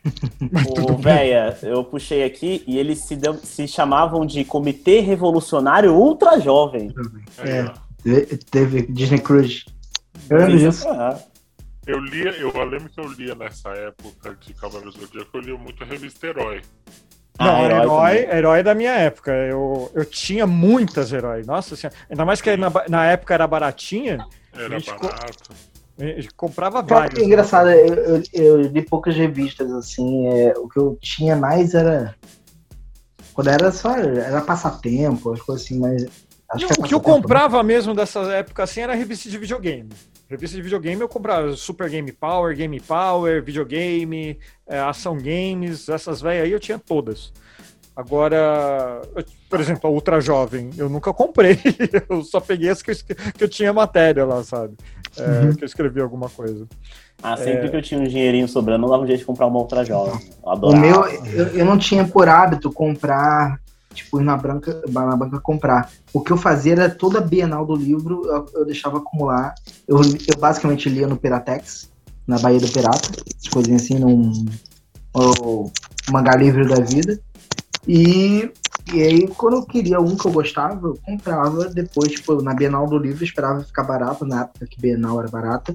Ô, 0.90 0.96
véia, 0.96 1.56
eu 1.62 1.84
puxei 1.84 2.24
aqui 2.24 2.62
e 2.66 2.78
eles 2.78 3.00
se, 3.00 3.16
deu- 3.16 3.34
se 3.34 3.66
chamavam 3.68 4.24
de 4.26 4.44
Comitê 4.44 5.00
Revolucionário 5.00 5.94
Ultra 5.94 6.38
Jovem. 6.40 6.92
É. 7.38 7.64
Te- 8.02 8.36
Teve 8.50 8.82
Disney 8.82 9.18
Cruise. 9.20 9.64
Eu 10.28 10.38
lembro 10.38 10.58
disso. 10.58 10.88
Ah, 10.88 11.18
Eu 11.86 11.98
lia, 11.98 12.30
eu 12.32 12.48
lembro 12.64 12.88
que 12.88 13.00
eu 13.00 13.10
lia 13.12 13.34
nessa 13.34 13.70
época 13.70 14.36
de 14.40 14.54
Cavaleiros 14.54 14.94
do 14.94 15.00
Zodíaco, 15.06 15.30
eu 15.36 15.40
lia 15.40 15.56
muito 15.56 15.82
a 15.82 15.86
revista 15.86 16.26
Herói. 16.26 16.62
Não, 17.38 17.46
Ah, 17.56 17.62
herói, 17.62 17.82
herói 18.18 18.36
herói, 18.38 18.62
da 18.62 18.74
minha 18.74 18.92
época. 18.92 19.32
Eu, 19.32 19.90
eu 19.94 20.04
tinha 20.04 20.46
muitas 20.46 21.10
heróis. 21.12 21.46
Nossa 21.46 21.74
senhora. 21.74 21.96
Ainda 22.10 22.24
mais 22.24 22.40
que 22.42 22.54
na, 22.56 22.70
na 22.88 23.06
época 23.06 23.32
era 23.32 23.46
baratinha, 23.46 24.18
Era 24.52 24.80
co- 24.82 25.06
barato. 25.06 25.54
gente 25.54 25.79
comprava 26.36 26.82
vários. 26.82 27.18
que 27.18 27.24
engraçado, 27.24 27.70
eu, 27.70 27.94
eu, 27.94 28.22
eu 28.32 28.60
li 28.62 28.82
poucas 28.82 29.14
revistas, 29.16 29.70
assim, 29.72 30.26
é, 30.28 30.54
o 30.56 30.68
que 30.68 30.78
eu 30.78 30.98
tinha 31.00 31.36
mais 31.36 31.74
era. 31.74 32.14
Quando 33.34 33.48
era 33.48 33.70
só. 33.70 33.96
Era 33.96 34.40
passatempo, 34.40 35.32
as 35.32 35.40
coisas 35.40 35.64
assim, 35.64 35.78
mas. 35.78 36.06
Acho 36.50 36.66
que 36.66 36.72
é 36.72 36.74
o 36.74 36.82
que 36.82 36.94
eu 36.94 37.00
passatempo, 37.00 37.22
comprava 37.22 37.62
mesmo 37.62 37.94
dessa 37.94 38.20
época 38.32 38.64
assim 38.64 38.80
era 38.80 38.94
revista 38.94 39.28
de 39.28 39.38
videogame. 39.38 39.90
Revista 40.28 40.56
de 40.56 40.62
videogame 40.62 41.00
eu 41.00 41.08
comprava 41.08 41.52
Super 41.56 41.88
Game 41.88 42.10
Power, 42.12 42.56
Game 42.56 42.80
Power, 42.80 43.42
videogame, 43.42 44.38
é, 44.66 44.78
ação 44.78 45.16
games, 45.18 45.88
essas 45.88 46.20
velhas 46.20 46.44
aí 46.44 46.52
eu 46.52 46.60
tinha 46.60 46.78
todas. 46.78 47.32
Agora, 48.00 49.02
eu- 49.14 49.24
por 49.48 49.60
exemplo, 49.60 49.88
a 49.88 49.92
Ultra 49.92 50.20
Jovem, 50.22 50.70
eu 50.78 50.88
nunca 50.88 51.12
comprei, 51.12 51.58
eu 52.08 52.22
só 52.24 52.40
peguei 52.40 52.70
as 52.70 52.80
que 52.80 52.90
eu, 52.92 52.96
que 53.36 53.44
eu 53.44 53.48
tinha 53.48 53.72
matéria 53.74 54.24
lá, 54.24 54.42
sabe? 54.42 54.74
É, 55.18 55.22
Uhum. 55.22 55.54
Que 55.54 55.64
eu 55.64 55.66
escrevi 55.66 56.00
alguma 56.00 56.28
coisa. 56.30 56.66
Ah, 57.22 57.36
sempre 57.36 57.68
que 57.68 57.76
eu 57.76 57.82
tinha 57.82 58.00
um 58.00 58.04
dinheirinho 58.04 58.48
sobrando, 58.48 58.86
eu 58.86 58.90
dava 58.90 59.02
um 59.02 59.06
jeito 59.06 59.18
de 59.20 59.24
comprar 59.26 59.46
uma 59.46 59.58
Ultra 59.58 59.84
Jovem. 59.84 60.18
Eu 60.42 60.50
O 60.52 60.76
meu, 60.76 61.04
eu, 61.06 61.46
eu 61.48 61.64
não 61.66 61.76
tinha 61.76 62.06
por 62.06 62.26
hábito 62.26 62.72
comprar, 62.72 63.60
tipo, 63.92 64.18
ir 64.18 64.24
na 64.24 64.36
banca, 64.36 64.82
na 64.88 65.14
banca 65.16 65.38
comprar. 65.40 65.90
O 66.14 66.20
que 66.22 66.30
eu 66.30 66.38
fazia 66.38 66.72
era 66.72 66.88
toda 66.88 67.18
a 67.18 67.22
Bienal 67.22 67.66
do 67.66 67.76
livro, 67.76 68.24
eu, 68.26 68.46
eu 68.54 68.64
deixava 68.64 68.96
acumular. 68.98 69.54
Eu, 69.86 70.00
eu 70.00 70.38
basicamente 70.38 70.88
lia 70.88 71.06
no 71.06 71.18
Piratex, 71.18 71.90
na 72.26 72.38
Bahia 72.38 72.60
do 72.60 72.68
Pirata, 72.68 73.10
as 73.38 73.48
coisinhas 73.52 73.82
assim, 73.82 73.98
num 73.98 74.46
ou 75.12 75.70
mangá 76.10 76.34
livre 76.36 76.66
da 76.66 76.76
vida. 76.82 77.20
E, 77.92 78.48
e 78.94 79.02
aí, 79.02 79.26
quando 79.26 79.56
eu 79.56 79.66
queria 79.66 80.00
um 80.00 80.16
que 80.16 80.24
eu 80.24 80.30
gostava, 80.30 80.86
eu 80.86 80.98
comprava 81.04 81.68
depois, 81.70 82.12
tipo, 82.12 82.40
na 82.40 82.54
Bienal 82.54 82.86
do 82.86 82.96
livro, 82.96 83.24
esperava 83.24 83.64
ficar 83.64 83.82
barato, 83.82 84.24
na 84.24 84.42
época 84.42 84.64
que 84.64 84.80
Bienal 84.80 85.18
era 85.18 85.28
barata. 85.28 85.74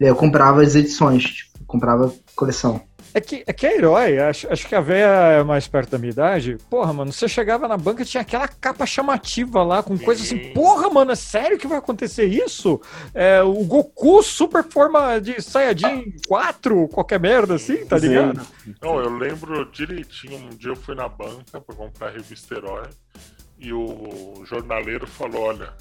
Eu 0.00 0.16
comprava 0.16 0.62
as 0.62 0.74
edições, 0.74 1.22
tipo, 1.22 1.64
comprava 1.64 2.12
coleção. 2.34 2.80
É 3.14 3.20
que, 3.20 3.44
é 3.46 3.52
que 3.52 3.66
é 3.66 3.76
herói, 3.76 4.18
acho, 4.18 4.52
acho 4.52 4.68
que 4.68 4.74
a 4.74 4.80
véia 4.80 5.06
é 5.40 5.42
mais 5.44 5.66
perto 5.66 5.90
da 5.90 5.98
minha 5.98 6.12
idade. 6.12 6.58
Porra, 6.68 6.92
mano, 6.92 7.12
você 7.12 7.28
chegava 7.28 7.66
na 7.66 7.76
banca 7.76 8.04
tinha 8.04 8.20
aquela 8.20 8.46
capa 8.46 8.84
chamativa 8.84 9.62
lá, 9.62 9.82
com 9.82 9.98
coisa 9.98 10.22
assim, 10.22 10.38
Sim. 10.38 10.52
porra, 10.52 10.90
mano, 10.90 11.12
é 11.12 11.16
sério 11.16 11.58
que 11.58 11.66
vai 11.66 11.78
acontecer 11.78 12.26
isso? 12.26 12.80
É, 13.14 13.42
o 13.42 13.64
Goku 13.64 14.22
super 14.22 14.64
forma 14.64 15.18
de 15.18 15.40
Saiyajin 15.40 16.14
4, 16.28 16.88
qualquer 16.88 17.18
merda 17.18 17.54
assim, 17.54 17.86
tá 17.86 17.98
Sim. 17.98 18.08
ligado? 18.08 18.46
Não, 18.82 19.00
eu 19.00 19.10
lembro 19.16 19.64
direitinho, 19.70 20.38
um 20.38 20.50
dia 20.50 20.70
eu 20.70 20.76
fui 20.76 20.94
na 20.94 21.08
banca 21.08 21.60
pra 21.60 21.74
comprar 21.74 22.08
a 22.08 22.10
revista 22.10 22.54
Herói 22.54 22.88
e 23.58 23.72
o 23.72 24.42
jornaleiro 24.44 25.06
falou, 25.06 25.42
olha, 25.42 25.72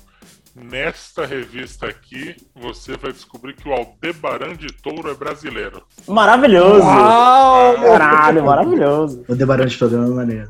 Nesta 0.56 1.26
revista 1.26 1.86
aqui, 1.86 2.34
você 2.56 2.96
vai 2.96 3.12
descobrir 3.12 3.54
que 3.56 3.68
o 3.68 3.74
Aldebaran 3.74 4.56
de 4.56 4.68
Touro 4.68 5.12
é 5.12 5.14
brasileiro. 5.14 5.84
Maravilhoso! 6.08 6.80
Uau! 6.80 7.76
Caralho, 7.76 8.46
maravilhoso. 8.46 9.26
O 9.28 9.36
Debarão 9.36 9.66
de 9.66 9.78
Togão 9.78 10.06
é 10.06 10.08
maneiro. 10.08 10.50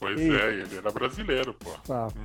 Pois 0.00 0.20
Ih. 0.20 0.34
é, 0.34 0.48
ele 0.52 0.76
era 0.76 0.90
brasileiro, 0.90 1.54
pô. 1.54 1.70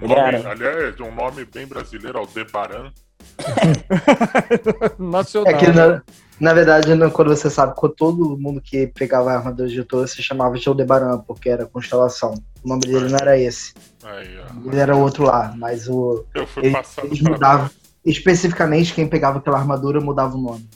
Ele 0.01 0.15
nome, 0.15 0.19
era. 0.19 0.49
aliás, 0.49 0.99
um 0.99 1.13
nome 1.13 1.45
bem 1.45 1.67
brasileiro, 1.67 2.17
Aldebaran. 2.17 2.91
Nacional. 4.97 5.53
É 5.53 5.57
que, 5.57 5.67
na, 5.67 6.01
na 6.39 6.53
verdade, 6.55 6.89
quando 7.11 7.35
você 7.35 7.51
sabe, 7.51 7.75
quando 7.75 7.93
todo 7.93 8.35
mundo 8.35 8.59
que 8.59 8.87
pegava 8.87 9.29
a 9.29 9.37
armadura 9.37 9.69
de 9.69 9.83
touro 9.83 10.07
se 10.07 10.23
chamava 10.23 10.57
de 10.57 10.67
Aldebaran, 10.67 11.19
porque 11.19 11.49
era 11.49 11.67
constelação. 11.67 12.33
O 12.63 12.67
nome 12.67 12.81
dele 12.81 13.09
não 13.09 13.17
era 13.19 13.37
esse. 13.37 13.75
Aí, 14.03 14.39
ó. 14.39 14.67
Ele 14.69 14.79
era 14.79 14.95
outro 14.95 15.23
lá, 15.25 15.53
mas 15.57 15.87
o. 15.87 16.25
Eu 16.33 16.47
fui 16.47 16.65
Eles- 16.65 16.87
pra 16.95 17.03
mudavam. 17.05 17.37
trás. 17.67 17.81
Especificamente, 18.03 18.93
quem 18.93 19.07
pegava 19.07 19.37
aquela 19.37 19.59
armadura 19.59 20.01
mudava 20.01 20.35
o 20.35 20.41
nome. 20.41 20.67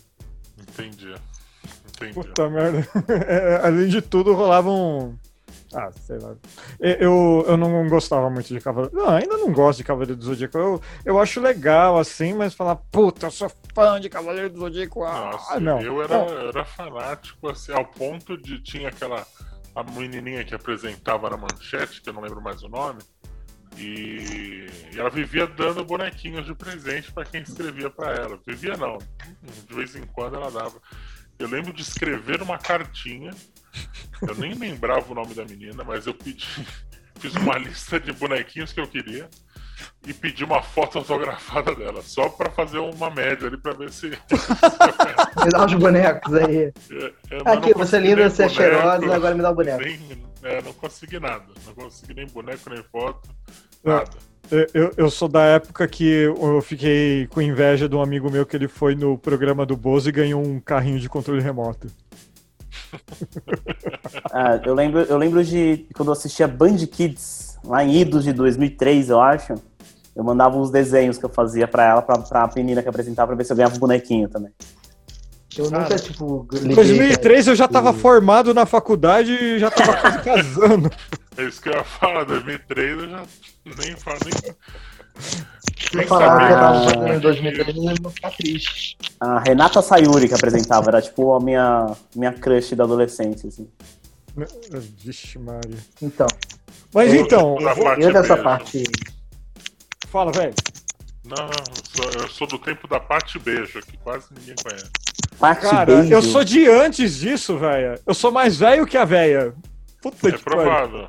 Entendi. 0.59 1.13
Entendi. 1.89 2.13
Puta 2.13 2.49
merda. 2.49 2.88
É, 3.28 3.61
Além 3.65 3.88
de 3.88 4.01
tudo, 4.01 4.34
rolava 4.34 4.69
um. 4.69 5.15
Ah, 5.73 5.89
sei 6.05 6.19
lá. 6.19 6.36
Eu, 6.80 7.43
eu 7.47 7.57
não 7.57 7.88
gostava 7.89 8.30
muito 8.30 8.47
de 8.47 8.61
Cavaleiro. 8.61 8.95
Não, 8.95 9.09
ainda 9.09 9.36
não 9.38 9.51
gosto 9.51 9.78
de 9.80 9.84
Cavaleiro 9.84 10.15
do 10.15 10.23
Zodíaco. 10.23 10.57
Eu, 10.57 10.82
eu 11.03 11.19
acho 11.19 11.41
legal, 11.41 11.97
assim, 11.97 12.34
mas 12.34 12.53
falar, 12.53 12.76
puta, 12.78 13.26
eu 13.28 13.32
sou 13.32 13.51
fã 13.73 13.99
de 13.99 14.07
Cavaleiro 14.07 14.49
do 14.51 14.59
Zodíaco. 14.59 15.03
Ah, 15.03 15.32
Nossa, 15.32 15.59
não. 15.59 15.82
eu 15.82 16.01
era, 16.01 16.17
Não. 16.17 16.28
eu 16.30 16.49
era 16.49 16.63
fanático, 16.63 17.49
assim, 17.49 17.73
ao 17.73 17.86
ponto 17.86 18.38
de 18.38 18.61
tinha 18.61 18.89
aquela. 18.89 19.26
A 19.76 19.84
menininha 19.84 20.45
que 20.45 20.55
apresentava 20.55 21.30
na 21.30 21.36
manchete, 21.36 22.01
que 22.01 22.07
eu 22.07 22.13
não 22.13 22.21
lembro 22.21 22.41
mais 22.41 22.63
o 22.63 22.69
nome, 22.69 22.99
e, 23.78 24.67
e 24.93 24.99
ela 24.99 25.09
vivia 25.09 25.47
dando 25.47 25.84
bonequinhos 25.84 26.45
de 26.45 26.55
presente 26.55 27.11
pra 27.11 27.26
quem 27.26 27.41
escrevia 27.41 27.89
pra 27.89 28.13
ela. 28.13 28.39
Vivia 28.45 28.78
não, 28.78 28.97
de 29.67 29.73
vez 29.73 29.95
em 29.95 30.03
quando 30.03 30.36
ela 30.36 30.51
dava. 30.51 30.82
Eu 31.38 31.49
lembro 31.49 31.73
de 31.73 31.82
escrever 31.82 32.41
uma 32.41 32.57
cartinha, 32.57 33.32
eu 34.21 34.36
nem 34.36 34.53
lembrava 34.53 35.11
o 35.11 35.15
nome 35.15 35.34
da 35.34 35.43
menina, 35.43 35.84
mas 35.84 36.07
eu 36.07 36.13
pedi, 36.13 36.47
fiz 37.19 37.36
uma 37.36 37.57
lista 37.57 37.99
de 37.99 38.13
bonequinhos 38.13 38.71
que 38.71 38.80
eu 38.80 38.88
queria 38.88 39.30
e 40.07 40.13
pedi 40.13 40.43
uma 40.43 40.61
foto 40.61 40.99
autografada 40.99 41.76
dela, 41.76 42.01
só 42.01 42.30
pra 42.30 42.49
fazer 42.49 42.78
uma 42.78 43.09
média 43.09 43.47
ali 43.47 43.57
pra 43.57 43.73
ver 43.73 43.91
se. 43.91 44.09
Me 45.43 45.49
dá 45.51 45.65
os 45.65 45.73
bonecos 45.73 46.34
aí. 46.34 46.71
É, 47.30 47.51
Aqui, 47.51 47.73
você 47.73 47.97
é 47.97 47.99
linda, 47.99 48.30
você 48.30 48.43
é 48.43 48.49
cheirosa, 48.49 49.13
agora 49.13 49.36
me 49.36 49.41
dá 49.41 49.51
o 49.51 49.55
boneco. 49.55 49.84
Nem, 49.84 50.26
é, 50.43 50.61
não 50.61 50.73
consegui 50.73 51.19
nada. 51.19 51.45
Não 51.65 51.73
consegui 51.73 52.13
nem 52.13 52.28
boneco, 52.28 52.69
nem 52.69 52.84
foto. 52.84 53.30
Não. 53.86 53.93
Nada. 53.93 54.09
Eu- 54.51 54.67
Eu, 54.73 54.91
eu 54.97 55.09
sou 55.09 55.27
da 55.27 55.41
época 55.43 55.88
que 55.88 56.03
eu 56.05 56.61
fiquei 56.61 57.25
com 57.27 57.41
inveja 57.41 57.89
de 57.89 57.95
um 57.95 58.01
amigo 58.01 58.29
meu 58.29 58.45
que 58.45 58.55
ele 58.55 58.67
foi 58.67 58.93
no 58.93 59.17
programa 59.17 59.65
do 59.65 59.75
Bozo 59.75 60.07
e 60.09 60.11
ganhou 60.11 60.39
um 60.45 60.59
carrinho 60.59 60.99
de 60.99 61.09
controle 61.09 61.41
remoto. 61.41 61.88
Ah, 64.31 64.59
eu, 64.65 64.73
lembro, 64.73 64.99
eu 65.01 65.17
lembro 65.17 65.43
de 65.43 65.86
quando 65.95 66.09
eu 66.09 66.13
assistia 66.13 66.47
Band 66.47 66.77
Kids, 66.91 67.57
lá 67.63 67.83
em 67.83 67.95
Idos 68.01 68.23
de 68.23 68.33
2003, 68.33 69.09
eu 69.09 69.19
acho. 69.21 69.53
Eu 70.15 70.23
mandava 70.23 70.57
uns 70.57 70.69
desenhos 70.71 71.17
que 71.17 71.25
eu 71.25 71.29
fazia 71.29 71.67
pra 71.67 71.83
ela, 71.86 72.01
pra, 72.01 72.17
pra 72.19 72.49
menina 72.55 72.81
que 72.81 72.88
apresentava, 72.89 73.27
pra 73.27 73.36
ver 73.36 73.43
se 73.45 73.51
eu 73.51 73.57
ganhava 73.57 73.75
um 73.75 73.79
bonequinho 73.79 74.29
também. 74.29 74.51
Eu 75.57 75.69
nunca, 75.69 75.95
tipo. 75.97 76.47
Em 76.53 76.57
liguei 76.59 76.75
2003 76.75 77.47
eu 77.47 77.55
já 77.55 77.67
tava 77.67 77.91
formado 77.93 78.53
na 78.53 78.65
faculdade 78.65 79.31
e 79.31 79.59
já 79.59 79.71
tava 79.71 79.95
quase 79.97 80.19
casando. 80.21 80.89
É 81.38 81.43
isso 81.43 81.61
que 81.61 81.69
eu 81.69 81.73
ia 81.73 81.83
falar. 81.83 82.23
2003 82.23 82.89
eu 82.99 83.09
já 83.09 83.23
nem 83.65 83.95
falo 83.97 84.17
nem. 84.23 84.55
Se 85.77 85.97
eu 85.97 86.07
falar 86.07 86.47
que 86.47 86.53
eu 86.53 86.57
tava 86.59 86.83
fazendo 86.83 87.13
em 87.13 87.19
2003, 87.19 87.77
eu 87.77 87.95
vou 88.01 88.11
ficar 88.11 88.31
triste. 88.31 88.97
A 89.19 89.39
Renata 89.39 89.81
Sayuri 89.81 90.27
que 90.27 90.33
apresentava, 90.33 90.89
era 90.89 91.01
tipo 91.01 91.33
a 91.33 91.39
minha, 91.39 91.95
minha 92.15 92.33
crush 92.33 92.75
da 92.75 92.83
adolescência, 92.83 93.47
assim. 93.49 93.67
Vixe, 95.03 95.39
Maria. 95.39 95.77
Então, 96.01 96.27
Mas 96.93 97.13
Eu- 97.13 97.21
então, 97.25 97.55
parte 97.83 98.01
eu 98.03 98.11
dessa 98.13 98.27
beijo. 98.36 98.43
parte. 98.43 98.83
fala, 100.09 100.31
velho. 100.31 100.53
Não, 101.25 101.36
não, 101.45 102.21
eu 102.21 102.27
sou, 102.29 102.43
eu 102.43 102.47
do 102.47 102.59
tempo 102.59 102.88
da 102.88 102.99
Pate 102.99 103.39
Beijo, 103.39 103.81
que 103.81 103.97
quase 103.97 104.27
ninguém 104.38 104.55
conhece. 104.63 104.86
Parte 105.39 105.61
Cara, 105.63 105.86
beijo. 105.86 106.13
eu 106.13 106.21
sou 106.21 106.43
de 106.43 106.67
antes 106.69 107.17
disso, 107.17 107.57
velho. 107.57 107.99
Eu 108.05 108.13
sou 108.13 108.31
mais 108.31 108.57
velho 108.57 108.86
que 108.86 108.95
a 108.95 109.03
velha. 109.05 109.53
Puta 110.01 110.29
É 110.29 110.31
que 110.33 110.43
pariu. 110.43 110.61
provável. 110.63 110.99
Eu 110.99 111.07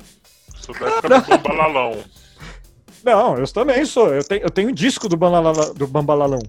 sou 0.73 0.75
da 0.79 0.87
época 0.87 1.37
do 1.37 1.37
Bambalalão. 1.37 1.97
Não, 3.03 3.37
eu 3.37 3.47
também 3.53 3.85
sou. 3.85 4.13
Eu 4.13 4.23
tenho, 4.23 4.41
eu 4.43 4.49
tenho 4.49 4.69
um 4.69 4.73
disco 4.73 5.07
do, 5.07 5.15
Bambalala, 5.15 5.73
do 5.73 5.87
Bambalalão. 5.87 6.39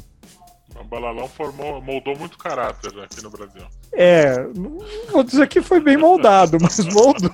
O 0.70 0.74
Bambalalão 0.84 1.28
formou, 1.28 1.80
moldou 1.82 2.16
muito 2.16 2.38
caráter 2.38 2.92
aqui 3.00 3.22
no 3.22 3.30
Brasil. 3.30 3.62
É, 3.92 4.44
não 4.54 4.78
vou 5.12 5.22
dizer 5.22 5.46
que 5.48 5.60
foi 5.60 5.80
bem 5.80 5.96
moldado, 5.96 6.56
mas 6.62 6.78
moldou. 6.78 7.30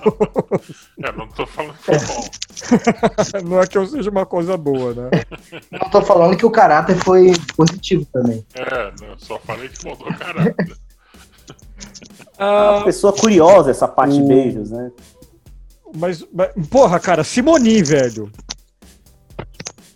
É, 1.03 1.11
não 1.11 1.27
tô 1.29 1.45
falando 1.47 1.73
que 1.77 1.83
foi 1.83 1.97
bom. 1.99 2.25
Não 3.45 3.61
é 3.61 3.67
que 3.67 3.77
eu 3.77 3.85
seja 3.85 4.09
uma 4.09 4.25
coisa 4.25 4.55
boa, 4.57 4.93
né? 4.93 5.09
Não 5.71 5.89
tô 5.89 6.01
falando 6.01 6.37
que 6.37 6.45
o 6.45 6.49
caráter 6.51 6.95
foi 6.95 7.33
positivo 7.55 8.05
também. 8.11 8.45
É, 8.55 8.91
não, 9.05 9.17
só 9.19 9.37
falei 9.39 9.67
que 9.69 9.83
moldou 9.85 10.07
caráter. 10.17 10.55
Ah, 12.37 12.77
Uma 12.77 12.85
pessoa 12.85 13.13
curiosa, 13.13 13.71
essa 13.71 13.87
parte 13.87 14.19
o- 14.21 14.27
beijos, 14.27 14.71
né? 14.71 14.91
Mas, 15.93 16.25
mas, 16.33 16.49
porra, 16.69 16.99
cara, 16.99 17.23
Simoni, 17.23 17.83
velho. 17.83 18.31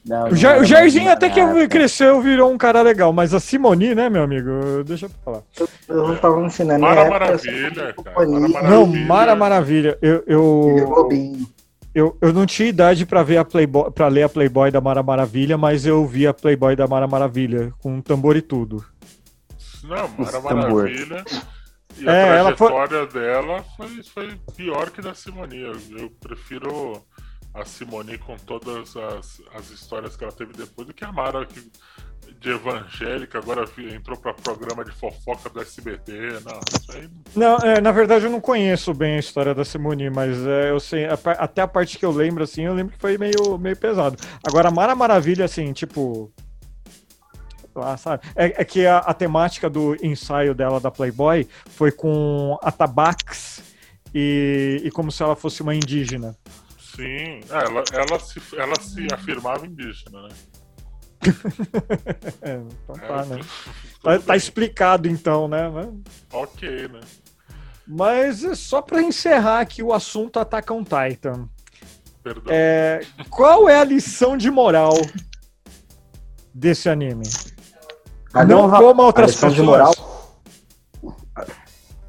Não, 0.06 0.26
O, 0.26 0.30
não 0.30 0.36
Jair, 0.36 0.62
o 0.62 0.66
Jairzinho 0.66 1.12
até 1.12 1.30
que 1.30 1.42
nada. 1.42 1.68
cresceu, 1.68 2.22
virou 2.22 2.52
um 2.52 2.58
cara 2.58 2.82
legal, 2.82 3.14
mas 3.14 3.34
a 3.34 3.40
Simoni, 3.40 3.94
né, 3.94 4.10
meu 4.10 4.24
amigo? 4.24 4.84
Deixa 4.86 5.06
eu 5.06 5.12
falar. 5.24 5.42
Eu 5.88 6.08
não 6.08 6.16
tava 6.16 6.40
na 6.42 6.48
minha 6.66 6.80
Mara 6.80 7.02
época, 7.02 7.20
Maravilha, 7.20 7.96
eu 7.98 8.04
cara. 8.04 8.28
Mara 8.28 8.70
Não. 8.70 8.88
Mara 8.88 9.36
Maravilha. 9.36 9.98
Eu, 10.02 10.24
eu, 10.26 11.10
eu, 11.94 12.18
eu 12.22 12.34
não 12.34 12.46
tinha 12.46 12.70
idade 12.70 13.06
pra 13.06 13.22
ver 13.24 13.38
a 13.38 13.46
Playboy, 13.46 13.92
para 13.92 14.08
ler 14.08 14.24
a 14.24 14.30
Playboy 14.30 14.72
da 14.72 14.82
Mara 14.82 15.04
Maravilha, 15.04 15.58
mas 15.58 15.86
eu 15.86 16.06
vi 16.06 16.26
a 16.26 16.34
Playboy 16.34 16.76
da 16.76 16.88
Mara 16.88 17.08
Maravilha 17.08 17.72
com 17.80 18.02
tambor 18.02 18.36
e 18.36 18.42
tudo. 18.42 18.84
Não, 19.84 20.08
Mara. 20.18 20.40
Maravilha. 20.40 21.24
E 22.00 22.08
a 22.10 22.14
É, 22.14 22.56
foi- 22.56 22.68
trajetória 22.70 23.06
dela 23.08 23.64
foi, 23.76 24.04
foi 24.04 24.40
pior 24.56 24.90
que 24.92 25.02
da 25.02 25.14
Simone. 25.14 25.58
Eu, 25.62 26.10
prefiro 26.20 27.04
a 27.54 27.66
Simone 27.66 28.18
com 28.18 28.38
todas 28.38 28.96
as, 28.96 29.42
as 29.54 29.70
histórias 29.72 30.16
que 30.16 30.24
ela 30.24 30.34
teve 30.34 30.54
depois 30.54 30.88
do 30.88 30.94
que 30.94 31.04
a 31.04 31.12
Mara 31.12 31.46
que, 31.46 31.60
de 32.40 32.50
evangélica, 32.52 33.40
agora 33.40 33.66
entrou 33.92 34.16
pra 34.18 34.34
programa 34.34 34.86
de 34.86 34.92
fofoca 34.92 35.50
do 35.50 35.60
SBT. 35.60 36.14
Não, 36.46 36.96
aí 36.96 37.10
Não, 37.36 37.58
é, 37.58 37.82
na 37.82 37.92
verdade 37.92 38.26
eu 38.26 38.32
não 38.32 38.40
conheço 38.40 38.94
bem 38.94 39.16
a 39.16 39.20
história 39.20 39.54
da 39.56 39.66
Simone, 39.66 40.10
mas 40.10 40.38
é, 40.46 40.70
eu 40.70 40.80
sei, 40.80 41.06
a 41.06 41.18
até 41.40 41.62
a 41.64 41.68
parte 41.68 41.98
que 41.98 42.06
eu 42.06 42.12
lembro, 42.12 42.44
assim, 42.44 42.64
eu 42.64 42.74
lembro 42.74 42.94
que 42.94 43.00
foi 43.02 43.18
meio, 43.18 43.58
meio 43.58 43.76
pesado. 43.76 44.16
Agora, 44.48 44.70
Mara 44.72 44.96
Maravilha, 44.96 45.46
assim, 45.46 45.74
tipo. 45.74 46.32
Lá, 47.80 47.98
sabe? 47.98 48.24
É, 48.36 48.62
é 48.62 48.66
que 48.66 48.86
a, 48.86 48.98
a 49.00 49.14
temática 49.14 49.70
do 49.70 49.96
ensaio 50.06 50.54
dela 50.54 50.80
da 50.80 50.92
Playboy 50.92 51.48
foi 51.70 51.92
com 51.92 52.58
atabaques 52.62 53.62
e, 54.14 54.82
e 54.84 54.92
como 54.92 55.12
se 55.12 55.24
ela 55.24 55.36
fosse 55.36 55.62
uma 55.62 55.74
indígena. 55.74 56.36
Sim, 56.96 57.40
é, 57.50 57.66
ela, 57.66 57.84
ela, 57.94 58.20
se, 58.20 58.42
ela 58.58 58.76
se 58.82 59.08
afirmava 59.14 59.66
indígena, 59.66 60.24
né? 60.24 60.30
É, 62.42 62.54
então 62.54 62.96
tá, 62.96 63.24
É, 63.24 63.26
né? 63.26 63.36
tudo 63.38 63.48
Tá, 64.02 64.20
tá 64.20 64.36
explicado 64.36 65.08
então, 65.08 65.48
né? 65.48 65.70
Ok, 66.32 66.88
né? 66.88 67.02
Mas 67.86 68.42
só 68.58 68.82
pra 68.82 69.02
encerrar 69.02 69.62
aqui 69.62 69.82
o 69.82 69.92
assunto 69.92 70.40
Attack 70.40 70.72
on 70.72 70.84
Titan. 70.84 71.50
Perdão. 72.24 72.44
É, 72.48 73.02
qual 73.30 73.68
é 73.68 73.80
a 73.80 73.84
lição 73.84 74.38
de 74.38 74.52
moral 74.52 74.94
desse 76.54 76.90
anime? 76.90 77.26
A 78.34 78.46
Não 78.46 78.66
lição- 78.66 78.80
coma 78.80 79.04
outras 79.04 79.32
lição 79.32 79.50
pessoas. 79.50 79.56
de 79.56 79.72
moral. 79.72 79.94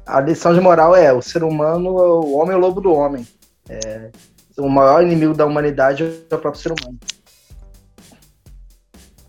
A 0.05 0.19
lição 0.19 0.53
de 0.53 0.59
moral 0.61 0.95
é: 0.95 1.11
o 1.13 1.21
ser 1.21 1.43
humano 1.43 1.97
é 1.99 2.03
o 2.07 2.33
homem 2.35 2.53
é 2.53 2.55
o 2.57 2.59
lobo 2.59 2.81
do 2.81 2.91
homem. 2.93 3.25
É, 3.69 4.11
o 4.57 4.69
maior 4.69 5.01
inimigo 5.03 5.33
da 5.33 5.45
humanidade 5.45 6.03
é 6.29 6.35
o 6.35 6.39
próprio 6.39 6.61
ser 6.61 6.73
humano. 6.73 6.99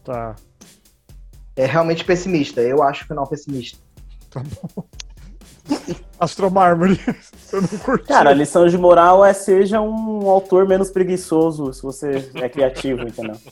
Tá. 0.04 0.34
É 1.54 1.64
realmente 1.66 2.04
pessimista. 2.04 2.60
Eu 2.60 2.82
acho 2.82 3.04
o 3.04 3.06
final 3.06 3.26
pessimista. 3.26 3.78
Astromármore. 6.18 6.98
Eu 7.52 7.60
não 7.62 7.68
curti. 7.68 8.06
Cara, 8.08 8.30
a 8.30 8.34
lição 8.34 8.66
de 8.66 8.76
moral 8.78 9.24
é 9.24 9.32
seja 9.32 9.80
um 9.80 10.28
autor 10.28 10.66
menos 10.66 10.90
preguiçoso 10.90 11.72
se 11.72 11.82
você 11.82 12.30
é 12.34 12.48
criativo, 12.48 13.02
entendeu? 13.02 13.36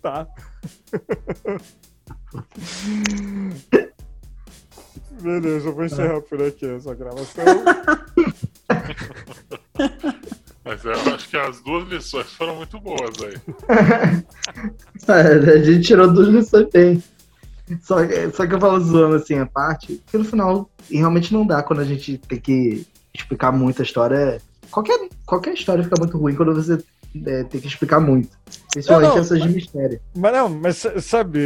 Tá. 0.00 0.28
Beleza, 5.20 5.68
eu 5.68 5.74
vou 5.74 5.84
encerrar 5.84 6.20
por 6.22 6.42
aqui 6.42 6.66
essa 6.66 6.94
gravação. 6.94 7.44
Mas 10.64 10.84
eu 10.84 10.92
acho 10.92 11.28
que 11.28 11.36
as 11.36 11.60
duas 11.60 11.88
lições 11.88 12.32
foram 12.32 12.56
muito 12.56 12.80
boas 12.80 13.14
aí. 13.22 13.34
É, 15.08 15.52
a 15.52 15.62
gente 15.62 15.84
tirou 15.84 16.12
duas 16.12 16.28
lições 16.28 16.68
bem. 16.72 17.02
Só 17.82 18.06
que, 18.06 18.30
só 18.30 18.46
que 18.46 18.54
eu 18.54 18.60
falo 18.60 18.78
zoando 18.80 19.16
assim 19.16 19.34
a 19.34 19.46
parte, 19.46 20.00
que 20.06 20.16
no 20.16 20.24
final 20.24 20.70
realmente 20.88 21.32
não 21.32 21.44
dá 21.44 21.62
quando 21.62 21.80
a 21.80 21.84
gente 21.84 22.18
tem 22.18 22.38
que 22.38 22.86
explicar 23.12 23.50
muito 23.50 23.82
a 23.82 23.84
história. 23.84 24.40
Qualquer, 24.70 25.08
qualquer 25.26 25.54
história 25.54 25.82
fica 25.82 25.96
muito 25.98 26.16
ruim 26.16 26.36
quando 26.36 26.54
você 26.54 26.78
é, 27.26 27.44
tem 27.44 27.60
que 27.60 27.66
explicar 27.66 28.00
muito. 28.00 28.30
Principalmente 28.72 29.08
Não, 29.08 29.14
não, 29.16 29.22
essas 29.22 29.42
de 29.42 29.48
mistério. 29.48 30.00
Mas 30.14 30.32
não, 30.32 30.48
mas 30.48 30.76
sa- 30.78 31.00
sabe 31.00 31.40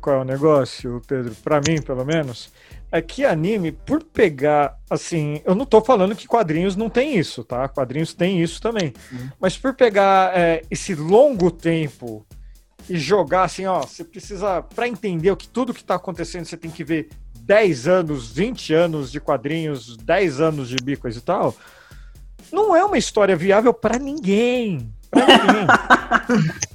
qual 0.00 0.16
é 0.16 0.20
o 0.20 0.24
negócio, 0.24 1.02
Pedro? 1.06 1.34
Pra 1.42 1.60
mim, 1.60 1.80
pelo 1.82 2.04
menos, 2.04 2.50
é 2.90 3.00
que 3.00 3.24
anime, 3.24 3.72
por 3.72 4.02
pegar, 4.02 4.76
assim, 4.90 5.40
eu 5.44 5.54
não 5.54 5.64
tô 5.66 5.80
falando 5.80 6.14
que 6.16 6.26
quadrinhos 6.26 6.76
não 6.76 6.90
tem 6.90 7.16
isso, 7.18 7.42
tá? 7.44 7.68
Quadrinhos 7.68 8.12
tem 8.14 8.42
isso 8.42 8.60
também. 8.60 8.92
Uhum. 9.10 9.28
Mas 9.40 9.56
por 9.56 9.74
pegar 9.74 10.36
é, 10.38 10.62
esse 10.70 10.94
longo 10.94 11.50
tempo 11.50 12.24
e 12.88 12.98
jogar 12.98 13.44
assim, 13.44 13.64
ó, 13.66 13.80
você 13.80 14.04
precisa, 14.04 14.60
pra 14.62 14.88
entender 14.88 15.30
o 15.30 15.36
que 15.36 15.48
tudo 15.48 15.72
que 15.74 15.84
tá 15.84 15.94
acontecendo, 15.94 16.44
você 16.44 16.56
tem 16.56 16.70
que 16.70 16.82
ver 16.84 17.08
10 17.40 17.86
anos, 17.88 18.30
20 18.30 18.74
anos 18.74 19.10
de 19.10 19.20
quadrinhos, 19.20 19.96
10 19.96 20.40
anos 20.40 20.68
de 20.68 20.76
bicos 20.76 21.16
e 21.16 21.20
tal. 21.20 21.54
Não 22.52 22.76
é 22.76 22.84
uma 22.84 22.98
história 22.98 23.34
viável 23.36 23.72
pra 23.72 23.98
ninguém. 23.98 24.92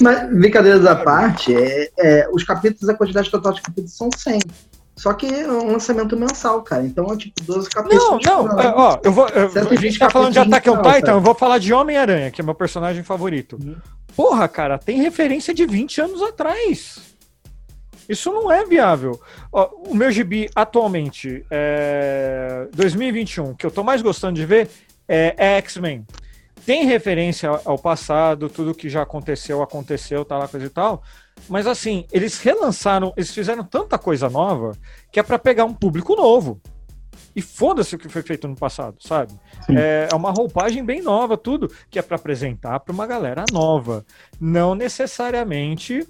Mas, 0.00 0.30
brincadeiras 0.32 0.86
à 0.86 0.94
parte, 0.94 1.54
é, 1.54 1.90
é, 1.98 2.28
os 2.32 2.44
capítulos, 2.44 2.88
a 2.88 2.94
quantidade 2.94 3.30
total 3.30 3.52
de 3.52 3.60
capítulos 3.62 3.96
são 3.96 4.08
100. 4.16 4.38
Só 4.96 5.12
que 5.14 5.26
é 5.26 5.48
um 5.48 5.72
lançamento 5.72 6.16
mensal, 6.16 6.62
cara. 6.62 6.84
Então 6.84 7.06
é 7.12 7.16
tipo 7.16 7.42
12 7.42 7.68
capítulos. 7.68 8.24
Não, 8.24 8.44
não, 8.44 8.60
é, 8.60 8.72
ó, 8.76 8.98
eu 9.02 9.10
vou. 9.10 9.26
eu- 9.28 9.50
a 9.70 9.74
gente 9.74 9.98
tá 9.98 10.08
falando 10.10 10.32
de 10.32 10.38
on 10.38 10.44
inicial, 10.44 10.76
Titan, 10.76 10.92
sabe? 10.92 11.08
eu 11.10 11.20
vou 11.20 11.34
falar 11.34 11.58
de 11.58 11.72
Homem-Aranha, 11.72 12.30
que 12.30 12.40
é 12.40 12.44
meu 12.44 12.54
personagem 12.54 13.02
favorito. 13.02 13.58
Uhum. 13.60 13.74
Porra, 14.14 14.46
cara, 14.46 14.78
tem 14.78 15.00
referência 15.00 15.52
de 15.54 15.66
20 15.66 16.00
anos 16.02 16.22
atrás. 16.22 16.98
Isso 18.08 18.30
não 18.30 18.52
é 18.52 18.64
viável. 18.64 19.18
Ó, 19.50 19.70
o 19.88 19.94
meu 19.94 20.10
gibi 20.12 20.48
atualmente, 20.54 21.44
é 21.50 22.68
2021, 22.74 23.54
que 23.54 23.64
eu 23.64 23.70
tô 23.70 23.82
mais 23.82 24.02
gostando 24.02 24.34
de 24.34 24.44
ver, 24.44 24.68
é, 25.08 25.34
é 25.36 25.56
X-Men. 25.58 26.04
Tem 26.64 26.84
referência 26.86 27.48
ao- 27.64 27.78
passado, 27.78 28.48
tudo 28.48 28.74
que 28.74 28.88
já 28.88 29.02
aconteceu, 29.02 29.62
aconteceu, 29.62 30.24
lá, 30.28 30.46
coisa 30.46 30.66
e 30.66 30.70
tal. 30.70 31.02
Mas 31.48 31.66
assim, 31.66 32.06
eles 32.12 32.40
relançaram, 32.40 33.12
eles 33.16 33.32
fizeram 33.34 33.64
tanta 33.64 33.98
coisa 33.98 34.28
nova 34.30 34.72
que 35.10 35.18
é 35.18 35.22
pra 35.22 35.38
pegar 35.38 35.64
um 35.64 35.74
público 35.74 36.14
novo. 36.14 36.60
E 37.34 37.40
foda-se 37.42 37.96
o 37.96 37.98
que 37.98 38.08
foi 38.08 38.22
feito 38.22 38.46
no 38.46 38.54
passado, 38.54 38.96
sabe? 39.00 39.32
É, 39.70 40.08
é 40.12 40.14
uma 40.14 40.30
roupagem 40.30 40.84
bem 40.84 41.00
nova, 41.02 41.36
tudo, 41.36 41.70
que 41.90 41.98
é 41.98 42.02
pra 42.02 42.16
apresentar 42.16 42.78
pra 42.80 42.92
uma 42.92 43.06
galera 43.06 43.44
nova. 43.50 44.04
Não 44.40 44.74
necessariamente 44.74 46.06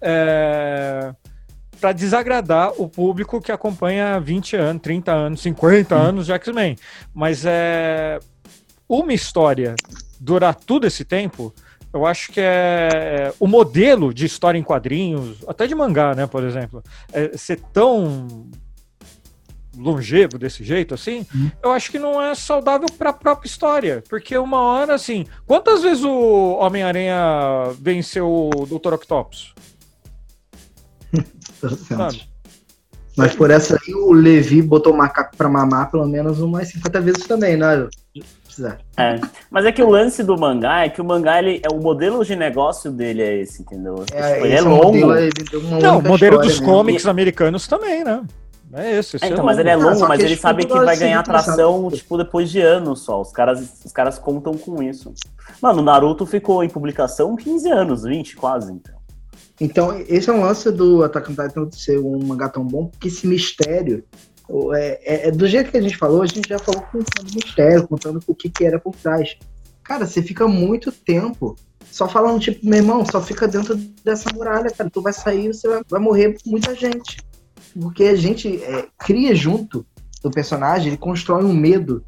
é, 0.00 1.12
para 1.80 1.92
desagradar 1.92 2.72
o 2.80 2.88
público 2.88 3.40
que 3.40 3.52
acompanha 3.52 4.18
20 4.20 4.56
anos, 4.56 4.82
30 4.82 5.12
anos, 5.12 5.40
50 5.42 5.94
anos 5.94 6.26
de 6.26 6.32
X-Men. 6.32 6.76
Mas 7.14 7.44
é 7.46 8.18
uma 8.90 9.12
história 9.12 9.76
durar 10.18 10.54
tudo 10.54 10.86
esse 10.86 11.04
tempo, 11.04 11.54
eu 11.92 12.04
acho 12.04 12.32
que 12.32 12.40
é 12.40 13.32
o 13.38 13.46
modelo 13.46 14.12
de 14.12 14.26
história 14.26 14.58
em 14.58 14.62
quadrinhos, 14.62 15.38
até 15.46 15.66
de 15.66 15.74
mangá, 15.74 16.14
né, 16.14 16.26
por 16.26 16.42
exemplo, 16.42 16.82
é 17.12 17.36
ser 17.36 17.60
tão 17.72 18.48
longevo 19.76 20.36
desse 20.36 20.64
jeito 20.64 20.92
assim, 20.92 21.24
eu 21.62 21.70
acho 21.70 21.90
que 21.90 21.98
não 21.98 22.20
é 22.20 22.34
saudável 22.34 22.88
para 22.98 23.10
a 23.10 23.12
própria 23.12 23.48
história, 23.48 24.02
porque 24.08 24.36
uma 24.36 24.60
hora 24.60 24.94
assim, 24.94 25.24
quantas 25.46 25.82
vezes 25.82 26.04
o 26.04 26.56
Homem-Aranha 26.58 27.16
venceu 27.80 28.50
o 28.52 28.66
Dr. 28.66 28.94
Octopus? 28.94 29.54
Mas 33.16 33.34
por 33.34 33.50
essa 33.50 33.74
aí, 33.74 33.94
o 33.94 34.12
Levi 34.12 34.62
botou 34.62 34.92
o 34.92 34.96
macaco 34.96 35.36
pra 35.36 35.48
mamar 35.48 35.90
pelo 35.90 36.06
menos 36.06 36.40
umas 36.40 36.68
50 36.68 37.00
vezes 37.00 37.26
também, 37.26 37.56
né? 37.56 37.88
Precisa. 38.60 38.78
É. 38.96 39.20
Mas 39.50 39.64
é 39.64 39.72
que 39.72 39.82
o 39.82 39.88
lance 39.88 40.22
do 40.22 40.38
mangá 40.38 40.84
é 40.84 40.88
que 40.88 41.00
o 41.00 41.04
mangá, 41.04 41.38
ele, 41.38 41.60
é 41.64 41.72
o 41.72 41.80
modelo 41.80 42.24
de 42.24 42.36
negócio 42.36 42.90
dele 42.90 43.22
é 43.22 43.38
esse, 43.38 43.62
entendeu? 43.62 44.04
É, 44.12 44.34
Tipo, 44.34 44.46
ele 44.46 44.54
é 44.54 44.60
longo. 44.60 44.84
modelo, 44.86 45.16
ele 45.16 45.30
deu 45.50 45.60
uma 45.60 45.78
Não, 45.78 45.98
o 45.98 46.02
modelo 46.02 46.38
dos 46.38 46.60
mesmo. 46.60 46.66
comics 46.66 47.06
americanos 47.06 47.66
também, 47.66 48.04
né? 48.04 48.22
É 48.72 48.98
esse. 48.98 49.16
esse 49.16 49.24
É, 49.24 49.28
então, 49.28 49.42
é 49.42 49.46
mas 49.46 49.58
ele 49.58 49.68
é 49.68 49.72
Ah, 49.72 49.76
longo, 49.76 49.96
só 49.96 50.06
mas 50.08 50.20
ele 50.20 50.30
tipo, 50.30 50.42
sabe 50.42 50.64
que 50.64 50.78
vai 50.78 50.96
ganhar 50.96 51.20
atração, 51.20 51.90
tipo, 51.90 52.16
depois 52.16 52.50
de 52.50 52.60
anos 52.60 53.00
só. 53.00 53.20
Os 53.20 53.32
caras, 53.32 53.82
os 53.84 53.92
caras 53.92 54.18
contam 54.18 54.54
com 54.54 54.82
isso. 54.82 55.12
Mano, 55.60 55.80
o 55.80 55.84
Naruto 55.84 56.24
ficou 56.24 56.62
em 56.62 56.68
publicação 56.68 57.34
15 57.34 57.68
anos, 57.70 58.02
20 58.04 58.36
quase, 58.36 58.72
então. 58.72 58.94
Então, 59.62 59.94
esse 60.08 60.30
é 60.30 60.32
um 60.32 60.40
lance 60.40 60.70
do 60.72 61.02
Attack 61.04 61.30
on 61.30 61.34
Titan 61.34 61.68
de 61.68 61.76
ser 61.78 61.98
um 61.98 62.18
mangá 62.24 62.48
tão 62.48 62.64
bom, 62.64 62.86
porque 62.86 63.08
esse 63.08 63.26
mistério, 63.26 64.02
é, 64.74 65.00
é- 65.02 65.28
é 65.28 65.30
do 65.30 65.46
jeito 65.46 65.70
que 65.70 65.76
a 65.76 65.82
gente 65.82 65.96
falou, 65.96 66.22
a 66.22 66.26
gente 66.26 66.48
já 66.48 66.58
falou 66.58 66.82
contando 66.82 67.34
mistério, 67.34 67.86
contando 67.86 68.20
o 68.26 68.34
que, 68.34 68.48
que 68.48 68.64
era 68.64 68.78
por 68.78 68.94
trás. 68.96 69.36
Cara, 69.82 70.06
você 70.06 70.22
fica 70.22 70.46
muito 70.46 70.92
tempo 70.92 71.56
só 71.90 72.08
falando, 72.08 72.40
tipo, 72.40 72.64
meu 72.64 72.78
irmão, 72.78 73.04
só 73.04 73.20
fica 73.20 73.48
dentro 73.48 73.74
dessa 74.04 74.32
muralha, 74.32 74.70
cara. 74.70 74.88
Tu 74.88 75.02
vai 75.02 75.12
sair, 75.12 75.48
você 75.48 75.68
vai, 75.68 75.82
vai 75.88 76.00
morrer 76.00 76.36
muita 76.46 76.74
gente. 76.74 77.18
Porque 77.80 78.04
a 78.04 78.16
gente 78.16 78.62
é, 78.62 78.86
cria 78.98 79.34
junto 79.34 79.84
do 80.22 80.30
personagem, 80.30 80.88
ele 80.88 80.96
constrói 80.96 81.44
um 81.44 81.52
medo 81.52 82.04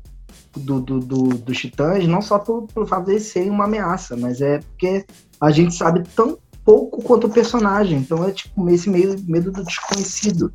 do, 0.56 0.80
do, 0.80 1.00
do, 1.00 1.28
dos 1.28 1.58
titãs, 1.58 2.06
não 2.06 2.20
só 2.20 2.38
pelo, 2.38 2.66
pelo 2.66 2.86
fato 2.86 3.06
de 3.06 3.40
uma 3.48 3.64
ameaça, 3.64 4.16
mas 4.16 4.40
é 4.40 4.58
porque 4.58 5.04
a 5.40 5.50
gente 5.50 5.74
sabe 5.74 6.02
tão 6.14 6.38
pouco 6.64 7.02
quanto 7.02 7.26
o 7.26 7.30
personagem. 7.30 7.98
Então 7.98 8.24
é 8.24 8.30
tipo 8.30 8.68
esse 8.70 8.88
meio, 8.88 9.16
medo 9.26 9.50
do 9.50 9.64
desconhecido 9.64 10.52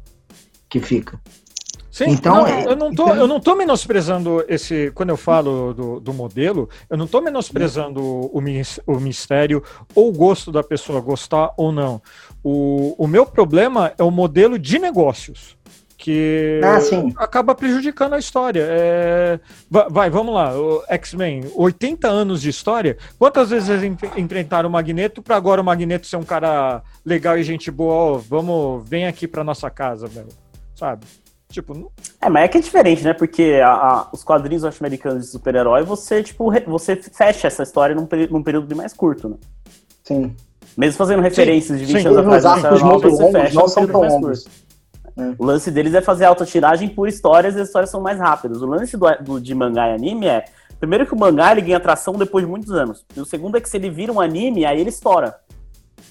que 0.69 0.79
fica. 0.79 1.19
Sim, 1.97 2.11
Então, 2.11 2.35
não, 2.35 2.45
é- 2.47 2.65
eu, 2.65 2.75
não 2.75 2.93
tô, 2.93 3.03
então- 3.05 3.15
eu 3.15 3.27
não 3.27 3.39
tô 3.39 3.55
menosprezando 3.55 4.45
esse. 4.47 4.91
Quando 4.93 5.09
eu 5.09 5.17
falo 5.17 5.73
do, 5.73 5.99
do 5.99 6.13
modelo, 6.13 6.69
eu 6.89 6.95
não 6.95 7.07
tô 7.07 7.21
menosprezando 7.21 7.99
o, 8.03 8.37
o 8.85 8.99
mistério 8.99 9.63
ou 9.95 10.09
o 10.09 10.11
gosto 10.13 10.51
da 10.51 10.61
pessoa, 10.61 11.01
gostar 11.01 11.51
ou 11.57 11.71
não. 11.71 11.99
O, 12.43 12.93
o 13.03 13.07
meu 13.07 13.25
problema 13.25 13.93
é 13.97 14.03
o 14.03 14.11
modelo 14.11 14.59
de 14.59 14.77
negócios. 14.77 15.57
Que 15.99 16.61
Ah, 16.63 17.23
acaba 17.23 17.55
prejudicando 17.55 18.13
a 18.13 18.19
história. 18.19 18.63
É, 18.69 19.39
va- 19.67 19.87
vai, 19.89 20.11
vamos 20.11 20.35
lá. 20.35 20.51
X-Men, 20.89 21.45
80 21.55 22.07
anos 22.07 22.43
de 22.43 22.49
história. 22.49 22.95
Quantas 23.17 23.49
vezes 23.49 23.67
eles 23.69 23.83
enf- 23.85 24.15
enfrentaram 24.17 24.69
o 24.69 24.71
Magneto 24.71 25.23
para 25.23 25.35
agora 25.35 25.59
o 25.59 25.65
Magneto 25.65 26.05
ser 26.05 26.17
um 26.17 26.23
cara 26.23 26.83
legal 27.03 27.35
e 27.39 27.43
gente 27.43 27.71
boa? 27.71 27.93
Ó, 27.95 28.17
vamos, 28.19 28.87
vem 28.87 29.07
aqui 29.07 29.27
pra 29.27 29.43
nossa 29.43 29.71
casa, 29.71 30.05
velho. 30.05 30.27
Sabe? 30.75 31.07
Tipo, 31.49 31.73
não- 31.73 31.89
É, 32.21 32.29
mas 32.29 32.43
é 32.43 32.47
que 32.49 32.57
é 32.57 32.61
diferente, 32.61 33.03
né? 33.03 33.13
Porque 33.13 33.59
a- 33.63 33.69
a- 33.71 34.07
os 34.11 34.23
quadrinhos 34.23 34.63
norte-americanos 34.63 35.25
de 35.25 35.31
super-herói, 35.31 35.83
você, 35.83 36.21
tipo, 36.21 36.49
re- 36.49 36.63
você 36.67 36.95
fecha 36.95 37.47
essa 37.47 37.63
história 37.63 37.95
num, 37.95 38.07
num 38.29 38.43
período 38.43 38.67
bem 38.67 38.77
mais 38.77 38.93
curto, 38.93 39.29
né? 39.29 39.35
Sim. 40.03 40.35
Mesmo 40.77 40.97
fazendo 40.97 41.21
referências 41.21 41.79
de 41.79 41.85
20 41.85 42.01
sim. 42.01 42.07
anos 42.07 42.19
Os 42.19 42.45
atrás, 42.45 42.65
arcos 42.65 42.81
muito 42.83 43.09
você 43.09 43.23
longos 43.23 43.31
fecha 43.41 43.55
não 43.55 43.67
são 43.67 43.83
período 43.85 43.91
tão 43.93 44.01
mais 44.01 44.13
longos. 44.13 44.43
curto. 44.43 45.35
O 45.39 45.45
lance 45.45 45.71
deles 45.71 45.93
é 45.95 46.01
fazer 46.01 46.25
alta 46.25 46.45
tiragem 46.45 46.89
por 46.89 47.07
histórias 47.07 47.55
e 47.55 47.61
as 47.61 47.67
histórias 47.67 47.89
são 47.89 47.99
mais 48.01 48.19
rápidas. 48.19 48.61
O 48.61 48.67
lance 48.67 48.95
do, 48.95 49.07
do- 49.21 49.41
de 49.41 49.55
mangá 49.55 49.89
e 49.89 49.95
anime 49.95 50.27
é, 50.27 50.45
primeiro 50.79 51.07
que 51.07 51.13
o 51.15 51.17
mangá 51.19 51.51
ele 51.53 51.61
ganha 51.61 51.77
atração 51.77 52.13
depois 52.13 52.45
de 52.45 52.51
muitos 52.51 52.71
anos. 52.71 53.03
E 53.15 53.19
o 53.19 53.25
segundo 53.25 53.57
é 53.57 53.61
que 53.61 53.67
se 53.67 53.77
ele 53.77 53.89
vira 53.89 54.11
um 54.11 54.19
anime, 54.21 54.63
aí 54.65 54.79
ele 54.79 54.89
estoura. 54.89 55.35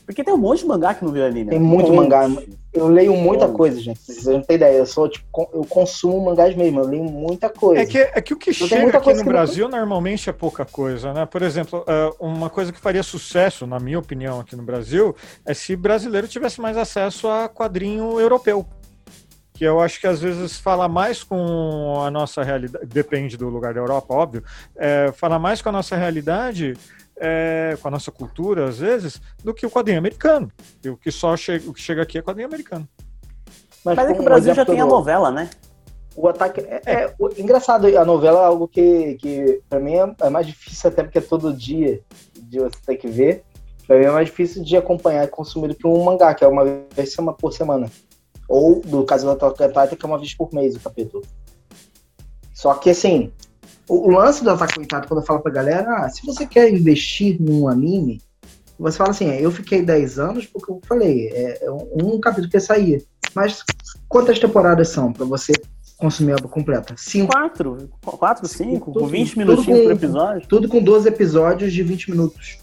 Porque 0.07 0.23
tem 0.23 0.33
um 0.33 0.39
monte 0.39 0.61
de 0.61 0.67
mangá 0.67 0.95
que 0.95 1.05
não 1.05 1.11
vira 1.11 1.27
anime. 1.27 1.51
Tem 1.51 1.59
né? 1.59 1.65
muito 1.67 1.91
Um 1.91 1.97
monte. 1.97 2.09
mangá. 2.11 2.43
Eu 2.73 2.87
leio 2.87 3.13
muita 3.17 3.49
coisa, 3.49 3.81
gente. 3.81 3.99
Vocês 4.01 4.25
não 4.27 4.41
têm 4.41 4.55
ideia. 4.55 4.77
Eu 4.77 4.87
sou, 4.87 5.09
tipo, 5.09 5.27
eu 5.53 5.65
consumo 5.65 6.25
mangás 6.25 6.55
mesmo. 6.55 6.79
Eu 6.81 6.87
leio 6.87 7.03
muita 7.03 7.49
coisa. 7.49 7.83
É 7.83 7.87
que, 7.87 7.99
é 7.99 8.21
que 8.21 8.33
o 8.33 8.37
que 8.37 8.53
tem 8.57 8.69
chega 8.69 8.99
aqui 8.99 9.09
no 9.11 9.19
que 9.19 9.25
não- 9.25 9.33
Brasil 9.33 9.69
normalmente 9.69 10.31
é 10.31 10.33
pouca 10.33 10.65
coisa, 10.65 11.13
né? 11.13 11.27
Por 11.27 11.43
exemplo, 11.43 11.85
é, 11.89 12.11
uma 12.21 12.49
coisa 12.49 12.73
que 12.73 12.79
faria 12.79 13.03
sucesso, 13.03 13.67
na 13.67 13.81
minha 13.81 13.99
opinião, 13.99 14.39
aqui 14.39 14.55
no 14.55 14.63
Brasil, 14.63 15.15
é 15.45 15.53
se 15.53 15.75
brasileiro 15.75 16.29
tivesse 16.29 16.61
mais 16.61 16.77
acesso 16.77 17.27
a 17.27 17.49
quadrinho 17.49 18.21
europeu. 18.21 18.65
Que 19.55 19.65
eu 19.65 19.81
acho 19.81 19.99
que 20.01 20.07
às 20.07 20.21
vezes 20.21 20.57
fala 20.59 20.87
mais 20.87 21.25
com 21.25 22.01
a 22.05 22.11
nossa 22.11 22.43
realidade, 22.45 22.87
depende 22.87 23.37
do 23.39 23.49
lugar 23.49 23.73
da 23.75 23.81
Europa, 23.81 24.15
óbvio, 24.15 24.45
é, 24.77 25.11
fala 25.17 25.39
mais 25.39 25.63
com 25.63 25.71
a 25.71 25.73
nossa 25.73 25.97
realidade, 25.97 26.75
é, 27.19 27.77
com 27.81 27.89
a 27.89 27.91
nossa 27.91 28.11
cultura, 28.11 28.69
às 28.69 28.79
vezes, 28.79 29.21
do 29.43 29.55
que 29.55 29.65
o 29.67 29.71
quadrinho 29.71 29.99
americano. 29.99 30.51
E 30.85 30.89
o 30.89 30.97
que 30.97 31.11
só 31.11 31.37
chega, 31.37 31.69
o 31.69 31.73
que 31.73 31.81
chega 31.81 32.03
aqui 32.03 32.19
é 32.19 32.23
quadrinho 32.23 32.49
americano. 32.49 32.89
Mas 33.85 33.99
é 33.99 34.13
que 34.13 34.21
o 34.21 34.25
Brasil 34.25 34.55
já 34.55 34.65
tem 34.65 34.81
a 34.81 34.87
novela, 34.87 35.31
né? 35.31 35.49
O 36.17 36.27
ataque. 36.29 36.61
É, 36.61 36.81
é, 36.87 37.15
o- 37.19 37.29
engraçado, 37.39 37.87
a 37.87 38.05
novela 38.05 38.41
é 38.43 38.45
algo 38.47 38.67
que, 38.67 39.15
que 39.17 39.61
pra 39.69 39.79
mim 39.79 39.95
é, 39.95 40.15
é 40.23 40.31
mais 40.31 40.47
difícil, 40.47 40.89
até 40.89 41.03
porque 41.03 41.19
é 41.19 41.21
todo 41.21 41.53
dia 41.53 42.01
de 42.35 42.59
você 42.59 42.77
ter 42.87 42.97
que 42.97 43.07
ver. 43.07 43.45
Pra 43.87 43.99
mim 43.99 44.07
é 44.07 44.11
mais 44.11 44.27
difícil 44.27 44.65
de 44.65 44.77
acompanhar 44.77 45.25
e 45.25 45.29
consumir 45.29 45.69
do 45.69 45.75
que 45.75 45.87
um 45.87 46.03
mangá, 46.03 46.35
que 46.35 46.43
é 46.43 46.49
uma 46.49 46.65
vez 46.65 47.15
por 47.39 47.53
semana. 47.53 47.89
Ou, 48.49 48.81
do 48.81 49.05
caso 49.05 49.29
on 49.29 49.37
Titan, 49.37 49.97
que 49.97 50.05
é 50.05 50.09
uma 50.09 50.19
vez 50.19 50.35
por 50.35 50.53
mês 50.53 50.75
o 50.75 50.81
capítulo. 50.81 51.23
Só 52.55 52.75
que, 52.75 52.91
assim, 52.91 53.31
O, 53.89 54.09
o 54.09 54.11
lance 54.11 54.43
do 54.43 54.51
Titan, 54.83 55.03
quando 55.03 55.21
eu 55.21 55.27
falo 55.27 55.41
pra 55.41 55.53
galera, 55.53 56.05
ah, 56.05 56.09
se 56.09 56.25
você 56.27 56.45
quer 56.47 56.73
investir 56.73 57.41
num 57.41 57.69
anime, 57.69 58.21
você 58.79 58.99
fala 58.99 59.11
assim, 59.11 59.29
é, 59.31 59.41
eu 59.45 59.51
fiquei 59.51 59.83
10 59.83 60.19
anos 60.19 60.47
porque 60.47 60.71
eu 60.71 60.81
falei, 60.87 61.29
é, 61.29 61.65
é 61.65 61.71
um, 61.71 62.19
capítulo 62.21 62.51
que 62.51 62.61
saía. 62.61 63.01
Mas 63.35 63.63
quantas 64.09 64.39
temporadas 64.39 64.89
são 64.89 65.13
pra 65.13 65.25
você 65.25 65.53
consumir 65.99 66.33
a 66.33 66.37
obra 66.37 66.49
completa? 66.49 66.95
Cinco. 66.97 67.33
Quatro? 67.33 67.91
Quatro, 68.03 68.49
cinco? 68.49 68.93
Tudo- 68.93 69.01
com 69.05 69.07
20 69.07 69.31
tudo 69.31 69.39
minutinhos 69.39 69.79
com- 69.79 69.85
por 69.85 69.93
episódio? 69.93 70.49
Tudo 70.49 70.69
com 70.69 70.83
12 70.83 71.09
episódios 71.09 71.73
de 71.73 71.83
20 71.83 72.11
minutos. 72.11 72.59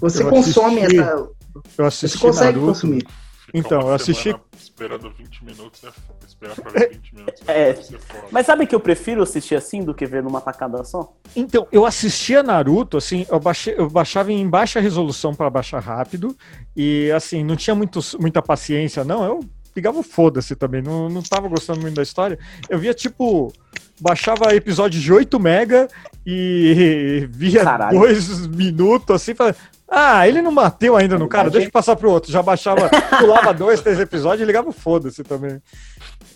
Você 0.00 0.22
Eu 0.22 0.30
consome 0.30 0.80
assisti. 0.80 1.00
essa. 1.00 1.10
Eu 1.10 1.34
Você 1.76 1.82
assisti 1.82 2.18
consegue 2.18 2.52
Naruto. 2.58 2.66
consumir. 2.66 3.06
Então, 3.52 3.80
eu 3.80 3.92
assisti- 3.94 4.22
semana 4.30 4.44
Esperando 4.80 5.10
20 5.10 5.44
minutos 5.44 5.84
é 5.84 5.90
foda. 5.90 6.18
Esperar 6.26 6.54
pra 6.56 6.70
ver 6.70 6.88
20 6.94 7.14
minutos 7.14 7.42
É. 7.46 7.74
ser 7.74 7.98
foda. 7.98 8.24
Mas 8.30 8.46
sabe 8.46 8.66
que 8.66 8.74
eu 8.74 8.80
prefiro 8.80 9.22
assistir 9.22 9.54
assim 9.54 9.82
do 9.82 9.92
que 9.92 10.06
ver 10.06 10.22
numa 10.22 10.40
tacada 10.40 10.82
só? 10.84 11.12
Então, 11.36 11.68
eu 11.70 11.84
assistia 11.84 12.42
Naruto, 12.42 12.96
assim, 12.96 13.26
eu, 13.30 13.38
baixei, 13.38 13.74
eu 13.76 13.90
baixava 13.90 14.32
em 14.32 14.48
baixa 14.48 14.80
resolução 14.80 15.34
para 15.34 15.50
baixar 15.50 15.80
rápido, 15.80 16.34
e 16.74 17.10
assim, 17.14 17.44
não 17.44 17.56
tinha 17.56 17.74
muito, 17.74 18.00
muita 18.18 18.40
paciência, 18.40 19.04
não. 19.04 19.22
Eu 19.22 19.40
pegava 19.74 19.98
o 19.98 20.02
foda-se 20.02 20.56
também, 20.56 20.80
não, 20.80 21.10
não 21.10 21.22
tava 21.22 21.46
gostando 21.46 21.80
muito 21.82 21.94
da 21.96 22.02
história. 22.02 22.38
Eu 22.68 22.78
via, 22.78 22.94
tipo, 22.94 23.52
baixava 24.00 24.54
episódios 24.54 25.02
de 25.02 25.12
8 25.12 25.38
mega 25.38 25.88
e 26.26 27.28
via 27.30 27.62
Caralho. 27.64 27.98
dois 27.98 28.46
minutos, 28.46 29.14
assim, 29.14 29.34
falava, 29.34 29.56
ah, 29.90 30.26
ele 30.28 30.40
não 30.40 30.54
bateu 30.54 30.96
ainda 30.96 31.18
no 31.18 31.28
cara, 31.28 31.50
deixa 31.50 31.66
eu 31.68 31.72
passar 31.72 31.96
pro 31.96 32.10
outro. 32.10 32.30
Já 32.30 32.42
baixava, 32.42 32.88
pulava 33.18 33.52
dois, 33.52 33.80
três 33.80 33.98
episódios 33.98 34.42
e 34.42 34.44
ligava 34.46 34.68
o 34.68 34.72
foda-se 34.72 35.24
também. 35.24 35.60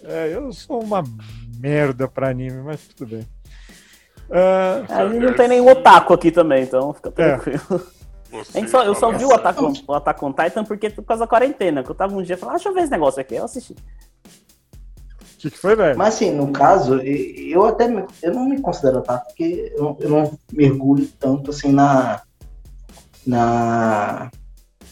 É, 0.02 0.34
eu 0.34 0.52
sou 0.52 0.82
uma 0.82 1.02
merda 1.58 2.08
pra 2.08 2.28
anime, 2.30 2.62
mas 2.62 2.80
tudo 2.88 3.10
bem. 3.16 3.28
Ah, 4.30 4.82
A 4.88 5.08
gente 5.08 5.24
não 5.24 5.34
tem 5.34 5.48
nenhum 5.48 5.68
otaku 5.70 6.12
aqui 6.14 6.30
também, 6.30 6.64
então 6.64 6.92
fica 6.92 7.10
É. 7.16 7.36
tranquilo. 7.36 7.86
Gente 8.52 8.68
só- 8.70 8.82
eu 8.82 8.94
só 8.96 9.12
vi 9.12 9.24
o 9.24 9.32
Attack, 9.32 9.62
on, 9.62 9.72
o 9.86 9.94
Attack 9.94 10.24
on 10.24 10.32
Titan 10.32 10.64
porque 10.64 10.90
por 10.90 11.04
causa 11.04 11.22
da 11.22 11.28
quarentena. 11.28 11.84
Que 11.84 11.90
eu 11.90 11.94
tava 11.94 12.16
um 12.16 12.22
dia 12.22 12.34
e 12.34 12.36
falei, 12.38 12.54
ah, 12.54 12.56
deixa 12.56 12.68
eu 12.68 12.74
ver 12.74 12.80
esse 12.82 12.90
negócio 12.90 13.20
aqui. 13.20 13.36
Eu 13.36 13.44
assisti. 13.44 13.74
o 13.74 15.38
que, 15.38 15.50
que 15.50 15.58
foi, 15.58 15.76
velho? 15.76 15.96
Mas 15.96 16.14
assim, 16.14 16.32
no 16.32 16.50
caso, 16.50 17.00
eu 17.02 17.64
até 17.64 17.86
me- 17.86 18.04
eu 18.22 18.34
não 18.34 18.48
me 18.48 18.60
considero 18.60 18.98
otaku, 18.98 19.26
porque 19.28 19.72
eu, 19.76 19.96
eu 20.00 20.08
não 20.08 20.38
mergulho 20.52 21.06
tanto 21.20 21.50
assim 21.50 21.70
na. 21.70 22.22
Na. 23.26 24.30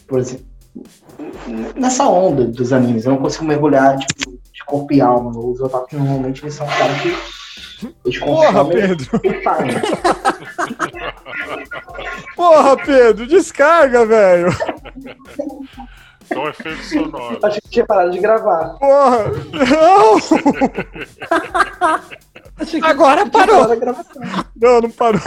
Por 0.06 0.18
exemplo. 0.20 0.46
Nessa 1.76 2.04
onda 2.04 2.46
dos 2.46 2.72
animes. 2.72 3.04
Eu 3.04 3.12
não 3.12 3.18
consigo 3.18 3.44
mergulhar, 3.44 3.98
tipo, 3.98 4.30
de 4.30 4.64
corpo 4.64 4.92
e 4.92 5.00
alma. 5.00 5.30
Os 5.38 5.60
otakus 5.60 5.92
normalmente 5.98 6.42
eles 6.42 6.54
são 6.54 6.66
caras 6.66 7.00
que. 7.00 7.14
Eles 8.04 8.18
Porra, 8.20 8.64
Pedro! 8.64 9.20
Porra, 12.36 12.76
Pedro, 12.76 13.26
descarga, 13.26 14.06
velho! 14.06 14.48
Um 16.34 16.48
efeito 16.48 16.82
sonoro. 16.84 17.38
Achei 17.42 17.60
que 17.60 17.68
tinha 17.68 17.84
parado 17.84 18.12
de 18.12 18.20
gravar. 18.20 18.78
Porra! 18.78 19.24
Não! 19.70 20.14
Achei 22.56 22.80
que 22.80 22.86
Agora 22.86 23.28
parou! 23.28 23.56
parado 23.56 23.72
a 23.72 23.76
gravação. 23.76 24.22
Não, 24.56 24.80
não 24.80 24.90
parou. 24.90 25.20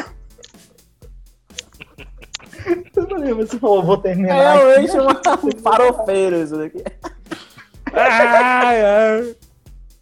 Você 3.35 3.59
falou, 3.59 3.83
vou 3.83 3.97
terminar. 3.97 4.57
É, 4.57 4.63
eu 4.63 4.81
encho 4.81 4.97
um 5.01 5.61
farofeiro 5.61 6.37
isso 6.37 6.57
daqui. 6.57 6.83
Ai, 7.93 8.81
ai. 8.81 9.35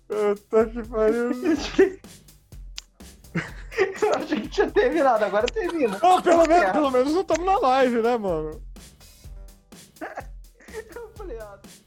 Eu 0.10 0.36
tô 0.50 0.66
te 0.66 0.84
falando. 0.84 1.34
Eu 4.02 4.16
achei 4.16 4.42
que 4.42 4.48
tinha 4.50 4.70
terminado, 4.72 5.26
agora 5.26 5.48
termina. 5.48 5.98
Oh, 6.02 6.22
pelo, 6.22 6.48
menos, 6.48 6.64
é. 6.64 6.72
pelo 6.72 6.92
menos 6.92 7.14
não 7.14 7.22
estamos 7.22 7.46
na 7.46 7.58
live, 7.60 8.02
né, 8.02 8.18
mano? 8.18 8.62
Eu 10.96 11.12
falei, 11.16 11.38
ó. 11.40 11.83